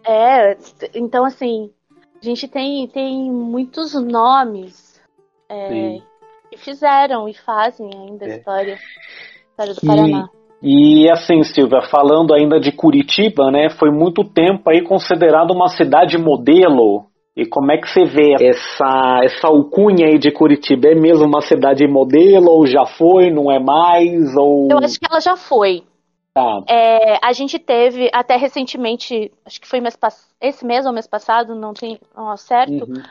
É, 0.05 0.57
então 0.93 1.25
assim, 1.25 1.71
a 2.21 2.23
gente 2.23 2.47
tem, 2.47 2.87
tem 2.87 3.31
muitos 3.31 3.93
nomes 3.95 5.01
é, 5.49 5.97
que 6.49 6.57
fizeram 6.57 7.27
e 7.27 7.33
fazem 7.33 7.89
ainda 7.93 8.25
a 8.25 8.29
É. 8.29 8.37
história, 8.37 8.73
a 8.75 9.49
história 9.49 9.73
do 9.73 9.79
E- 9.83 9.87
Paraná. 9.87 10.29
E 10.61 11.09
assim, 11.09 11.43
Silvia, 11.43 11.81
falando 11.81 12.33
ainda 12.33 12.59
de 12.59 12.71
Curitiba, 12.71 13.51
né, 13.51 13.69
foi 13.69 13.91
muito 13.91 14.23
tempo 14.23 14.69
aí 14.69 14.81
considerado 14.81 15.51
uma 15.51 15.67
cidade 15.67 16.17
modelo. 16.17 17.05
E 17.35 17.45
como 17.45 17.69
é 17.71 17.77
que 17.77 17.89
você 17.89 18.05
vê 18.05 18.33
essa, 18.41 19.19
essa 19.23 19.47
alcunha 19.47 20.07
aí 20.07 20.17
de 20.17 20.31
Curitiba? 20.31 20.87
É 20.87 20.95
mesmo 20.95 21.25
uma 21.25 21.41
cidade 21.41 21.85
modelo 21.85 22.49
ou 22.49 22.65
já 22.65 22.85
foi, 22.85 23.29
não 23.29 23.51
é 23.51 23.59
mais? 23.59 24.33
Ou... 24.37 24.69
Eu 24.71 24.77
acho 24.77 24.97
que 24.97 25.05
ela 25.09 25.19
já 25.19 25.35
foi. 25.35 25.83
Tá. 26.33 26.63
É, 26.69 27.17
a 27.21 27.33
gente 27.33 27.59
teve 27.59 28.09
até 28.13 28.37
recentemente, 28.37 29.31
acho 29.45 29.59
que 29.59 29.67
foi 29.67 29.81
mês 29.81 29.97
esse 30.39 30.65
mês 30.65 30.85
ou 30.85 30.93
mês 30.93 31.07
passado, 31.07 31.55
não 31.55 31.73
tem 31.73 31.99
ao 32.15 32.37
certo. 32.37 32.85
Uhum. 32.85 33.03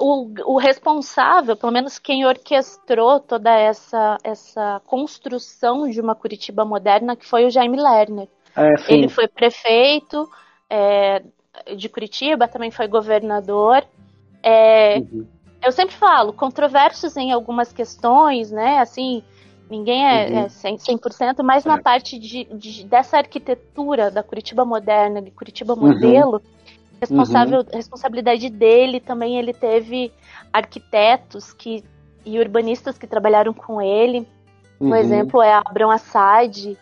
O, 0.00 0.54
o 0.54 0.58
responsável, 0.58 1.56
pelo 1.56 1.72
menos 1.72 1.98
quem 1.98 2.26
orquestrou 2.26 3.20
toda 3.20 3.50
essa, 3.50 4.16
essa 4.24 4.80
construção 4.86 5.88
de 5.88 6.00
uma 6.00 6.14
Curitiba 6.14 6.64
moderna, 6.64 7.16
que 7.16 7.26
foi 7.26 7.44
o 7.44 7.50
Jaime 7.50 7.76
Lerner. 7.76 8.28
É. 8.56 8.92
Ele 8.92 9.08
foi 9.08 9.28
prefeito 9.28 10.26
é, 10.70 11.22
de 11.76 11.88
Curitiba, 11.88 12.48
também 12.48 12.70
foi 12.70 12.86
governador. 12.88 13.84
É, 14.42 14.98
Uhum. 14.98 15.26
Eu 15.62 15.72
sempre 15.72 15.96
falo, 15.96 16.32
controversos 16.32 17.16
em 17.16 17.32
algumas 17.32 17.72
questões, 17.72 18.52
né? 18.52 18.78
Assim, 18.78 19.22
ninguém 19.68 20.06
é, 20.06 20.28
Uhum. 20.28 20.38
é 20.44 20.48
100%, 20.48 20.78
100%, 20.84 21.42
mas 21.42 21.64
na 21.64 21.78
parte 21.82 22.18
de, 22.18 22.44
de- 22.44 22.84
dessa 22.84 23.16
arquitetura 23.16 24.10
da 24.10 24.22
Curitiba 24.22 24.64
moderna, 24.64 25.20
de 25.20 25.30
Curitiba 25.32 25.74
Uhum. 25.74 25.80
modelo, 25.80 26.40
responsável, 27.00 27.64
responsabilidade 27.72 28.48
dele 28.48 29.00
também 29.00 29.38
ele 29.38 29.52
teve 29.52 30.12
arquitetos 30.52 31.52
que, 31.52 31.82
e 32.24 32.38
urbanistas 32.38 32.96
que 32.96 33.06
trabalharam 33.06 33.52
com 33.52 33.80
ele. 33.80 34.26
Um 34.80 34.88
Uhum. 34.90 34.94
exemplo 34.94 35.42
é 35.42 35.52
Abrão 35.52 35.90
Assad, 35.90 36.76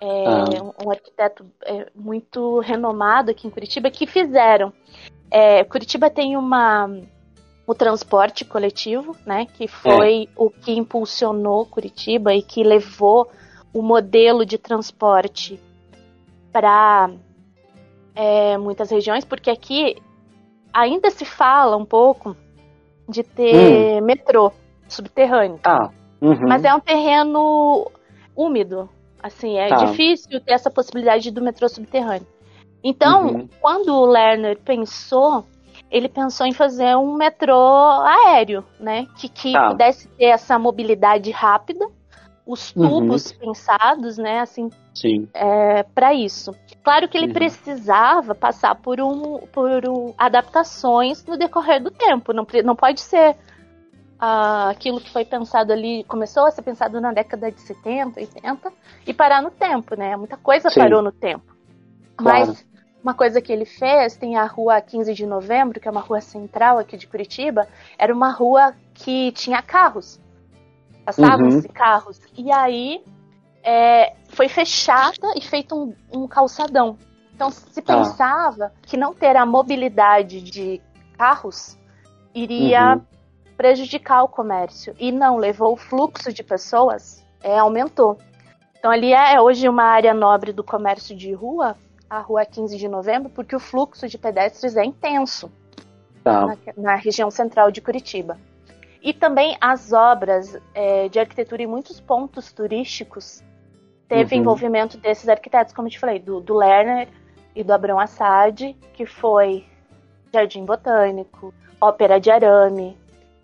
é, 0.00 0.24
Ah. 0.26 0.44
um- 0.62 0.86
um 0.86 0.90
arquiteto 0.90 1.44
é, 1.64 1.86
muito 1.94 2.60
renomado 2.60 3.30
aqui 3.30 3.46
em 3.46 3.50
Curitiba, 3.50 3.90
que 3.90 4.06
fizeram. 4.06 4.72
é, 5.30 5.62
Curitiba 5.64 6.08
tem 6.08 6.36
uma 6.36 6.88
o 7.66 7.74
transporte 7.74 8.46
coletivo, 8.46 9.14
né, 9.26 9.44
que 9.44 9.68
foi 9.68 10.26
o 10.34 10.48
que 10.48 10.72
impulsionou 10.72 11.66
Curitiba 11.66 12.32
e 12.32 12.40
que 12.40 12.62
levou 12.64 13.28
o 13.74 13.82
modelo 13.82 14.46
de 14.46 14.56
transporte 14.56 15.60
para 16.50 17.10
muitas 18.58 18.90
regiões, 18.90 19.24
porque 19.24 19.50
aqui 19.50 19.96
ainda 20.72 21.10
se 21.10 21.24
fala 21.26 21.76
um 21.76 21.84
pouco 21.84 22.34
de 23.08 23.22
ter 23.22 24.00
metrô 24.00 24.50
subterrâneo. 24.88 25.58
Tá. 25.58 25.90
Uhum. 26.20 26.48
Mas 26.48 26.64
é 26.64 26.74
um 26.74 26.80
terreno 26.80 27.90
úmido. 28.34 28.88
Assim, 29.22 29.58
é 29.58 29.68
Tá. 29.68 29.76
difícil 29.76 30.40
ter 30.40 30.52
essa 30.52 30.70
possibilidade 30.70 31.30
do 31.30 31.42
metrô 31.42 31.68
subterrâneo. 31.68 32.26
Então, 32.82 33.26
Uhum. 33.26 33.48
quando 33.60 33.92
o 33.92 34.06
Lerner 34.06 34.58
pensou, 34.64 35.44
ele 35.90 36.08
pensou 36.08 36.46
em 36.46 36.52
fazer 36.52 36.96
um 36.96 37.14
metrô 37.14 37.56
aéreo, 38.02 38.64
né? 38.78 39.06
Que, 39.16 39.28
que 39.28 39.52
Tá. 39.52 39.68
pudesse 39.70 40.06
ter 40.08 40.26
essa 40.26 40.58
mobilidade 40.58 41.30
rápida, 41.32 41.86
os 42.46 42.74
Uhum. 42.76 42.88
tubos 43.00 43.32
pensados, 43.32 44.16
né? 44.16 44.40
Assim, 44.40 44.70
Sim. 44.94 45.28
é, 45.34 45.82
para 45.82 46.14
isso. 46.14 46.52
Claro 46.84 47.08
que 47.08 47.16
ele 47.18 47.26
Uhum. 47.26 47.32
precisava 47.32 48.34
passar 48.34 48.74
por, 48.76 49.00
um, 49.00 49.38
por 49.52 49.86
um- 49.88 50.14
adaptações 50.16 51.24
no 51.26 51.36
decorrer 51.36 51.82
do 51.82 51.90
tempo. 51.90 52.32
Não, 52.32 52.46
não 52.64 52.76
pode 52.76 53.00
ser 53.00 53.36
ah, 54.18 54.70
aquilo 54.70 55.00
que 55.00 55.10
foi 55.10 55.24
pensado 55.24 55.72
ali, 55.72 56.04
começou 56.04 56.46
a 56.46 56.50
ser 56.50 56.62
pensado 56.62 57.00
na 57.00 57.12
década 57.12 57.50
de 57.52 57.60
70, 57.60 58.18
80, 58.20 58.72
e 59.06 59.14
parar 59.14 59.42
no 59.42 59.50
tempo, 59.50 59.94
né? 59.94 60.16
Muita 60.16 60.36
coisa 60.36 60.70
Sim. 60.70 60.80
parou 60.80 61.02
no 61.02 61.12
tempo. 61.12 61.54
Claro. 62.16 62.46
Mas 62.48 62.66
uma 63.02 63.14
coisa 63.14 63.40
que 63.40 63.52
ele 63.52 63.64
fez, 63.64 64.16
tem 64.16 64.36
a 64.36 64.44
rua 64.44 64.80
15 64.80 65.14
de 65.14 65.24
novembro, 65.24 65.78
que 65.80 65.86
é 65.86 65.90
uma 65.90 66.00
rua 66.00 66.20
central 66.20 66.78
aqui 66.78 66.96
de 66.96 67.06
Curitiba, 67.06 67.68
era 67.96 68.12
uma 68.12 68.30
rua 68.30 68.74
que 68.92 69.30
tinha 69.32 69.62
carros. 69.62 70.20
Passavam-se 71.04 71.68
carros. 71.68 72.20
E 72.36 72.50
aí 72.50 73.02
é, 73.62 74.14
foi 74.28 74.48
fechada 74.48 75.32
e 75.36 75.40
feito 75.40 75.74
um, 75.74 75.94
um 76.12 76.28
calçadão. 76.28 76.98
Então 77.34 77.50
se 77.50 77.80
Tá. 77.80 77.96
pensava 77.96 78.72
que 78.82 78.96
não 78.96 79.14
ter 79.14 79.36
a 79.36 79.46
mobilidade 79.46 80.40
de 80.42 80.80
carros 81.16 81.78
iria 82.34 82.96
Uhum. 82.96 83.02
Prejudicar 83.58 84.22
o 84.22 84.28
comércio. 84.28 84.94
E 84.98 85.10
não, 85.10 85.36
levou 85.36 85.72
o 85.74 85.76
fluxo 85.76 86.32
de 86.32 86.44
pessoas, 86.44 87.26
é, 87.42 87.58
aumentou. 87.58 88.16
Então 88.78 88.90
ali 88.90 89.12
é 89.12 89.40
hoje 89.40 89.68
uma 89.68 89.82
área 89.82 90.14
nobre 90.14 90.52
do 90.52 90.62
comércio 90.62 91.14
de 91.16 91.32
rua, 91.32 91.76
a 92.08 92.20
rua 92.20 92.46
15 92.46 92.78
de 92.78 92.88
novembro, 92.88 93.28
porque 93.28 93.54
o 93.56 93.60
fluxo 93.60 94.08
de 94.08 94.16
pedestres 94.16 94.76
é 94.76 94.84
intenso 94.84 95.50
Tá. 96.22 96.46
na, 96.46 96.56
na 96.76 96.94
região 96.94 97.30
central 97.30 97.70
de 97.70 97.80
Curitiba. 97.80 98.38
E 99.02 99.12
também 99.12 99.56
as 99.60 99.92
obras 99.92 100.56
é, 100.74 101.08
de 101.08 101.18
arquitetura 101.18 101.62
em 101.62 101.66
muitos 101.66 102.00
pontos 102.00 102.52
turísticos 102.52 103.42
teve 104.08 104.34
Uhum. 104.34 104.40
envolvimento 104.42 104.98
desses 104.98 105.28
arquitetos, 105.28 105.72
como 105.74 105.86
eu 105.88 105.92
te 105.92 105.98
falei, 105.98 106.18
do, 106.18 106.40
do 106.40 106.54
Lerner 106.54 107.08
e 107.54 107.62
do 107.64 107.72
Abrão 107.72 107.98
Assad, 107.98 108.74
que 108.94 109.04
foi 109.06 109.64
Jardim 110.32 110.64
Botânico, 110.64 111.52
Ópera 111.80 112.18
de 112.20 112.30
Arame, 112.30 112.96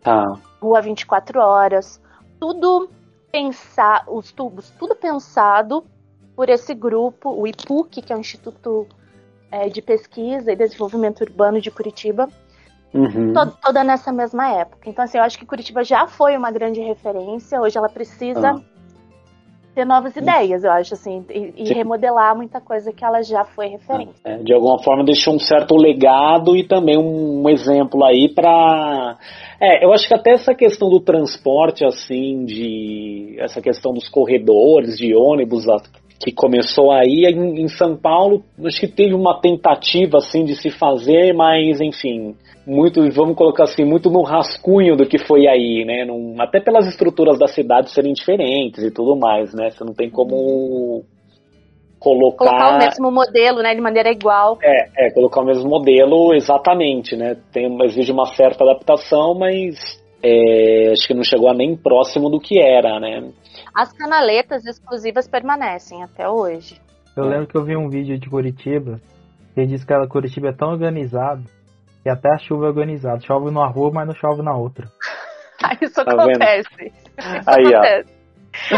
Tá. 0.04 0.38
Rua 0.62 0.80
24 0.80 1.40
Horas, 1.40 2.00
tudo 2.38 2.88
pensar, 3.32 4.04
os 4.06 4.30
tubos, 4.30 4.70
tudo 4.78 4.94
pensado 4.94 5.84
por 6.36 6.48
esse 6.48 6.74
grupo, 6.74 7.30
o 7.30 7.46
IPUC, 7.46 8.02
que 8.02 8.12
é 8.12 8.16
o 8.16 8.20
Instituto 8.20 8.86
é, 9.50 9.68
de 9.68 9.80
Pesquisa 9.82 10.52
e 10.52 10.56
Desenvolvimento 10.56 11.22
Urbano 11.22 11.60
de 11.60 11.70
Curitiba, 11.70 12.28
Uhum. 12.92 13.32
to- 13.32 13.56
toda 13.60 13.82
nessa 13.82 14.12
mesma 14.12 14.48
época. 14.50 14.88
Então, 14.88 15.04
assim, 15.04 15.18
eu 15.18 15.24
acho 15.24 15.36
que 15.38 15.44
Curitiba 15.46 15.82
já 15.82 16.06
foi 16.06 16.36
uma 16.36 16.52
grande 16.52 16.80
referência, 16.80 17.60
hoje 17.60 17.76
ela 17.76 17.88
precisa 17.88 18.50
Ah. 18.50 18.60
Ter 19.74 19.84
novas 19.84 20.14
ideias, 20.16 20.62
eu 20.62 20.70
acho, 20.70 20.94
assim, 20.94 21.24
e, 21.28 21.52
e 21.56 21.74
remodelar 21.74 22.36
muita 22.36 22.60
coisa 22.60 22.92
que 22.92 23.04
ela 23.04 23.22
já 23.22 23.44
foi 23.44 23.66
referência. 23.66 24.14
É, 24.24 24.36
de 24.38 24.54
alguma 24.54 24.82
forma 24.82 25.04
deixou 25.04 25.34
um 25.34 25.38
certo 25.38 25.76
legado 25.76 26.56
e 26.56 26.66
também 26.66 26.96
um, 26.96 27.42
um 27.42 27.48
exemplo 27.48 28.04
aí 28.04 28.32
para 28.32 29.18
é, 29.60 29.84
eu 29.84 29.92
acho 29.92 30.06
que 30.06 30.14
até 30.14 30.32
essa 30.32 30.54
questão 30.54 30.88
do 30.88 31.00
transporte 31.00 31.84
assim 31.84 32.44
de 32.44 33.36
essa 33.38 33.60
questão 33.60 33.92
dos 33.92 34.08
corredores 34.08 34.96
de 34.96 35.14
ônibus 35.14 35.66
que 36.20 36.32
começou 36.32 36.90
aí 36.92 37.26
em, 37.26 37.62
em 37.62 37.68
São 37.68 37.96
Paulo 37.96 38.42
acho 38.64 38.80
que 38.80 38.88
teve 38.88 39.14
uma 39.14 39.40
tentativa 39.40 40.18
assim 40.18 40.44
de 40.44 40.54
se 40.56 40.70
fazer 40.70 41.32
mas 41.34 41.80
enfim 41.80 42.34
muito 42.66 43.00
vamos 43.12 43.36
colocar 43.36 43.64
assim 43.64 43.84
muito 43.84 44.10
no 44.10 44.22
rascunho 44.22 44.96
do 44.96 45.06
que 45.06 45.18
foi 45.18 45.46
aí 45.46 45.84
né 45.84 46.04
Num- 46.04 46.36
até 46.40 46.60
pelas 46.60 46.86
estruturas 46.86 47.38
da 47.38 47.46
cidade 47.46 47.90
serem 47.90 48.12
diferentes 48.12 48.82
e 48.82 48.90
tudo 48.90 49.16
mais 49.16 49.52
né 49.54 49.70
você 49.70 49.84
não 49.84 49.94
tem 49.94 50.10
como 50.10 51.04
colocar 51.98 52.36
Colocar 52.46 52.74
o 52.74 52.78
mesmo 52.78 53.10
modelo, 53.10 53.62
né, 53.62 53.74
de 53.74 53.80
maneira 53.80 54.10
igual. 54.10 54.58
é, 54.62 55.06
é, 55.06 55.10
colocar 55.10 55.40
o 55.40 55.46
mesmo 55.46 55.66
modelo, 55.66 56.34
exatamente, 56.34 57.16
né? 57.16 57.34
Tem, 57.50 57.74
exige 57.84 58.12
uma 58.12 58.26
certa 58.26 58.62
adaptação, 58.62 59.34
mas 59.34 60.03
é, 60.26 60.92
acho 60.92 61.06
que 61.06 61.14
não 61.14 61.22
chegou 61.22 61.50
a 61.50 61.54
nem 61.54 61.76
próximo 61.76 62.30
do 62.30 62.40
que 62.40 62.58
era, 62.60 62.98
né? 62.98 63.30
As 63.74 63.92
canaletas 63.92 64.64
exclusivas 64.64 65.28
permanecem 65.28 66.02
até 66.02 66.28
hoje. 66.28 66.80
Eu 67.16 67.24
lembro 67.26 67.46
que 67.46 67.56
eu 67.56 67.64
vi 67.64 67.76
um 67.76 67.88
vídeo 67.88 68.18
de 68.18 68.28
Curitiba 68.28 69.00
que 69.54 69.66
diz 69.66 69.84
que 69.84 69.92
a 69.92 70.06
Curitiba 70.08 70.48
é 70.48 70.52
tão 70.52 70.70
organizado 70.70 71.44
que 72.02 72.08
até 72.08 72.32
a 72.32 72.38
chuva 72.38 72.66
é 72.66 72.68
organizada. 72.68 73.20
Chove 73.20 73.46
numa 73.46 73.68
rua, 73.68 73.90
mas 73.92 74.06
não 74.06 74.14
chove 74.14 74.42
na 74.42 74.56
outra. 74.56 74.88
Isso 75.80 76.04
Tá 76.04 76.12
acontece. 76.12 76.68
Isso 77.18 77.50
Aí, 77.50 77.64
ó. 77.66 77.78
acontece. 77.78 78.14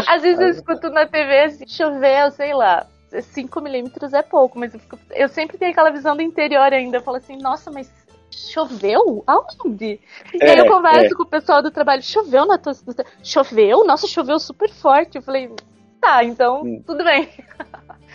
Às 0.07 0.21
vezes 0.21 0.39
eu 0.39 0.49
escuto 0.49 0.89
na 0.89 1.05
TV 1.05 1.39
assim, 1.43 1.67
choveu, 1.67 2.31
sei 2.31 2.53
lá. 2.53 2.85
5 3.09 3.61
milímetros 3.61 4.13
é 4.13 4.21
pouco, 4.21 4.59
mas 4.59 4.73
eu, 4.73 4.79
fico- 4.79 4.99
eu 5.15 5.27
sempre 5.29 5.57
tenho 5.57 5.71
aquela 5.71 5.89
visão 5.91 6.15
do 6.15 6.21
interior 6.21 6.71
ainda. 6.73 6.97
Eu 6.97 7.01
falo 7.01 7.17
assim, 7.17 7.37
nossa, 7.37 7.71
mas 7.71 7.89
choveu? 8.31 9.23
Aonde? 9.27 9.99
e 10.33 10.43
aí 10.43 10.57
eu 10.57 10.65
É, 10.65 10.67
converso 10.69 11.13
é. 11.13 11.17
com 11.17 11.23
o 11.23 11.27
pessoal 11.27 11.61
do 11.61 11.71
trabalho, 11.71 12.01
choveu 12.03 12.45
na 12.45 12.57
tua 12.57 12.73
cidade? 12.73 13.09
Choveu? 13.23 13.85
Nossa, 13.85 14.07
choveu 14.07 14.39
super 14.39 14.69
forte. 14.69 15.15
Eu 15.17 15.21
falei, 15.21 15.49
tá, 16.01 16.23
então 16.23 16.61
Hum. 16.63 16.83
tudo 16.85 17.03
bem. 17.03 17.29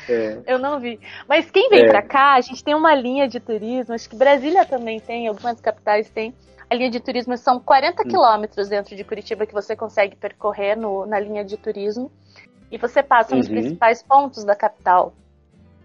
É. 0.08 0.38
Eu 0.46 0.58
não 0.58 0.80
vi. 0.80 0.98
Mas 1.28 1.50
quem 1.50 1.68
vem 1.68 1.84
É. 1.84 1.88
pra 1.88 2.02
cá, 2.02 2.34
a 2.34 2.40
gente 2.40 2.62
tem 2.64 2.74
uma 2.74 2.94
linha 2.94 3.28
de 3.28 3.38
turismo, 3.40 3.94
acho 3.94 4.08
que 4.10 4.16
Brasília 4.16 4.64
também 4.64 4.98
tem, 5.00 5.28
algumas 5.28 5.60
capitais 5.60 6.10
têm. 6.10 6.34
A 6.68 6.74
linha 6.74 6.90
de 6.90 7.00
turismo 7.00 7.36
são 7.36 7.60
40 7.60 8.02
quilômetros 8.04 8.68
dentro 8.68 8.96
de 8.96 9.04
Curitiba 9.04 9.44
que 9.46 9.52
você 9.52 9.76
consegue 9.76 10.16
percorrer 10.16 10.76
no- 10.76 11.04
na 11.06 11.20
linha 11.20 11.44
de 11.44 11.56
turismo. 11.56 12.10
E 12.70 12.78
você 12.78 13.02
passa 13.02 13.36
nos 13.36 13.46
Uhum. 13.46 13.52
principais 13.54 14.02
pontos 14.02 14.42
da 14.44 14.56
capital. 14.56 15.12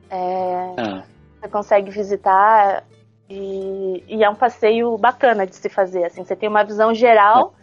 É, 0.09 0.73
Ah, 0.77 1.03
você 1.41 1.49
consegue 1.49 1.91
visitar 1.91 2.85
e, 3.29 4.03
e 4.07 4.23
é 4.23 4.29
um 4.29 4.35
passeio 4.35 4.97
bacana 4.97 5.45
de 5.45 5.55
se 5.55 5.69
fazer. 5.69 6.05
Assim, 6.05 6.23
você 6.23 6.35
tem 6.35 6.47
uma 6.49 6.63
visão 6.63 6.93
geral. 6.93 7.53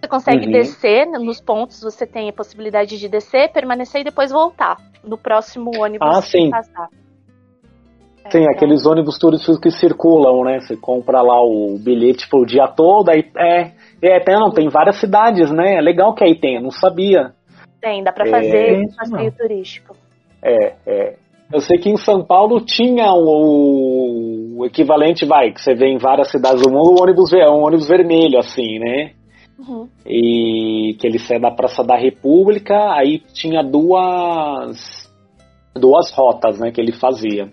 Você 0.00 0.08
consegue 0.08 0.46
Uhum. 0.46 0.52
descer 0.52 1.06
nos 1.06 1.40
pontos, 1.40 1.80
você 1.80 2.04
tem 2.06 2.28
a 2.28 2.32
possibilidade 2.32 2.98
de 2.98 3.08
descer, 3.08 3.52
permanecer 3.52 4.00
e 4.00 4.04
depois 4.04 4.32
voltar 4.32 4.76
no 5.04 5.16
próximo 5.16 5.70
ônibus 5.80 6.08
Ah, 6.08 6.20
que 6.20 6.28
sim. 6.28 6.50
passar. 6.50 6.88
Tem 8.30 8.44
É, 8.44 8.50
aqueles 8.50 8.86
ônibus 8.86 9.18
turísticos 9.18 9.58
que 9.60 9.70
circulam, 9.70 10.44
né? 10.44 10.60
Você 10.60 10.76
compra 10.76 11.22
lá 11.22 11.40
o 11.42 11.78
bilhete 11.78 12.28
pro 12.28 12.46
dia 12.46 12.66
todo, 12.68 13.10
aí 13.10 13.30
é. 13.36 13.72
É, 14.00 14.18
tem, 14.20 14.34
não, 14.34 14.50
tem 14.50 14.68
várias 14.68 14.98
cidades, 14.98 15.50
né? 15.52 15.76
É 15.76 15.80
legal 15.80 16.14
que 16.14 16.24
aí 16.24 16.34
tem, 16.34 16.56
eu 16.56 16.62
não 16.62 16.70
sabia. 16.70 17.32
Tem, 17.80 18.02
dá 18.02 18.12
pra 18.12 18.26
É, 18.26 18.30
fazer 18.30 18.82
isso 18.84 18.96
passeio 18.96 19.30
não. 19.30 19.36
turístico. 19.38 19.96
É, 20.42 20.74
é. 20.86 21.16
Eu 21.52 21.60
sei 21.60 21.78
que 21.78 21.90
em 21.90 21.96
São 21.96 22.24
Paulo 22.24 22.60
tinha 22.64 23.12
o, 23.12 24.58
o 24.60 24.66
equivalente, 24.66 25.26
vai, 25.26 25.52
que 25.52 25.60
você 25.60 25.74
vê 25.74 25.88
em 25.88 25.98
várias 25.98 26.30
cidades 26.30 26.62
do 26.62 26.70
mundo, 26.70 26.92
o 26.98 27.02
ônibus, 27.02 27.30
ver- 27.30 27.48
um 27.48 27.64
ônibus 27.64 27.88
vermelho, 27.88 28.38
assim, 28.38 28.78
né? 28.78 29.12
Uhum. 29.58 29.86
E 30.06 30.96
que 30.98 31.06
ele 31.06 31.18
sai 31.18 31.38
da 31.38 31.50
Praça 31.50 31.84
da 31.84 31.96
República, 31.96 32.94
aí 32.94 33.18
tinha 33.34 33.62
duas 33.62 35.02
duas 35.74 36.12
rotas, 36.12 36.58
né, 36.58 36.70
que 36.70 36.80
ele 36.80 36.92
fazia. 36.92 37.48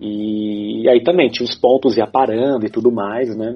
E, 0.00 0.88
aí 0.88 1.02
também 1.02 1.28
tinha 1.30 1.44
os 1.46 1.58
pontos 1.58 1.96
ia 1.96 2.06
parando 2.06 2.66
e 2.66 2.70
tudo 2.70 2.90
mais, 2.92 3.34
né? 3.36 3.54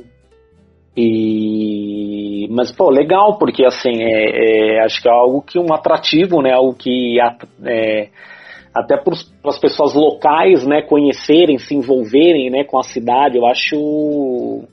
E 0.97 2.49
mas 2.51 2.73
pô, 2.73 2.91
legal 2.91 3.39
porque 3.39 3.65
assim 3.65 4.03
é, 4.03 4.77
é, 4.77 4.85
acho 4.85 5.03
que 5.03 5.09
é 5.09 5.13
algo 5.13 5.43
que 5.43 5.59
um 5.59 5.73
atrativo, 5.73 6.41
né? 6.41 6.53
Algo 6.53 6.75
que 6.75 7.19
é, 7.65 8.09
até 8.75 8.97
para 8.97 9.15
as 9.45 9.59
pessoas 9.59 9.95
locais, 9.95 10.67
né, 10.67 10.83
conhecerem, 10.83 11.59
se 11.59 11.75
envolverem, 11.75 12.51
né, 12.51 12.65
com 12.65 12.79
a 12.79 12.83
cidade, 12.83 13.37
eu 13.37 13.47
acho 13.47 14.67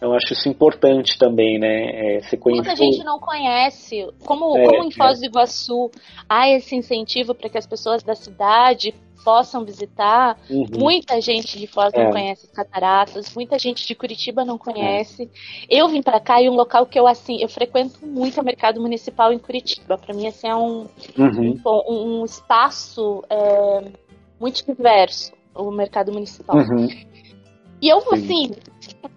eu 0.00 0.14
acho 0.14 0.32
isso 0.32 0.48
importante 0.48 1.18
também, 1.18 1.58
né? 1.58 2.16
É, 2.16 2.20
você 2.20 2.36
Muita 2.36 2.70
conhecer. 2.70 2.76
gente 2.76 3.04
não 3.04 3.18
conhece. 3.18 4.06
Como, 4.24 4.56
É, 4.56 4.64
como 4.64 4.84
em. 4.84 4.92
Foz 4.92 5.18
do 5.18 5.26
Iguaçu 5.26 5.90
há 6.28 6.48
esse 6.48 6.76
incentivo 6.76 7.34
para 7.34 7.48
que 7.48 7.58
as 7.58 7.66
pessoas 7.66 8.02
da 8.04 8.14
cidade 8.14 8.94
possam 9.24 9.64
visitar, 9.64 10.38
Uhum. 10.48 10.66
muita 10.76 11.20
gente 11.20 11.58
de 11.58 11.66
Foz 11.66 11.92
É. 11.94 12.04
não 12.04 12.10
conhece 12.12 12.46
as 12.46 12.52
cataratas, 12.52 13.34
muita 13.34 13.58
gente 13.58 13.86
de 13.86 13.94
Curitiba 13.94 14.44
não 14.44 14.56
conhece. 14.58 15.28
Eu 15.68 15.88
vim 15.88 16.02
para 16.02 16.20
cá 16.20 16.40
e 16.40 16.48
um 16.48 16.54
local 16.54 16.86
que 16.86 16.98
eu 16.98 17.06
assim, 17.06 17.40
eu 17.40 17.48
frequento 17.48 18.04
muito 18.06 18.38
é 18.38 18.42
o 18.42 18.44
mercado 18.44 18.80
municipal 18.80 19.32
em 19.32 19.38
Curitiba. 19.38 19.98
Para 19.98 20.14
mim 20.14 20.26
assim 20.26 20.48
é 20.48 20.54
um 20.54 20.86
Uhum. 21.18 21.60
um, 21.88 22.20
um 22.20 22.24
espaço 22.24 23.22
é, 23.28 23.84
muito 24.40 24.64
diverso, 24.64 25.32
o 25.54 25.70
mercado 25.70 26.12
municipal. 26.12 26.56
Uhum. 26.56 26.88
E 27.80 27.88
eu, 27.88 27.98
assim, 28.12 28.50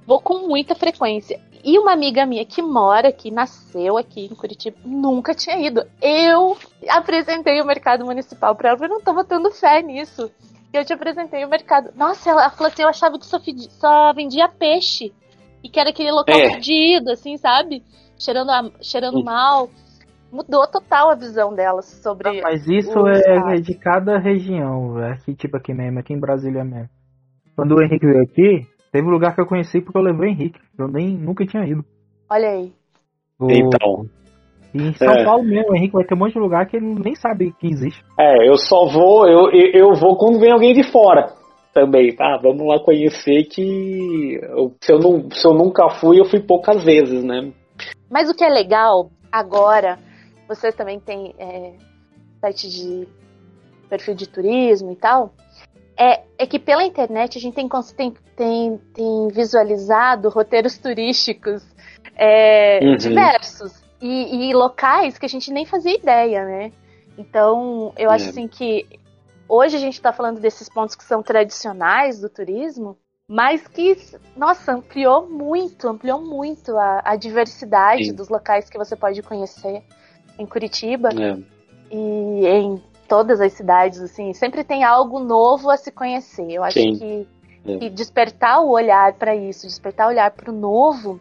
vou 0.05 0.19
com 0.21 0.47
muita 0.47 0.75
frequência. 0.75 1.39
E 1.63 1.77
uma 1.79 1.93
amiga 1.93 2.25
minha 2.25 2.45
que 2.45 2.61
mora 2.61 3.09
aqui, 3.09 3.29
nasceu 3.31 3.97
aqui 3.97 4.25
em 4.25 4.35
Curitiba, 4.35 4.77
nunca 4.85 5.33
tinha 5.33 5.57
ido. 5.59 5.83
Eu 6.01 6.57
apresentei 6.89 7.61
o 7.61 7.65
mercado 7.65 8.05
municipal 8.05 8.55
pra 8.55 8.69
ela, 8.69 8.79
eu 8.85 8.89
não 8.89 9.01
tô 9.01 9.13
botando 9.13 9.51
fé 9.51 9.81
nisso. 9.81 10.31
E 10.73 10.77
eu 10.77 10.85
te 10.85 10.93
apresentei 10.93 11.43
o 11.43 11.49
mercado. 11.49 11.91
Nossa, 11.95 12.29
ela 12.29 12.49
falou 12.49 12.71
assim, 12.71 12.81
eu 12.83 12.87
achava 12.89 13.19
que 13.19 13.25
só, 13.25 13.39
fedi- 13.39 13.69
só 13.71 14.13
vendia 14.13 14.47
peixe. 14.47 15.11
E 15.63 15.69
que 15.69 15.79
era 15.79 15.89
aquele 15.89 16.11
local 16.11 16.35
É. 16.35 16.53
fedido, 16.53 17.11
assim, 17.11 17.37
sabe? 17.37 17.83
Cheirando, 18.17 18.49
a- 18.49 18.71
cheirando 18.81 19.23
mal. 19.23 19.69
Mudou 20.31 20.65
total 20.65 21.09
a 21.11 21.15
visão 21.15 21.53
dela 21.53 21.81
sobre. 21.81 22.41
Mas 22.41 22.65
isso 22.67 22.97
o 22.97 23.07
é, 23.09 23.57
é 23.57 23.59
de 23.59 23.75
cada 23.75 24.17
região, 24.17 24.97
é 25.03 25.11
aqui 25.11 25.35
tipo 25.35 25.57
aqui 25.57 25.73
mesmo, 25.73 25.99
aqui 25.99 26.13
em 26.13 26.19
Brasília 26.19 26.63
mesmo. 26.63 26.89
Quando 27.53 27.75
o 27.75 27.83
Henrique 27.83 28.05
veio 28.05 28.23
aqui, 28.23 28.65
teve 28.91 29.07
um 29.07 29.11
lugar 29.11 29.33
que 29.35 29.41
eu 29.41 29.45
conheci 29.47 29.81
porque 29.81 29.97
eu 29.97 30.01
levei 30.03 30.29
o 30.29 30.31
Henrique. 30.31 30.59
Eu 30.77 30.87
nem 30.87 31.09
nunca 31.17 31.45
tinha 31.45 31.65
ido. 31.65 31.83
Olha 32.29 32.49
aí. 32.49 32.71
O- 33.39 33.51
Então, 33.51 34.05
E 34.73 34.77
em 34.83 34.93
São 34.93 35.11
É. 35.11 35.25
Paulo 35.25 35.43
mesmo, 35.43 35.71
o 35.73 35.75
Henrique 35.75 35.93
vai 35.93 36.05
ter 36.05 36.13
um 36.13 36.17
monte 36.17 36.31
de 36.33 36.39
lugar 36.39 36.65
que 36.65 36.77
ele 36.77 36.95
nem 36.95 37.13
sabe 37.15 37.51
que 37.59 37.67
existe. 37.67 38.01
é, 38.17 38.47
eu 38.47 38.55
só 38.55 38.85
vou, 38.87 39.27
eu, 39.27 39.49
eu 39.51 39.71
eu 39.89 39.93
vou 39.95 40.15
quando 40.15 40.39
vem 40.39 40.49
alguém 40.51 40.73
de 40.73 40.83
fora 40.91 41.33
também, 41.73 42.15
tá? 42.15 42.37
Vamos 42.41 42.65
lá 42.65 42.79
conhecer 42.79 43.43
que 43.45 44.39
eu- 44.41 44.73
se, 44.81 44.93
eu 44.93 44.99
não, 44.99 45.29
se 45.29 45.45
eu 45.45 45.53
nunca 45.53 45.89
fui, 45.89 46.19
eu 46.21 46.25
fui 46.25 46.39
poucas 46.39 46.83
vezes, 46.85 47.21
né? 47.21 47.51
Mas 48.09 48.29
o 48.29 48.33
que 48.33 48.45
é 48.45 48.49
legal 48.49 49.09
agora, 49.29 49.99
vocês 50.47 50.73
também 50.73 50.99
têm 51.01 51.33
é, 51.37 51.73
site 52.39 52.69
de 52.69 53.07
perfil 53.89 54.15
de 54.15 54.27
turismo 54.29 54.91
e 54.93 54.95
tal, 54.95 55.33
é, 55.97 56.21
é 56.37 56.47
que 56.47 56.57
pela 56.59 56.83
internet 56.83 57.37
a 57.37 57.41
gente 57.41 57.55
tem, 57.55 57.69
tem, 57.95 58.13
tem, 58.35 58.77
tem 58.93 59.27
visualizado 59.29 60.29
roteiros 60.29 60.77
turísticos 60.77 61.63
é, 62.15 62.79
Uhum. 62.83 62.97
diversos 62.97 63.81
e, 64.01 64.49
e 64.49 64.53
locais 64.53 65.17
que 65.17 65.25
a 65.25 65.29
gente 65.29 65.51
nem 65.51 65.65
fazia 65.65 65.95
ideia, 65.95 66.43
né? 66.45 66.71
Então, 67.17 67.93
eu 67.97 68.09
acho 68.09 68.25
É. 68.25 68.29
assim 68.29 68.47
que 68.47 68.85
hoje 69.47 69.75
a 69.75 69.79
gente 69.79 69.93
está 69.93 70.11
falando 70.11 70.39
desses 70.39 70.67
pontos 70.69 70.95
que 70.95 71.03
são 71.03 71.21
tradicionais 71.21 72.19
do 72.19 72.29
turismo, 72.29 72.97
mas 73.27 73.67
que, 73.67 73.95
nossa, 74.35 74.73
ampliou 74.73 75.29
muito, 75.29 75.87
ampliou 75.87 76.21
muito 76.21 76.75
a, 76.77 77.01
a 77.05 77.15
diversidade 77.15 78.05
Sim. 78.05 78.13
dos 78.13 78.27
locais 78.29 78.69
que 78.69 78.77
você 78.77 78.95
pode 78.95 79.21
conhecer 79.21 79.83
em 80.37 80.45
Curitiba 80.45 81.09
É. 81.09 81.37
e 81.91 82.47
em 82.47 82.81
todas 83.11 83.41
as 83.41 83.51
cidades, 83.51 83.99
assim, 83.99 84.31
sempre 84.31 84.63
tem 84.63 84.85
algo 84.85 85.19
novo 85.19 85.69
a 85.69 85.75
se 85.75 85.91
conhecer. 85.91 86.49
Eu 86.49 86.63
acho 86.63 86.79
Sim. 86.79 86.93
que, 86.97 87.27
É. 87.69 87.77
que 87.77 87.89
despertar 87.89 88.61
o 88.63 88.69
olhar 88.69 89.15
para 89.15 89.35
isso, 89.35 89.67
despertar 89.67 90.07
o 90.07 90.11
olhar 90.11 90.31
para 90.31 90.49
o 90.49 90.55
novo, 90.55 91.19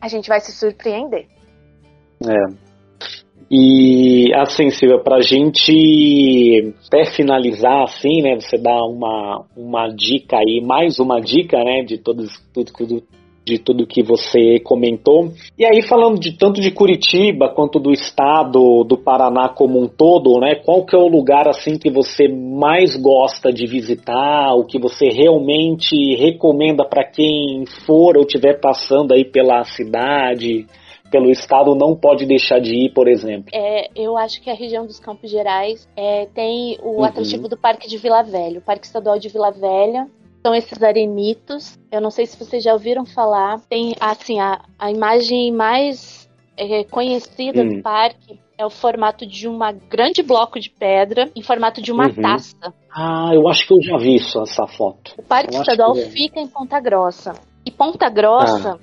a 0.00 0.08
gente 0.08 0.28
vai 0.28 0.40
se 0.40 0.50
surpreender. 0.50 1.28
É. 2.26 2.72
E 3.48 4.32
assim, 4.34 4.68
Silvia, 4.70 4.98
pra 4.98 5.20
gente 5.20 6.74
até 6.88 7.04
finalizar 7.04 7.84
assim, 7.84 8.20
né? 8.20 8.40
Você 8.40 8.58
dá 8.58 8.82
uma, 8.84 9.44
uma 9.56 9.88
dica 9.90 10.38
aí, 10.38 10.60
mais 10.60 10.98
uma 10.98 11.20
dica, 11.20 11.56
né? 11.62 11.84
De 11.84 11.98
todos, 11.98 12.36
tudo, 12.52 12.72
tudo- 12.72 13.04
de 13.44 13.58
tudo 13.58 13.86
que 13.86 14.02
você 14.02 14.60
comentou. 14.60 15.32
E 15.58 15.64
aí, 15.64 15.82
falando 15.82 16.18
de 16.18 16.36
tanto 16.36 16.60
de 16.60 16.70
Curitiba 16.70 17.48
quanto 17.48 17.78
do 17.78 17.90
estado 17.92 18.84
do 18.84 18.96
Paraná 18.96 19.48
como 19.48 19.80
um 19.80 19.88
todo, 19.88 20.38
né? 20.38 20.54
Qual 20.54 20.84
que 20.84 20.94
é 20.94 20.98
o 20.98 21.08
lugar 21.08 21.48
assim 21.48 21.76
que 21.78 21.90
você 21.90 22.28
mais 22.28 22.96
gosta 22.96 23.52
de 23.52 23.66
visitar, 23.66 24.54
o 24.54 24.64
que 24.64 24.78
você 24.78 25.08
realmente 25.08 26.14
recomenda 26.16 26.84
para 26.84 27.04
quem 27.04 27.64
for 27.86 28.16
ou 28.16 28.22
estiver 28.22 28.60
passando 28.60 29.12
aí 29.12 29.24
pela 29.24 29.64
cidade? 29.64 30.66
pelo 31.10 31.30
estado 31.30 31.74
não 31.74 31.94
pode 31.94 32.24
deixar 32.24 32.58
de 32.58 32.74
ir, 32.74 32.94
por 32.94 33.06
exemplo. 33.06 33.50
É, 33.52 33.90
eu 33.94 34.16
acho 34.16 34.40
que 34.40 34.48
a 34.48 34.54
região 34.54 34.86
dos 34.86 34.98
Campos 34.98 35.30
Gerais 35.30 35.86
é, 35.94 36.24
tem 36.34 36.78
o 36.82 36.96
Uhum. 37.00 37.04
atrativo 37.04 37.48
do 37.48 37.56
Parque 37.56 37.86
de 37.86 37.98
Vila 37.98 38.22
Velha, 38.22 38.58
o 38.58 38.62
Parque 38.62 38.86
Estadual 38.86 39.18
de 39.18 39.28
Vila 39.28 39.50
Velha. 39.50 40.08
São 40.42 40.54
esses 40.54 40.82
arenitos. 40.82 41.78
Eu 41.90 42.00
não 42.00 42.10
sei 42.10 42.26
se 42.26 42.36
vocês 42.36 42.62
já 42.64 42.72
ouviram 42.72 43.04
falar. 43.06 43.60
Tem 43.68 43.94
assim 44.00 44.40
a, 44.40 44.60
a 44.78 44.90
imagem 44.90 45.52
mais 45.52 46.28
é, 46.56 46.84
conhecida 46.84 47.62
Hum. 47.62 47.76
do 47.76 47.82
parque 47.82 48.40
é 48.58 48.66
o 48.66 48.70
formato 48.70 49.26
de 49.26 49.48
um 49.48 49.58
grande 49.88 50.22
bloco 50.22 50.58
de 50.60 50.68
pedra 50.70 51.30
em 51.34 51.42
formato 51.42 51.80
de 51.80 51.90
uma 51.92 52.06
Uhum. 52.08 52.14
taça. 52.22 52.74
Ah, 52.94 53.30
eu 53.32 53.48
acho 53.48 53.66
que 53.66 53.72
eu 53.74 53.82
já 53.82 53.96
vi 53.96 54.16
isso, 54.16 54.40
essa 54.42 54.66
foto. 54.66 55.14
O 55.18 55.22
Parque 55.22 55.54
Eu 55.54 55.60
Estadual 55.62 55.94
que 55.94 56.00
é. 56.00 56.08
fica 56.10 56.40
em 56.40 56.46
Ponta 56.48 56.78
Grossa. 56.80 57.32
E 57.64 57.70
Ponta 57.70 58.08
Grossa 58.10 58.78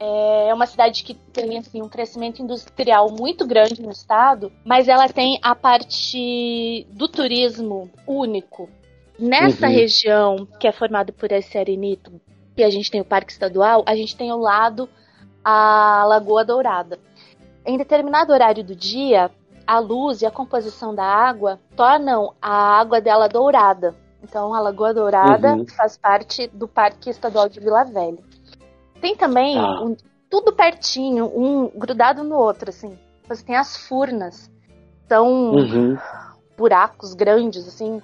é 0.00 0.52
uma 0.54 0.66
cidade 0.66 1.02
que 1.04 1.14
tem 1.14 1.58
assim, 1.58 1.80
um 1.82 1.88
crescimento 1.88 2.42
industrial 2.42 3.10
muito 3.10 3.46
grande 3.46 3.80
no 3.82 3.90
estado, 3.90 4.50
mas 4.64 4.88
ela 4.88 5.08
tem 5.08 5.38
a 5.42 5.54
parte 5.54 6.86
do 6.90 7.06
turismo 7.08 7.90
único. 8.06 8.68
Nessa 9.18 9.66
Uhum. 9.66 9.72
região 9.72 10.48
que 10.58 10.66
é 10.66 10.72
formada 10.72 11.12
por 11.12 11.30
esse 11.30 11.56
arenito, 11.56 12.20
que 12.56 12.62
a 12.62 12.70
gente 12.70 12.90
tem 12.90 13.00
o 13.00 13.04
Parque 13.04 13.32
Estadual, 13.32 13.82
a 13.86 13.94
gente 13.94 14.16
tem 14.16 14.30
ao 14.30 14.38
lado 14.38 14.88
a 15.44 16.04
Lagoa 16.06 16.44
Dourada. 16.44 16.98
em 17.66 17.78
determinado 17.78 18.30
horário 18.30 18.62
do 18.62 18.74
dia, 18.76 19.30
a 19.66 19.78
luz 19.78 20.20
e 20.20 20.26
a 20.26 20.30
composição 20.30 20.94
da 20.94 21.02
água 21.04 21.58
tornam 21.74 22.34
a 22.42 22.78
água 22.78 23.00
dela 23.00 23.26
dourada. 23.26 23.94
Então, 24.22 24.52
a 24.52 24.60
Lagoa 24.60 24.92
Dourada 24.92 25.54
Uhum. 25.54 25.66
faz 25.68 25.96
parte 25.96 26.46
do 26.48 26.68
Parque 26.68 27.08
Estadual 27.08 27.48
de 27.48 27.60
Vila 27.60 27.82
Velha. 27.84 28.18
Tem 29.00 29.16
também 29.16 29.56
Ah. 29.58 29.80
um- 29.82 29.96
tudo 30.28 30.52
pertinho, 30.52 31.24
um 31.34 31.70
grudado 31.74 32.22
no 32.22 32.36
outro, 32.36 32.68
assim. 32.68 32.98
Você 33.26 33.42
tem 33.42 33.56
as 33.56 33.74
furnas. 33.88 34.50
São 35.08 35.52
Uhum. 35.54 35.96
buracos 36.58 37.14
grandes, 37.14 37.66
assim, 37.66 38.02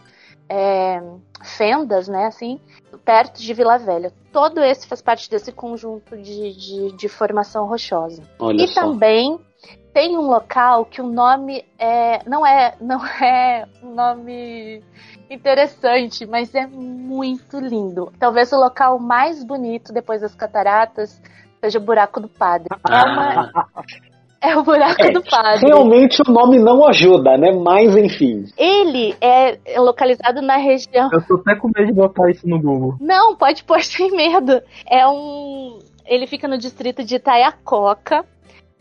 é, 0.51 1.01
fendas, 1.43 2.09
né, 2.09 2.27
assim, 2.27 2.61
perto 3.05 3.41
de 3.41 3.55
Vila 3.55 3.79
Velha. 3.79 4.13
Todo 4.33 4.61
esse 4.61 4.89
faz 4.89 5.01
parte 5.01 5.31
desse 5.31 5.53
conjunto 5.53 6.17
de, 6.17 6.53
de, 6.53 6.93
de 6.97 7.09
formação 7.09 7.67
rochosa. 7.67 8.23
Olha 8.37 8.65
e 8.65 8.67
só. 8.69 8.81
também 8.81 9.39
tem 9.95 10.19
um 10.19 10.23
local 10.23 10.85
que 10.85 11.01
o 11.01 11.07
nome 11.07 11.65
é 11.79 12.21
não 12.29 12.45
é 12.45 12.75
não 12.81 13.05
é 13.23 13.67
um 13.83 13.95
nome 13.95 14.83
interessante, 15.31 16.27
mas 16.27 16.53
é 16.53 16.67
muito 16.67 17.61
lindo. 17.61 18.13
Talvez 18.19 18.53
o 18.53 18.59
local 18.59 18.99
mais 18.99 19.45
bonito 19.45 19.93
depois 19.93 20.21
das 20.21 20.35
cataratas 20.35 21.23
seja 21.61 21.79
o 21.79 21.83
Buraco 21.83 22.19
do 22.21 22.29
Padre. 22.29 22.69
É, 22.89 23.05
uma- 23.05 23.53
é 24.41 24.57
o 24.57 24.63
Buraco 24.63 25.03
É, 25.03 25.11
do 25.13 25.23
Padre. 25.23 25.67
Realmente 25.67 26.21
o 26.27 26.33
nome 26.33 26.59
não 26.59 26.87
ajuda, 26.87 27.37
né? 27.37 27.53
Mas 27.53 27.95
enfim. 27.97 28.45
Ele 28.57 29.15
é 29.21 29.59
localizado 29.79 30.41
na 30.41 30.57
região. 30.57 31.11
Eu 31.13 31.23
tô 31.27 31.35
até 31.37 31.55
com 31.57 31.69
medo 31.75 31.87
de 31.89 31.93
botar 31.93 32.31
isso 32.31 32.49
no 32.49 32.61
Google. 32.61 32.95
Não, 33.01 33.37
pode 33.37 33.63
pôr 33.65 33.81
sem 33.85 34.11
medo. 34.11 34.61
É 34.89 35.07
um. 35.07 35.79
Ele 36.07 36.27
fica 36.27 36.49
no 36.49 36.59
distrito 36.59 37.05
de 37.05 37.17
Itaiacoca, 37.17 38.25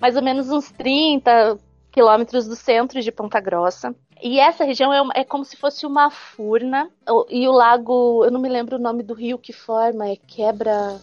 mais 0.01 0.15
ou 0.15 0.21
menos 0.23 0.49
uns 0.49 0.71
30 0.71 1.57
quilômetros 1.91 2.47
do 2.47 2.55
centro 2.55 3.01
de 3.01 3.11
Ponta 3.11 3.39
Grossa. 3.39 3.93
E 4.21 4.39
essa 4.39 4.63
região 4.65 4.91
é, 4.93 5.01
uma- 5.01 5.13
é 5.15 5.23
como 5.23 5.45
se 5.45 5.55
fosse 5.55 5.85
uma 5.85 6.09
furna. 6.09 6.89
E 7.29 7.47
o 7.47 7.51
lago, 7.51 8.23
eu 8.25 8.31
não 8.31 8.39
me 8.41 8.49
lembro 8.49 8.75
o 8.77 8.81
nome 8.81 9.01
do 9.03 9.13
rio 9.13 9.37
que 9.37 9.53
forma, 9.53 10.07
é 10.07 10.15
Quebra. 10.27 10.97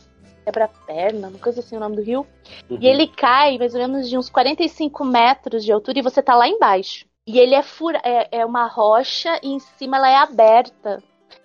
Quebra-perna, 0.50 1.26
uma 1.28 1.38
coisa 1.40 1.58
assim 1.58 1.76
o 1.76 1.80
nome 1.80 1.96
do 1.96 2.02
rio. 2.02 2.24
Uhum. 2.70 2.78
E 2.80 2.86
ele 2.86 3.08
cai 3.08 3.58
mais 3.58 3.74
ou 3.74 3.80
menos 3.80 4.08
de 4.08 4.16
uns 4.16 4.30
45 4.30 5.04
metros 5.04 5.64
de 5.64 5.72
altura 5.72 5.98
e 5.98 6.02
você 6.02 6.22
tá 6.22 6.36
lá 6.36 6.46
embaixo. 6.48 7.04
E 7.26 7.36
ele 7.40 7.56
é, 7.56 7.62
fura, 7.64 8.00
é, 8.04 8.38
é 8.40 8.46
uma 8.46 8.68
rocha 8.68 9.40
e 9.42 9.48
em 9.52 9.58
cima 9.58 9.96
ela 9.96 10.08
é 10.08 10.16
aberta. 10.16 11.02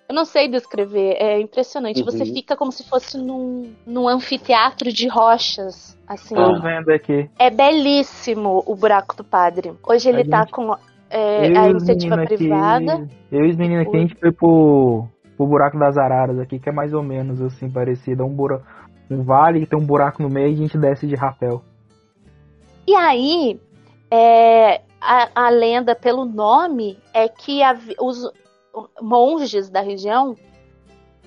Eu 0.08 0.14
não 0.14 0.24
sei 0.24 0.46
descrever, 0.48 1.16
é 1.18 1.40
impressionante. 1.40 1.98
Uhum. 1.98 2.04
Você 2.04 2.24
fica 2.26 2.56
como 2.56 2.70
se 2.70 2.88
fosse 2.88 3.18
num, 3.18 3.74
num 3.84 4.06
anfiteatro 4.06 4.92
de 4.92 5.08
rochas, 5.08 5.98
assim. 6.06 6.36
Tô 6.36 6.60
vendo 6.60 6.90
aqui. 6.90 7.28
É 7.40 7.50
belíssimo 7.50 8.62
o 8.64 8.76
Buraco 8.76 9.16
do 9.16 9.24
Padre. 9.24 9.72
Hoje 9.84 10.08
ele 10.10 10.22
A 10.22 10.28
tá 10.28 10.40
gente- 10.42 10.52
com 10.52 10.76
é, 11.10 11.58
a 11.58 11.68
iniciativa 11.68 12.14
aqui- 12.22 12.36
privada. 12.36 13.08
Eu 13.32 13.46
e 13.46 13.50
os 13.50 13.56
meninos 13.56 13.84
aqui, 13.88 13.96
a 13.96 14.00
gente 14.00 14.14
foi 14.14 14.30
pro, 14.30 15.06
pro 15.36 15.46
buraco 15.46 15.76
das 15.78 15.96
araras 15.98 16.38
aqui, 16.38 16.60
que 16.60 16.68
é 16.68 16.72
mais 16.72 16.92
ou 16.94 17.02
menos 17.02 17.40
assim, 17.42 17.68
parecido. 17.68 18.22
É 18.22 18.26
um, 18.26 18.30
bura, 18.32 18.62
um 19.12 19.22
vale 19.22 19.60
que 19.60 19.66
tem 19.66 19.78
um 19.78 19.84
buraco 19.84 20.22
no 20.22 20.28
meio 20.30 20.50
e 20.50 20.54
a 20.54 20.56
gente 20.56 20.78
desce 20.78 21.06
de 21.06 21.14
rapel. 21.14 21.62
E 22.86 22.94
aí, 22.94 23.60
é, 24.10 24.82
a, 25.00 25.46
a 25.46 25.48
lenda 25.50 25.94
pelo 25.94 26.24
nome 26.24 26.98
é 27.14 27.28
que 27.28 27.62
havi- 27.62 27.96
os 28.00 28.30
monges 29.00 29.68
da 29.70 29.80
região 29.80 30.36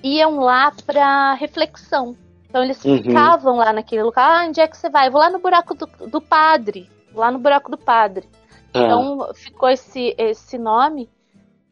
iam 0.02 0.38
lá 0.40 0.72
para 0.84 1.34
reflexão. 1.34 2.16
Então 2.48 2.62
eles 2.62 2.82
Uhum. 2.84 3.02
ficavam 3.02 3.56
lá 3.56 3.72
naquele 3.72 4.02
lugar. 4.02 4.42
Ah, 4.42 4.46
onde 4.48 4.60
é 4.60 4.66
que 4.68 4.76
você 4.76 4.88
vai? 4.88 5.10
Vou 5.10 5.20
lá 5.20 5.30
no 5.30 5.38
buraco 5.38 5.74
do, 5.74 5.86
do 6.08 6.20
padre. 6.20 6.88
Vou 7.12 7.22
Lá 7.22 7.30
no 7.30 7.38
buraco 7.38 7.70
do 7.70 7.78
padre. 7.78 8.28
Ah, 8.74 8.82
Então 8.82 9.30
ficou 9.34 9.68
esse, 9.68 10.14
esse 10.18 10.58
nome, 10.58 11.08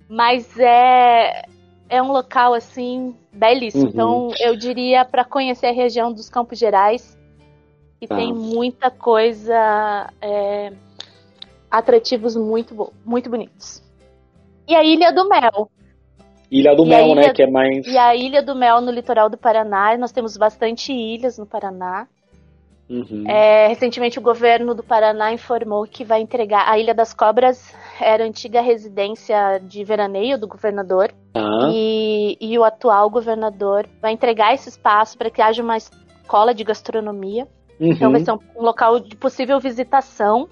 mas 0.08 0.58
é, 0.58 1.42
é 1.94 2.02
um 2.02 2.12
local 2.12 2.54
assim 2.54 3.14
belíssimo. 3.32 3.84
Uhum. 3.84 3.90
Então 3.90 4.30
eu 4.40 4.56
diria 4.56 5.04
para 5.04 5.24
conhecer 5.24 5.66
a 5.66 5.72
região 5.72 6.12
dos 6.12 6.28
Campos 6.28 6.58
Gerais, 6.58 7.18
que 8.00 8.06
Tá. 8.06 8.16
tem 8.16 8.32
muita 8.32 8.90
coisa, 8.90 10.10
é, 10.20 10.72
atrativos 11.70 12.36
muito, 12.36 12.92
muito 13.04 13.30
bonitos. 13.30 13.82
E 14.66 14.74
a 14.74 14.82
Ilha 14.82 15.12
do 15.12 15.28
Mel. 15.28 15.70
Ilha 16.50 16.74
do 16.74 16.84
E 16.84 16.88
Mel, 16.88 17.14
né? 17.14 17.22
ilha- 17.22 17.32
Que 17.34 17.42
é 17.42 17.50
mais. 17.50 17.86
E 17.86 17.96
a 17.98 18.14
Ilha 18.14 18.42
do 18.42 18.54
Mel 18.54 18.80
no 18.80 18.90
litoral 18.90 19.28
do 19.28 19.36
Paraná. 19.36 19.96
Nós 19.96 20.12
temos 20.12 20.36
bastante 20.36 20.92
ilhas 20.92 21.36
no 21.38 21.46
Paraná. 21.46 22.06
Uhum. 22.88 23.24
É, 23.26 23.66
recentemente, 23.68 24.18
o 24.18 24.22
governo 24.22 24.74
do 24.74 24.82
Paraná 24.82 25.32
informou 25.32 25.86
que 25.86 26.04
vai 26.04 26.20
entregar. 26.20 26.68
A 26.68 26.78
Ilha 26.78 26.94
das 26.94 27.14
Cobras 27.14 27.74
era 28.00 28.24
a 28.24 28.26
antiga 28.26 28.60
residência 28.60 29.58
de 29.62 29.82
veraneio 29.84 30.38
do 30.38 30.46
governador. 30.46 31.10
Tá. 31.32 31.70
E, 31.72 32.36
e 32.40 32.58
o 32.58 32.64
atual 32.64 33.08
governador 33.08 33.86
vai 34.02 34.12
entregar 34.12 34.52
esse 34.54 34.68
espaço 34.68 35.16
para 35.16 35.30
que 35.30 35.40
haja 35.40 35.62
uma 35.62 35.76
escola 35.78 36.54
de 36.54 36.62
gastronomia. 36.64 37.48
Então, 37.80 38.08
Uhum. 38.08 38.12
vai 38.12 38.24
ser 38.24 38.32
um, 38.32 38.38
um 38.56 38.62
local 38.62 39.00
de 39.00 39.16
possível 39.16 39.58
visitação. 39.58 40.48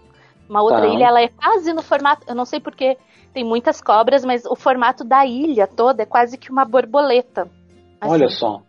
Uma 0.49 0.63
outra 0.63 0.81
Tá. 0.83 0.89
ilha, 0.89 1.05
ela 1.07 1.23
é 1.23 1.29
quase 1.29 1.73
no 1.73 1.83
formato. 1.83 2.27
Eu 2.29 2.35
não 2.35 2.45
sei 2.45 2.59
porque 2.61 2.97
tem 3.33 3.45
muitas 3.45 3.81
cobras, 3.81 4.25
mas 4.25 4.45
o 4.45 4.57
formato 4.57 5.05
da 5.05 5.25
ilha 5.25 5.67
toda 5.67 6.03
é 6.03 6.07
quase 6.07 6.37
que 6.37 6.51
uma 6.51 6.65
borboleta. 6.65 7.49
assim. 8.01 8.13
Olha 8.13 8.29
só. 8.29 8.61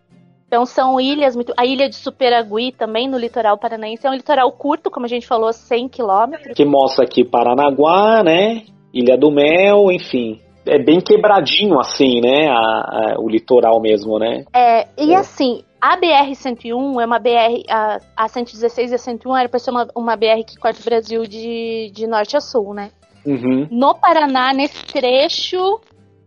Então 0.53 0.67
são 0.67 1.01
ilhas 1.01 1.35
muito. 1.35 1.51
A 1.57 1.65
ilha 1.65 1.89
de 1.89 1.95
Superagui 1.95 2.71
também 2.71 3.09
no 3.09 3.17
litoral 3.17 3.57
paranaense 3.57 4.05
é 4.05 4.09
um 4.11 4.13
litoral 4.13 4.51
curto, 4.51 4.91
como 4.91 5.07
a 5.07 5.09
gente 5.09 5.25
falou, 5.25 5.51
100 5.51 5.89
quilômetros. 5.89 6.55
Que 6.55 6.63
mostra 6.63 7.05
aqui 7.05 7.25
Paranaguá, 7.25 8.21
né? 8.23 8.61
Ilha 8.93 9.17
do 9.17 9.31
Mel, 9.31 9.91
enfim. 9.91 10.39
É 10.63 10.77
bem 10.77 11.01
quebradinho 11.01 11.79
assim, 11.79 12.21
né? 12.21 12.49
a- 12.49 12.53
a- 12.53 13.15
o 13.19 13.27
litoral 13.27 13.81
mesmo, 13.81 14.19
né? 14.19 14.45
É, 14.53 14.87
e 14.95 15.13
É. 15.13 15.15
assim, 15.15 15.63
a 15.81 15.97
BR-101 15.97 17.01
é 17.01 17.05
uma 17.07 17.17
BR. 17.17 17.63
A, 17.67 17.97
a 18.15 18.27
116 18.27 18.91
e 18.91 18.93
a 18.93 18.99
101 18.99 19.35
era 19.35 19.49
para 19.49 19.57
ser 19.57 19.71
uma, 19.71 19.87
uma 19.95 20.15
BR 20.15 20.43
que 20.47 20.55
corta 20.59 20.79
o 20.79 20.85
Brasil 20.85 21.23
de, 21.23 21.89
de 21.91 22.05
norte 22.05 22.37
a 22.37 22.39
sul, 22.39 22.75
né? 22.75 22.91
Uhum. 23.25 23.67
No 23.71 23.95
Paraná, 23.95 24.53
nesse 24.53 24.85
trecho, 24.85 25.79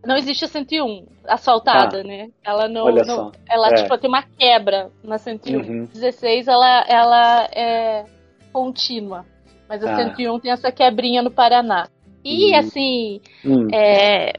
não 0.07 0.15
existe 0.17 0.45
a 0.45 0.47
101 0.47 1.05
asfaltada, 1.27 2.03
né? 2.03 2.29
Ela 2.43 2.67
não. 2.67 2.85
Não- 2.91 3.31
ela, 3.49 3.67
É. 3.69 3.75
tipo, 3.75 3.97
tem 3.97 4.09
uma 4.09 4.23
quebra 4.23 4.89
na 5.03 5.17
101. 5.17 5.59
Uhum. 5.59 5.85
16 5.85 6.47
ela, 6.47 6.85
ela 6.87 7.43
é 7.53 8.05
contínua. 8.53 9.25
Mas 9.69 9.83
a 9.83 9.91
Ah. 9.91 9.95
101 9.95 10.39
tem 10.39 10.51
essa 10.51 10.71
quebrinha 10.71 11.21
no 11.21 11.29
Paraná. 11.29 11.87
E 12.23 12.55
Hum. 12.55 12.59
assim, 12.59 13.21
Hum. 13.45 13.67
é, 13.73 14.33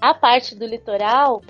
a 0.00 0.14
parte 0.14 0.58
do 0.58 0.66
litoral, 0.66 1.42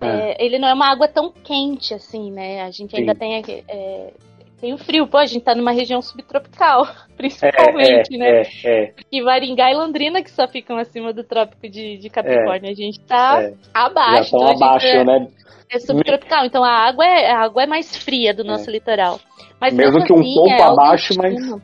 É. 0.00 0.06
é, 0.32 0.44
ele 0.44 0.58
não 0.58 0.68
é 0.68 0.74
uma 0.74 0.90
água 0.90 1.06
tão 1.08 1.30
quente 1.32 1.94
assim, 1.94 2.30
né? 2.30 2.62
A 2.62 2.70
gente 2.70 2.94
ainda 2.96 3.12
Sim. 3.12 3.18
tem 3.18 3.36
aqui- 3.38 3.64
é, 3.68 4.12
tem 4.60 4.72
o 4.74 4.78
frio. 4.78 5.06
Pô, 5.06 5.16
a 5.18 5.26
gente 5.26 5.42
tá 5.44 5.54
numa 5.54 5.72
região 5.72 6.00
subtropical, 6.02 6.84
É, 6.86 6.88
principalmente, 7.16 8.14
é, 8.14 8.18
né? 8.18 8.42
é, 8.42 8.82
é, 8.84 8.94
E 9.10 9.22
Maringá 9.22 9.70
e 9.70 9.74
Londrina 9.74 10.22
que 10.22 10.30
só 10.30 10.46
ficam 10.46 10.76
acima 10.76 11.12
do 11.12 11.24
trópico 11.24 11.68
de, 11.68 11.96
de 11.98 12.10
Capricórnio. 12.10 12.70
A 12.70 12.74
gente 12.74 13.00
tá 13.00 13.42
é. 13.42 13.50
Já 13.50 13.56
abaixo. 13.74 14.22
estão 14.24 14.40
então 14.52 14.66
abaixo, 14.66 14.86
é- 14.86 15.04
né? 15.04 15.28
é 15.72 15.78
subtropical, 15.78 16.44
então 16.44 16.64
a 16.64 16.70
água 16.72 17.04
é, 17.06 17.30
a 17.30 17.38
água 17.40 17.62
é 17.62 17.66
mais 17.66 17.96
fria 17.96 18.34
do 18.34 18.42
nosso 18.42 18.68
litoral. 18.70 19.20
Mas 19.60 19.72
Mesmo 19.74 20.02
que 20.04 20.12
um 20.12 20.20
assim, 20.20 20.34
pouco 20.34 20.50
é 20.50 20.62
abaixo, 20.62 21.14
destino. 21.14 21.62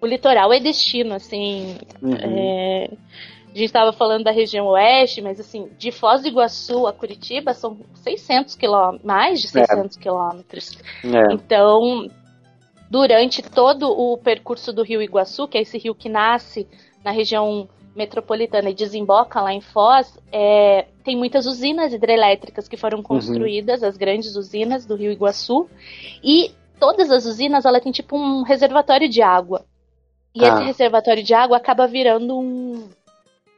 O 0.00 0.06
litoral 0.06 0.52
é 0.52 0.60
destino, 0.60 1.14
assim. 1.14 1.76
Uhum. 2.00 2.14
é, 2.14 2.84
A 3.46 3.48
gente 3.58 3.64
estava 3.64 3.92
falando 3.92 4.22
da 4.22 4.30
região 4.30 4.66
oeste, 4.66 5.20
mas 5.20 5.40
assim, 5.40 5.68
de 5.76 5.90
Foz 5.90 6.22
do 6.22 6.28
Iguaçu 6.28 6.86
a 6.86 6.92
Curitiba 6.92 7.52
são 7.52 7.78
600 7.94 8.54
quilômetros, 8.54 9.02
mais 9.04 9.40
de 9.40 9.48
600 9.48 9.96
quilômetros. 9.96 10.78
É. 11.04 11.34
Então, 11.34 12.06
durante 12.90 13.42
todo 13.42 13.90
o 13.90 14.16
percurso 14.18 14.72
do 14.72 14.82
Rio 14.82 15.02
Iguaçu, 15.02 15.46
que 15.46 15.58
é 15.58 15.62
esse 15.62 15.78
rio 15.78 15.94
que 15.94 16.08
nasce 16.08 16.66
na 17.04 17.10
região 17.10 17.68
metropolitana 17.94 18.70
e 18.70 18.74
desemboca 18.74 19.40
lá 19.40 19.52
em 19.52 19.60
Foz, 19.60 20.18
é, 20.30 20.86
tem 21.02 21.16
muitas 21.16 21.46
usinas 21.46 21.92
hidrelétricas 21.92 22.68
que 22.68 22.76
foram 22.76 23.02
construídas, 23.02 23.82
as 23.82 23.96
grandes 23.96 24.36
usinas 24.36 24.86
do 24.86 24.94
Rio 24.94 25.10
Iguaçu, 25.10 25.68
e 26.22 26.52
todas 26.78 27.10
as 27.10 27.26
usinas 27.26 27.64
ela 27.64 27.80
tem 27.80 27.90
tipo 27.90 28.16
um 28.16 28.42
reservatório 28.42 29.08
de 29.08 29.20
água. 29.20 29.64
E 30.34 30.44
Ah. 30.44 30.48
esse 30.48 30.64
reservatório 30.64 31.22
de 31.22 31.34
água 31.34 31.56
acaba 31.56 31.86
virando 31.86 32.38
um 32.38 32.88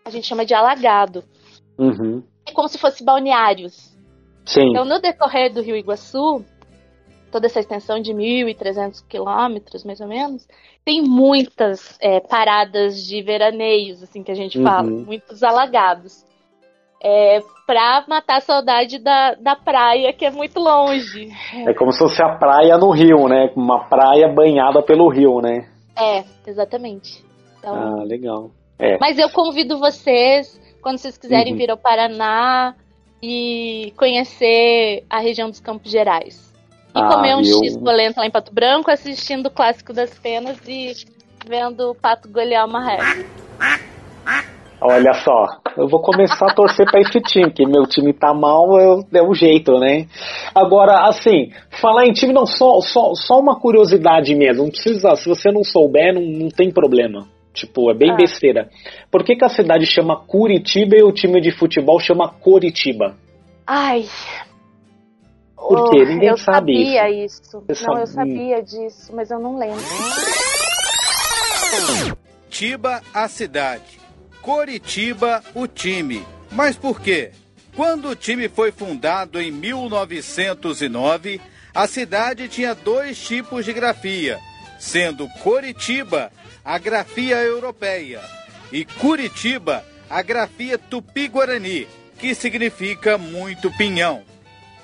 a 0.03 0.09
gente 0.09 0.27
chama 0.27 0.47
de 0.47 0.55
alagado. 0.55 1.23
Uhum. 1.79 2.23
É 2.47 2.53
como 2.53 2.69
se 2.69 2.79
fosse 2.79 3.05
balneários. 3.05 3.95
Sim. 4.47 4.71
Então, 4.71 4.85
no 4.85 4.99
decorrer 5.01 5.53
do 5.53 5.61
Rio 5.61 5.77
Iguaçu, 5.77 6.45
toda 7.31 7.47
essa 7.47 7.61
extensão 7.61 8.01
de 8.01 8.13
1.300 8.13 9.03
quilômetros, 9.09 9.85
mais 9.85 10.01
ou 10.01 10.09
menos, 10.09 10.47
tem 10.85 11.03
muitas 11.03 11.97
é, 12.01 12.21
paradas 12.21 13.05
de 13.07 13.23
veraneios, 13.23 14.03
assim, 14.03 14.23
que 14.23 14.31
a 14.33 14.35
gente 14.35 14.59
Uhum. 14.59 14.65
fala, 14.65 14.83
muitos 14.91 15.43
alagados. 15.43 16.25
É, 17.03 17.41
pra 17.67 18.05
matar 18.07 18.37
a 18.39 18.41
saudade 18.43 18.99
da, 18.99 19.35
da 19.35 19.57
praia, 19.57 20.13
que 20.13 20.25
é 20.27 20.31
muito 20.31 20.61
longe. 20.61 21.31
É 21.67 21.73
como 21.73 21.93
se 21.93 21.99
fosse 21.99 22.23
a 22.23 22.37
praia 22.37 22.77
no 22.77 22.91
rio, 22.91 23.27
né? 23.27 23.51
Uma 23.57 23.85
praia 23.89 24.29
banhada 24.29 24.83
pelo 24.83 25.09
rio, 25.09 25.41
né? 25.41 25.67
É, 25.99 26.25
exatamente. 26.47 27.25
Então, 27.59 28.01
Ah, 28.01 28.03
legal. 28.05 28.51
É. 28.79 28.99
Mas 28.99 29.19
eu 29.19 29.31
convido 29.31 29.79
vocês, 29.79 30.61
quando 30.83 30.99
vocês 30.99 31.17
quiserem 31.17 31.53
Uhum. 31.55 31.59
vir 31.59 31.71
ao 31.71 31.77
Paraná 31.79 32.75
e 33.23 33.93
conhecer 33.97 35.05
a 35.09 35.21
região 35.21 35.49
dos 35.49 35.61
Campos 35.61 35.91
Gerais. 35.91 36.50
E 36.95 36.99
Ah, 37.01 37.09
comer 37.09 37.37
um 37.37 37.41
eu- 37.41 37.65
X 37.65 37.77
polenta 37.77 38.21
lá 38.21 38.27
em 38.27 38.31
Pato 38.31 38.53
Branco, 38.53 38.91
assistindo 38.91 39.47
o 39.47 39.51
Clássico 39.51 39.93
das 39.93 40.17
Penas 40.19 40.59
e 40.67 40.93
vendo 41.47 41.91
o 41.91 41.95
Pato 41.95 42.29
golear 42.29 42.67
uma 42.67 42.85
régua. 42.85 43.25
Olha 44.83 45.13
só, 45.13 45.47
eu 45.77 45.87
vou 45.89 46.01
começar 46.01 46.47
a 46.51 46.55
torcer 46.55 46.87
pra 46.91 47.01
esse 47.01 47.21
time, 47.21 47.51
que 47.53 47.67
meu 47.67 47.83
time 47.87 48.15
tá 48.15 48.33
mal, 48.33 48.81
eu, 48.81 49.05
é 49.13 49.23
o 49.23 49.35
jeito, 49.35 49.79
né? 49.79 50.07
Agora, 50.55 51.07
assim, 51.07 51.53
falar 51.83 52.07
em 52.07 52.13
time, 52.13 52.33
não, 52.33 52.47
só, 52.47 52.81
só, 52.81 53.13
só 53.15 53.39
uma 53.39 53.61
curiosidade 53.61 54.35
mesmo, 54.35 54.63
não 54.65 54.71
precisa, 54.71 55.15
se 55.17 55.29
você 55.29 55.51
não 55.53 55.63
souber, 55.63 56.15
não, 56.15 56.23
não 56.23 56.49
tem 56.49 56.73
problema. 56.73 57.27
Tipo, 57.53 57.91
é 57.91 57.95
bem 57.95 58.13
Ah. 58.13 58.17
besteira. 58.17 58.71
Por 59.11 59.23
que, 59.23 59.37
que 59.37 59.45
a 59.45 59.51
cidade 59.51 59.85
chama 59.85 60.17
Curitiba 60.17 60.97
e 60.97 61.03
o 61.03 61.13
time 61.13 61.43
de 61.43 61.51
futebol 61.51 62.01
chama 62.01 62.29
Coritiba? 62.41 63.17
Ai. 63.67 64.07
Por 65.61 65.91
quê? 65.91 66.03
Oh, 66.03 66.05
Ninguém 66.07 66.29
eu 66.29 66.39
sabe 66.39 66.73
sabia 66.73 67.25
isso. 67.25 67.63
Você 67.69 67.87
Não, 67.87 67.99
eu 67.99 68.07
sabia 68.07 68.63
disso, 68.63 69.13
mas 69.15 69.31
eu 69.31 69.39
não 69.39 69.59
lembro. 69.59 69.81
Tiba, 72.49 73.03
a 73.13 73.29
cidade. 73.29 74.01
Coritiba, 74.43 75.43
o 75.55 75.67
time. 75.67 76.27
Mas 76.51 76.77
por 76.77 77.01
quê? 77.01 77.31
Quando 77.77 78.09
o 78.09 78.17
time 78.17 78.49
foi 78.49 78.73
fundado 78.73 79.41
em 79.41 79.53
1909, 79.53 81.41
a 81.73 81.87
cidade 81.87 82.49
tinha 82.49 82.75
dois 82.75 83.21
tipos 83.21 83.65
de 83.65 83.73
grafia, 83.73 84.41
sendo 84.79 85.29
Coritiba 85.43 86.33
a 86.65 86.79
grafia 86.79 87.37
europeia 87.37 88.21
e 88.73 88.85
Curitiba 88.85 89.85
a 90.09 90.21
grafia 90.23 90.77
tupi-guarani, 90.77 91.87
que 92.19 92.35
significa 92.35 93.17
muito 93.17 93.71
pinhão. 93.77 94.23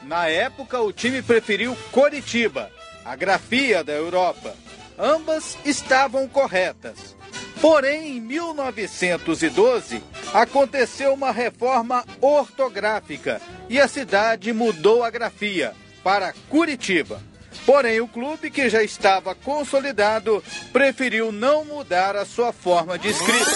Na 0.07 0.29
época, 0.29 0.81
o 0.81 0.93
time 0.93 1.21
preferiu 1.21 1.77
Coritiba, 1.91 2.71
a 3.05 3.17
grafia 3.17 3.83
da 3.83 3.93
Europa. 3.93 4.55
Ambas 4.97 5.59
estavam 5.65 6.29
corretas. 6.29 7.17
Porém, 7.61 8.17
em 8.17 8.21
1912, 8.21 10.03
aconteceu 10.33 11.13
uma 11.13 11.33
reforma 11.33 12.05
ortográfica 12.21 13.41
e 13.69 13.81
a 13.81 13.89
cidade 13.89 14.53
mudou 14.53 15.03
a 15.03 15.11
grafia 15.11 15.73
para 16.05 16.33
Curitiba. 16.49 17.21
Porém, 17.65 18.01
o 18.01 18.07
clube, 18.07 18.49
que 18.49 18.69
já 18.69 18.85
estava 18.85 19.35
consolidado, 19.35 20.41
preferiu 20.73 21.33
não 21.33 21.65
mudar 21.65 22.15
a 22.15 22.25
sua 22.25 22.53
forma 22.53 22.97
de 22.97 23.09
escrita. 23.09 23.51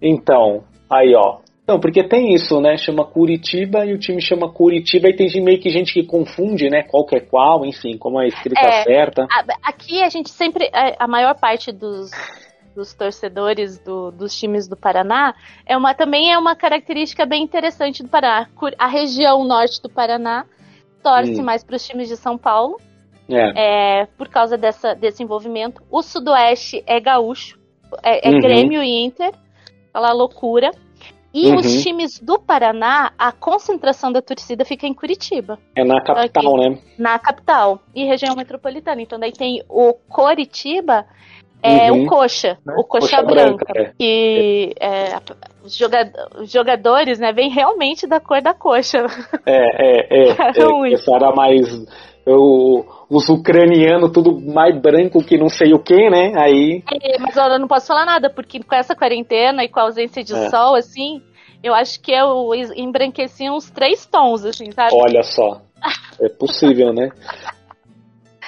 Então, 0.00 0.64
aí 0.88 1.14
ó. 1.14 1.40
Não, 1.68 1.78
porque 1.78 2.02
tem 2.02 2.32
isso, 2.34 2.60
né? 2.62 2.78
Chama 2.78 3.04
Curitiba 3.04 3.84
e 3.84 3.92
o 3.92 3.98
time 3.98 4.22
chama 4.22 4.50
Curitiba 4.50 5.08
e 5.10 5.14
tem 5.14 5.28
meio 5.42 5.60
que 5.60 5.68
gente 5.68 5.92
que 5.92 6.02
confunde, 6.02 6.70
né? 6.70 6.82
Qual 6.82 7.04
que 7.04 7.14
é 7.16 7.20
qual, 7.20 7.66
enfim, 7.66 7.98
como 7.98 8.18
a 8.18 8.26
escrita 8.26 8.58
É, 8.60 8.82
certa. 8.84 9.24
a- 9.30 9.44
Aqui 9.62 10.02
a 10.02 10.08
gente 10.08 10.30
sempre. 10.30 10.70
A, 10.72 11.04
a 11.04 11.06
maior 11.06 11.34
parte 11.38 11.70
dos, 11.70 12.10
dos 12.74 12.94
torcedores 12.94 13.78
do- 13.80 14.10
dos 14.10 14.34
times 14.34 14.66
do 14.66 14.76
Paraná 14.78 15.34
é 15.66 15.76
uma, 15.76 15.92
também 15.92 16.32
é 16.32 16.38
uma 16.38 16.56
característica 16.56 17.26
bem 17.26 17.42
interessante 17.42 18.02
do 18.02 18.08
Paraná. 18.08 18.48
A 18.78 18.86
região 18.86 19.44
norte 19.44 19.82
do 19.82 19.90
Paraná 19.90 20.46
torce 21.02 21.38
Hum. 21.38 21.44
mais 21.44 21.62
para 21.62 21.76
os 21.76 21.86
times 21.86 22.08
de 22.08 22.16
São 22.16 22.38
Paulo, 22.38 22.80
É. 23.28 24.00
é, 24.02 24.06
por 24.16 24.28
causa 24.28 24.56
dessa, 24.56 24.94
desse 24.94 25.22
envolvimento. 25.22 25.82
O 25.90 26.00
sudoeste 26.02 26.82
é 26.86 26.98
gaúcho, 26.98 27.58
é, 28.02 28.26
é 28.26 28.32
Uhum. 28.32 28.40
Grêmio 28.40 28.82
e 28.82 29.04
Inter, 29.04 29.32
aquela 29.92 30.14
loucura. 30.14 30.70
E 31.40 31.50
Uhum. 31.50 31.56
os 31.58 31.82
times 31.82 32.18
do 32.20 32.38
Paraná, 32.40 33.12
a 33.18 33.30
concentração 33.30 34.10
da 34.10 34.20
torcida 34.20 34.64
fica 34.64 34.86
em 34.86 34.94
Curitiba 34.94 35.58
É 35.76 35.84
na 35.84 36.00
capital, 36.02 36.56
Aqui. 36.56 36.68
né? 36.70 36.78
na 36.98 37.18
capital 37.18 37.80
e 37.94 38.04
região 38.04 38.34
metropolitana. 38.34 39.00
Então 39.02 39.18
daí 39.20 39.32
tem 39.32 39.62
o 39.68 39.94
Coritiba, 40.08 41.04
é 41.62 41.92
Uhum. 41.92 42.04
o 42.04 42.06
coxa, 42.06 42.58
Né? 42.66 42.74
o 42.76 42.84
coxa, 42.84 43.16
Coxa 43.18 43.22
branca, 43.22 43.64
branca, 43.72 43.90
é. 43.90 43.92
que 43.98 44.74
é, 44.80 45.16
os 45.64 45.78
os 46.40 46.50
jogadores, 46.52 47.18
né, 47.18 47.32
vêm 47.32 47.50
realmente 47.50 48.06
da 48.06 48.18
cor 48.20 48.40
da 48.42 48.54
coxa. 48.54 49.06
É, 49.46 49.56
é, 49.56 50.28
é. 50.28 50.28
é 50.60 50.64
Ruim. 50.64 50.94
essa 50.94 51.14
era 51.14 51.30
mais. 51.32 51.68
Eu, 52.26 52.84
os 53.08 53.26
ucranianos, 53.30 54.12
tudo 54.12 54.38
mais 54.38 54.78
branco 54.78 55.24
que 55.24 55.38
não 55.38 55.48
sei 55.48 55.72
o 55.72 55.78
que, 55.78 56.10
né? 56.10 56.32
Aí. 56.36 56.82
É, 57.02 57.18
Mas 57.18 57.34
eu 57.34 57.58
não 57.58 57.66
posso 57.66 57.86
falar 57.86 58.04
nada 58.04 58.28
porque 58.28 58.62
com 58.62 58.74
essa 58.74 58.94
quarentena 58.94 59.64
e 59.64 59.68
com 59.68 59.80
a 59.80 59.84
ausência 59.84 60.22
de 60.22 60.34
É. 60.34 60.50
sol, 60.50 60.74
assim, 60.74 61.22
eu 61.62 61.74
acho 61.74 62.00
que 62.00 62.12
eu 62.12 62.54
embranqueci 62.76 63.50
uns 63.50 63.70
três 63.70 64.06
tons, 64.06 64.44
assim, 64.44 64.70
sabe? 64.72 64.94
Olha 64.94 65.22
só. 65.22 65.60
É 66.20 66.28
possível, 66.28 66.92
né? 66.92 67.10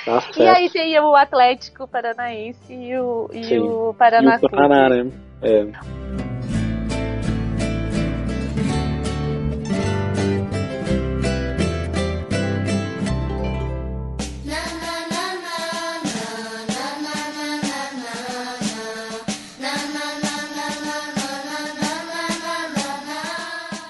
Tá 0.05 0.23
E 0.37 0.49
aí 0.49 0.70
tem 0.70 0.99
o 0.99 1.15
Atlético 1.15 1.87
Paranaense 1.87 2.73
e 2.73 2.97
o, 2.99 3.28
e 3.32 3.45
Sim. 3.45 3.61
o 3.61 3.91
E 3.91 3.97
Paraná 3.97 4.39
o 4.43 4.51
Paraná, 4.51 4.89
né? 4.89 5.11
É. 5.43 6.30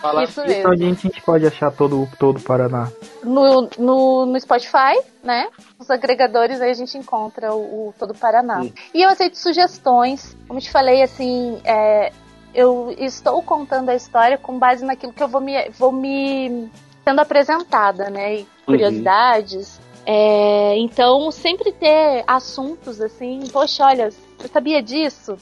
Falar 0.01 0.25
Isso 0.25 0.41
mesmo. 0.43 0.71
onde 0.71 0.85
a 0.85 0.93
gente 0.93 1.23
pode 1.23 1.47
achar 1.47 1.71
todo, 1.71 2.09
todo 2.19 2.39
o 2.39 2.43
Paraná? 2.43 2.89
no, 3.25 3.69
no, 3.79 4.27
no 4.27 4.41
Spotify, 4.41 5.01
né? 5.23 5.49
Os 5.79 5.91
agregadores 5.91 6.61
aí 6.61 6.71
a 6.71 6.75
gente 6.75 6.97
encontra 6.97 7.55
o, 7.55 7.89
o 7.89 7.95
todo 7.99 8.13
o 8.13 8.15
Paraná. 8.15 8.61
Hum. 8.61 8.73
E 8.95 9.03
eu 9.03 9.09
aceito 9.09 9.37
sugestões. 9.37 10.37
Como 10.47 10.59
eu 10.59 10.63
te 10.63 10.71
falei, 10.71 11.03
assim, 11.03 11.61
é, 11.65 12.13
eu 12.55 12.95
estou 12.99 13.43
contando 13.43 13.89
a 13.91 13.95
história 13.95 14.39
com 14.39 14.59
base 14.59 14.85
naquilo 14.85 15.13
que 15.13 15.23
eu 15.23 15.29
vou 15.29 15.41
me, 15.41 15.69
vou 15.71 15.93
me 15.93 16.71
sendo 17.05 17.21
apresentada, 17.21 18.11
né? 18.11 18.37
E 18.37 18.47
curiosidades. 18.65 19.81
É, 20.07 20.77
então, 20.79 21.31
sempre 21.31 21.73
ter 21.73 22.25
assuntos 22.27 23.01
assim, 23.01 23.41
poxa, 23.53 23.85
olha, 23.85 24.11
você 24.11 24.49
sabia 24.49 24.83
disso? 24.83 25.37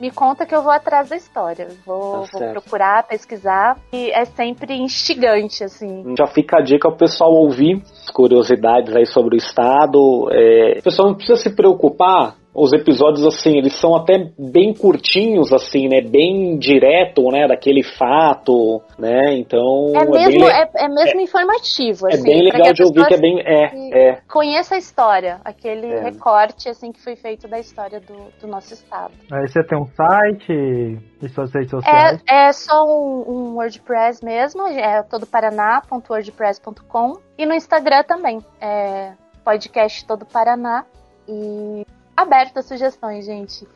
Me 0.00 0.10
conta 0.10 0.46
que 0.46 0.54
eu 0.54 0.62
vou 0.62 0.70
atrás 0.70 1.08
da 1.08 1.16
história. 1.16 1.68
Vou, 1.84 2.22
Tá 2.26 2.38
vou 2.38 2.50
procurar, 2.52 3.06
pesquisar. 3.06 3.76
E 3.92 4.10
é 4.10 4.24
sempre 4.24 4.74
instigante, 4.74 5.64
assim. 5.64 6.14
Já 6.16 6.26
fica 6.26 6.58
a 6.58 6.62
dica 6.62 6.88
ao 6.88 6.96
pessoal 6.96 7.32
ouvir 7.32 7.82
curiosidades 8.12 8.94
aí 8.94 9.06
sobre 9.06 9.34
o 9.34 9.38
estado. 9.38 10.28
É, 10.32 10.78
o 10.78 10.82
pessoal 10.82 11.08
não 11.08 11.14
precisa 11.16 11.36
se 11.36 11.50
preocupar. 11.50 12.36
Os 12.54 12.72
episódios, 12.72 13.24
assim, 13.26 13.58
eles 13.58 13.74
são 13.74 13.94
até 13.94 14.30
bem 14.38 14.72
curtinhos, 14.74 15.52
assim, 15.52 15.86
né? 15.86 16.00
Bem 16.00 16.56
direto, 16.58 17.22
né? 17.30 17.46
Daquele 17.46 17.82
fato, 17.84 18.82
né? 18.98 19.34
Então. 19.36 19.92
É 19.94 20.04
bem 20.04 20.26
mesmo, 20.26 20.44
le- 20.46 20.50
é, 20.52 20.68
é 20.76 20.88
mesmo 20.88 21.20
informativo, 21.20 22.08
é 22.08 22.14
assim. 22.14 22.22
bem 22.24 22.48
pra 22.48 22.58
legal 22.58 22.72
de 22.72 22.82
ouvir 22.82 23.06
que 23.06 23.14
é 23.14 23.18
bem. 23.20 23.38
É, 23.40 24.08
é. 24.10 24.18
Conheça 24.28 24.74
a 24.74 24.78
história, 24.78 25.40
aquele 25.44 25.86
É. 25.86 26.02
recorte, 26.04 26.68
assim, 26.68 26.90
que 26.90 27.00
foi 27.00 27.14
feito 27.16 27.46
da 27.46 27.60
história 27.60 28.00
do, 28.00 28.16
do 28.40 28.48
nosso 28.48 28.72
estado. 28.74 29.12
Aí 29.30 29.46
você 29.46 29.62
tem 29.62 29.78
um 29.78 29.86
site 29.86 30.98
e 31.22 31.28
suas 31.28 31.52
redes 31.52 31.70
sociais. 31.70 32.20
É, 32.28 32.48
é 32.48 32.52
só 32.52 32.84
um, 32.84 33.24
um 33.28 33.54
WordPress 33.56 34.24
mesmo, 34.24 34.62
é 34.66 35.02
todoparaná.wordpress.com 35.04 37.18
e 37.36 37.44
no 37.46 37.54
Instagram 37.54 38.02
também, 38.04 38.38
é 38.60 39.12
podcast 39.44 40.04
Todo 40.06 40.24
Paraná 40.26 40.84
e 41.28 41.84
aberto 42.22 42.58
a 42.58 42.62
sugestões, 42.62 43.24
gente. 43.24 43.66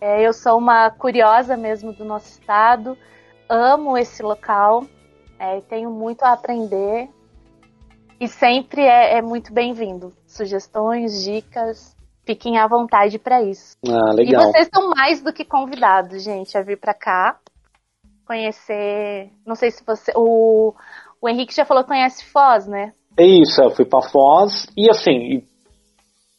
É, 0.00 0.26
eu 0.26 0.32
sou 0.32 0.58
uma 0.58 0.90
curiosa 0.90 1.56
mesmo 1.56 1.92
do 1.92 2.04
nosso 2.04 2.30
estado, 2.30 2.96
amo 3.48 3.98
esse 3.98 4.22
local, 4.22 4.84
é, 5.38 5.60
tenho 5.62 5.90
muito 5.90 6.22
a 6.22 6.32
aprender 6.32 7.08
e 8.18 8.28
sempre 8.28 8.82
é, 8.82 9.18
é 9.18 9.22
muito 9.22 9.52
bem-vindo. 9.52 10.12
Sugestões, 10.26 11.22
dicas, 11.22 11.96
fiquem 12.24 12.58
à 12.58 12.66
vontade 12.66 13.18
para 13.18 13.42
isso. 13.42 13.76
Ah, 13.86 14.12
legal. 14.12 14.42
E 14.42 14.46
vocês 14.46 14.68
são 14.72 14.90
mais 14.90 15.22
do 15.22 15.32
que 15.32 15.44
convidados, 15.44 16.22
gente, 16.22 16.56
a 16.56 16.62
vir 16.62 16.78
pra 16.78 16.94
cá, 16.94 17.38
conhecer. 18.26 19.30
Não 19.46 19.54
sei 19.54 19.70
se 19.70 19.84
você. 19.84 20.12
O, 20.14 20.74
o 21.20 21.28
Henrique 21.28 21.54
já 21.54 21.64
falou 21.64 21.82
que 21.82 21.88
conhece 21.88 22.24
Foz, 22.26 22.66
né? 22.66 22.92
É 23.18 23.24
isso, 23.24 23.60
eu 23.60 23.70
fui 23.70 23.84
pra 23.84 24.00
Foz 24.00 24.66
e 24.76 24.88
assim, 24.88 25.46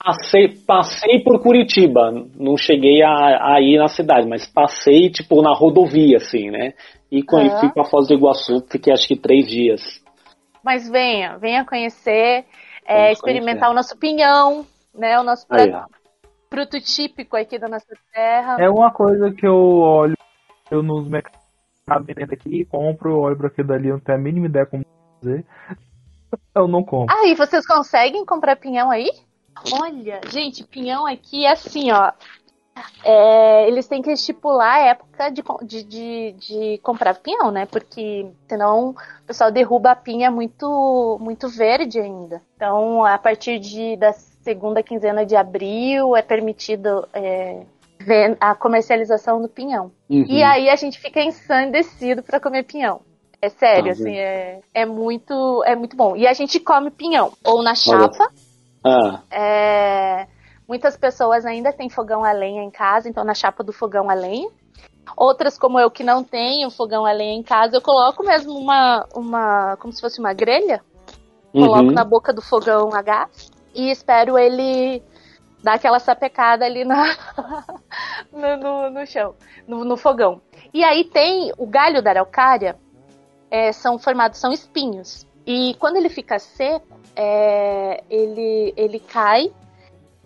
passei, 0.03 0.57
passei 0.65 1.23
por 1.23 1.41
Curitiba, 1.41 2.11
não 2.35 2.57
cheguei 2.57 3.03
a, 3.03 3.53
a 3.53 3.61
ir 3.61 3.77
na 3.77 3.87
cidade, 3.87 4.27
mas 4.27 4.45
passei 4.45 5.09
tipo 5.09 5.41
na 5.41 5.53
rodovia, 5.53 6.17
assim, 6.17 6.49
né? 6.49 6.73
E 7.11 7.23
quando 7.23 7.49
Aham. 7.49 7.59
fui 7.59 7.69
pra 7.69 7.85
Foz 7.85 8.07
do 8.07 8.13
Iguaçu, 8.13 8.65
fiquei 8.69 8.91
acho 8.91 9.07
que 9.07 9.15
três 9.15 9.45
dias. 9.45 9.81
Mas 10.63 10.89
venha, 10.89 11.37
venha 11.37 11.65
conhecer, 11.65 12.45
é, 12.85 13.11
experimentar 13.11 13.69
o 13.69 13.73
nosso 13.73 13.97
pinhão, 13.97 14.65
né? 14.93 15.19
O 15.19 15.23
nosso 15.23 15.45
Aí, 15.49 15.69
prato, 15.69 15.91
fruto 16.49 16.79
típico 16.79 17.35
aqui 17.35 17.59
da 17.59 17.67
nossa 17.67 17.93
terra. 18.13 18.57
É 18.59 18.69
uma 18.69 18.91
coisa 18.91 19.31
que 19.31 19.45
eu 19.45 19.55
olho 19.55 20.15
eu 20.69 20.81
nos 20.81 21.07
mercados 21.09 21.37
aqui, 22.31 22.63
compro, 22.65 23.19
olho 23.19 23.37
pra 23.37 23.47
aquilo 23.47 23.67
dali, 23.67 23.89
eu 23.89 23.95
não 23.95 23.99
tenho 23.99 24.17
a 24.17 24.21
mínima 24.21 24.47
ideia 24.47 24.65
como 24.65 24.85
fazer. 25.21 25.45
Eu 26.55 26.65
não 26.65 26.81
compro. 26.81 27.13
Ah, 27.13 27.27
e 27.27 27.35
vocês 27.35 27.67
conseguem 27.67 28.25
comprar 28.25 28.55
pinhão 28.55 28.89
aí? 28.89 29.09
Olha, 29.71 30.21
gente, 30.29 30.63
pinhão 30.63 31.05
aqui 31.05 31.45
é 31.45 31.51
assim, 31.51 31.91
ó. 31.91 32.11
É, 33.03 33.67
eles 33.67 33.87
têm 33.87 34.01
que 34.01 34.11
estipular 34.11 34.75
a 34.75 34.87
época 34.87 35.29
de, 35.29 35.43
de, 35.63 35.83
de, 35.83 36.31
de, 36.33 36.77
comprar 36.79 37.15
pinhão, 37.15 37.51
né? 37.51 37.65
Porque 37.65 38.27
senão 38.47 38.91
o 38.91 38.95
pessoal 39.27 39.51
derruba 39.51 39.91
a 39.91 39.95
pinha 39.95 40.31
muito, 40.31 41.17
muito 41.19 41.49
verde 41.49 41.99
ainda. 41.99 42.41
Então, 42.55 43.03
a 43.03 43.17
partir 43.17 43.59
de, 43.59 43.97
da 43.97 44.13
segunda 44.13 44.81
quinzena 44.81 45.25
de 45.25 45.35
abril 45.35 46.15
é 46.15 46.21
permitido 46.21 47.07
é, 47.13 47.63
a 48.39 48.55
comercialização 48.55 49.41
do 49.41 49.49
pinhão. 49.49 49.91
Uhum. 50.09 50.25
E 50.27 50.41
aí 50.41 50.69
a 50.69 50.75
gente 50.75 50.99
fica 50.99 51.21
ensandecido 51.21 52.23
para 52.23 52.39
comer 52.39 52.63
pinhão. 52.63 53.01
É 53.41 53.49
sério, 53.49 53.89
ah, 53.89 53.93
assim, 53.93 54.15
é, 54.15 54.59
é, 54.71 54.85
muito, 54.85 55.63
é 55.65 55.75
muito 55.75 55.95
bom. 55.95 56.15
E 56.15 56.27
a 56.27 56.33
gente 56.33 56.59
come 56.59 56.91
pinhão, 56.91 57.33
ou 57.43 57.63
na 57.63 57.73
chapa. 57.73 58.31
Ah. 58.83 59.21
É, 59.29 60.27
muitas 60.67 60.97
pessoas 60.97 61.45
ainda 61.45 61.71
têm 61.71 61.89
fogão 61.89 62.23
a 62.23 62.31
lenha 62.31 62.63
em 62.63 62.71
casa, 62.71 63.07
então 63.07 63.23
na 63.23 63.33
chapa 63.33 63.63
do 63.63 63.73
fogão 63.73 64.09
a 64.09 64.13
lenha. 64.13 64.49
Outras, 65.15 65.57
como 65.57 65.79
eu, 65.79 65.91
que 65.91 66.03
não 66.03 66.23
tenho 66.23 66.69
fogão 66.69 67.05
a 67.05 67.11
lenha 67.11 67.37
em 67.37 67.43
casa, 67.43 67.77
eu 67.77 67.81
coloco 67.81 68.23
mesmo 68.23 68.53
uma, 68.53 69.05
uma 69.15 69.77
como 69.77 69.91
se 69.91 70.01
fosse 70.01 70.19
uma 70.19 70.33
grelha. 70.33 70.81
Uhum. 71.53 71.65
Coloco 71.65 71.91
na 71.91 72.03
boca 72.03 72.31
do 72.31 72.41
fogão 72.41 72.93
a 72.93 73.01
gás 73.01 73.51
e 73.73 73.91
espero 73.91 74.37
ele 74.37 75.03
dar 75.61 75.73
aquela 75.73 75.99
sapecada 75.99 76.65
ali 76.65 76.83
na, 76.83 77.15
no, 78.31 78.57
no, 78.57 78.89
no, 78.89 79.05
chão, 79.05 79.35
no, 79.67 79.83
no, 79.83 79.97
fogão. 79.97 80.41
E 80.73 80.83
aí 80.83 81.03
tem 81.03 81.51
o 81.57 81.67
galho 81.67 82.01
da 82.01 82.11
araucária, 82.11 82.77
é, 83.49 83.71
são 83.71 83.99
formados, 83.99 84.39
são 84.39 84.51
espinhos. 84.51 85.27
E 85.45 85.75
quando 85.79 85.97
ele 85.97 86.09
fica 86.09 86.37
seco, 86.39 86.99
é, 87.15 88.03
ele, 88.09 88.73
ele 88.77 88.99
cai 88.99 89.51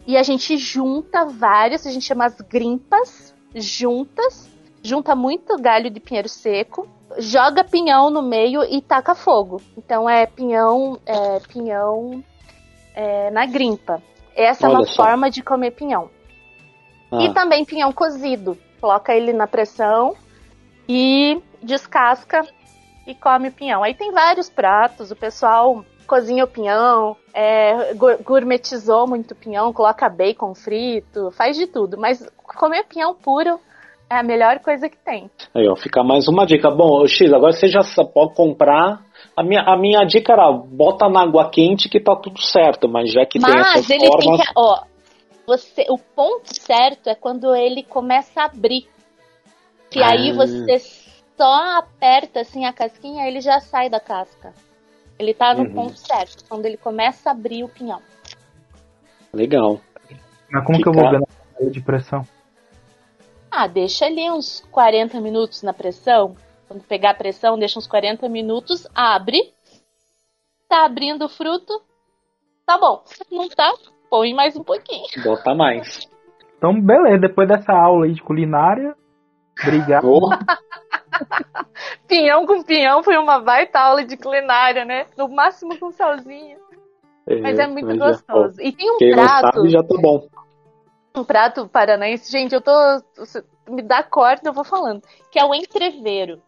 e 0.08 0.18
a 0.18 0.24
gente 0.24 0.58
junta 0.58 1.26
vários, 1.26 1.86
a 1.86 1.92
gente 1.92 2.06
chama 2.06 2.26
as 2.26 2.40
grimpas 2.42 3.34
juntas, 3.56 4.50
junta 4.84 5.16
muito 5.16 5.58
galho 5.58 5.90
de 5.90 6.00
pinheiro 6.00 6.30
seco, 6.30 6.88
joga 7.18 7.64
pinhão 7.64 8.10
no 8.10 8.22
meio 8.22 8.64
e 8.64 8.82
taca 8.82 9.16
fogo. 9.16 9.62
Então 9.78 10.10
é 10.10 10.26
pinhão, 10.26 11.00
é, 11.06 11.40
pinhão 11.40 12.24
é, 12.94 13.32
na 13.32 13.46
grimpa. 13.46 14.02
Essa 14.36 14.68
Olha 14.68 14.76
é 14.76 14.78
uma 14.80 14.86
só. 14.86 15.04
forma 15.04 15.32
de 15.32 15.42
comer 15.42 15.72
pinhão. 15.72 16.10
Ah. 17.12 17.24
E 17.24 17.34
também 17.34 17.66
pinhão 17.66 17.92
cozido. 17.92 18.58
Coloca 18.82 19.16
ele 19.16 19.34
na 19.34 19.48
pressão 19.48 20.16
e 20.88 21.42
descasca 21.64 22.46
e 23.06 23.14
come 23.14 23.50
o 23.50 23.52
pinhão. 23.52 23.84
Aí 23.84 23.94
tem 23.94 24.12
vários 24.12 24.50
pratos, 24.50 25.12
o 25.12 25.16
pessoal 25.16 25.84
cozinha 26.06 26.44
o 26.44 26.48
pinhão, 26.48 27.16
é, 27.34 27.94
gourmetizou 28.24 29.08
muito 29.08 29.32
o 29.32 29.36
pinhão, 29.36 29.74
coloca 29.74 30.08
bacon 30.08 30.54
frito, 30.54 31.32
faz 31.32 31.58
de 31.58 31.68
tudo. 31.68 31.98
Mas 31.98 32.26
comer 32.38 32.86
pinhão 32.86 33.16
puro 33.16 33.60
é 34.10 34.20
a 34.20 34.24
melhor 34.24 34.60
coisa 34.60 34.88
que 34.88 34.98
tem. 34.98 35.30
Aí, 35.54 35.68
ó, 35.68 35.76
fica 35.76 36.04
mais 36.04 36.28
uma 36.28 36.46
dica. 36.46 36.70
Bom, 36.70 37.06
X, 37.08 37.34
agora 37.34 37.54
você 37.54 37.68
já 37.68 37.82
pode 38.14 38.36
comprar 38.36 39.04
a 39.36 39.44
minha, 39.44 39.62
a 39.62 39.76
minha 39.76 40.06
dica 40.06 40.34
era 40.34 40.52
bota 40.52 41.10
na 41.10 41.24
água 41.24 41.50
quente 41.50 41.90
que 41.90 42.00
tá 42.00 42.16
tudo 42.16 42.42
certo, 42.42 42.88
mas 42.88 43.12
já 43.12 43.26
que 43.26 43.40
mas 43.40 43.52
tem 43.52 43.62
essas 43.62 43.90
ele 43.90 44.08
formas... 44.08 44.26
Tem 44.26 44.38
que, 44.38 44.52
ó, 44.56 44.84
você, 45.46 45.86
o 45.90 45.98
ponto 45.98 46.48
certo 46.48 47.10
é 47.10 47.16
quando 47.16 47.54
ele 47.56 47.84
começa 47.84 48.42
a 48.42 48.46
abrir. 48.46 48.88
Que 49.90 50.02
ah. 50.02 50.12
aí 50.12 50.32
você 50.32 50.80
só 51.38 51.78
aperta 51.78 52.42
assim 52.42 52.66
a 52.66 52.74
casquinha, 52.74 53.28
ele 53.28 53.42
já 53.42 53.60
sai 53.60 53.90
da 53.90 54.00
casca. 54.00 54.54
Ele 55.18 55.34
tá 55.34 55.54
no 55.54 55.64
uhum. 55.64 55.74
ponto 55.74 55.98
certo, 55.98 56.44
quando 56.48 56.66
ele 56.66 56.78
começa 56.78 57.30
a 57.30 57.32
abrir 57.32 57.64
o 57.64 57.70
pinhão. 57.70 58.02
Legal. 59.34 59.80
Mas 60.52 60.66
como 60.66 60.78
que, 60.78 60.84
que 60.84 60.90
eu 60.90 60.94
vou 60.94 61.10
ver 61.10 61.20
na 61.20 61.70
de 61.70 61.82
pressão? 61.82 62.22
Ah, 63.50 63.68
deixa 63.68 64.06
ali 64.06 64.30
uns 64.30 64.62
40 64.72 65.20
minutos 65.22 65.64
na 65.64 65.74
pressão. 65.74 66.36
Quando 66.68 66.84
pegar 66.84 67.12
a 67.12 67.16
pressão, 67.16 67.58
deixa 67.58 67.80
uns 67.80 67.88
40 67.88 68.28
minutos, 68.28 68.88
abre. 68.94 69.54
Tá 70.68 70.86
abrindo 70.86 71.26
o 71.26 71.30
fruto. 71.30 71.74
Tá 72.66 72.78
bom. 72.78 73.04
Não 73.32 73.48
tá? 73.48 73.72
Põe 74.10 74.34
mais 74.34 74.56
um 74.56 74.64
pouquinho. 74.64 75.06
Bota 75.24 75.54
mais. 75.54 76.08
Então, 76.58 76.82
beleza. 76.82 77.20
Depois 77.20 77.48
dessa 77.48 77.72
aula 77.72 78.06
aí 78.06 78.14
de 78.14 78.22
culinária, 78.22 78.96
obrigado. 79.62 80.08
Oh. 80.08 80.30
pinhão 82.08 82.46
com 82.46 82.64
pinhão 82.64 83.04
foi 83.04 83.18
uma 83.18 83.40
baita 83.40 83.80
aula 83.80 84.04
de 84.04 84.18
culinária, 84.18 84.86
né? 84.86 85.06
No 85.18 85.28
máximo 85.28 85.78
com 85.80 85.92
salzinho. 85.92 86.58
É, 87.28 87.42
mas 87.42 87.58
é 87.58 87.68
muito 87.68 87.88
mas 87.88 87.98
gostoso. 87.98 88.58
Já, 88.58 88.64
e 88.64 88.72
tem 88.72 88.92
um 88.92 88.98
Quem 88.98 89.12
prato. 89.12 89.56
Sabe, 89.56 89.70
já 89.70 89.84
tá 89.84 89.98
bom. 90.00 90.28
Um 91.16 91.24
prato 91.24 91.68
paranaense. 91.68 92.32
Gente, 92.32 92.54
eu 92.54 92.62
tô. 92.62 92.72
Me 93.68 93.82
dá 93.82 94.04
corda, 94.04 94.50
eu 94.50 94.54
vou 94.54 94.64
falando. 94.64 95.02
Que 95.32 95.40
é 95.40 95.46
o 95.46 95.56
entreveiro. 95.56 96.42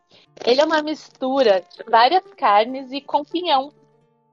Ele 0.46 0.62
é 0.62 0.66
uma 0.66 0.84
mistura 0.84 1.62
de 1.62 1.84
várias 1.90 2.24
carnes 2.36 2.92
e 2.92 3.02
com 3.02 3.24
pinhão. 3.24 3.72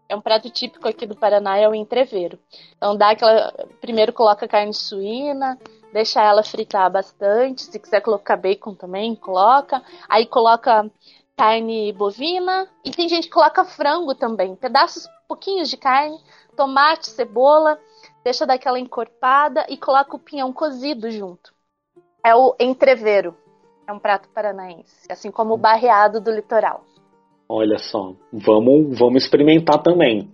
É 0.07 0.15
um 0.15 0.21
prato 0.21 0.51
típico 0.51 0.87
aqui 0.87 1.07
do 1.07 1.17
Paraná, 1.17 1.57
é 1.57 1.67
o 1.67 1.75
entreveiro. 1.75 2.39
Então 2.77 2.95
dá 2.97 3.11
aquela. 3.11 3.53
Primeiro 3.81 4.13
coloca 4.13 4.47
carne 4.47 4.75
suína, 4.75 5.59
deixa 5.95 6.21
ela 6.21 6.43
fritar 6.43 6.91
bastante. 6.91 7.63
Se 7.63 7.79
quiser 7.79 8.01
colocar 8.01 8.37
bacon 8.37 8.75
também, 8.75 9.15
coloca. 9.15 9.81
Aí 10.09 10.27
coloca 10.27 10.91
carne 11.37 11.93
bovina. 11.93 12.69
E 12.85 12.91
tem 12.91 13.09
gente 13.09 13.29
que 13.29 13.33
coloca 13.33 13.65
frango 13.65 14.13
também. 14.13 14.57
Pedaços, 14.57 15.09
pouquinhos 15.29 15.71
de 15.71 15.77
carne, 15.77 16.19
tomate, 16.57 17.09
cebola. 17.09 17.79
Deixa 18.25 18.45
daquela 18.45 18.81
encorpada 18.81 19.65
e 19.69 19.77
coloca 19.77 20.17
o 20.17 20.19
pinhão 20.19 20.53
cozido 20.53 21.09
junto. 21.13 21.55
É 22.27 22.35
o 22.35 22.57
entreveiro. 22.59 23.37
É 23.87 23.93
um 23.93 23.99
prato 23.99 24.29
paranaense, 24.31 25.07
assim 25.11 25.31
como 25.31 25.55
o 25.55 25.59
barreado 25.59 26.21
do 26.21 26.33
litoral. 26.33 26.83
Olha 27.49 27.79
só, 27.79 28.15
vamos, 28.33 28.99
vamos 28.99 29.23
experimentar 29.23 29.81
também. 29.83 30.29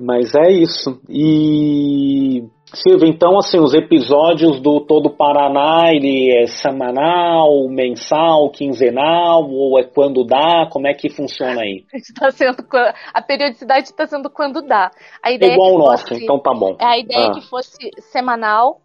Mas 0.00 0.34
é 0.34 0.50
isso. 0.50 1.00
E 1.08 2.44
Silvia, 2.74 3.08
então 3.08 3.38
assim, 3.38 3.58
os 3.58 3.74
episódios 3.74 4.60
do 4.60 4.80
Todo 4.80 5.10
Paraná, 5.10 5.92
ele 5.92 6.30
é 6.30 6.46
semanal, 6.46 7.68
mensal, 7.68 8.50
quinzenal, 8.50 9.48
ou 9.50 9.78
é 9.78 9.84
quando 9.84 10.24
dá? 10.24 10.66
Como 10.70 10.86
é 10.86 10.94
que 10.94 11.10
funciona 11.10 11.60
aí? 11.60 11.84
Está 11.92 12.30
sendo, 12.30 12.64
a 13.12 13.22
periodicidade 13.22 13.88
está 13.88 14.06
sendo 14.06 14.30
quando 14.30 14.62
dá. 14.62 14.90
A 15.22 15.30
ideia 15.30 15.50
é 15.50 15.54
igual 15.54 15.70
é 15.70 15.74
o 15.74 15.78
nosso, 15.78 16.08
fosse, 16.08 16.24
então 16.24 16.38
tá 16.38 16.54
bom. 16.54 16.76
A 16.80 16.98
ideia 16.98 17.26
ah. 17.26 17.30
é 17.30 17.34
que 17.34 17.48
fosse 17.48 17.90
semanal, 18.10 18.80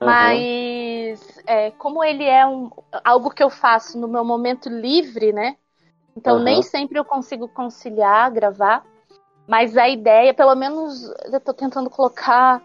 mas 0.00 1.42
é, 1.46 1.70
como 1.72 2.04
ele 2.04 2.24
é 2.24 2.46
um, 2.46 2.70
algo 3.04 3.30
que 3.30 3.42
eu 3.42 3.50
faço 3.50 3.98
no 3.98 4.06
meu 4.06 4.24
momento 4.24 4.68
livre, 4.68 5.32
né? 5.32 5.56
Então 6.16 6.36
uhum. 6.36 6.42
nem 6.44 6.62
sempre 6.62 6.98
eu 6.98 7.04
consigo 7.04 7.48
conciliar, 7.48 8.30
gravar. 8.30 8.84
Mas 9.46 9.76
a 9.76 9.88
ideia, 9.88 10.32
pelo 10.32 10.54
menos, 10.54 11.12
eu 11.30 11.40
tô 11.40 11.52
tentando 11.52 11.90
colocar 11.90 12.62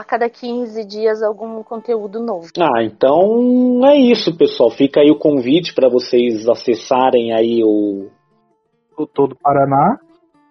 a 0.00 0.04
cada 0.04 0.28
15 0.28 0.84
dias 0.84 1.22
algum 1.22 1.62
conteúdo 1.62 2.20
novo. 2.20 2.48
Ah, 2.58 2.82
então 2.82 3.80
é 3.84 3.96
isso, 3.96 4.36
pessoal. 4.36 4.70
Fica 4.70 5.00
aí 5.00 5.10
o 5.10 5.18
convite 5.18 5.74
para 5.74 5.88
vocês 5.88 6.48
acessarem 6.48 7.32
aí 7.32 7.62
o 7.64 8.08
o 8.98 9.06
Todo 9.06 9.34
Paraná 9.34 9.98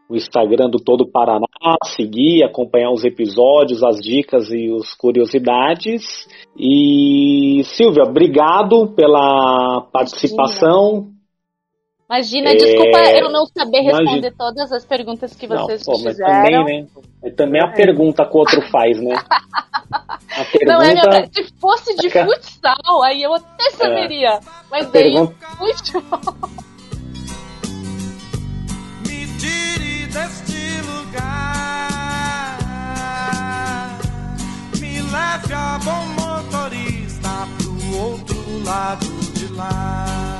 o 0.09 0.15
Instagram 0.15 0.71
do 0.71 0.79
Todo 0.79 1.07
Paraná, 1.07 1.45
seguir, 1.85 2.43
acompanhar 2.43 2.89
os 2.89 3.05
episódios, 3.05 3.83
as 3.83 3.97
dicas 3.97 4.49
e 4.49 4.73
as 4.73 4.95
curiosidades. 4.95 6.27
E 6.57 7.61
Silvia, 7.63 8.05
obrigado 8.05 8.87
pela 8.95 9.87
participação. 9.93 10.87
Imagina, 10.87 11.18
Imagina 12.09 12.49
é... 12.49 12.55
desculpa 12.55 12.97
eu 13.11 13.29
não 13.29 13.45
saber 13.45 13.81
responder 13.81 14.11
Imagina. 14.11 14.33
todas 14.37 14.71
as 14.71 14.83
perguntas 14.85 15.35
que 15.35 15.47
vocês 15.47 15.85
não, 15.85 15.93
pô, 15.93 15.99
fizeram. 15.99 16.33
Mas 16.33 16.51
também, 16.51 16.81
né? 16.81 16.87
É 17.21 17.29
também 17.29 17.61
a 17.61 17.67
pergunta 17.67 18.25
que 18.25 18.35
o 18.35 18.39
outro 18.39 18.61
faz, 18.69 18.99
né? 18.99 19.15
A 19.91 20.45
pergunta... 20.45 20.77
Não, 20.77 21.11
é, 21.11 21.27
se 21.27 21.43
fosse 21.59 21.95
de 21.95 22.09
futsal, 22.09 23.03
aí 23.03 23.23
eu 23.23 23.33
até 23.33 23.71
saberia. 23.71 24.35
É. 24.35 24.39
Mas 24.69 24.85
a 24.85 24.89
daí 24.91 25.03
pergunta... 25.03 25.33
futebol. 25.57 26.19
deste 30.09 30.81
lugar. 30.81 31.19
Me 34.79 35.01
leve 35.01 35.53
a 35.53 35.79
bom 35.83 36.05
motorista 36.17 37.47
pro 37.57 37.97
outro 37.97 38.63
lado 38.63 39.05
de 39.33 39.47
lá. 39.53 40.38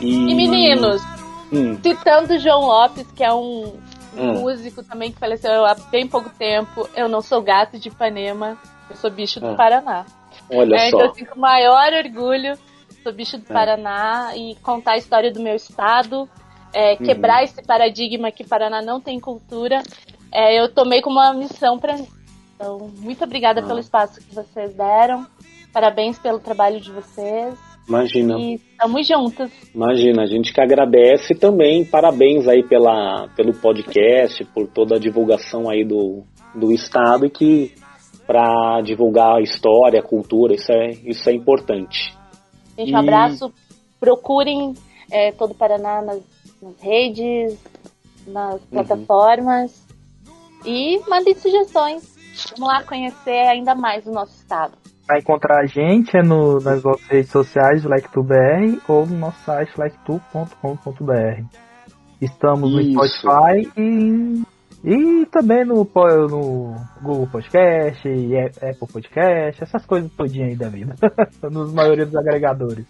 E, 0.00 0.30
e 0.30 0.34
meninos, 0.34 1.02
Hum. 1.52 1.78
Citando 1.82 2.38
João 2.38 2.60
Lopes, 2.66 3.10
que 3.12 3.24
é 3.24 3.32
um 3.32 3.72
Hum. 4.16 4.40
músico 4.40 4.82
também 4.82 5.10
que 5.10 5.18
faleceu 5.18 5.64
há 5.64 5.74
bem 5.90 6.06
pouco 6.06 6.28
tempo. 6.30 6.86
Eu 6.94 7.08
não 7.08 7.22
sou 7.22 7.40
gato 7.40 7.78
de 7.78 7.88
Ipanema, 7.88 8.58
eu 8.90 8.96
sou 8.96 9.10
bicho 9.10 9.40
do 9.40 9.48
Ah. 9.50 9.54
Paraná. 9.54 10.04
Olha 10.50 10.76
É, 10.76 10.90
só. 10.90 10.96
então, 10.98 11.10
assim, 11.10 11.24
com 11.24 11.36
o 11.36 11.40
maior 11.40 11.90
orgulho, 11.94 12.58
sou 13.02 13.12
bicho 13.12 13.38
do 13.38 13.44
É. 13.50 13.52
Paraná 13.54 14.32
e 14.36 14.56
contar 14.56 14.92
a 14.92 14.96
história 14.98 15.32
do 15.32 15.40
meu 15.40 15.54
estado, 15.56 16.28
é, 16.74 16.92
Uhum. 16.92 16.96
quebrar 16.98 17.42
esse 17.44 17.62
paradigma 17.62 18.30
que 18.30 18.44
Paraná 18.44 18.82
não 18.82 19.00
tem 19.00 19.18
cultura. 19.18 19.82
É, 20.30 20.60
eu 20.60 20.68
tomei 20.72 21.00
como 21.00 21.18
uma 21.18 21.32
missão 21.32 21.78
pra 21.78 21.96
mim. 21.96 22.06
Então, 22.56 22.90
muito 22.98 23.24
obrigada 23.24 23.60
Ah. 23.60 23.64
pelo 23.66 23.78
espaço 23.78 24.20
que 24.20 24.34
vocês 24.34 24.74
deram. 24.74 25.26
Parabéns 25.72 26.18
pelo 26.18 26.38
trabalho 26.40 26.78
de 26.80 26.90
vocês. 26.92 27.54
Imagina. 27.88 28.38
E 28.38 28.54
estamos 28.56 29.08
juntas. 29.08 29.50
Imagina, 29.74 30.22
a 30.22 30.26
gente 30.26 30.52
que 30.52 30.60
agradece 30.60 31.34
também, 31.34 31.84
parabéns 31.84 32.46
aí 32.46 32.62
pela, 32.62 33.28
pelo 33.34 33.54
podcast, 33.54 34.44
por 34.54 34.68
toda 34.68 34.96
a 34.96 34.98
divulgação 34.98 35.68
aí 35.70 35.84
do, 35.84 36.22
do 36.54 36.70
estado 36.70 37.24
e 37.26 37.30
que 37.30 37.72
para 38.26 38.82
divulgar 38.82 39.36
a 39.36 39.40
história, 39.40 40.00
a 40.00 40.02
cultura, 40.02 40.54
isso 40.54 40.70
é, 40.70 40.90
isso 41.04 41.30
é 41.30 41.32
importante. 41.32 42.14
Gente, 42.76 42.92
um 42.92 42.96
E- 42.96 43.00
abraço. 43.00 43.52
Procurem 43.98 44.74
é, 45.10 45.32
todo 45.32 45.52
o 45.52 45.54
Paraná 45.54 46.02
nas, 46.02 46.20
nas 46.62 46.80
redes, 46.80 47.58
nas 48.26 48.60
plataformas. 48.66 49.82
E 50.64 51.00
mandem 51.08 51.34
sugestões. 51.34 52.16
Vamos 52.56 52.68
lá 52.72 52.84
conhecer 52.84 53.48
ainda 53.48 53.74
mais 53.74 54.06
o 54.06 54.12
nosso 54.12 54.34
estado. 54.36 54.76
Pra 55.08 55.18
encontrar 55.18 55.62
a 55.62 55.66
gente 55.66 56.14
é 56.18 56.22
no, 56.22 56.60
nas 56.60 56.82
nossas 56.82 57.06
redes 57.06 57.30
sociais, 57.30 57.82
LikeTuBR, 57.82 58.78
ou 58.86 59.06
no 59.06 59.16
nosso 59.16 59.42
site, 59.42 59.72
liketu.com.br. 59.78 61.44
Estamos 62.20 62.70
no 62.70 62.78
Isso. 62.78 62.92
Spotify 62.92 63.72
e, 63.74 64.42
e 64.84 65.26
também 65.32 65.64
no, 65.64 65.76
no 65.76 66.74
Google 67.00 67.26
Podcast, 67.26 68.06
e 68.06 68.38
Apple 68.38 68.86
Podcast, 68.92 69.64
essas 69.64 69.86
coisas 69.86 70.12
todinhas 70.12 70.50
aí 70.50 70.56
da 70.56 70.68
vida. 70.68 70.94
Nos 71.50 71.72
maioria 71.72 72.04
dos 72.04 72.16
agregadores. 72.16 72.84